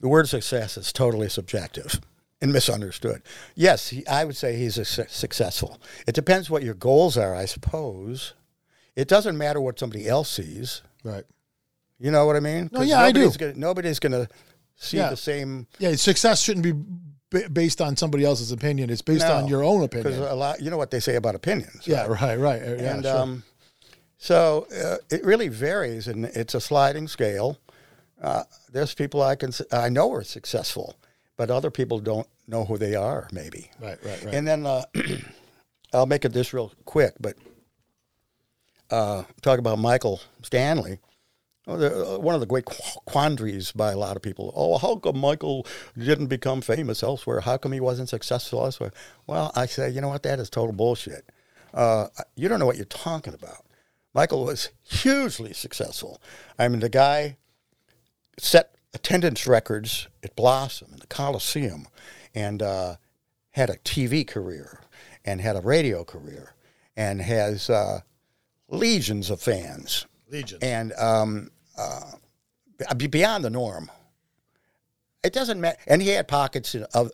The 0.00 0.08
word 0.08 0.28
success 0.28 0.76
is 0.76 0.92
totally 0.92 1.28
subjective. 1.28 2.00
and 2.42 2.54
misunderstood. 2.54 3.20
Yes, 3.54 3.88
he, 3.90 4.06
I 4.06 4.24
would 4.24 4.34
say 4.36 4.56
he's 4.56 4.78
a 4.78 4.84
su- 4.86 5.04
successful. 5.08 5.78
It 6.06 6.14
depends 6.14 6.48
what 6.48 6.62
your 6.62 6.72
goals 6.72 7.18
are, 7.18 7.34
I 7.34 7.44
suppose. 7.44 8.32
It 8.96 9.08
doesn't 9.08 9.36
matter 9.36 9.60
what 9.60 9.78
somebody 9.78 10.08
else 10.08 10.30
sees. 10.30 10.80
Right. 11.04 11.24
You 11.98 12.10
know 12.10 12.24
what 12.24 12.36
I 12.36 12.40
mean? 12.40 12.70
No, 12.72 12.80
yeah, 12.80 13.00
I 13.02 13.12
do. 13.12 13.20
nobody's 13.20 13.36
Gonna, 13.36 13.52
nobody's 13.56 13.98
going 13.98 14.12
to 14.12 14.26
see 14.76 14.96
Yeah. 14.96 15.10
the 15.10 15.18
same. 15.18 15.66
Yeah, 15.78 15.94
success 15.96 16.40
shouldn't 16.40 16.64
be 16.64 16.72
b- 16.72 17.48
based 17.52 17.82
on 17.82 17.94
somebody 17.98 18.24
else's 18.24 18.52
opinion. 18.52 18.88
It's 18.88 19.02
based 19.02 19.26
No, 19.26 19.34
on 19.34 19.46
your 19.46 19.62
own 19.62 19.82
opinion. 19.82 20.10
Because 20.14 20.30
a 20.30 20.34
lot, 20.34 20.62
you 20.62 20.70
know 20.70 20.78
what 20.78 20.90
they 20.90 21.00
say 21.00 21.16
about 21.16 21.34
opinions. 21.34 21.86
yeah, 21.86 22.06
right, 22.06 22.38
right. 22.38 22.62
uh, 22.62 22.76
Yeah, 22.76 22.94
and 22.94 23.04
sure. 23.04 23.18
um, 23.18 23.42
so 24.16 24.66
uh, 24.74 24.96
it 25.14 25.22
really 25.26 25.48
varies, 25.48 26.08
and 26.08 26.24
it's 26.24 26.54
a 26.54 26.60
sliding 26.60 27.06
scale. 27.06 27.58
Uh, 28.20 28.44
there's 28.72 28.94
people 28.94 29.22
I 29.22 29.34
can 29.34 29.52
I 29.72 29.88
know 29.88 30.12
are 30.12 30.24
successful, 30.24 30.96
but 31.36 31.50
other 31.50 31.70
people 31.70 31.98
don't 31.98 32.26
know 32.46 32.64
who 32.64 32.76
they 32.76 32.94
are. 32.94 33.28
Maybe. 33.32 33.70
right, 33.80 33.98
right, 34.04 34.24
right. 34.24 34.34
And 34.34 34.46
then 34.46 34.66
uh, 34.66 34.84
I'll 35.92 36.06
make 36.06 36.24
it 36.24 36.32
this 36.32 36.52
real 36.52 36.72
quick, 36.84 37.14
but 37.20 37.36
uh, 38.90 39.24
talk 39.42 39.58
about 39.58 39.78
Michael 39.78 40.20
Stanley. 40.42 40.98
Oh, 41.66 42.16
uh, 42.16 42.18
one 42.18 42.34
of 42.34 42.40
the 42.40 42.46
great 42.46 42.64
quandaries 42.64 43.70
by 43.72 43.92
a 43.92 43.96
lot 43.96 44.16
of 44.16 44.22
people. 44.22 44.52
Oh, 44.56 44.78
how 44.78 44.96
come 44.96 45.18
Michael 45.18 45.66
didn't 45.96 46.26
become 46.26 46.62
famous 46.62 47.02
elsewhere? 47.02 47.40
How 47.40 47.58
come 47.58 47.72
he 47.72 47.80
wasn't 47.80 48.08
successful 48.08 48.64
elsewhere? 48.64 48.92
Well, 49.26 49.52
I 49.54 49.66
say, 49.66 49.90
you 49.90 50.00
know 50.00 50.08
what? 50.08 50.22
That 50.22 50.40
is 50.40 50.50
total 50.50 50.72
bullshit. 50.74 51.30
Uh, 51.72 52.08
you 52.34 52.48
don't 52.48 52.58
know 52.58 52.66
what 52.66 52.76
you're 52.76 52.86
talking 52.86 53.34
about. 53.34 53.64
Michael 54.14 54.44
was 54.44 54.70
hugely 54.82 55.52
successful. 55.52 56.20
I 56.58 56.66
mean, 56.68 56.80
the 56.80 56.88
guy 56.88 57.36
set 58.42 58.74
attendance 58.94 59.46
records 59.46 60.08
at 60.22 60.34
Blossom 60.36 60.88
and 60.92 61.00
the 61.00 61.06
Coliseum 61.06 61.86
and 62.34 62.62
uh, 62.62 62.96
had 63.50 63.70
a 63.70 63.76
TV 63.78 64.26
career 64.26 64.80
and 65.24 65.40
had 65.40 65.56
a 65.56 65.60
radio 65.60 66.04
career 66.04 66.54
and 66.96 67.20
has 67.22 67.70
uh, 67.70 68.00
legions 68.68 69.30
of 69.30 69.40
fans 69.40 70.06
Legion. 70.28 70.58
and 70.62 70.92
um, 70.94 71.50
uh, 71.78 72.12
beyond 72.96 73.44
the 73.44 73.50
norm. 73.50 73.90
It 75.22 75.32
doesn't 75.32 75.60
matter. 75.60 75.78
And 75.86 76.00
he 76.02 76.08
had 76.08 76.28
pockets 76.28 76.74
in- 76.74 76.84
of 76.94 77.10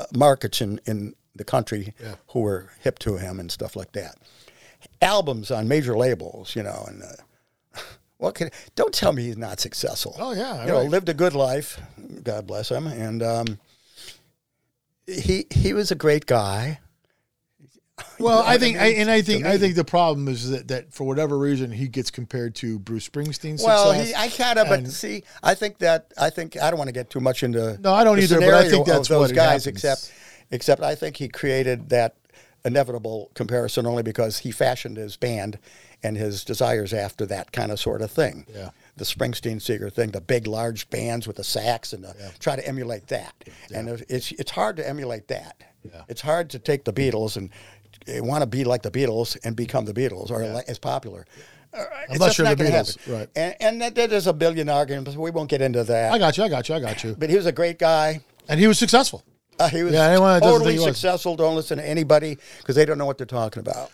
uh, 0.00 0.06
markets 0.14 0.60
in, 0.60 0.80
in 0.86 1.14
the 1.34 1.44
country 1.44 1.94
Yeah. 2.02 2.16
who 2.28 2.40
were 2.40 2.70
hip 2.80 2.98
to 3.00 3.16
him 3.16 3.38
and 3.40 3.50
stuff 3.50 3.76
like 3.76 3.92
that. 3.92 4.16
Albums 5.00 5.50
on 5.50 5.68
major 5.68 5.96
labels, 5.96 6.54
you 6.56 6.62
know, 6.62 6.84
and 6.88 7.02
uh, 7.02 7.06
what 8.18 8.34
can 8.34 8.50
don't 8.74 8.94
tell 8.94 9.12
me 9.12 9.24
he's 9.24 9.36
not 9.36 9.60
successful. 9.60 10.16
Oh, 10.18 10.32
yeah, 10.32 10.62
you 10.62 10.72
know, 10.72 10.82
lived 10.82 11.08
a 11.08 11.14
good 11.14 11.34
life. 11.34 11.80
God 12.22 12.46
bless 12.46 12.68
him, 12.70 12.86
and 12.86 13.22
um, 13.22 13.58
he 15.06 15.46
he 15.50 15.72
was 15.72 15.90
a 15.90 15.94
great 15.96 16.26
guy. 16.26 16.80
Well, 18.18 18.42
I 18.44 18.58
think, 18.58 18.76
mean? 18.76 18.84
I, 18.84 18.88
and 18.94 19.10
I 19.10 19.22
think, 19.22 19.46
I 19.46 19.56
think 19.56 19.74
the 19.74 19.84
problem 19.84 20.28
is 20.28 20.50
that, 20.50 20.68
that 20.68 20.92
for 20.92 21.04
whatever 21.04 21.38
reason 21.38 21.70
he 21.70 21.88
gets 21.88 22.10
compared 22.10 22.54
to 22.56 22.78
Bruce 22.78 23.08
Springsteen's 23.08 23.62
Well, 23.64 23.92
success. 23.94 24.08
he, 24.08 24.14
I 24.14 24.28
kind 24.28 24.58
of, 24.58 24.68
but 24.68 24.86
see, 24.90 25.22
I 25.42 25.54
think 25.54 25.78
that 25.78 26.12
I 26.18 26.28
think 26.28 26.60
I 26.60 26.68
don't 26.70 26.76
want 26.78 26.88
to 26.88 26.92
get 26.92 27.08
too 27.08 27.20
much 27.20 27.42
into 27.42 27.78
No, 27.80 27.94
I 27.94 28.04
don't 28.04 28.18
either, 28.18 28.38
but 28.38 28.52
I 28.52 28.68
think 28.68 28.86
that's 28.86 29.08
those 29.08 29.28
what 29.28 29.34
guys. 29.34 29.64
happens. 29.64 29.66
Except, 29.66 30.12
except 30.50 30.82
I 30.82 30.94
think 30.94 31.16
he 31.16 31.28
created 31.28 31.88
that 31.88 32.16
inevitable 32.66 33.30
comparison 33.34 33.86
only 33.86 34.02
because 34.02 34.38
he 34.38 34.50
fashioned 34.50 34.96
his 34.96 35.16
band 35.16 35.58
and 36.02 36.16
his 36.16 36.44
desires 36.44 36.92
after 36.92 37.24
that 37.26 37.52
kind 37.52 37.72
of 37.72 37.80
sort 37.80 38.02
of 38.02 38.10
thing. 38.10 38.44
Yeah. 38.54 38.70
The 38.96 39.04
Springsteen 39.04 39.56
Seger 39.56 39.92
thing, 39.92 40.10
the 40.10 40.20
big, 40.20 40.46
large 40.46 40.90
bands 40.90 41.26
with 41.26 41.36
the 41.36 41.44
sax, 41.44 41.92
and 41.92 42.04
the, 42.04 42.14
try 42.38 42.56
to 42.56 42.66
emulate 42.66 43.06
that. 43.08 43.34
And 43.74 43.88
it's 44.08 44.32
it's 44.32 44.50
hard 44.50 44.76
to 44.76 44.88
emulate 44.88 45.28
that. 45.28 45.62
Yeah. 45.84 46.02
It's 46.08 46.20
hard 46.22 46.50
to 46.50 46.58
take 46.58 46.84
the 46.84 46.92
Beatles 46.92 47.36
and 47.36 47.50
want 48.26 48.42
to 48.42 48.46
be 48.46 48.64
like 48.64 48.82
the 48.82 48.90
Beatles 48.90 49.36
and 49.44 49.54
become 49.54 49.84
the 49.84 49.94
Beatles 49.94 50.30
or 50.30 50.46
like, 50.46 50.68
as 50.68 50.78
popular. 50.78 51.26
Uh, 51.72 51.84
Unless 52.08 52.38
you're 52.38 52.54
the 52.54 52.64
Beatles, 52.64 52.98
happen. 52.98 53.12
right. 53.12 53.28
And, 53.36 53.54
and 53.60 53.82
that, 53.82 53.94
that 53.96 54.10
there's 54.10 54.26
a 54.26 54.32
billion 54.32 54.68
arguments. 54.68 55.16
We 55.16 55.30
won't 55.30 55.50
get 55.50 55.60
into 55.60 55.84
that. 55.84 56.12
I 56.12 56.18
got 56.18 56.36
you. 56.38 56.44
I 56.44 56.48
got 56.48 56.68
you. 56.68 56.74
I 56.74 56.80
got 56.80 57.04
you. 57.04 57.14
but 57.18 57.28
he 57.28 57.36
was 57.36 57.46
a 57.46 57.52
great 57.52 57.78
guy. 57.78 58.20
And 58.48 58.58
he 58.60 58.66
was 58.66 58.78
successful. 58.78 59.22
Uh, 59.58 59.68
he 59.68 59.82
was 59.82 59.92
Yeah, 59.94 60.08
anyone 60.10 60.40
totally 60.40 60.72
he 60.74 60.78
was. 60.78 60.88
successful. 60.88 61.34
Don't 61.36 61.56
listen 61.56 61.78
to 61.78 61.88
anybody 61.88 62.38
because 62.58 62.74
they 62.76 62.84
don't 62.84 62.98
know 62.98 63.06
what 63.06 63.16
they're 63.18 63.26
talking 63.26 63.60
about. 63.60 63.90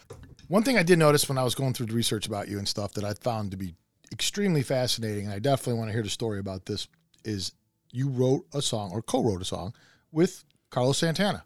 One 0.49 0.63
thing 0.63 0.77
I 0.77 0.83
did 0.83 0.99
notice 0.99 1.29
when 1.29 1.39
I 1.39 1.45
was 1.45 1.55
going 1.55 1.73
through 1.73 1.87
the 1.87 1.95
research 1.95 2.27
about 2.27 2.49
you 2.49 2.59
and 2.59 2.67
stuff 2.69 2.93
that 2.95 3.05
I 3.05 3.15
found 3.15 3.53
to 3.53 3.57
be 3.57 3.75
extremely 4.13 4.63
fascinating, 4.63 5.25
and 5.27 5.33
I 5.35 5.39
definitely 5.39 5.75
want 5.79 5.89
to 5.89 5.93
hear 5.93 6.03
the 6.03 6.11
story 6.11 6.39
about 6.41 6.67
this, 6.67 6.89
is 7.25 7.53
you 7.93 8.09
wrote 8.09 8.45
a 8.53 8.61
song 8.61 8.91
or 8.93 9.03
co-wrote 9.03 9.41
a 9.41 9.45
song 9.45 9.73
with 10.11 10.45
Carlos 10.71 10.99
Santana. 10.99 11.45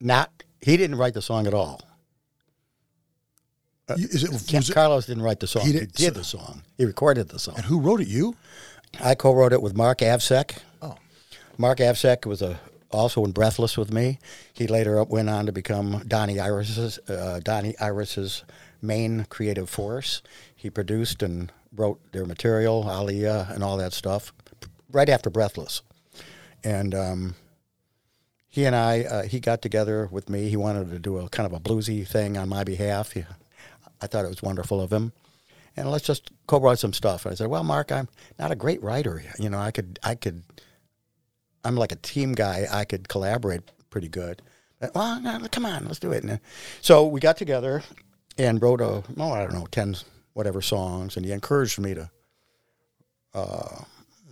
Not 0.00 0.30
he 0.60 0.76
didn't 0.76 0.96
write 0.96 1.14
the 1.14 1.22
song 1.22 1.46
at 1.46 1.54
all. 1.54 1.80
Is 3.96 4.24
it, 4.24 4.28
Ca- 4.28 4.56
was 4.58 4.70
it- 4.70 4.72
Carlos 4.74 5.06
didn't 5.06 5.22
write 5.22 5.40
the 5.40 5.46
song. 5.46 5.62
He 5.66 5.72
He 5.72 5.78
did- 5.80 5.92
did, 5.92 6.14
the 6.14 6.24
song. 6.24 6.62
He 6.78 6.84
recorded 6.84 7.28
the 7.28 7.38
song. 7.38 7.56
and 7.56 7.64
who 7.66 7.80
wrote 7.80 8.00
it? 8.00 8.08
You? 8.08 8.36
I 9.00 9.14
co-wrote 9.14 9.52
it 9.52 9.62
with 9.62 9.74
Mark 9.76 9.98
Avsec. 9.98 10.58
Oh, 10.80 10.96
Mark 11.58 11.78
Avsec 11.78 12.26
was 12.26 12.42
a 12.42 12.60
also 12.90 13.24
in 13.24 13.32
Breathless 13.32 13.76
with 13.76 13.92
me. 13.92 14.18
He 14.52 14.66
later 14.66 15.02
went 15.04 15.30
on 15.30 15.46
to 15.46 15.52
become 15.52 16.02
Donnie 16.06 16.38
Iris's 16.38 16.98
uh, 17.08 17.40
Donnie 17.42 17.74
Iris's 17.78 18.44
main 18.80 19.24
creative 19.30 19.70
force. 19.70 20.22
He 20.54 20.70
produced 20.70 21.22
and 21.22 21.50
wrote 21.74 22.00
their 22.12 22.26
material, 22.26 22.84
Aliyah, 22.84 23.54
and 23.54 23.64
all 23.64 23.76
that 23.78 23.92
stuff, 23.92 24.32
right 24.90 25.08
after 25.08 25.30
Breathless. 25.30 25.82
And 26.62 26.94
um, 26.94 27.34
he 28.48 28.64
and 28.64 28.76
I, 28.76 29.00
uh, 29.04 29.22
he 29.22 29.40
got 29.40 29.62
together 29.62 30.08
with 30.10 30.28
me. 30.28 30.48
He 30.48 30.56
wanted 30.56 30.90
to 30.90 30.98
do 30.98 31.18
a 31.18 31.28
kind 31.28 31.46
of 31.46 31.52
a 31.52 31.60
bluesy 31.60 32.06
thing 32.06 32.36
on 32.36 32.48
my 32.48 32.64
behalf. 32.64 33.12
He, 33.12 33.24
I 34.00 34.06
thought 34.06 34.24
it 34.24 34.28
was 34.28 34.42
wonderful 34.42 34.80
of 34.80 34.92
him. 34.92 35.12
And 35.74 35.90
let's 35.90 36.04
just 36.04 36.30
co-write 36.46 36.78
some 36.78 36.92
stuff. 36.92 37.24
And 37.24 37.32
I 37.32 37.34
said, 37.34 37.46
"Well, 37.46 37.64
Mark, 37.64 37.90
I'm 37.90 38.08
not 38.38 38.50
a 38.52 38.56
great 38.56 38.82
writer. 38.82 39.22
You 39.38 39.48
know, 39.48 39.58
I 39.58 39.70
could, 39.70 39.98
I 40.02 40.14
could, 40.14 40.42
I'm 41.64 41.76
like 41.76 41.92
a 41.92 41.96
team 41.96 42.32
guy. 42.32 42.66
I 42.70 42.84
could 42.84 43.08
collaborate 43.08 43.62
pretty 43.90 44.08
good. 44.08 44.42
But, 44.80 44.94
well, 44.94 45.20
no, 45.20 45.40
come 45.50 45.64
on, 45.66 45.84
let's 45.86 45.98
do 46.00 46.10
it. 46.12 46.24
And, 46.24 46.40
so 46.80 47.06
we 47.06 47.20
got 47.20 47.36
together 47.36 47.82
and 48.36 48.60
wrote 48.60 48.80
a, 48.80 49.02
oh, 49.16 49.32
I 49.32 49.42
don't 49.42 49.54
know, 49.54 49.66
ten 49.70 49.94
whatever 50.34 50.60
songs, 50.62 51.16
and 51.16 51.24
he 51.26 51.30
encouraged 51.32 51.78
me 51.78 51.94
to 51.94 52.10
uh, 53.34 53.82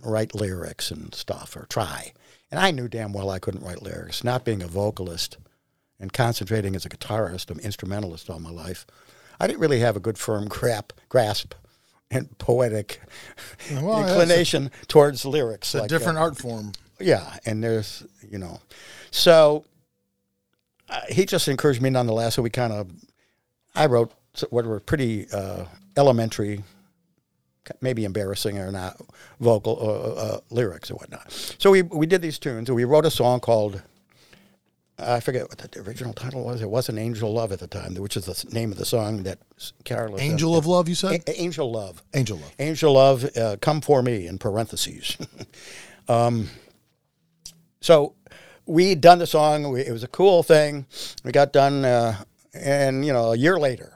write 0.03 0.35
lyrics 0.35 0.91
and 0.91 1.13
stuff 1.13 1.55
or 1.55 1.65
try. 1.69 2.11
And 2.49 2.59
I 2.59 2.71
knew 2.71 2.87
damn 2.87 3.13
well 3.13 3.29
I 3.29 3.39
couldn't 3.39 3.63
write 3.63 3.81
lyrics. 3.81 4.23
Not 4.23 4.43
being 4.43 4.61
a 4.61 4.67
vocalist 4.67 5.37
and 5.99 6.11
concentrating 6.11 6.75
as 6.75 6.85
a 6.85 6.89
guitarist, 6.89 7.49
an 7.51 7.59
instrumentalist 7.59 8.29
all 8.29 8.39
my 8.39 8.49
life, 8.49 8.85
I 9.39 9.47
didn't 9.47 9.59
really 9.59 9.79
have 9.79 9.95
a 9.95 9.99
good 10.01 10.17
firm 10.17 10.49
grap, 10.49 10.89
grasp 11.09 11.53
and 12.09 12.35
poetic 12.39 12.99
Well, 13.71 13.99
that's 14.01 14.11
a- 14.11 14.21
inclination 14.21 14.71
towards 14.87 15.23
lyrics. 15.25 15.69
it's 15.69 15.75
a 15.75 15.77
like 15.81 15.89
that. 15.89 15.97
different 15.97 16.17
art 16.17 16.37
form. 16.37 16.73
Yeah, 17.03 17.37
and 17.45 17.63
there's 17.63 18.03
you 18.29 18.37
know, 18.37 18.59
so 19.11 19.65
uh, 20.89 21.01
he 21.09 21.25
just 21.25 21.47
encouraged 21.47 21.81
me 21.81 21.89
nonetheless. 21.89 22.35
So 22.35 22.41
we 22.41 22.49
kind 22.49 22.73
of, 22.73 22.89
I 23.75 23.85
wrote 23.87 24.11
what 24.49 24.65
were 24.65 24.79
pretty 24.79 25.27
uh, 25.31 25.65
elementary, 25.97 26.63
maybe 27.81 28.05
embarrassing 28.05 28.57
or 28.57 28.71
not, 28.71 28.99
vocal 29.39 29.77
uh, 29.79 30.21
uh, 30.21 30.39
lyrics 30.49 30.89
and 30.89 30.99
whatnot. 30.99 31.31
So 31.59 31.71
we 31.71 31.81
we 31.81 32.05
did 32.05 32.21
these 32.21 32.39
tunes. 32.39 32.69
and 32.69 32.75
We 32.75 32.83
wrote 32.85 33.05
a 33.05 33.11
song 33.11 33.39
called. 33.39 33.81
I 34.99 35.19
forget 35.19 35.49
what 35.49 35.57
the 35.57 35.79
original 35.81 36.13
title 36.13 36.43
was. 36.43 36.61
It 36.61 36.69
wasn't 36.69 36.99
"Angel 36.99 37.33
Love" 37.33 37.51
at 37.51 37.59
the 37.59 37.65
time, 37.65 37.95
which 37.95 38.15
is 38.15 38.25
the 38.25 38.53
name 38.53 38.71
of 38.71 38.77
the 38.77 38.85
song 38.85 39.23
that 39.23 39.39
Carlos. 39.83 40.19
Angel 40.21 40.55
of 40.55 40.67
Love, 40.67 40.87
you 40.87 40.93
said? 40.93 41.23
A- 41.27 41.41
Angel 41.41 41.71
Love. 41.71 42.03
Angel 42.13 42.37
Love. 42.37 42.53
Angel 42.59 42.93
Love, 42.93 43.25
uh, 43.35 43.57
come 43.61 43.81
for 43.81 44.03
me 44.03 44.27
in 44.27 44.37
parentheses. 44.37 45.17
um, 46.07 46.49
so 47.81 48.15
we'd 48.65 49.01
done 49.01 49.19
the 49.19 49.27
song. 49.27 49.71
We, 49.71 49.81
it 49.81 49.91
was 49.91 50.03
a 50.03 50.07
cool 50.07 50.43
thing. 50.43 50.85
We 51.23 51.31
got 51.31 51.51
done, 51.51 51.83
uh, 51.83 52.23
and 52.53 53.05
you 53.05 53.11
know, 53.11 53.33
a 53.33 53.35
year 53.35 53.59
later, 53.59 53.93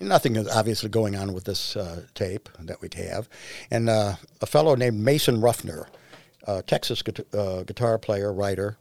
nothing 0.00 0.36
is 0.36 0.48
obviously 0.48 0.90
going 0.90 1.16
on 1.16 1.32
with 1.32 1.44
this 1.44 1.76
uh, 1.76 2.02
tape 2.14 2.48
that 2.60 2.80
we 2.82 2.88
have, 2.96 3.28
and 3.70 3.88
uh, 3.88 4.16
a 4.40 4.46
fellow 4.46 4.74
named 4.74 4.98
Mason 4.98 5.40
Ruffner, 5.40 5.86
Texas 6.66 7.02
guitar, 7.02 7.24
uh, 7.32 7.62
guitar 7.62 7.98
player, 7.98 8.32
writer. 8.32 8.76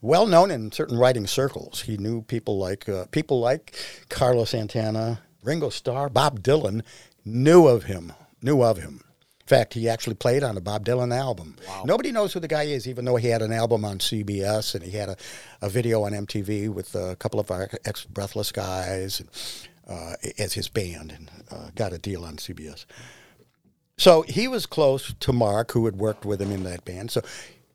Well 0.00 0.26
known 0.26 0.50
in 0.50 0.70
certain 0.70 0.98
writing 0.98 1.26
circles, 1.26 1.82
he 1.82 1.96
knew 1.96 2.20
people 2.22 2.58
like 2.58 2.86
uh, 2.88 3.06
people 3.06 3.40
like 3.40 3.74
Carlos 4.10 4.50
Santana, 4.50 5.22
Ringo 5.42 5.70
Starr, 5.70 6.10
Bob 6.10 6.42
Dylan, 6.42 6.82
knew 7.24 7.66
of 7.66 7.84
him, 7.84 8.12
knew 8.42 8.62
of 8.62 8.76
him. 8.78 9.00
In 9.44 9.48
fact, 9.48 9.74
he 9.74 9.90
actually 9.90 10.14
played 10.14 10.42
on 10.42 10.56
a 10.56 10.60
Bob 10.62 10.86
Dylan 10.86 11.14
album. 11.14 11.56
Nobody 11.84 12.10
knows 12.12 12.32
who 12.32 12.40
the 12.40 12.48
guy 12.48 12.62
is, 12.62 12.88
even 12.88 13.04
though 13.04 13.16
he 13.16 13.28
had 13.28 13.42
an 13.42 13.52
album 13.52 13.84
on 13.84 13.98
CBS 13.98 14.74
and 14.74 14.82
he 14.82 14.92
had 14.92 15.10
a, 15.10 15.16
a 15.60 15.68
video 15.68 16.04
on 16.04 16.12
MTV 16.12 16.70
with 16.70 16.94
a 16.94 17.14
couple 17.16 17.38
of 17.38 17.50
our 17.50 17.68
ex 17.84 18.06
Breathless 18.06 18.52
guys 18.52 19.22
uh, 19.86 20.14
as 20.38 20.54
his 20.54 20.68
band 20.68 21.12
and 21.12 21.30
uh, 21.50 21.68
got 21.74 21.92
a 21.92 21.98
deal 21.98 22.24
on 22.24 22.36
CBS. 22.36 22.86
So 23.98 24.22
he 24.22 24.48
was 24.48 24.64
close 24.64 25.12
to 25.20 25.32
Mark, 25.34 25.72
who 25.72 25.84
had 25.84 25.96
worked 25.96 26.24
with 26.24 26.40
him 26.40 26.50
in 26.50 26.64
that 26.64 26.86
band. 26.86 27.10
So 27.10 27.20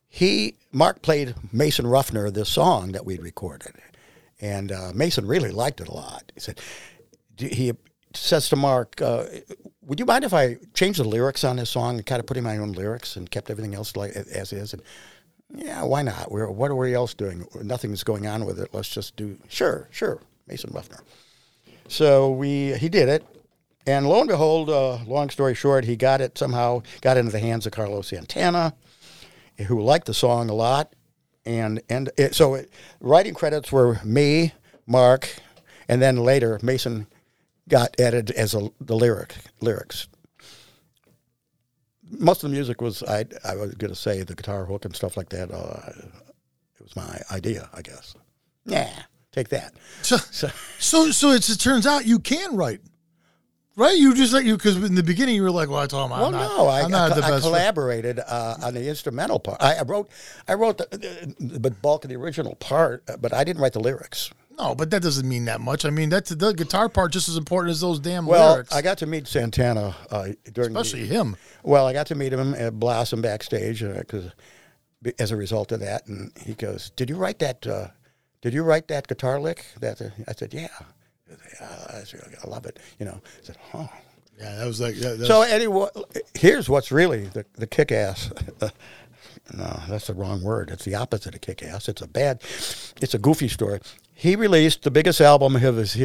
he 0.07 0.55
Mark 0.71 1.03
played 1.03 1.35
Mason 1.53 1.85
Ruffner 1.85 2.31
this 2.31 2.49
song 2.49 2.93
that 2.93 3.05
we'd 3.05 3.21
recorded, 3.21 3.75
and 4.41 4.71
uh, 4.71 4.91
Mason 4.95 5.27
really 5.27 5.51
liked 5.51 5.81
it 5.81 5.87
a 5.87 5.93
lot. 5.93 6.31
He 6.33 6.39
said 6.39 6.59
he 7.37 7.73
says 8.19 8.49
to 8.49 8.55
Mark, 8.55 9.01
uh, 9.01 9.25
"Would 9.81 9.99
you 9.99 10.05
mind 10.05 10.23
if 10.23 10.33
I 10.33 10.57
changed 10.73 10.99
the 10.99 11.03
lyrics 11.03 11.43
on 11.43 11.55
this 11.55 11.69
song 11.69 11.97
and 11.97 12.05
kind 12.05 12.19
of 12.19 12.25
put 12.25 12.37
in 12.37 12.43
my 12.43 12.57
own 12.57 12.73
lyrics 12.73 13.15
and 13.15 13.29
kept 13.29 13.49
everything 13.49 13.75
else 13.75 13.95
like 13.95 14.11
as 14.15 14.53
is?" 14.53 14.73
And 14.73 14.81
yeah, 15.53 15.83
why 15.83 16.03
not? 16.03 16.31
We're, 16.31 16.49
what 16.49 16.69
are 16.69 16.75
we 16.75 16.93
else 16.93 17.13
doing? 17.13 17.45
Nothing's 17.61 18.03
going 18.03 18.27
on 18.27 18.45
with 18.45 18.59
it. 18.59 18.69
Let's 18.73 18.89
just 18.89 19.15
do 19.15 19.37
sure, 19.47 19.87
sure, 19.91 20.21
Mason 20.47 20.71
Ruffner. 20.73 20.99
So 21.87 22.31
we 22.31 22.77
he 22.77 22.87
did 22.89 23.09
it, 23.09 23.25
and 23.87 24.07
lo 24.07 24.19
and 24.19 24.29
behold, 24.29 24.69
uh, 24.69 25.03
long 25.05 25.29
story 25.29 25.55
short, 25.55 25.85
he 25.85 25.95
got 25.95 26.21
it 26.21 26.37
somehow 26.37 26.83
got 27.01 27.17
into 27.17 27.31
the 27.31 27.39
hands 27.39 27.65
of 27.65 27.71
Carlos 27.71 28.07
Santana, 28.07 28.75
who 29.67 29.81
liked 29.81 30.05
the 30.05 30.13
song 30.13 30.49
a 30.49 30.53
lot, 30.53 30.93
and 31.45 31.81
and 31.89 32.11
it, 32.15 32.35
so 32.35 32.53
it, 32.53 32.71
writing 32.99 33.33
credits 33.33 33.71
were 33.71 33.99
me, 34.03 34.53
Mark, 34.85 35.35
and 35.87 35.99
then 35.99 36.17
later 36.17 36.59
Mason 36.61 37.07
got 37.69 37.99
added 37.99 38.31
as 38.31 38.53
a, 38.53 38.69
the 38.81 38.95
lyric 38.95 39.35
lyrics. 39.61 40.07
Most 42.11 42.43
of 42.43 42.49
the 42.49 42.55
music 42.55 42.81
was 42.81 43.03
I 43.03 43.25
I 43.45 43.55
was 43.55 43.75
going 43.75 43.93
to 43.93 43.95
say 43.95 44.23
the 44.23 44.35
guitar 44.35 44.65
hook 44.65 44.83
and 44.85 44.95
stuff 44.95 45.15
like 45.15 45.29
that. 45.29 45.51
Uh, 45.51 45.91
it 46.79 46.83
was 46.83 46.95
my 46.95 47.21
idea, 47.31 47.69
I 47.71 47.81
guess. 47.81 48.15
Yeah, 48.65 49.03
take 49.31 49.49
that. 49.49 49.73
So, 50.01 50.17
So 50.31 50.49
so, 50.79 51.11
so 51.11 51.31
it's, 51.31 51.49
it 51.49 51.59
turns 51.59 51.85
out 51.85 52.07
you 52.07 52.17
can 52.17 52.55
write, 52.55 52.81
right? 53.75 53.95
You 53.95 54.15
just 54.15 54.33
like 54.33 54.43
you 54.43 54.57
because 54.57 54.75
in 54.77 54.95
the 54.95 55.03
beginning 55.03 55.35
you 55.35 55.43
were 55.43 55.51
like, 55.51 55.69
"Well, 55.69 55.79
I 55.79 55.85
told 55.85 56.07
him 56.07 56.13
I'm 56.13 56.21
well, 56.21 56.31
not, 56.31 56.57
no, 56.57 56.67
I, 56.67 56.81
I'm 56.81 56.89
not 56.89 57.11
I, 57.11 57.19
the 57.19 57.25
I 57.25 57.29
best." 57.29 57.43
collaborated 57.43 58.19
uh, 58.19 58.55
on 58.63 58.73
the 58.73 58.87
instrumental 58.89 59.39
part. 59.39 59.61
I, 59.61 59.75
I 59.75 59.81
wrote, 59.83 60.09
I 60.47 60.55
wrote 60.55 60.79
the, 60.79 60.87
the, 61.39 61.59
the 61.59 61.71
bulk 61.71 62.05
of 62.05 62.09
the 62.09 62.15
original 62.15 62.55
part, 62.55 63.03
but 63.21 63.35
I 63.35 63.43
didn't 63.43 63.61
write 63.61 63.73
the 63.73 63.81
lyrics. 63.81 64.31
No, 64.59 64.75
but 64.75 64.89
that 64.91 65.01
doesn't 65.01 65.27
mean 65.27 65.45
that 65.45 65.61
much. 65.61 65.85
I 65.85 65.89
mean, 65.89 66.09
that's 66.09 66.29
the 66.31 66.51
guitar 66.53 66.89
part 66.89 67.11
just 67.13 67.29
as 67.29 67.37
important 67.37 67.71
as 67.71 67.81
those 67.81 67.99
damn 67.99 68.25
Well, 68.25 68.53
lyrics. 68.53 68.73
I 68.73 68.81
got 68.81 68.97
to 68.99 69.05
meet 69.05 69.27
Santana 69.27 69.95
uh, 70.11 70.29
during, 70.53 70.73
the- 70.73 70.79
especially 70.79 71.07
him. 71.07 71.35
well, 71.63 71.85
I 71.87 71.93
got 71.93 72.07
to 72.07 72.15
meet 72.15 72.33
him 72.33 72.53
at 72.55 72.79
Blossom 72.79 73.21
backstage 73.21 73.81
because, 73.81 74.31
as 75.17 75.31
a 75.31 75.35
result 75.35 75.71
of 75.71 75.79
that, 75.79 76.07
and 76.07 76.31
he 76.45 76.53
goes, 76.53 76.91
"Did 76.95 77.09
you 77.09 77.15
write 77.15 77.39
that? 77.39 77.65
Uh, 77.65 77.87
did 78.41 78.53
you 78.53 78.63
write 78.63 78.87
that 78.89 79.07
guitar 79.07 79.39
lick?" 79.39 79.65
That 79.79 80.01
uh, 80.01 80.09
I 80.27 80.33
said, 80.33 80.53
"Yeah." 80.53 80.67
Uh, 81.61 81.65
I 81.99 82.03
said, 82.03 82.21
I 82.43 82.47
love 82.49 82.65
it. 82.65 82.79
You 82.99 83.05
know, 83.05 83.21
I 83.23 83.43
said, 83.43 83.57
"Oh." 83.73 83.89
Yeah, 84.39 84.55
that 84.55 84.65
was 84.67 84.79
like 84.79 84.95
that, 84.95 85.19
that 85.19 85.25
So 85.27 85.39
was- 85.39 85.51
anyway, 85.51 85.87
here's 86.33 86.69
what's 86.69 86.93
really 86.93 87.25
the, 87.25 87.45
the 87.55 87.67
kick 87.67 87.91
ass. 87.91 88.31
no, 89.53 89.81
that's 89.89 90.07
the 90.07 90.13
wrong 90.13 90.41
word. 90.43 90.69
It's 90.69 90.85
the 90.85 90.95
opposite 90.95 91.35
of 91.35 91.41
kick 91.41 91.63
ass. 91.63 91.87
It's 91.89 92.01
a 92.01 92.07
bad, 92.07 92.41
it's 93.01 93.13
a 93.13 93.17
goofy 93.19 93.47
story. 93.47 93.79
He 94.13 94.35
released 94.35 94.83
the 94.83 94.91
biggest 94.91 95.21
album 95.21 95.55
of 95.55 95.75
his, 95.77 95.95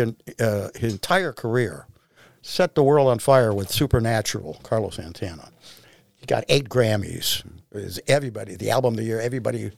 uh, 0.40 0.68
his 0.76 0.92
entire 0.92 1.32
career, 1.32 1.86
set 2.42 2.74
the 2.74 2.82
world 2.84 3.08
on 3.08 3.18
fire 3.18 3.52
with 3.52 3.70
Supernatural, 3.70 4.58
Carlos 4.62 4.96
Santana. 4.96 5.50
He 6.16 6.26
got 6.26 6.44
eight 6.48 6.68
Grammys. 6.68 7.44
It 7.72 7.76
was 7.84 8.00
everybody, 8.06 8.54
the 8.56 8.70
album 8.70 8.94
of 8.94 8.98
the 8.98 9.04
year, 9.04 9.20
everybody, 9.20 9.72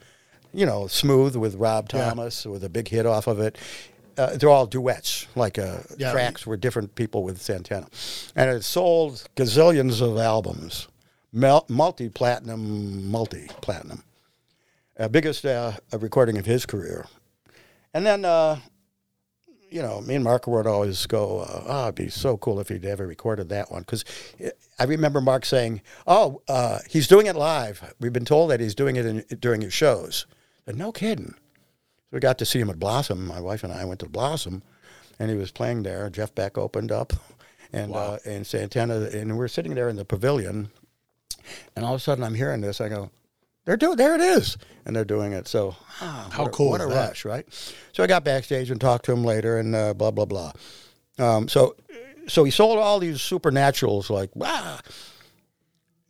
you 0.52 0.66
know, 0.66 0.86
Smooth 0.86 1.34
with 1.36 1.55
Rob 1.56 1.88
Thomas 1.88 2.44
with 2.44 2.62
a 2.62 2.68
big 2.68 2.88
hit 2.88 3.06
off 3.06 3.26
of 3.26 3.40
it. 3.40 3.56
Uh, 4.18 4.36
they're 4.36 4.48
all 4.48 4.66
duets, 4.66 5.26
like 5.34 5.59
uh, 5.59 5.78
Yeah. 5.98 6.12
tracks 6.12 6.47
were 6.47 6.56
different 6.56 6.94
people 6.94 7.22
with 7.22 7.40
Santana. 7.40 7.86
And 8.34 8.51
it 8.51 8.64
sold 8.64 9.28
gazillions 9.36 10.01
of 10.01 10.16
albums, 10.18 10.88
multi 11.32 12.09
platinum, 12.09 13.11
multi 13.11 13.48
platinum. 13.61 14.03
Uh, 14.98 15.09
biggest 15.09 15.44
uh, 15.44 15.73
recording 15.98 16.39
of 16.39 16.47
his 16.47 16.65
career. 16.65 17.07
And 17.93 18.07
then, 18.07 18.24
uh, 18.24 18.59
you 19.70 19.82
know, 19.82 20.01
me 20.01 20.15
and 20.15 20.24
Mark 20.24 20.47
would 20.47 20.66
always 20.66 21.05
go, 21.07 21.40
uh, 21.40 21.65
oh, 21.66 21.82
it'd 21.85 21.94
be 21.94 22.09
so 22.09 22.36
cool 22.36 22.61
if 22.61 22.69
he'd 22.69 22.85
ever 22.85 23.07
recorded 23.07 23.48
that 23.51 23.70
one. 23.70 23.82
Because 23.82 24.05
I 24.78 24.85
remember 24.85 25.20
Mark 25.20 25.44
saying, 25.44 25.82
oh, 26.07 26.40
uh, 26.48 26.78
he's 26.89 27.09
doing 27.09 27.27
it 27.27 27.36
live. 27.36 27.94
We've 28.01 28.12
been 28.12 28.24
told 28.24 28.51
that 28.51 28.61
he's 28.61 28.74
doing 28.74 28.97
it 28.97 29.05
in, 29.05 29.24
during 29.39 29.61
his 29.61 29.74
shows. 29.74 30.27
But 30.65 30.77
no 30.77 30.93
kidding. 30.93 31.35
So 31.35 32.12
we 32.12 32.20
got 32.20 32.39
to 32.39 32.47
see 32.47 32.61
him 32.61 32.70
at 32.70 32.78
Blossom. 32.78 33.27
My 33.27 33.40
wife 33.40 33.65
and 33.65 33.73
I 33.73 33.85
went 33.85 34.01
to 34.01 34.09
Blossom, 34.09 34.62
and 35.19 35.31
he 35.31 35.36
was 35.36 35.51
playing 35.51 35.82
there. 35.82 36.09
Jeff 36.09 36.35
Beck 36.35 36.57
opened 36.57 36.93
up, 36.93 37.12
and 37.73 37.94
uh, 37.94 38.19
and 38.24 38.47
Santana, 38.47 39.09
and 39.12 39.32
we 39.32 39.39
we're 39.39 39.48
sitting 39.48 39.74
there 39.74 39.89
in 39.89 39.97
the 39.97 40.05
pavilion, 40.05 40.70
and 41.74 41.85
all 41.85 41.94
of 41.94 42.01
a 42.01 42.03
sudden 42.03 42.24
I'm 42.24 42.35
hearing 42.35 42.61
this. 42.61 42.81
I 42.81 42.89
go, 42.89 43.11
they're 43.65 43.77
doing 43.77 43.97
there 43.97 44.15
it 44.15 44.20
is, 44.20 44.57
and 44.85 44.94
they're 44.94 45.05
doing 45.05 45.32
it. 45.32 45.48
So 45.48 45.74
ah, 46.01 46.28
How 46.32 46.43
what 46.44 46.48
a- 46.48 46.53
cool 46.53 46.70
What 46.70 46.81
is 46.81 46.86
a 46.86 46.90
that? 46.90 47.09
rush, 47.09 47.24
right? 47.24 47.47
So 47.93 48.03
I 48.03 48.07
got 48.07 48.24
backstage 48.24 48.70
and 48.70 48.81
talked 48.81 49.05
to 49.07 49.12
him 49.12 49.24
later, 49.24 49.59
and 49.59 49.74
uh, 49.74 49.94
blah 49.94 50.11
blah 50.11 50.24
blah. 50.27 50.53
Um, 51.19 51.48
so 51.48 51.74
so 52.28 52.44
he 52.44 52.51
sold 52.51 52.78
all 52.78 52.98
these 52.98 53.19
supernaturals 53.19 54.11
like 54.11 54.35
wow. 54.36 54.78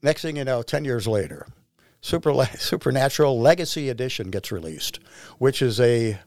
Next 0.02 0.22
thing 0.22 0.36
you 0.36 0.44
know, 0.44 0.62
ten 0.62 0.84
years 0.84 1.06
later, 1.06 1.46
Super 2.00 2.32
Supernatural 2.58 3.40
Legacy 3.40 3.88
Edition 3.88 4.30
gets 4.30 4.52
released, 4.52 4.98
which 5.38 5.62
is 5.62 5.80
a 5.80 6.18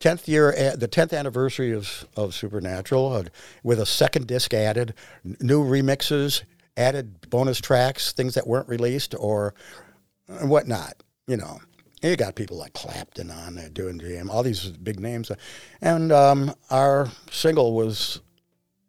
tenth 0.00 0.28
year, 0.28 0.74
the 0.76 0.88
tenth 0.88 1.12
anniversary 1.12 1.72
of 1.72 2.06
of 2.16 2.34
Supernatural, 2.34 3.12
uh, 3.12 3.24
with 3.62 3.80
a 3.80 3.86
second 3.86 4.26
disc 4.28 4.54
added, 4.54 4.94
n- 5.24 5.36
new 5.40 5.64
remixes, 5.64 6.42
added 6.76 7.30
bonus 7.30 7.60
tracks, 7.60 8.12
things 8.12 8.34
that 8.34 8.46
weren't 8.46 8.68
released 8.68 9.14
or 9.18 9.54
whatnot. 10.42 11.02
You 11.26 11.36
know, 11.36 11.58
And 12.02 12.10
you 12.10 12.16
got 12.16 12.34
people 12.34 12.58
like 12.58 12.74
Clapton 12.74 13.30
on 13.30 13.54
there 13.54 13.70
doing 13.70 13.98
jam, 13.98 14.30
all 14.30 14.42
these 14.42 14.68
big 14.68 15.00
names, 15.00 15.30
and 15.80 16.12
um, 16.12 16.54
our 16.70 17.08
single 17.30 17.74
was 17.74 18.20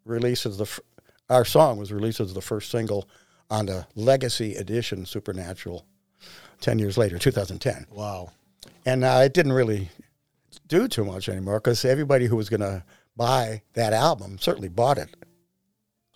released 0.03 0.45
as 0.45 0.57
the 0.57 0.65
f- 0.65 0.79
our 1.29 1.45
song 1.45 1.77
was 1.77 1.91
released 1.91 2.19
as 2.19 2.33
the 2.33 2.41
first 2.41 2.69
single 2.69 3.09
on 3.49 3.65
the 3.67 3.87
Legacy 3.95 4.55
Edition 4.55 5.05
Supernatural. 5.05 5.85
Ten 6.61 6.79
years 6.79 6.97
later, 6.97 7.19
2010 7.19 7.85
wow. 7.91 8.31
and 8.85 9.03
uh, 9.03 9.21
it 9.23 9.33
didn't 9.33 9.51
really 9.53 9.89
do 10.67 10.87
too 10.87 11.03
much 11.03 11.29
anymore 11.29 11.59
because 11.59 11.83
everybody 11.85 12.25
who 12.25 12.35
was 12.35 12.49
going 12.49 12.61
to 12.61 12.83
buy 13.15 13.61
that 13.73 13.93
album 13.93 14.37
certainly 14.39 14.69
bought 14.69 14.97
it 14.97 15.15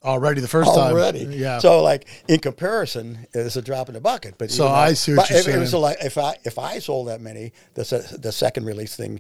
Already 0.03 0.39
the 0.39 0.47
first 0.47 0.73
time. 0.73 0.93
already. 0.93 1.25
Yeah. 1.25 1.59
So 1.59 1.83
like 1.83 2.07
in 2.27 2.39
comparison, 2.39 3.27
it's 3.33 3.57
a 3.57 3.61
drop 3.61 3.89
in 3.89 3.95
the 3.95 4.01
bucket. 4.01 4.35
But 4.37 4.49
So 4.49 4.67
I 4.67 4.93
see 4.93 5.13
what 5.15 5.29
you're 5.29 5.39
if 5.39 5.47
It 5.47 5.57
was 5.57 5.73
like 5.73 5.97
if 6.01 6.17
I 6.17 6.37
if 6.45 6.57
I 6.57 6.79
sold 6.79 7.09
that 7.09 7.19
many, 7.19 7.51
the 7.73 8.17
the 8.19 8.31
second 8.31 8.65
release 8.65 8.95
thing, 8.95 9.19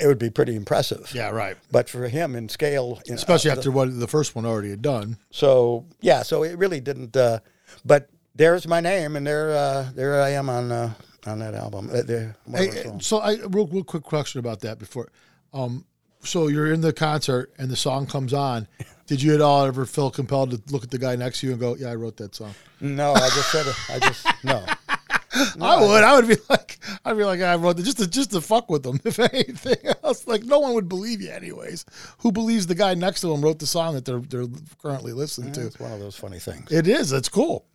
it 0.00 0.06
would 0.06 0.18
be 0.18 0.30
pretty 0.30 0.56
impressive. 0.56 1.10
yeah, 1.14 1.28
right. 1.30 1.56
But 1.70 1.90
for 1.90 2.08
him 2.08 2.34
in 2.34 2.48
scale, 2.48 3.00
Especially 3.10 3.50
uh, 3.50 3.56
after 3.56 3.70
what 3.70 3.98
the 3.98 4.08
first 4.08 4.34
one 4.34 4.46
already 4.46 4.70
had 4.70 4.82
done. 4.82 5.18
So 5.30 5.84
yeah, 6.00 6.22
so 6.22 6.44
it 6.44 6.56
really 6.56 6.80
didn't. 6.80 7.14
Uh, 7.14 7.40
but 7.84 8.08
there's 8.34 8.66
my 8.66 8.80
name, 8.80 9.16
and 9.16 9.26
there 9.26 9.50
uh, 9.50 9.90
there 9.94 10.22
I 10.22 10.30
am 10.30 10.48
on 10.48 10.72
uh, 10.72 10.94
on 11.26 11.40
that 11.40 11.54
album. 11.54 11.90
Uh, 11.92 12.02
there, 12.02 12.36
Hey, 12.50 12.90
so 13.00 13.18
I 13.18 13.34
real, 13.48 13.66
real 13.66 13.84
quick 13.84 14.02
question 14.02 14.38
about 14.38 14.60
that 14.60 14.78
before. 14.78 15.10
Um, 15.52 15.84
so 16.22 16.48
you're 16.48 16.72
in 16.72 16.80
the 16.80 16.92
concert 16.92 17.52
and 17.58 17.70
the 17.70 17.76
song 17.76 18.06
comes 18.06 18.32
on. 18.32 18.68
Did 19.10 19.20
you 19.20 19.34
at 19.34 19.40
all 19.40 19.64
ever 19.64 19.86
feel 19.86 20.08
compelled 20.08 20.52
to 20.52 20.62
look 20.72 20.84
at 20.84 20.90
the 20.92 20.98
guy 20.98 21.16
next 21.16 21.40
to 21.40 21.46
you 21.48 21.52
and 21.52 21.60
go, 21.60 21.74
"Yeah, 21.74 21.88
I 21.88 21.96
wrote 21.96 22.16
that 22.18 22.32
song"? 22.32 22.54
no, 22.80 23.12
I 23.12 23.28
just 23.30 23.50
said 23.50 23.66
it. 23.66 23.74
I 23.90 23.98
just 23.98 24.24
no. 24.44 24.64
I 25.60 25.80
would. 25.80 26.04
I 26.04 26.14
would 26.14 26.28
be 26.28 26.36
like, 26.48 26.78
I'd 27.04 27.16
be 27.16 27.24
like, 27.24 27.40
I 27.40 27.56
wrote 27.56 27.76
it 27.80 27.82
just 27.82 27.98
to 27.98 28.06
just 28.08 28.30
to 28.30 28.40
fuck 28.40 28.70
with 28.70 28.84
them. 28.84 29.00
If 29.04 29.18
anything 29.18 29.78
else, 30.04 30.28
like 30.28 30.44
no 30.44 30.60
one 30.60 30.74
would 30.74 30.88
believe 30.88 31.20
you, 31.20 31.30
anyways. 31.32 31.84
Who 32.18 32.30
believes 32.30 32.68
the 32.68 32.76
guy 32.76 32.94
next 32.94 33.22
to 33.22 33.32
him 33.34 33.42
wrote 33.42 33.58
the 33.58 33.66
song 33.66 33.94
that 33.94 34.04
they're 34.04 34.20
they're 34.20 34.46
currently 34.80 35.12
listening 35.12 35.50
to? 35.54 35.66
It's 35.66 35.80
one 35.80 35.90
of 35.90 35.98
those 35.98 36.14
funny 36.14 36.38
things. 36.38 36.70
It 36.70 36.86
is. 36.86 37.12
It's 37.12 37.28
cool. 37.28 37.66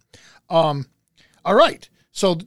Um, 0.49 0.85
all 1.43 1.55
right. 1.55 1.87
So 2.13 2.37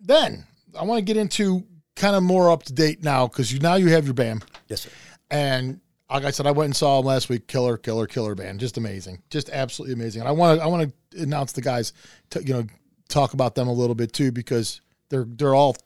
then 0.00 0.46
I 0.78 0.84
want 0.84 1.00
to 1.00 1.04
get 1.04 1.18
into 1.18 1.64
kind 1.96 2.16
of 2.16 2.22
more 2.22 2.50
up 2.50 2.62
to 2.62 2.72
date 2.72 3.04
now 3.04 3.26
because 3.26 3.52
you 3.52 3.58
now 3.60 3.74
you 3.74 3.88
have 3.88 4.06
your 4.06 4.14
BAM. 4.14 4.40
Yes, 4.68 4.80
sir. 4.80 4.90
and 5.30 5.80
like 6.14 6.24
I 6.24 6.30
said, 6.30 6.46
I 6.46 6.50
went 6.50 6.66
and 6.66 6.76
saw 6.76 6.98
them 6.98 7.06
last 7.06 7.28
week. 7.28 7.46
Killer, 7.48 7.76
killer, 7.76 8.06
killer 8.06 8.34
band. 8.34 8.60
Just 8.60 8.76
amazing. 8.78 9.22
Just 9.30 9.50
absolutely 9.50 9.94
amazing. 9.94 10.20
And 10.22 10.28
I 10.28 10.32
want 10.32 10.58
to 10.58 10.64
I 10.64 10.66
want 10.68 10.92
to 11.12 11.22
announce 11.22 11.52
the 11.52 11.62
guys. 11.62 11.92
To, 12.30 12.42
you 12.44 12.54
know, 12.54 12.64
talk 13.08 13.34
about 13.34 13.54
them 13.54 13.68
a 13.68 13.72
little 13.72 13.94
bit 13.94 14.12
too 14.12 14.32
because 14.32 14.80
they're 15.08 15.26
they're 15.26 15.54
all 15.54 15.76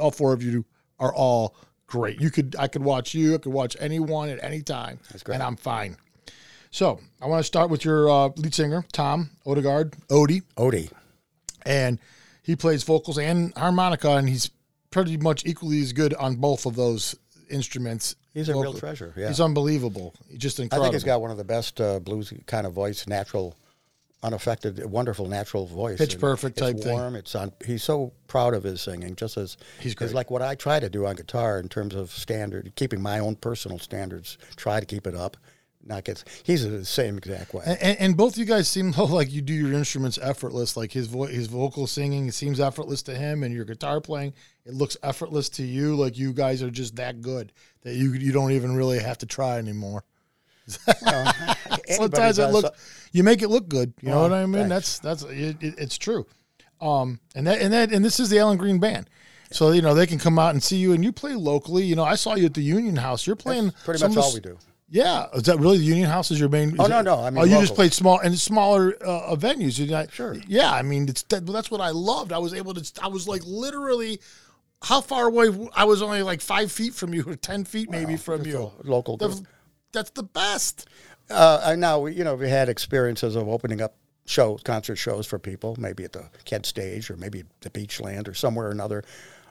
all 0.00 0.10
four 0.10 0.32
of 0.32 0.42
you 0.42 0.64
are 0.98 1.14
all 1.14 1.54
great. 1.86 2.20
You 2.20 2.30
could 2.30 2.56
I 2.58 2.68
could 2.68 2.82
watch 2.82 3.14
you. 3.14 3.34
I 3.34 3.38
could 3.38 3.52
watch 3.52 3.76
anyone 3.80 4.28
at 4.28 4.42
any 4.42 4.62
time, 4.62 5.00
That's 5.10 5.22
great. 5.22 5.34
and 5.34 5.42
I'm 5.42 5.56
fine. 5.56 5.96
So 6.70 7.00
I 7.20 7.26
want 7.26 7.40
to 7.40 7.44
start 7.44 7.70
with 7.70 7.84
your 7.84 8.08
uh, 8.10 8.28
lead 8.36 8.54
singer 8.54 8.84
Tom 8.92 9.30
Odegaard, 9.46 9.94
Odie 10.08 10.42
Odie. 10.56 10.90
and 11.64 11.98
he 12.42 12.54
plays 12.56 12.82
vocals 12.82 13.18
and 13.18 13.52
harmonica, 13.56 14.10
and 14.12 14.28
he's 14.28 14.50
pretty 14.90 15.16
much 15.16 15.44
equally 15.46 15.80
as 15.82 15.92
good 15.92 16.14
on 16.14 16.36
both 16.36 16.66
of 16.66 16.76
those 16.76 17.14
instruments. 17.50 18.16
He's 18.38 18.48
a 18.48 18.54
real 18.54 18.72
treasure. 18.72 19.12
Yeah. 19.16 19.28
He's 19.28 19.40
unbelievable. 19.40 20.14
He's 20.28 20.38
just 20.38 20.60
I 20.60 20.68
think 20.68 20.92
he's 20.92 21.04
got 21.04 21.20
one 21.20 21.30
of 21.30 21.36
the 21.36 21.44
best 21.44 21.80
uh, 21.80 21.98
blues 21.98 22.32
kind 22.46 22.66
of 22.66 22.72
voice, 22.72 23.06
natural 23.06 23.56
unaffected, 24.22 24.84
wonderful, 24.84 25.26
natural 25.26 25.66
voice. 25.66 25.98
Pitch 25.98 26.14
and 26.14 26.20
perfect 26.20 26.58
type 26.58 26.78
thing. 26.78 26.92
warm, 26.92 27.16
It's 27.16 27.34
on. 27.34 27.52
He's 27.64 27.82
so 27.82 28.12
proud 28.26 28.54
of 28.54 28.62
his 28.64 28.80
singing, 28.80 29.16
just 29.16 29.36
as 29.36 29.56
He's 29.80 29.94
great. 29.94 30.12
like 30.12 30.30
what 30.30 30.42
I 30.42 30.54
try 30.54 30.80
to 30.80 30.88
do 30.88 31.06
on 31.06 31.16
guitar 31.16 31.58
in 31.58 31.68
terms 31.68 31.94
of 31.94 32.10
standard, 32.10 32.72
keeping 32.74 33.00
my 33.00 33.18
own 33.18 33.36
personal 33.36 33.78
standards. 33.78 34.38
Try 34.56 34.80
to 34.80 34.86
keep 34.86 35.06
it 35.06 35.14
up. 35.14 35.36
Not 35.88 36.04
get. 36.04 36.22
He's 36.42 36.68
the 36.68 36.84
same 36.84 37.16
exact 37.16 37.54
way. 37.54 37.64
And, 37.64 37.98
and, 37.98 38.16
both 38.16 38.36
you 38.36 38.44
guys 38.44 38.68
seem 38.68 38.90
like 38.98 39.32
you 39.32 39.40
do 39.40 39.54
your 39.54 39.72
instruments 39.72 40.18
effortless. 40.20 40.76
Like 40.76 40.92
his 40.92 41.06
vo- 41.06 41.24
his 41.24 41.46
vocal 41.46 41.86
singing, 41.86 42.28
it 42.28 42.34
seems 42.34 42.60
effortless 42.60 43.02
to 43.04 43.14
him, 43.14 43.42
and 43.42 43.54
your 43.54 43.64
guitar 43.64 43.98
playing, 43.98 44.34
it 44.66 44.74
looks 44.74 44.98
effortless 45.02 45.48
to 45.50 45.62
you. 45.62 45.96
Like 45.96 46.18
you 46.18 46.34
guys 46.34 46.62
are 46.62 46.70
just 46.70 46.96
that 46.96 47.22
good 47.22 47.52
that 47.82 47.94
you 47.94 48.12
you 48.12 48.32
don't 48.32 48.52
even 48.52 48.76
really 48.76 48.98
have 48.98 49.16
to 49.18 49.26
try 49.26 49.56
anymore. 49.56 50.04
Anybody 50.98 51.94
Sometimes 51.94 52.38
it 52.38 52.48
looks 52.48 52.68
so- 52.68 53.08
you 53.12 53.24
make 53.24 53.40
it 53.40 53.48
look 53.48 53.66
good. 53.68 53.94
You 54.02 54.10
know 54.10 54.20
what 54.20 54.34
I 54.34 54.44
mean? 54.44 54.68
thanks. 54.68 54.98
That's 54.98 55.22
that's 55.22 55.32
it, 55.32 55.56
it, 55.62 55.74
it's 55.78 55.96
true. 55.96 56.26
Um, 56.82 57.18
and 57.34 57.46
that 57.46 57.62
and 57.62 57.72
that 57.72 57.92
and 57.92 58.04
this 58.04 58.20
is 58.20 58.28
the 58.28 58.38
Alan 58.38 58.58
Greene 58.58 58.78
band. 58.78 59.08
So 59.50 59.72
you 59.72 59.80
know 59.80 59.94
they 59.94 60.06
can 60.06 60.18
come 60.18 60.38
out 60.38 60.50
and 60.50 60.62
see 60.62 60.76
you, 60.76 60.92
and 60.92 61.02
you 61.02 61.12
play 61.12 61.34
locally. 61.34 61.84
You 61.84 61.96
know, 61.96 62.04
I 62.04 62.16
saw 62.16 62.34
you 62.34 62.44
at 62.44 62.52
the 62.52 62.60
Union 62.60 62.96
House. 62.96 63.26
You're 63.26 63.36
playing 63.36 63.72
Pretty 63.86 64.06
much 64.06 64.18
all 64.18 64.34
we 64.34 64.40
do. 64.40 64.58
Yeah, 64.90 65.26
is 65.34 65.42
that 65.44 65.58
really 65.58 65.78
the 65.78 65.84
Union 65.84 66.08
House 66.08 66.30
is 66.30 66.40
your 66.40 66.48
main? 66.48 66.74
Oh, 66.78 66.84
is 66.84 66.88
no, 66.88 67.00
it- 67.00 67.02
no, 67.02 67.20
I 67.22 67.30
mean 67.30 67.42
oh, 67.42 67.44
you 67.44 67.60
just 67.60 67.74
played 67.74 67.92
small 67.92 68.18
and 68.20 68.38
smaller 68.38 68.94
uh, 69.04 69.36
venues. 69.36 69.78
Not- 69.88 70.10
Sure. 70.12 70.34
Yeah, 70.46 70.72
I 70.72 70.82
mean, 70.82 71.08
it's 71.08 71.22
that, 71.24 71.46
that's 71.46 71.70
what 71.70 71.80
I 71.82 71.90
loved. 71.90 72.32
I 72.32 72.38
was 72.38 72.54
able 72.54 72.72
to. 72.74 72.92
I 73.02 73.08
was 73.08 73.28
like 73.28 73.42
literally, 73.44 74.20
how 74.82 75.00
far 75.02 75.26
away? 75.26 75.48
I 75.74 75.84
was 75.84 76.00
only 76.00 76.22
like 76.22 76.40
five 76.40 76.72
feet 76.72 76.94
from 76.94 77.12
you, 77.12 77.22
or 77.26 77.36
ten 77.36 77.64
feet 77.64 77.90
maybe 77.90 78.16
from 78.16 78.46
you. 78.46 78.72
local 78.84 79.18
That's, 79.18 79.42
that's 79.92 80.10
the 80.10 80.22
best. 80.22 80.88
Uh, 81.30 81.74
now 81.78 81.98
we, 82.00 82.14
you 82.14 82.24
know, 82.24 82.34
we 82.34 82.48
had 82.48 82.70
experiences 82.70 83.36
of 83.36 83.46
opening 83.48 83.82
up 83.82 83.94
shows, 84.24 84.62
concert 84.62 84.96
shows 84.96 85.26
for 85.26 85.38
people, 85.38 85.76
maybe 85.78 86.04
at 86.04 86.12
the 86.12 86.30
Kent 86.46 86.64
Stage 86.64 87.10
or 87.10 87.16
maybe 87.16 87.44
the 87.60 87.68
Beachland 87.70 88.28
or 88.28 88.32
somewhere 88.34 88.68
or 88.68 88.70
another. 88.70 89.04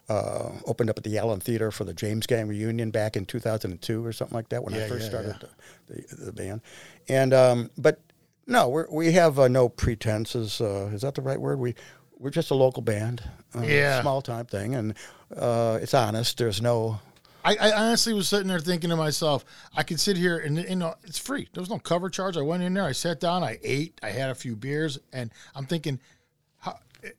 Uh, 0.09 0.51
opened 0.65 0.89
up 0.89 0.97
at 0.97 1.03
the 1.03 1.17
Allen 1.17 1.41
Theater 1.41 1.69
for 1.69 1.83
the 1.83 1.93
James 1.93 2.25
Gang 2.25 2.47
reunion 2.47 2.91
back 2.91 3.17
in 3.17 3.25
2002 3.25 4.05
or 4.05 4.13
something 4.13 4.35
like 4.35 4.47
that 4.49 4.63
when 4.63 4.73
I 4.73 4.87
first 4.87 5.03
yeah, 5.03 5.09
started 5.09 5.47
The, 5.87 5.95
the, 6.15 6.25
the 6.27 6.31
band. 6.31 6.61
And 7.09 7.33
um, 7.33 7.69
but 7.77 7.99
no, 8.45 8.69
we're, 8.69 8.87
we 8.89 9.11
have 9.11 9.37
uh, 9.37 9.49
no 9.49 9.67
pretenses. 9.67 10.61
Uh, 10.61 10.91
is 10.93 11.01
that 11.01 11.15
the 11.15 11.21
right 11.21 11.39
word? 11.39 11.59
We 11.59 11.75
we're 12.17 12.29
just 12.29 12.51
a 12.51 12.55
local 12.55 12.81
band, 12.81 13.21
uh, 13.53 13.63
Yeah. 13.63 14.01
small 14.01 14.21
time 14.21 14.45
thing, 14.45 14.75
and 14.75 14.93
uh, 15.35 15.79
it's 15.81 15.93
honest. 15.93 16.37
There's 16.37 16.61
no 16.61 17.01
I, 17.47 17.55
I 17.55 17.71
honestly 17.85 18.13
was 18.13 18.27
sitting 18.27 18.47
there 18.47 18.59
thinking 18.59 18.89
to 18.89 18.97
myself, 18.97 19.45
I 19.73 19.83
could 19.83 20.01
sit 20.01 20.17
here 20.17 20.37
and 20.37 20.57
you 20.57 20.75
know 20.75 20.95
it's 21.03 21.17
free. 21.17 21.47
There 21.53 21.61
was 21.61 21.69
no 21.69 21.79
cover 21.79 22.09
charge. 22.09 22.35
I 22.35 22.41
went 22.41 22.61
in 22.63 22.73
there, 22.73 22.83
I 22.83 22.91
sat 22.91 23.21
down, 23.21 23.41
I 23.43 23.57
ate, 23.63 23.99
I 24.03 24.09
had 24.09 24.29
a 24.29 24.35
few 24.35 24.55
beers, 24.55 24.99
and 25.13 25.31
I'm 25.55 25.65
thinking, 25.65 25.99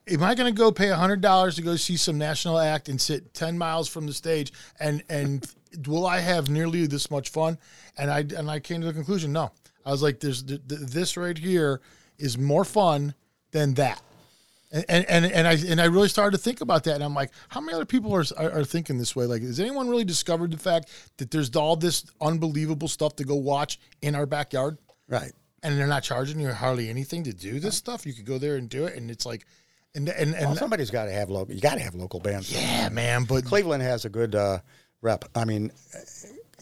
am 0.07 0.23
I 0.23 0.35
going 0.35 0.53
to 0.53 0.57
go 0.57 0.71
pay 0.71 0.89
hundred 0.89 1.21
dollars 1.21 1.55
to 1.55 1.61
go 1.61 1.75
see 1.75 1.97
some 1.97 2.17
national 2.17 2.59
act 2.59 2.89
and 2.89 2.99
sit 2.99 3.33
ten 3.33 3.57
miles 3.57 3.87
from 3.87 4.05
the 4.05 4.13
stage, 4.13 4.51
and 4.79 5.03
and 5.09 5.45
will 5.87 6.05
I 6.05 6.19
have 6.19 6.49
nearly 6.49 6.85
this 6.87 7.11
much 7.11 7.29
fun? 7.29 7.57
And 7.97 8.11
I 8.11 8.19
and 8.19 8.49
I 8.49 8.59
came 8.59 8.81
to 8.81 8.87
the 8.87 8.93
conclusion, 8.93 9.31
no. 9.31 9.51
I 9.85 9.91
was 9.91 10.03
like, 10.03 10.19
there's 10.19 10.43
th- 10.43 10.61
th- 10.67 10.81
this 10.81 11.17
right 11.17 11.37
here 11.37 11.81
is 12.17 12.37
more 12.37 12.65
fun 12.65 13.13
than 13.51 13.73
that. 13.75 14.01
And, 14.71 14.85
and 15.09 15.25
and 15.25 15.47
I 15.47 15.53
and 15.53 15.81
I 15.81 15.85
really 15.85 16.09
started 16.09 16.37
to 16.37 16.43
think 16.43 16.61
about 16.61 16.83
that, 16.83 16.93
and 16.93 17.03
I'm 17.03 17.15
like, 17.15 17.31
how 17.47 17.59
many 17.59 17.73
other 17.73 17.85
people 17.85 18.13
are, 18.13 18.23
are 18.37 18.59
are 18.59 18.63
thinking 18.63 18.99
this 18.99 19.15
way? 19.15 19.25
Like, 19.25 19.41
has 19.41 19.59
anyone 19.59 19.89
really 19.89 20.03
discovered 20.03 20.51
the 20.51 20.59
fact 20.59 20.91
that 21.17 21.31
there's 21.31 21.55
all 21.55 21.75
this 21.75 22.05
unbelievable 22.21 22.87
stuff 22.87 23.15
to 23.15 23.23
go 23.23 23.33
watch 23.33 23.79
in 24.03 24.13
our 24.13 24.27
backyard, 24.27 24.77
right. 25.07 25.31
and 25.63 25.79
they're 25.79 25.87
not 25.87 26.03
charging 26.03 26.39
you 26.39 26.53
hardly 26.53 26.87
anything 26.87 27.23
to 27.23 27.33
do 27.33 27.59
this 27.59 27.77
stuff? 27.77 28.05
You 28.05 28.13
could 28.13 28.25
go 28.25 28.37
there 28.37 28.57
and 28.57 28.69
do 28.69 28.85
it, 28.85 28.95
and 28.95 29.09
it's 29.09 29.25
like, 29.25 29.47
and 29.95 30.09
and 30.09 30.35
and 30.35 30.45
Well, 30.45 30.55
somebody's 30.55 30.91
got 30.91 31.05
to 31.05 31.11
have 31.11 31.29
local. 31.29 31.53
You 31.53 31.61
got 31.61 31.75
to 31.75 31.81
have 31.81 31.95
local 31.95 32.19
bands. 32.19 32.51
yeah, 32.51 32.89
man. 32.89 33.23
But 33.23 33.45
Cleveland 33.45 33.83
has 33.83 34.05
a 34.05 34.09
good 34.09 34.35
uh, 34.35 34.59
rep. 35.01 35.25
I 35.35 35.45
mean, 35.45 35.71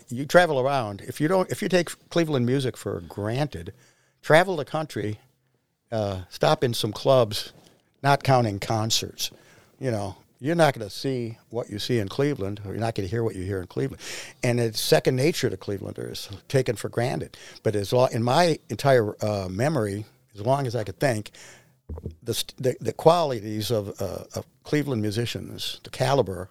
you 0.09 0.25
travel 0.25 0.59
around. 0.59 1.01
If 1.01 1.19
you 1.19 1.27
don't, 1.27 1.49
if 1.51 1.61
you 1.61 1.69
take 1.69 1.89
Cleveland 2.09 2.45
music 2.45 2.77
for 2.77 3.01
granted, 3.01 3.73
travel 4.21 4.55
the 4.55 4.65
country, 4.65 5.19
uh, 5.91 6.21
stop 6.29 6.63
in 6.63 6.73
some 6.73 6.91
clubs, 6.93 7.53
not 8.03 8.23
counting 8.23 8.59
concerts. 8.59 9.31
You 9.79 9.91
know, 9.91 10.15
you're 10.39 10.55
not 10.55 10.73
going 10.73 10.87
to 10.87 10.93
see 10.93 11.37
what 11.49 11.69
you 11.69 11.79
see 11.79 11.99
in 11.99 12.07
Cleveland, 12.07 12.61
or 12.65 12.71
you're 12.71 12.79
not 12.79 12.95
going 12.95 13.07
to 13.07 13.11
hear 13.11 13.23
what 13.23 13.35
you 13.35 13.43
hear 13.43 13.59
in 13.61 13.67
Cleveland. 13.67 14.01
And 14.43 14.59
it's 14.59 14.79
second 14.79 15.15
nature 15.15 15.49
to 15.49 15.57
Clevelanders, 15.57 16.29
taken 16.47 16.75
for 16.75 16.89
granted. 16.89 17.37
But 17.63 17.75
as 17.75 17.91
long, 17.93 18.09
in 18.11 18.23
my 18.23 18.57
entire 18.69 19.15
uh, 19.23 19.47
memory, 19.49 20.05
as 20.33 20.41
long 20.41 20.65
as 20.67 20.75
I 20.75 20.83
could 20.83 20.99
think, 20.99 21.31
the, 22.23 22.43
the, 22.57 22.75
the 22.79 22.93
qualities 22.93 23.71
of, 23.71 23.99
uh, 24.01 24.23
of 24.35 24.45
Cleveland 24.63 25.01
musicians, 25.01 25.79
the 25.83 25.89
caliber, 25.89 26.49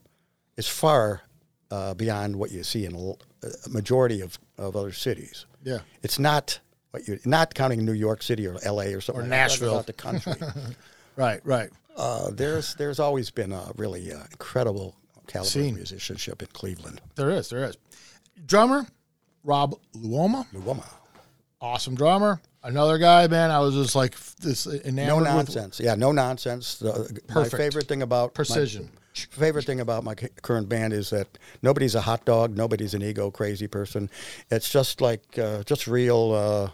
is 0.56 0.68
far 0.68 1.22
uh, 1.70 1.94
beyond 1.94 2.36
what 2.36 2.50
you 2.50 2.62
see 2.62 2.84
in 2.84 2.94
a 2.94 3.68
majority 3.68 4.20
of, 4.20 4.38
of 4.58 4.76
other 4.76 4.92
cities. 4.92 5.46
yeah, 5.64 5.78
It's 6.02 6.18
not 6.18 6.60
what 6.92 7.06
you 7.06 7.18
not 7.24 7.54
counting 7.54 7.84
New 7.84 7.92
York 7.92 8.22
City 8.22 8.46
or 8.46 8.56
L.A. 8.62 8.94
or 8.94 9.00
something. 9.00 9.20
Or 9.20 9.22
like 9.22 9.30
Nashville. 9.30 9.72
about 9.74 9.86
the 9.86 9.92
country. 9.92 10.34
right, 11.16 11.40
right. 11.44 11.70
uh, 11.96 12.30
there's 12.30 12.74
there's 12.76 12.98
always 13.00 13.30
been 13.30 13.52
a 13.52 13.70
really 13.76 14.12
uh, 14.12 14.22
incredible 14.30 14.94
caliber 15.26 15.48
Scene. 15.50 15.70
of 15.70 15.76
musicianship 15.76 16.40
in 16.40 16.48
Cleveland. 16.52 17.00
There 17.16 17.30
is, 17.30 17.48
there 17.50 17.64
is. 17.64 17.76
Drummer, 18.46 18.86
Rob 19.44 19.74
Luoma, 19.94 20.46
Luoma. 20.54 20.86
awesome 21.60 21.94
drummer. 21.94 22.40
Another 22.66 22.98
guy, 22.98 23.26
man. 23.28 23.50
I 23.52 23.60
was 23.60 23.74
just 23.74 23.94
like 23.94 24.16
this 24.40 24.66
No 24.66 24.72
enamored 24.84 25.22
with 25.22 25.28
nonsense. 25.32 25.80
Yeah, 25.80 25.94
no 25.94 26.10
nonsense. 26.12 26.78
The, 26.78 27.20
my 27.34 27.48
favorite 27.48 27.86
thing 27.86 28.02
about 28.02 28.30
my- 28.30 28.34
precision. 28.34 28.90
favorite 29.14 29.64
thing 29.64 29.80
about 29.80 30.02
my 30.04 30.14
current 30.42 30.68
band 30.68 30.92
is 30.92 31.10
that 31.10 31.38
nobody's 31.62 31.94
a 31.94 32.00
hot 32.00 32.24
dog, 32.24 32.56
nobody's 32.56 32.92
an 32.92 33.02
ego 33.02 33.30
crazy 33.30 33.68
person. 33.68 34.10
It's 34.50 34.68
just 34.68 35.00
like 35.00 35.38
uh, 35.38 35.62
just 35.62 35.86
real 35.86 36.32
uh, 36.32 36.70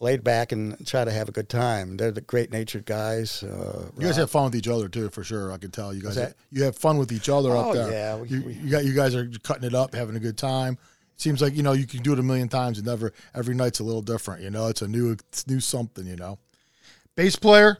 laid 0.00 0.24
back 0.24 0.50
and 0.52 0.84
try 0.86 1.04
to 1.04 1.10
have 1.12 1.28
a 1.28 1.32
good 1.32 1.48
time. 1.48 1.96
They're 1.96 2.10
the 2.10 2.20
great 2.20 2.50
natured 2.50 2.84
guys. 2.84 3.42
Uh, 3.44 3.86
You 3.96 4.06
guys 4.06 4.16
have 4.16 4.30
fun 4.30 4.46
with 4.46 4.56
each 4.56 4.68
other 4.68 4.88
too, 4.88 5.08
for 5.10 5.22
sure. 5.22 5.52
I 5.52 5.58
can 5.58 5.70
tell 5.70 5.94
you 5.94 6.02
guys. 6.02 6.16
that? 6.16 6.34
You 6.50 6.64
have 6.64 6.76
fun 6.76 6.98
with 6.98 7.12
each 7.12 7.28
other 7.28 7.50
Oh, 7.52 7.70
up 7.70 7.74
there. 7.74 7.90
yeah, 7.92 8.16
we- 8.16 8.28
you, 8.28 8.42
we- 8.42 8.54
you 8.54 8.68
got 8.70 8.84
you 8.84 8.94
guys 8.94 9.14
are 9.14 9.30
cutting 9.44 9.64
it 9.64 9.74
up, 9.76 9.94
having 9.94 10.16
a 10.16 10.20
good 10.20 10.36
time. 10.36 10.76
Seems 11.16 11.40
like 11.40 11.54
you 11.54 11.62
know 11.62 11.72
you 11.72 11.86
can 11.86 12.02
do 12.02 12.12
it 12.12 12.18
a 12.18 12.22
million 12.22 12.48
times 12.48 12.78
and 12.78 12.86
never 12.86 13.12
every 13.34 13.54
night's 13.54 13.80
a 13.80 13.84
little 13.84 14.02
different. 14.02 14.42
You 14.42 14.50
know, 14.50 14.66
it's 14.68 14.82
a 14.82 14.88
new 14.88 15.12
it's 15.12 15.46
new 15.46 15.60
something. 15.60 16.06
You 16.06 16.16
know, 16.16 16.38
bass 17.14 17.36
player, 17.36 17.78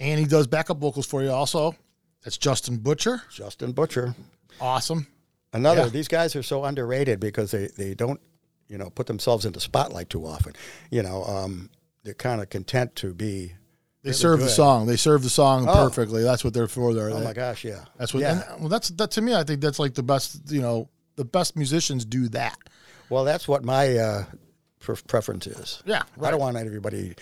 and 0.00 0.18
he 0.18 0.26
does 0.26 0.46
backup 0.46 0.78
vocals 0.78 1.06
for 1.06 1.22
you 1.22 1.30
also. 1.30 1.76
That's 2.24 2.38
Justin 2.38 2.78
Butcher. 2.78 3.22
Justin 3.32 3.72
Butcher. 3.72 4.14
Awesome. 4.60 5.06
Another. 5.52 5.82
Yeah. 5.82 5.88
These 5.88 6.08
guys 6.08 6.34
are 6.36 6.42
so 6.42 6.64
underrated 6.64 7.20
because 7.20 7.50
they, 7.50 7.66
they 7.76 7.94
don't, 7.94 8.20
you 8.68 8.78
know, 8.78 8.90
put 8.90 9.06
themselves 9.06 9.44
in 9.44 9.52
the 9.52 9.60
spotlight 9.60 10.08
too 10.08 10.24
often. 10.26 10.54
You 10.90 11.02
know, 11.02 11.24
um, 11.24 11.68
they're 12.04 12.14
kind 12.14 12.40
of 12.40 12.48
content 12.48 12.94
to 12.96 13.12
be. 13.12 13.52
They 14.02 14.08
really 14.10 14.14
serve 14.14 14.40
the 14.40 14.48
song. 14.48 14.86
They 14.86 14.96
serve 14.96 15.22
the 15.22 15.30
song 15.30 15.66
Oh. 15.68 15.72
perfectly. 15.88 16.22
That's 16.22 16.42
what 16.44 16.54
they're 16.54 16.68
for. 16.68 16.94
There. 16.94 17.10
Oh 17.10 17.20
my 17.22 17.32
gosh, 17.32 17.64
yeah. 17.64 17.84
That's 17.98 18.14
what. 18.14 18.20
Yeah. 18.20 18.42
And, 18.52 18.60
well, 18.60 18.68
that's 18.68 18.88
that 18.90 19.10
to 19.12 19.20
me. 19.20 19.34
I 19.34 19.44
think 19.44 19.60
that's 19.60 19.78
like 19.78 19.94
the 19.94 20.02
best. 20.02 20.40
You 20.50 20.62
know, 20.62 20.88
the 21.16 21.24
best 21.24 21.56
musicians 21.56 22.04
do 22.04 22.28
that. 22.28 22.56
Well, 23.10 23.24
that's 23.24 23.46
what 23.46 23.64
my 23.64 23.96
uh, 23.96 24.24
pre- 24.80 24.96
preference 25.06 25.46
is. 25.46 25.82
Yeah, 25.84 26.02
I 26.16 26.20
right. 26.20 26.30
don't 26.30 26.40
want 26.40 26.56
everybody 26.56 27.14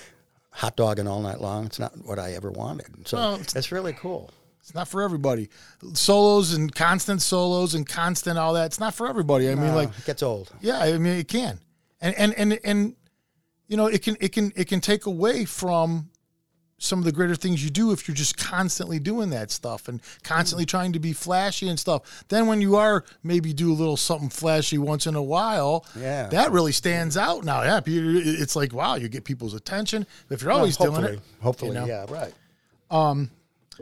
hot 0.53 0.77
dogging 0.77 1.07
all 1.09 1.21
night 1.21 1.41
long. 1.41 1.67
It's 1.67 1.79
not 1.79 1.93
what 2.05 2.19
I 2.19 2.33
ever 2.33 2.51
wanted. 2.51 3.07
So 3.09 3.17
Well, 3.17 3.35
it's- 3.35 3.57
it's 3.57 3.73
really 3.73 3.93
cool. 3.93 4.31
It's 4.61 4.75
not 4.75 4.89
for 4.89 5.03
everybody. 5.03 5.49
Solos 5.95 6.53
and 6.53 6.73
constant 6.75 7.23
solos 7.23 7.75
and 7.75 7.89
constant 7.89 8.39
all 8.39 8.53
that. 8.55 8.67
It's 8.67 8.79
not 8.81 8.95
for 8.95 9.07
everybody. 9.09 9.49
I 9.49 9.55
mean, 9.55 9.71
Uh, 9.71 9.75
like, 9.75 9.89
it 9.99 10.05
gets 10.05 10.23
old. 10.23 10.51
yeah, 10.61 10.79
I 10.81 10.99
mean, 10.99 11.15
it 11.19 11.29
can, 11.29 11.59
and 12.01 12.15
and 12.17 12.35
and 12.35 12.59
and 12.63 12.95
you 13.69 13.77
know, 13.79 13.87
it 13.87 14.03
can 14.03 14.17
it 14.21 14.33
can 14.33 14.53
it 14.55 14.67
can 14.69 14.81
take 14.83 15.07
away 15.07 15.45
from 15.47 16.11
some 16.83 16.99
of 16.99 17.05
the 17.05 17.13
greater 17.13 17.37
things 17.37 17.63
you 17.63 17.69
do 17.71 17.93
if 17.93 18.09
you're 18.09 18.15
just 18.17 18.37
constantly 18.39 18.99
doing 18.99 19.29
that 19.31 19.51
stuff 19.51 19.87
and 19.87 20.01
constantly 20.25 20.65
trying 20.65 20.93
to 20.95 20.99
be 20.99 21.13
flashy 21.13 21.69
and 21.69 21.79
stuff. 21.79 22.25
Then 22.29 22.47
when 22.47 22.61
you 22.63 22.75
are 22.77 23.05
maybe 23.23 23.53
do 23.53 23.71
a 23.71 23.75
little 23.75 23.99
something 23.99 24.31
flashy 24.31 24.79
once 24.79 25.07
in 25.07 25.15
a 25.15 25.23
while, 25.23 25.85
Yeah. 25.95 26.27
that 26.29 26.51
really 26.53 26.73
stands 26.73 27.17
out. 27.19 27.45
Now, 27.45 27.63
yeah, 27.63 27.81
it's 27.87 28.57
like 28.57 28.73
wow, 28.73 28.95
you 28.97 29.09
get 29.09 29.25
people's 29.25 29.53
attention. 29.55 30.07
If 30.31 30.41
you're 30.43 30.53
always 30.53 30.79
Well, 30.81 30.91
doing 30.93 31.05
it, 31.05 31.21
hopefully, 31.43 31.73
you 31.73 31.75
know? 31.81 31.87
yeah, 31.87 32.07
right. 32.09 32.33
Um, 32.91 33.31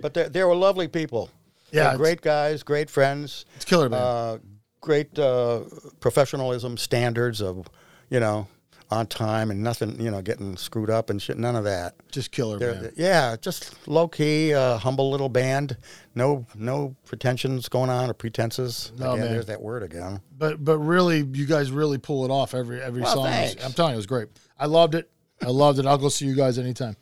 but 0.01 0.12
they 0.15 0.29
they 0.29 0.43
were 0.45 0.55
lovely 0.57 0.89
people. 0.89 1.31
Yeah, 1.70 1.97
great 1.97 2.20
guys, 2.20 2.62
great 2.62 2.91
friends. 2.91 3.45
it's 3.57 3.65
killer, 3.65 3.89
man. 3.89 4.01
Uh, 4.03 4.39
great 4.81 5.16
uh, 5.19 5.61
professionalism 6.01 6.77
standards 6.77 7.41
of, 7.43 7.69
you 8.11 8.20
know, 8.20 8.47
on 8.90 9.06
time 9.06 9.51
and 9.51 9.62
nothing, 9.62 10.01
you 10.01 10.10
know, 10.10 10.23
getting 10.23 10.56
screwed 10.56 10.89
up 10.89 11.10
and 11.10 11.20
shit. 11.20 11.36
None 11.39 11.55
of 11.56 11.65
that. 11.65 11.94
just 12.10 12.31
killer, 12.31 12.59
They're, 12.59 12.74
man. 12.74 12.93
yeah, 12.97 13.36
just 13.40 13.86
low 13.86 14.09
key, 14.09 14.55
uh, 14.55 14.78
humble 14.78 15.10
little 15.10 15.28
band. 15.28 15.77
No, 16.15 16.47
no 16.55 16.97
pretensions 17.05 17.69
going 17.69 17.90
on 17.90 18.09
or 18.09 18.15
pretenses. 18.15 18.93
No, 18.97 19.12
again, 19.12 19.24
man. 19.24 19.32
there's 19.35 19.47
that 19.47 19.60
word 19.60 19.82
again. 19.82 20.20
but 20.39 20.65
but 20.65 20.78
really, 20.78 21.19
you 21.32 21.44
guys 21.47 21.70
really 21.70 21.98
pull 21.98 22.24
it 22.24 22.31
off 22.31 22.55
every 22.55 22.81
every 22.81 23.02
Well, 23.02 23.15
song. 23.16 23.24
thanks. 23.27 23.62
I'm 23.65 23.73
telling 23.73 23.90
you, 23.93 23.97
it 23.97 23.98
was 23.98 24.06
great. 24.06 24.28
I 24.59 24.66
loved 24.66 24.94
it. 24.94 25.10
I 25.43 25.51
loved 25.51 25.78
it. 25.78 25.86
I'll 25.86 25.98
go 25.98 26.09
see 26.09 26.24
you 26.27 26.35
guys 26.35 26.59
anytime. 26.59 26.97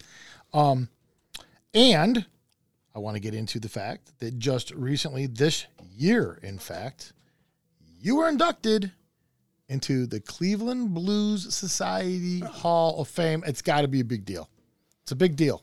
Um, 0.52 0.88
and 1.72 2.26
I 2.94 2.98
want 2.98 3.14
to 3.14 3.20
get 3.20 3.34
into 3.34 3.60
the 3.60 3.68
fact 3.68 4.18
that 4.18 4.38
just 4.38 4.70
recently, 4.72 5.26
this 5.26 5.66
year, 5.94 6.38
in 6.42 6.58
fact, 6.58 7.12
you 8.00 8.16
were 8.16 8.28
inducted 8.28 8.92
into 9.68 10.06
the 10.06 10.20
Cleveland 10.20 10.94
Blues 10.94 11.55
Society 11.55 12.40
Hall 12.40 13.01
of 13.01 13.09
Fame. 13.09 13.43
It's 13.47 13.62
got 13.62 13.82
to 13.82 13.88
be 13.88 14.01
a 14.01 14.05
big 14.05 14.24
deal. 14.24 14.48
It's 15.02 15.12
a 15.12 15.16
big 15.16 15.36
deal. 15.36 15.62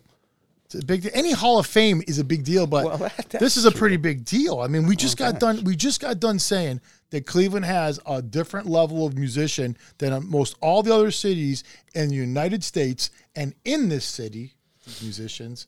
It's 0.65 0.75
a 0.75 0.85
big 0.85 1.03
deal. 1.03 1.11
Any 1.13 1.31
Hall 1.31 1.59
of 1.59 1.65
Fame 1.67 2.01
is 2.07 2.19
a 2.19 2.23
big 2.23 2.43
deal, 2.43 2.67
but 2.67 2.85
Well, 2.85 2.97
that- 3.30 3.30
this 3.39 3.57
is 3.57 3.65
a 3.65 3.71
pretty 3.71 3.97
big 3.97 4.25
deal. 4.25 4.59
I 4.59 4.67
mean, 4.67 4.85
we 4.88 4.95
just 4.95 5.17
got 5.17 5.39
done. 5.39 5.63
We 5.63 5.75
just 5.75 6.01
got 6.01 6.19
done 6.19 6.39
saying 6.39 6.81
that 7.11 7.25
Cleveland 7.25 7.65
has 7.65 7.99
a 8.05 8.21
different 8.21 8.67
level 8.67 9.05
of 9.05 9.17
musician 9.17 9.77
than 9.99 10.13
uh, 10.13 10.19
most 10.19 10.55
all 10.61 10.81
the 10.84 10.93
other 10.93 11.11
cities 11.11 11.63
in 11.93 12.09
the 12.09 12.15
United 12.15 12.63
States, 12.63 13.11
and 13.35 13.53
in 13.65 13.88
this 13.89 14.03
city, 14.05 14.55
musicians, 15.01 15.67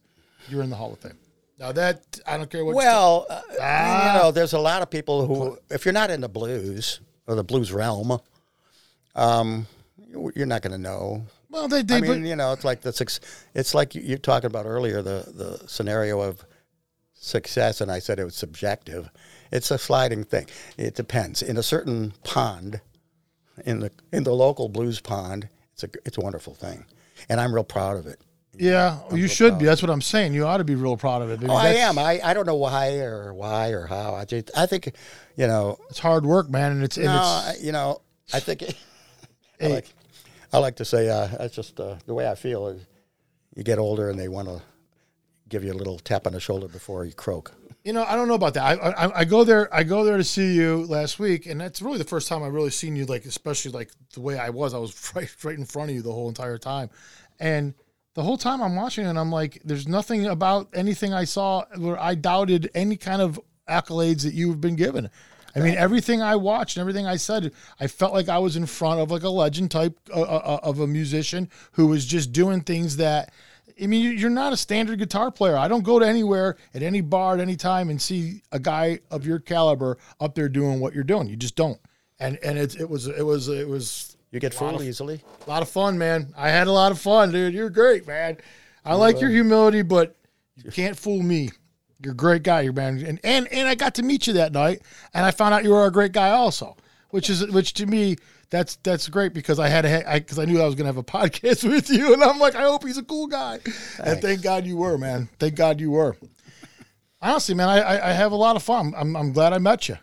you're 0.50 0.64
in 0.64 0.70
the 0.70 0.76
Hall 0.76 0.94
of 0.94 1.00
Fame. 1.00 1.18
Now 1.60 1.72
that 1.72 2.20
I 2.28 2.36
don't 2.38 2.50
care 2.50 2.66
what. 2.66 2.76
Well, 2.76 3.28
uh, 3.30 3.42
Ah. 3.62 4.14
you 4.18 4.20
know, 4.24 4.32
there's 4.32 4.54
a 4.54 4.60
lot 4.60 4.82
of 4.82 4.90
people 4.90 5.26
who, 5.26 5.58
if 5.70 5.86
you're 5.86 5.94
not 5.94 6.10
in 6.12 6.20
the 6.20 6.28
blues 6.28 7.00
or 7.28 7.36
the 7.36 7.44
blues 7.44 7.72
realm, 7.72 8.20
um, 9.16 9.68
you- 9.98 10.32
you're 10.36 10.46
not 10.46 10.62
going 10.62 10.72
to 10.72 10.78
know. 10.78 11.26
well, 11.50 11.68
they 11.68 11.82
they 11.82 11.96
I 11.98 12.02
mean, 12.02 12.26
you 12.26 12.36
know, 12.36 12.52
it's 12.52 12.64
like 12.66 12.82
the 12.82 12.92
six. 12.94 13.20
It's 13.54 13.74
like 13.74 13.96
you- 13.96 14.02
you're 14.02 14.18
talking 14.18 14.48
about 14.48 14.66
earlier 14.66 15.02
the 15.02 15.26
the 15.34 15.68
scenario 15.68 16.20
of 16.22 16.46
success, 17.14 17.82
and 17.82 17.92
I 17.92 18.00
said 18.00 18.20
it 18.20 18.26
was 18.26 18.36
subjective. 18.36 19.10
It's 19.52 19.72
a 19.72 19.78
sliding 19.78 20.24
thing. 20.26 20.48
It 20.78 20.96
depends. 20.96 21.42
In 21.42 21.58
a 21.58 21.64
certain 21.64 22.14
pond, 22.24 22.82
in 23.66 23.80
the 23.80 23.92
in 24.12 24.24
the 24.24 24.34
local 24.36 24.68
blues 24.70 25.00
pond, 25.00 25.48
it's 25.74 25.84
a 25.84 25.90
it's 26.06 26.18
a 26.18 26.22
wonderful 26.22 26.54
thing, 26.56 26.86
and 27.30 27.40
I'm 27.40 27.54
real 27.54 27.64
proud 27.64 27.98
of 27.98 28.06
it. 28.08 28.20
Yeah, 28.58 29.00
you 29.12 29.28
should 29.28 29.58
be. 29.58 29.66
That's 29.66 29.82
what 29.82 29.92
I'm 29.92 30.02
saying. 30.02 30.34
You 30.34 30.46
ought 30.46 30.58
to 30.58 30.64
be 30.64 30.76
real 30.76 30.98
proud 30.98 31.22
of 31.22 31.30
it. 31.32 31.48
Oh, 31.48 31.54
I 31.54 31.70
am. 31.70 31.98
I, 31.98 32.20
I 32.24 32.34
don't 32.34 32.46
know 32.46 32.56
why 32.56 32.98
or 33.00 33.34
why 33.34 33.70
or 33.70 33.86
how. 33.86 34.16
I 34.16 34.26
just 34.26 34.52
I 34.58 34.66
think, 34.66 34.94
you 35.36 35.48
know, 35.48 35.78
It's 35.90 36.00
hard 36.00 36.26
work, 36.26 36.50
man, 36.50 36.72
and 36.72 36.84
it's 36.84 36.98
and 36.98 37.06
no, 37.06 37.46
it's 37.50 37.64
you 37.64 37.72
know, 37.72 38.02
I 38.34 38.40
think 38.40 38.62
it, 38.62 38.76
I 39.62 39.68
like 39.68 39.88
I 40.54 40.58
like 40.60 40.78
to 40.78 40.86
say 40.86 41.10
uh, 41.10 41.28
that's 41.28 41.56
just 41.56 41.80
uh, 41.80 41.96
the 42.06 42.14
way 42.14 42.30
I 42.30 42.36
feel 42.36 42.68
is 42.68 42.86
you 43.56 43.64
get 43.64 43.80
older 43.80 44.10
and 44.10 44.20
they 44.20 44.28
want 44.28 44.48
to 44.48 44.62
give 45.50 45.64
you 45.64 45.72
a 45.72 45.76
little 45.76 46.00
tap 46.00 46.28
on 46.28 46.34
the 46.34 46.40
shoulder 46.40 46.68
before 46.68 47.06
you 47.06 47.14
croak. 47.14 47.54
You 47.84 47.94
know, 47.94 48.04
I 48.04 48.16
don't 48.16 48.28
know 48.28 48.34
about 48.34 48.56
that. 48.56 48.64
I, 48.64 48.90
I 48.90 49.20
I 49.20 49.26
go 49.26 49.44
there. 49.44 49.74
I 49.74 49.84
go 49.84 50.04
there 50.04 50.18
to 50.18 50.24
see 50.24 50.54
you 50.56 50.86
last 50.88 51.20
week, 51.20 51.46
and 51.46 51.62
that's 51.62 51.84
really 51.84 52.00
the 52.00 52.04
first 52.04 52.28
time 52.28 52.42
I 52.42 52.48
really 52.48 52.72
seen 52.72 52.96
you. 52.96 53.06
Like, 53.06 53.26
especially 53.26 53.72
like 53.72 53.92
the 54.14 54.22
way 54.22 54.40
I 54.40 54.50
was. 54.50 54.74
I 54.74 54.80
was 54.80 55.12
right 55.16 55.30
right 55.44 55.58
in 55.58 55.66
front 55.66 55.92
of 55.92 55.96
you 55.96 56.02
the 56.02 56.12
whole 56.12 56.28
entire 56.28 56.58
time, 56.58 56.90
and 57.40 57.76
the 58.16 58.24
whole 58.24 58.38
time 58.38 58.62
I'm 58.62 58.76
watching, 58.76 59.06
it, 59.06 59.16
I'm 59.16 59.32
like, 59.32 59.62
there's 59.64 59.88
nothing 59.88 60.26
about 60.26 60.70
anything 60.74 61.14
I 61.14 61.26
saw 61.26 61.66
where 61.78 62.02
I 62.02 62.16
doubted 62.16 62.72
any 62.74 62.96
kind 62.98 63.22
of 63.22 63.40
accolades 63.70 64.24
that 64.24 64.34
you've 64.34 64.60
been 64.62 64.76
given. 64.76 65.10
I 65.56 65.60
mean, 65.60 65.76
everything 65.76 66.22
I 66.22 66.36
watched 66.36 66.76
and 66.76 66.82
everything 66.82 67.08
I 67.08 67.16
said, 67.16 67.54
I 67.80 67.88
felt 67.88 68.12
like 68.14 68.28
I 68.28 68.40
was 68.40 68.58
in 68.58 68.66
front 68.66 69.00
of 69.00 69.10
like 69.10 69.24
a 69.24 69.30
legend 69.30 69.72
type 69.72 69.98
uh, 70.14 70.22
uh, 70.22 70.60
of 70.64 70.80
a 70.82 70.88
musician 70.88 71.50
who 71.74 71.88
was 71.88 72.06
just 72.06 72.32
doing 72.34 72.62
things 72.62 72.98
that. 72.98 73.32
I 73.82 73.88
mean, 73.88 74.02
you- 74.04 74.12
you're 74.12 74.30
not 74.30 74.54
a 74.54 74.58
standard 74.58 75.00
guitar 75.00 75.32
player. 75.32 75.58
I 75.58 75.68
don't 75.68 75.84
go 75.84 76.00
to 76.00 76.06
anywhere 76.08 76.56
at 76.74 76.82
any 76.84 77.02
bar 77.02 77.34
at 77.36 77.40
any 77.42 77.58
time 77.58 77.90
and 77.90 78.02
see 78.02 78.42
a 78.54 78.60
guy 78.60 79.00
of 79.12 79.26
your 79.26 79.40
caliber 79.40 79.98
up 80.22 80.34
there 80.36 80.48
doing 80.48 80.80
what 80.80 80.94
you're 80.94 81.04
doing. 81.04 81.28
You 81.28 81.36
just 81.36 81.56
don't. 81.58 81.80
And 82.20 82.38
and 82.44 82.58
it 82.58 82.80
it 82.80 82.90
was 82.90 83.08
it 83.08 83.26
was 83.26 83.50
it 83.50 83.68
was 83.68 84.15
You 84.36 84.42
get 84.42 84.54
fooled 84.54 84.82
easily. 84.82 85.22
a 85.48 85.50
lot 85.50 85.62
of 85.62 85.70
fun, 85.70 85.98
man. 85.98 86.34
I 86.36 86.50
had 86.50 86.68
a 86.68 86.72
lot 86.74 86.92
of 86.92 87.00
fun, 87.00 87.32
dude. 87.32 87.54
You're 87.54 87.70
great, 87.70 88.06
man. 88.06 88.36
I 88.84 88.96
like 88.96 89.22
your 89.22 89.30
uh, 89.30 89.34
humility, 89.34 89.82
but 89.82 90.18
you 90.62 90.72
can't 90.72 91.00
fool 91.00 91.24
me. 91.24 91.52
You're 92.04 92.12
a 92.12 92.18
great 92.18 92.44
guy, 92.44 92.60
you're 92.60 92.74
man. 92.74 93.02
And 93.02 93.18
and 93.24 93.48
and 93.48 93.66
I 93.66 93.76
got 93.76 93.96
to 93.96 94.04
meet 94.04 94.28
you 94.28 94.34
that 94.34 94.52
night, 94.52 94.82
and 95.14 95.26
I 95.26 95.32
found 95.32 95.54
out 95.54 95.64
you 95.64 95.70
were 95.70 95.86
a 95.86 95.92
great 95.92 96.12
guy 96.12 96.32
also, 96.32 96.76
which 97.12 97.30
is 97.30 97.48
which 97.48 97.76
to 97.76 97.86
me 97.86 98.18
that's 98.50 98.76
that's 98.84 99.08
great 99.08 99.34
because 99.34 99.58
I 99.58 99.70
had 99.70 99.86
a 99.86 100.12
I 100.12 100.20
because 100.20 100.38
I 100.38 100.44
knew 100.44 100.62
I 100.62 100.66
was 100.66 100.76
gonna 100.76 100.90
have 100.90 100.98
a 100.98 101.04
podcast 101.18 101.64
with 101.64 101.90
you, 101.90 102.12
and 102.12 102.22
I'm 102.22 102.38
like, 102.38 102.56
I 102.56 102.64
hope 102.64 102.86
he's 102.86 102.98
a 102.98 103.04
cool 103.04 103.28
guy, 103.28 103.60
and 104.04 104.22
thank 104.22 104.42
God 104.42 104.66
you 104.66 104.76
were, 104.76 104.98
man. 104.98 105.30
Thank 105.40 105.56
God 105.56 105.80
you 105.80 105.92
were. 105.92 106.18
Honestly, 107.22 107.56
man, 107.56 107.70
I 107.70 107.80
I, 107.80 108.10
I 108.10 108.12
have 108.12 108.34
a 108.34 108.36
lot 108.36 108.58
of 108.58 108.64
fun. 108.64 108.94
I'm 108.98 109.16
I'm 109.16 109.32
glad 109.32 109.54
I 109.54 109.60
met 109.60 109.88
you. 109.88 109.98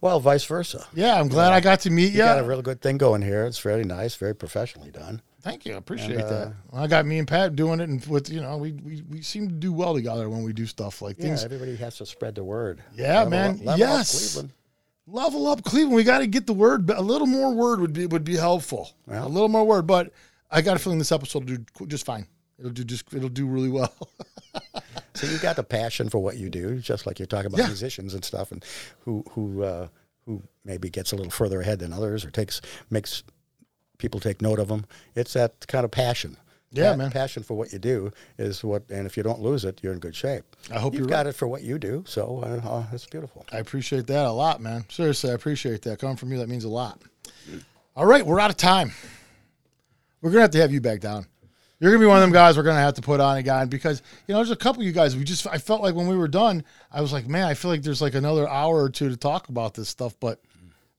Well, 0.00 0.18
vice 0.20 0.44
versa. 0.44 0.86
Yeah, 0.94 1.20
I'm 1.20 1.28
glad 1.28 1.52
I 1.52 1.60
got 1.60 1.80
to 1.80 1.90
meet 1.90 2.06
You 2.12 2.18
you. 2.18 2.24
got 2.24 2.38
a 2.38 2.42
real 2.42 2.62
good 2.62 2.80
thing 2.80 2.96
going 2.98 3.22
here. 3.22 3.44
It's 3.44 3.58
very 3.58 3.84
nice, 3.84 4.14
very 4.14 4.34
professionally 4.34 4.90
done. 4.90 5.20
Thank 5.42 5.64
you. 5.66 5.74
I 5.74 5.76
appreciate 5.76 6.12
And, 6.12 6.22
uh, 6.22 6.28
that. 6.28 6.52
Well, 6.70 6.82
I 6.82 6.86
got 6.86 7.06
me 7.06 7.18
and 7.18 7.26
Pat 7.28 7.56
doing 7.56 7.80
it, 7.80 7.88
and 7.88 8.04
with 8.06 8.30
you 8.30 8.40
know, 8.40 8.56
we, 8.58 8.72
we 8.72 9.02
we 9.10 9.22
seem 9.22 9.48
to 9.48 9.54
do 9.54 9.72
well 9.72 9.94
together 9.94 10.28
when 10.28 10.42
we 10.42 10.52
do 10.52 10.66
stuff 10.66 11.00
like 11.02 11.16
Yeah, 11.18 11.24
things. 11.26 11.44
everybody 11.44 11.76
has 11.76 11.96
to 11.98 12.06
spread 12.06 12.34
the 12.34 12.44
word. 12.44 12.82
Yeah, 12.94 13.18
Level 13.24 13.30
man. 13.30 13.50
up- 13.50 13.56
level 13.58 13.72
up 13.72 13.78
Yes. 13.78 14.32
Cleveland. 14.32 14.52
Level 15.06 15.46
up, 15.48 15.64
Cleveland. 15.64 15.96
We 15.96 16.04
got 16.04 16.18
to 16.18 16.26
get 16.26 16.46
the 16.46 16.52
word. 16.52 16.88
A 16.90 17.00
little 17.02 17.26
more 17.26 17.52
word 17.54 17.80
would 17.80 17.92
be 17.92 18.06
would 18.06 18.24
be 18.24 18.36
helpful. 18.36 18.90
Well. 19.06 19.26
a 19.26 19.28
little 19.28 19.48
more 19.48 19.64
word, 19.64 19.86
but 19.86 20.12
I 20.50 20.60
got 20.62 20.76
a 20.76 20.78
feeling 20.78 20.98
this 20.98 21.10
episode 21.12 21.48
will 21.48 21.56
do 21.58 21.86
just 21.86 22.04
fine. 22.06 22.26
It'll 22.60 22.70
do 22.70 22.84
just 22.84 23.12
it'll 23.12 23.28
do 23.28 23.46
really 23.46 23.70
well. 23.70 23.92
So 25.14 25.26
you 25.26 25.38
got 25.38 25.56
the 25.56 25.62
passion 25.64 26.08
for 26.08 26.18
what 26.18 26.38
you 26.38 26.48
do, 26.48 26.78
just 26.78 27.04
like 27.06 27.18
you're 27.18 27.26
talking 27.26 27.46
about 27.48 27.58
Yeah. 27.58 27.66
musicians 27.66 28.14
and 28.14 28.24
stuff, 28.24 28.52
and 28.52 28.64
who 29.00 29.22
who 29.32 29.62
uh, 29.62 29.88
who 30.24 30.42
maybe 30.64 30.88
gets 30.88 31.12
a 31.12 31.16
little 31.16 31.30
further 31.30 31.60
ahead 31.60 31.78
than 31.80 31.92
others, 31.92 32.24
or 32.24 32.30
takes 32.30 32.62
makes 32.88 33.22
people 33.98 34.18
take 34.18 34.40
note 34.40 34.58
of 34.58 34.68
them. 34.68 34.86
It's 35.14 35.34
that 35.34 35.66
kind 35.66 35.84
of 35.84 35.90
passion. 35.90 36.38
Yeah, 36.72 36.90
That 36.90 36.98
man. 36.98 37.10
Passion 37.10 37.42
for 37.42 37.54
what 37.54 37.72
you 37.72 37.78
do 37.78 38.12
is 38.38 38.64
what, 38.64 38.84
and 38.88 39.04
if 39.04 39.16
you 39.16 39.22
don't 39.22 39.40
lose 39.40 39.64
it, 39.64 39.80
you're 39.82 39.92
in 39.92 39.98
good 39.98 40.14
shape. 40.16 40.44
I 40.72 40.78
hope 40.78 40.94
You've 40.94 41.08
got 41.08 41.18
right. 41.18 41.26
it 41.26 41.34
for 41.34 41.48
what 41.48 41.62
you 41.62 41.78
do, 41.78 42.02
so 42.06 42.40
uh, 42.44 42.66
uh, 42.66 42.84
it's 42.92 43.06
beautiful. 43.06 43.44
I 43.52 43.58
appreciate 43.58 44.06
that 44.06 44.24
a 44.24 44.30
lot, 44.32 44.60
man. 44.62 44.84
Seriously, 44.88 45.30
I 45.32 45.34
appreciate 45.34 45.82
that. 45.82 45.98
Coming 45.98 46.16
from 46.16 46.30
you, 46.32 46.38
that 46.38 46.48
means 46.48 46.64
a 46.64 46.68
lot. 46.70 47.02
All 47.96 48.06
right, 48.06 48.24
we're 48.24 48.40
out 48.40 48.50
of 48.50 48.56
time. 48.56 48.92
We're 50.22 50.30
gonna 50.30 50.42
have 50.42 50.50
to 50.52 50.60
have 50.60 50.72
you 50.72 50.80
back 50.80 51.00
down. 51.00 51.26
You're 51.80 51.90
gonna 51.90 52.02
be 52.02 52.06
one 52.06 52.18
of 52.18 52.22
them 52.22 52.32
guys 52.32 52.56
we're 52.56 52.62
gonna 52.62 52.78
have 52.78 52.94
to 52.94 53.02
put 53.02 53.20
on 53.20 53.38
again 53.38 53.68
because 53.68 54.02
you 54.28 54.34
know 54.34 54.38
there's 54.38 54.50
a 54.50 54.56
couple 54.56 54.82
of 54.82 54.86
you 54.86 54.92
guys. 54.92 55.16
We 55.16 55.24
just 55.24 55.46
I 55.46 55.56
felt 55.58 55.80
like 55.80 55.94
when 55.94 56.06
we 56.06 56.16
were 56.16 56.28
done, 56.28 56.62
I 56.92 57.00
was 57.00 57.12
like, 57.12 57.26
man, 57.26 57.46
I 57.46 57.54
feel 57.54 57.70
like 57.70 57.82
there's 57.82 58.02
like 58.02 58.14
another 58.14 58.46
hour 58.48 58.82
or 58.82 58.90
two 58.90 59.08
to 59.08 59.16
talk 59.16 59.48
about 59.48 59.74
this 59.74 59.88
stuff, 59.88 60.14
but 60.20 60.40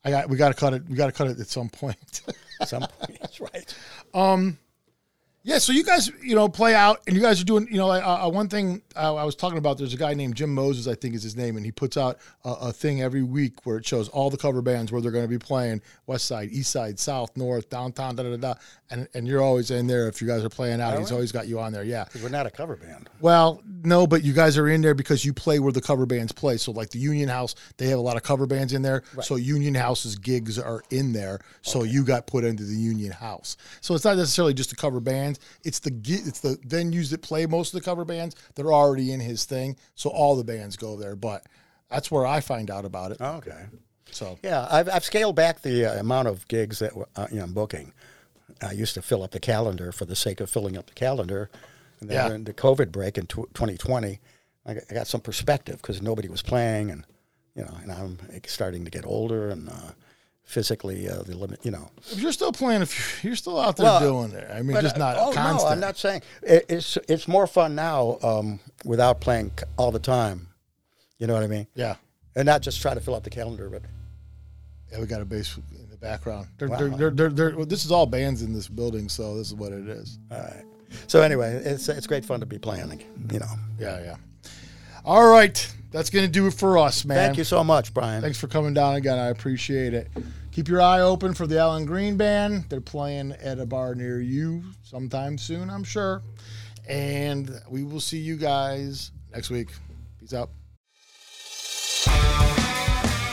I 0.03 0.09
got 0.09 0.29
we 0.29 0.37
got 0.37 0.49
to 0.49 0.55
cut 0.55 0.73
it. 0.73 0.83
We 0.89 0.95
got 0.95 1.05
to 1.05 1.11
cut 1.11 1.27
it 1.27 1.39
at 1.39 1.47
some 1.47 1.69
point. 1.69 2.21
At 2.59 2.67
some 2.67 2.81
point, 2.81 3.19
that's 3.21 3.39
right. 3.39 3.75
Um, 4.13 4.57
Yeah, 5.43 5.57
so 5.57 5.73
you 5.73 5.83
guys, 5.83 6.11
you 6.21 6.35
know, 6.35 6.47
play 6.47 6.75
out, 6.75 7.01
and 7.07 7.15
you 7.15 7.21
guys 7.21 7.41
are 7.41 7.45
doing, 7.45 7.67
you 7.71 7.77
know, 7.77 7.89
uh, 7.89 8.25
uh, 8.25 8.29
one 8.29 8.47
thing 8.47 8.83
uh, 8.95 9.15
I 9.15 9.23
was 9.23 9.35
talking 9.35 9.57
about. 9.57 9.79
There's 9.79 9.93
a 9.93 9.97
guy 9.97 10.13
named 10.13 10.35
Jim 10.35 10.53
Moses, 10.53 10.87
I 10.87 10.93
think 10.93 11.15
is 11.15 11.23
his 11.23 11.35
name, 11.35 11.57
and 11.57 11.65
he 11.65 11.71
puts 11.71 11.97
out 11.97 12.19
a, 12.45 12.49
a 12.49 12.71
thing 12.71 13.01
every 13.01 13.23
week 13.23 13.65
where 13.65 13.77
it 13.77 13.85
shows 13.85 14.07
all 14.09 14.29
the 14.29 14.37
cover 14.37 14.61
bands 14.61 14.91
where 14.91 15.01
they're 15.01 15.11
going 15.11 15.23
to 15.23 15.29
be 15.29 15.39
playing: 15.39 15.81
West 16.05 16.25
Side, 16.25 16.49
East 16.51 16.69
Side, 16.69 16.99
South, 16.99 17.35
North, 17.35 17.71
Downtown, 17.71 18.15
da 18.15 18.23
da 18.23 18.29
da. 18.31 18.37
da. 18.37 18.53
And 18.91 19.07
and 19.15 19.25
you're 19.25 19.41
always 19.41 19.71
in 19.71 19.87
there 19.87 20.09
if 20.09 20.21
you 20.21 20.27
guys 20.27 20.43
are 20.43 20.49
playing 20.49 20.81
out. 20.81 20.99
He's 20.99 21.13
always 21.13 21.31
got 21.31 21.47
you 21.47 21.59
on 21.59 21.71
there. 21.71 21.83
Yeah, 21.83 22.05
We're 22.21 22.29
not 22.29 22.45
a 22.45 22.51
cover 22.51 22.75
band. 22.75 23.09
Well, 23.21 23.63
no, 23.83 24.05
but 24.05 24.23
you 24.23 24.33
guys 24.33 24.57
are 24.57 24.67
in 24.67 24.81
there 24.81 24.93
because 24.93 25.23
you 25.23 25.33
play 25.33 25.59
where 25.59 25.71
the 25.71 25.81
cover 25.81 26.05
bands 26.05 26.33
play. 26.33 26.57
So, 26.57 26.71
like 26.73 26.89
the 26.89 26.99
Union 26.99 27.29
House, 27.29 27.55
they 27.77 27.87
have 27.87 27.99
a 27.99 28.01
lot 28.01 28.17
of 28.17 28.23
cover 28.23 28.45
bands 28.45 28.73
in 28.73 28.81
there. 28.81 29.03
So, 29.21 29.37
Union 29.37 29.73
House's 29.73 30.17
gigs 30.17 30.59
are 30.59 30.83
in 30.91 31.13
there. 31.13 31.39
So, 31.61 31.83
you 31.83 32.03
got 32.03 32.27
put 32.27 32.43
into 32.43 32.63
the 32.63 32.75
Union 32.75 33.11
House. 33.11 33.55
So, 33.79 33.95
it's 33.95 34.03
not 34.03 34.17
necessarily 34.17 34.53
just 34.53 34.73
a 34.73 34.75
cover 34.75 34.99
bands. 35.33 35.59
It's 35.63 35.79
the 35.79 35.91
it's 36.05 36.39
the 36.39 36.55
venues 36.67 37.09
that 37.11 37.21
play 37.21 37.45
most 37.45 37.73
of 37.73 37.79
the 37.79 37.85
cover 37.85 38.05
bands. 38.05 38.35
They're 38.55 38.73
already 38.73 39.11
in 39.11 39.19
his 39.19 39.45
thing. 39.45 39.77
So, 39.95 40.09
all 40.09 40.35
the 40.35 40.43
bands 40.43 40.75
go 40.77 40.95
there. 40.97 41.15
But 41.15 41.45
that's 41.89 42.09
where 42.11 42.25
I 42.25 42.39
find 42.41 42.69
out 42.71 42.85
about 42.85 43.11
it. 43.11 43.21
Okay. 43.21 43.65
So, 44.11 44.37
Yeah, 44.43 44.67
I've, 44.69 44.89
I've 44.89 45.03
scaled 45.05 45.35
back 45.35 45.61
the 45.61 45.85
uh, 45.85 45.99
amount 45.99 46.27
of 46.27 46.47
gigs 46.47 46.79
that 46.79 46.91
uh, 47.15 47.27
you 47.31 47.37
know, 47.37 47.43
I'm 47.43 47.53
booking. 47.53 47.93
I 48.61 48.73
used 48.73 48.93
to 48.95 49.01
fill 49.01 49.23
up 49.23 49.31
the 49.31 49.39
calendar 49.39 49.91
for 49.91 50.05
the 50.05 50.15
sake 50.15 50.41
of 50.41 50.49
filling 50.49 50.77
up 50.77 50.87
the 50.87 50.93
calendar. 50.93 51.49
And 52.01 52.09
then 52.09 52.15
Yeah. 52.15 52.27
during 52.27 52.43
the 52.43 52.53
COVID 52.53 52.91
break 52.91 53.17
in 53.17 53.25
tw 53.27 53.47
2020, 53.53 54.19
I 54.65 54.73
got, 54.73 54.83
I 54.89 54.93
got 54.93 55.07
some 55.07 55.21
perspective 55.21 55.77
because 55.81 56.01
nobody 56.01 56.27
was 56.27 56.41
playing, 56.41 56.91
and 56.91 57.05
you 57.55 57.63
know, 57.63 57.77
and 57.81 57.91
I'm 57.91 58.19
starting 58.47 58.83
to 58.85 58.91
get 58.91 59.05
older 59.05 59.49
and 59.49 59.69
uh, 59.69 59.91
physically 60.51 61.07
uh, 61.09 61.23
the 61.23 61.35
limit. 61.35 61.65
You 61.65 61.71
know, 61.71 61.89
if 62.11 62.19
you're 62.19 62.31
still 62.31 62.51
playing, 62.51 62.81
if 62.81 63.23
you're 63.23 63.35
still 63.35 63.59
out 63.59 63.77
there 63.77 63.85
Well, 63.85 63.99
doing 63.99 64.31
it, 64.33 64.49
I 64.53 64.61
mean, 64.61 64.79
just 64.81 64.95
uh, 64.95 64.99
not 64.99 65.17
oh, 65.17 65.31
constant. 65.31 65.63
No, 65.63 65.67
I'm 65.67 65.79
not 65.79 65.97
saying 65.97 66.21
it, 66.43 66.65
it's 66.69 66.97
it's 67.07 67.27
more 67.27 67.47
fun 67.47 67.75
now 67.75 68.17
um, 68.21 68.59
without 68.85 69.21
playing 69.21 69.51
all 69.77 69.91
the 69.91 69.99
time. 69.99 70.47
You 71.17 71.27
know 71.27 71.33
what 71.33 71.43
I 71.43 71.47
mean? 71.47 71.67
Yeah. 71.75 71.95
And 72.35 72.45
not 72.45 72.61
just 72.61 72.81
try 72.81 72.93
to 72.93 72.99
fill 72.99 73.15
out 73.15 73.23
the 73.23 73.29
calendar, 73.29 73.69
but 73.69 73.83
Yeah, 74.91 74.99
we 74.99 75.05
got 75.05 75.21
a 75.21 75.25
bass 75.25 75.57
in 75.57 75.89
the 75.89 75.97
background. 75.97 76.47
They're, 76.57 76.67
Wow. 76.67 76.77
they're, 76.77 77.09
they're, 77.11 77.29
they're, 77.29 77.55
well, 77.55 77.65
this 77.65 77.85
is 77.85 77.91
all 77.91 78.05
bands 78.05 78.41
in 78.41 78.53
this 78.53 78.67
building, 78.67 79.07
so 79.09 79.37
this 79.37 79.47
is 79.47 79.53
what 79.55 79.71
it 79.71 79.87
is. 79.87 80.17
all 80.31 80.39
right. 80.39 80.63
So 81.07 81.21
anyway, 81.21 81.53
it's 81.63 81.87
it's 81.87 82.05
great 82.07 82.25
fun 82.25 82.41
to 82.41 82.45
be 82.45 82.57
playing. 82.57 83.01
You 83.31 83.39
know. 83.39 83.53
Yeah, 83.79 84.03
yeah. 84.03 84.15
All 85.05 85.27
right. 85.29 85.73
That's 85.91 86.09
going 86.09 86.25
to 86.25 86.31
do 86.31 86.47
it 86.47 86.53
for 86.53 86.77
us, 86.77 87.03
man. 87.05 87.17
Thank 87.17 87.37
you 87.37 87.43
so 87.43 87.63
much, 87.63 87.93
Brian. 87.93 88.21
Thanks 88.21 88.39
for 88.39 88.47
coming 88.47 88.73
down 88.73 88.95
again. 88.95 89.19
I 89.19 89.27
appreciate 89.27 89.93
it. 89.93 90.09
Keep 90.51 90.67
your 90.67 90.81
eye 90.81 90.99
open 90.99 91.33
for 91.33 91.47
the 91.47 91.57
Alan 91.57 91.85
Greene 91.85 92.17
Band. 92.17 92.65
They're 92.67 92.81
playing 92.81 93.31
at 93.31 93.57
a 93.57 93.65
bar 93.65 93.95
near 93.95 94.19
you 94.19 94.63
sometime 94.83 95.37
soon, 95.37 95.69
I'm 95.69 95.85
sure. 95.85 96.21
And 96.89 97.49
we 97.69 97.83
will 97.83 98.01
see 98.01 98.17
you 98.17 98.35
guys 98.35 99.11
next 99.33 99.49
week. 99.49 99.69
Peace 100.19 100.33
out. 100.33 100.49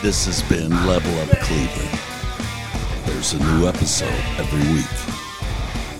This 0.00 0.26
has 0.26 0.42
been 0.48 0.70
Level 0.86 1.12
Up 1.18 1.30
Cleveland. 1.40 1.98
There's 3.04 3.32
a 3.32 3.38
new 3.40 3.66
episode 3.66 4.06
every 4.38 4.62
week. 4.72 4.86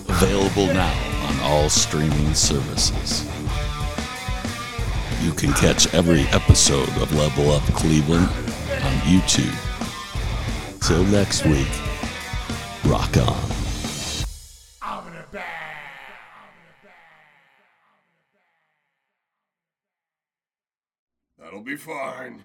Available 0.08 0.72
now 0.72 1.26
on 1.28 1.40
all 1.40 1.68
streaming 1.68 2.32
services. 2.32 3.28
You 5.20 5.32
can 5.32 5.52
catch 5.54 5.92
every 5.92 6.22
episode 6.28 6.88
of 7.02 7.12
Level 7.12 7.50
Up 7.50 7.64
Cleveland 7.74 8.28
on 8.28 8.94
YouTube. 9.00 9.67
Till 10.80 11.04
next 11.04 11.44
week, 11.44 11.68
rock 12.86 13.16
on. 13.16 13.50
That'll 21.38 21.62
be 21.62 21.76
fine. 21.76 22.44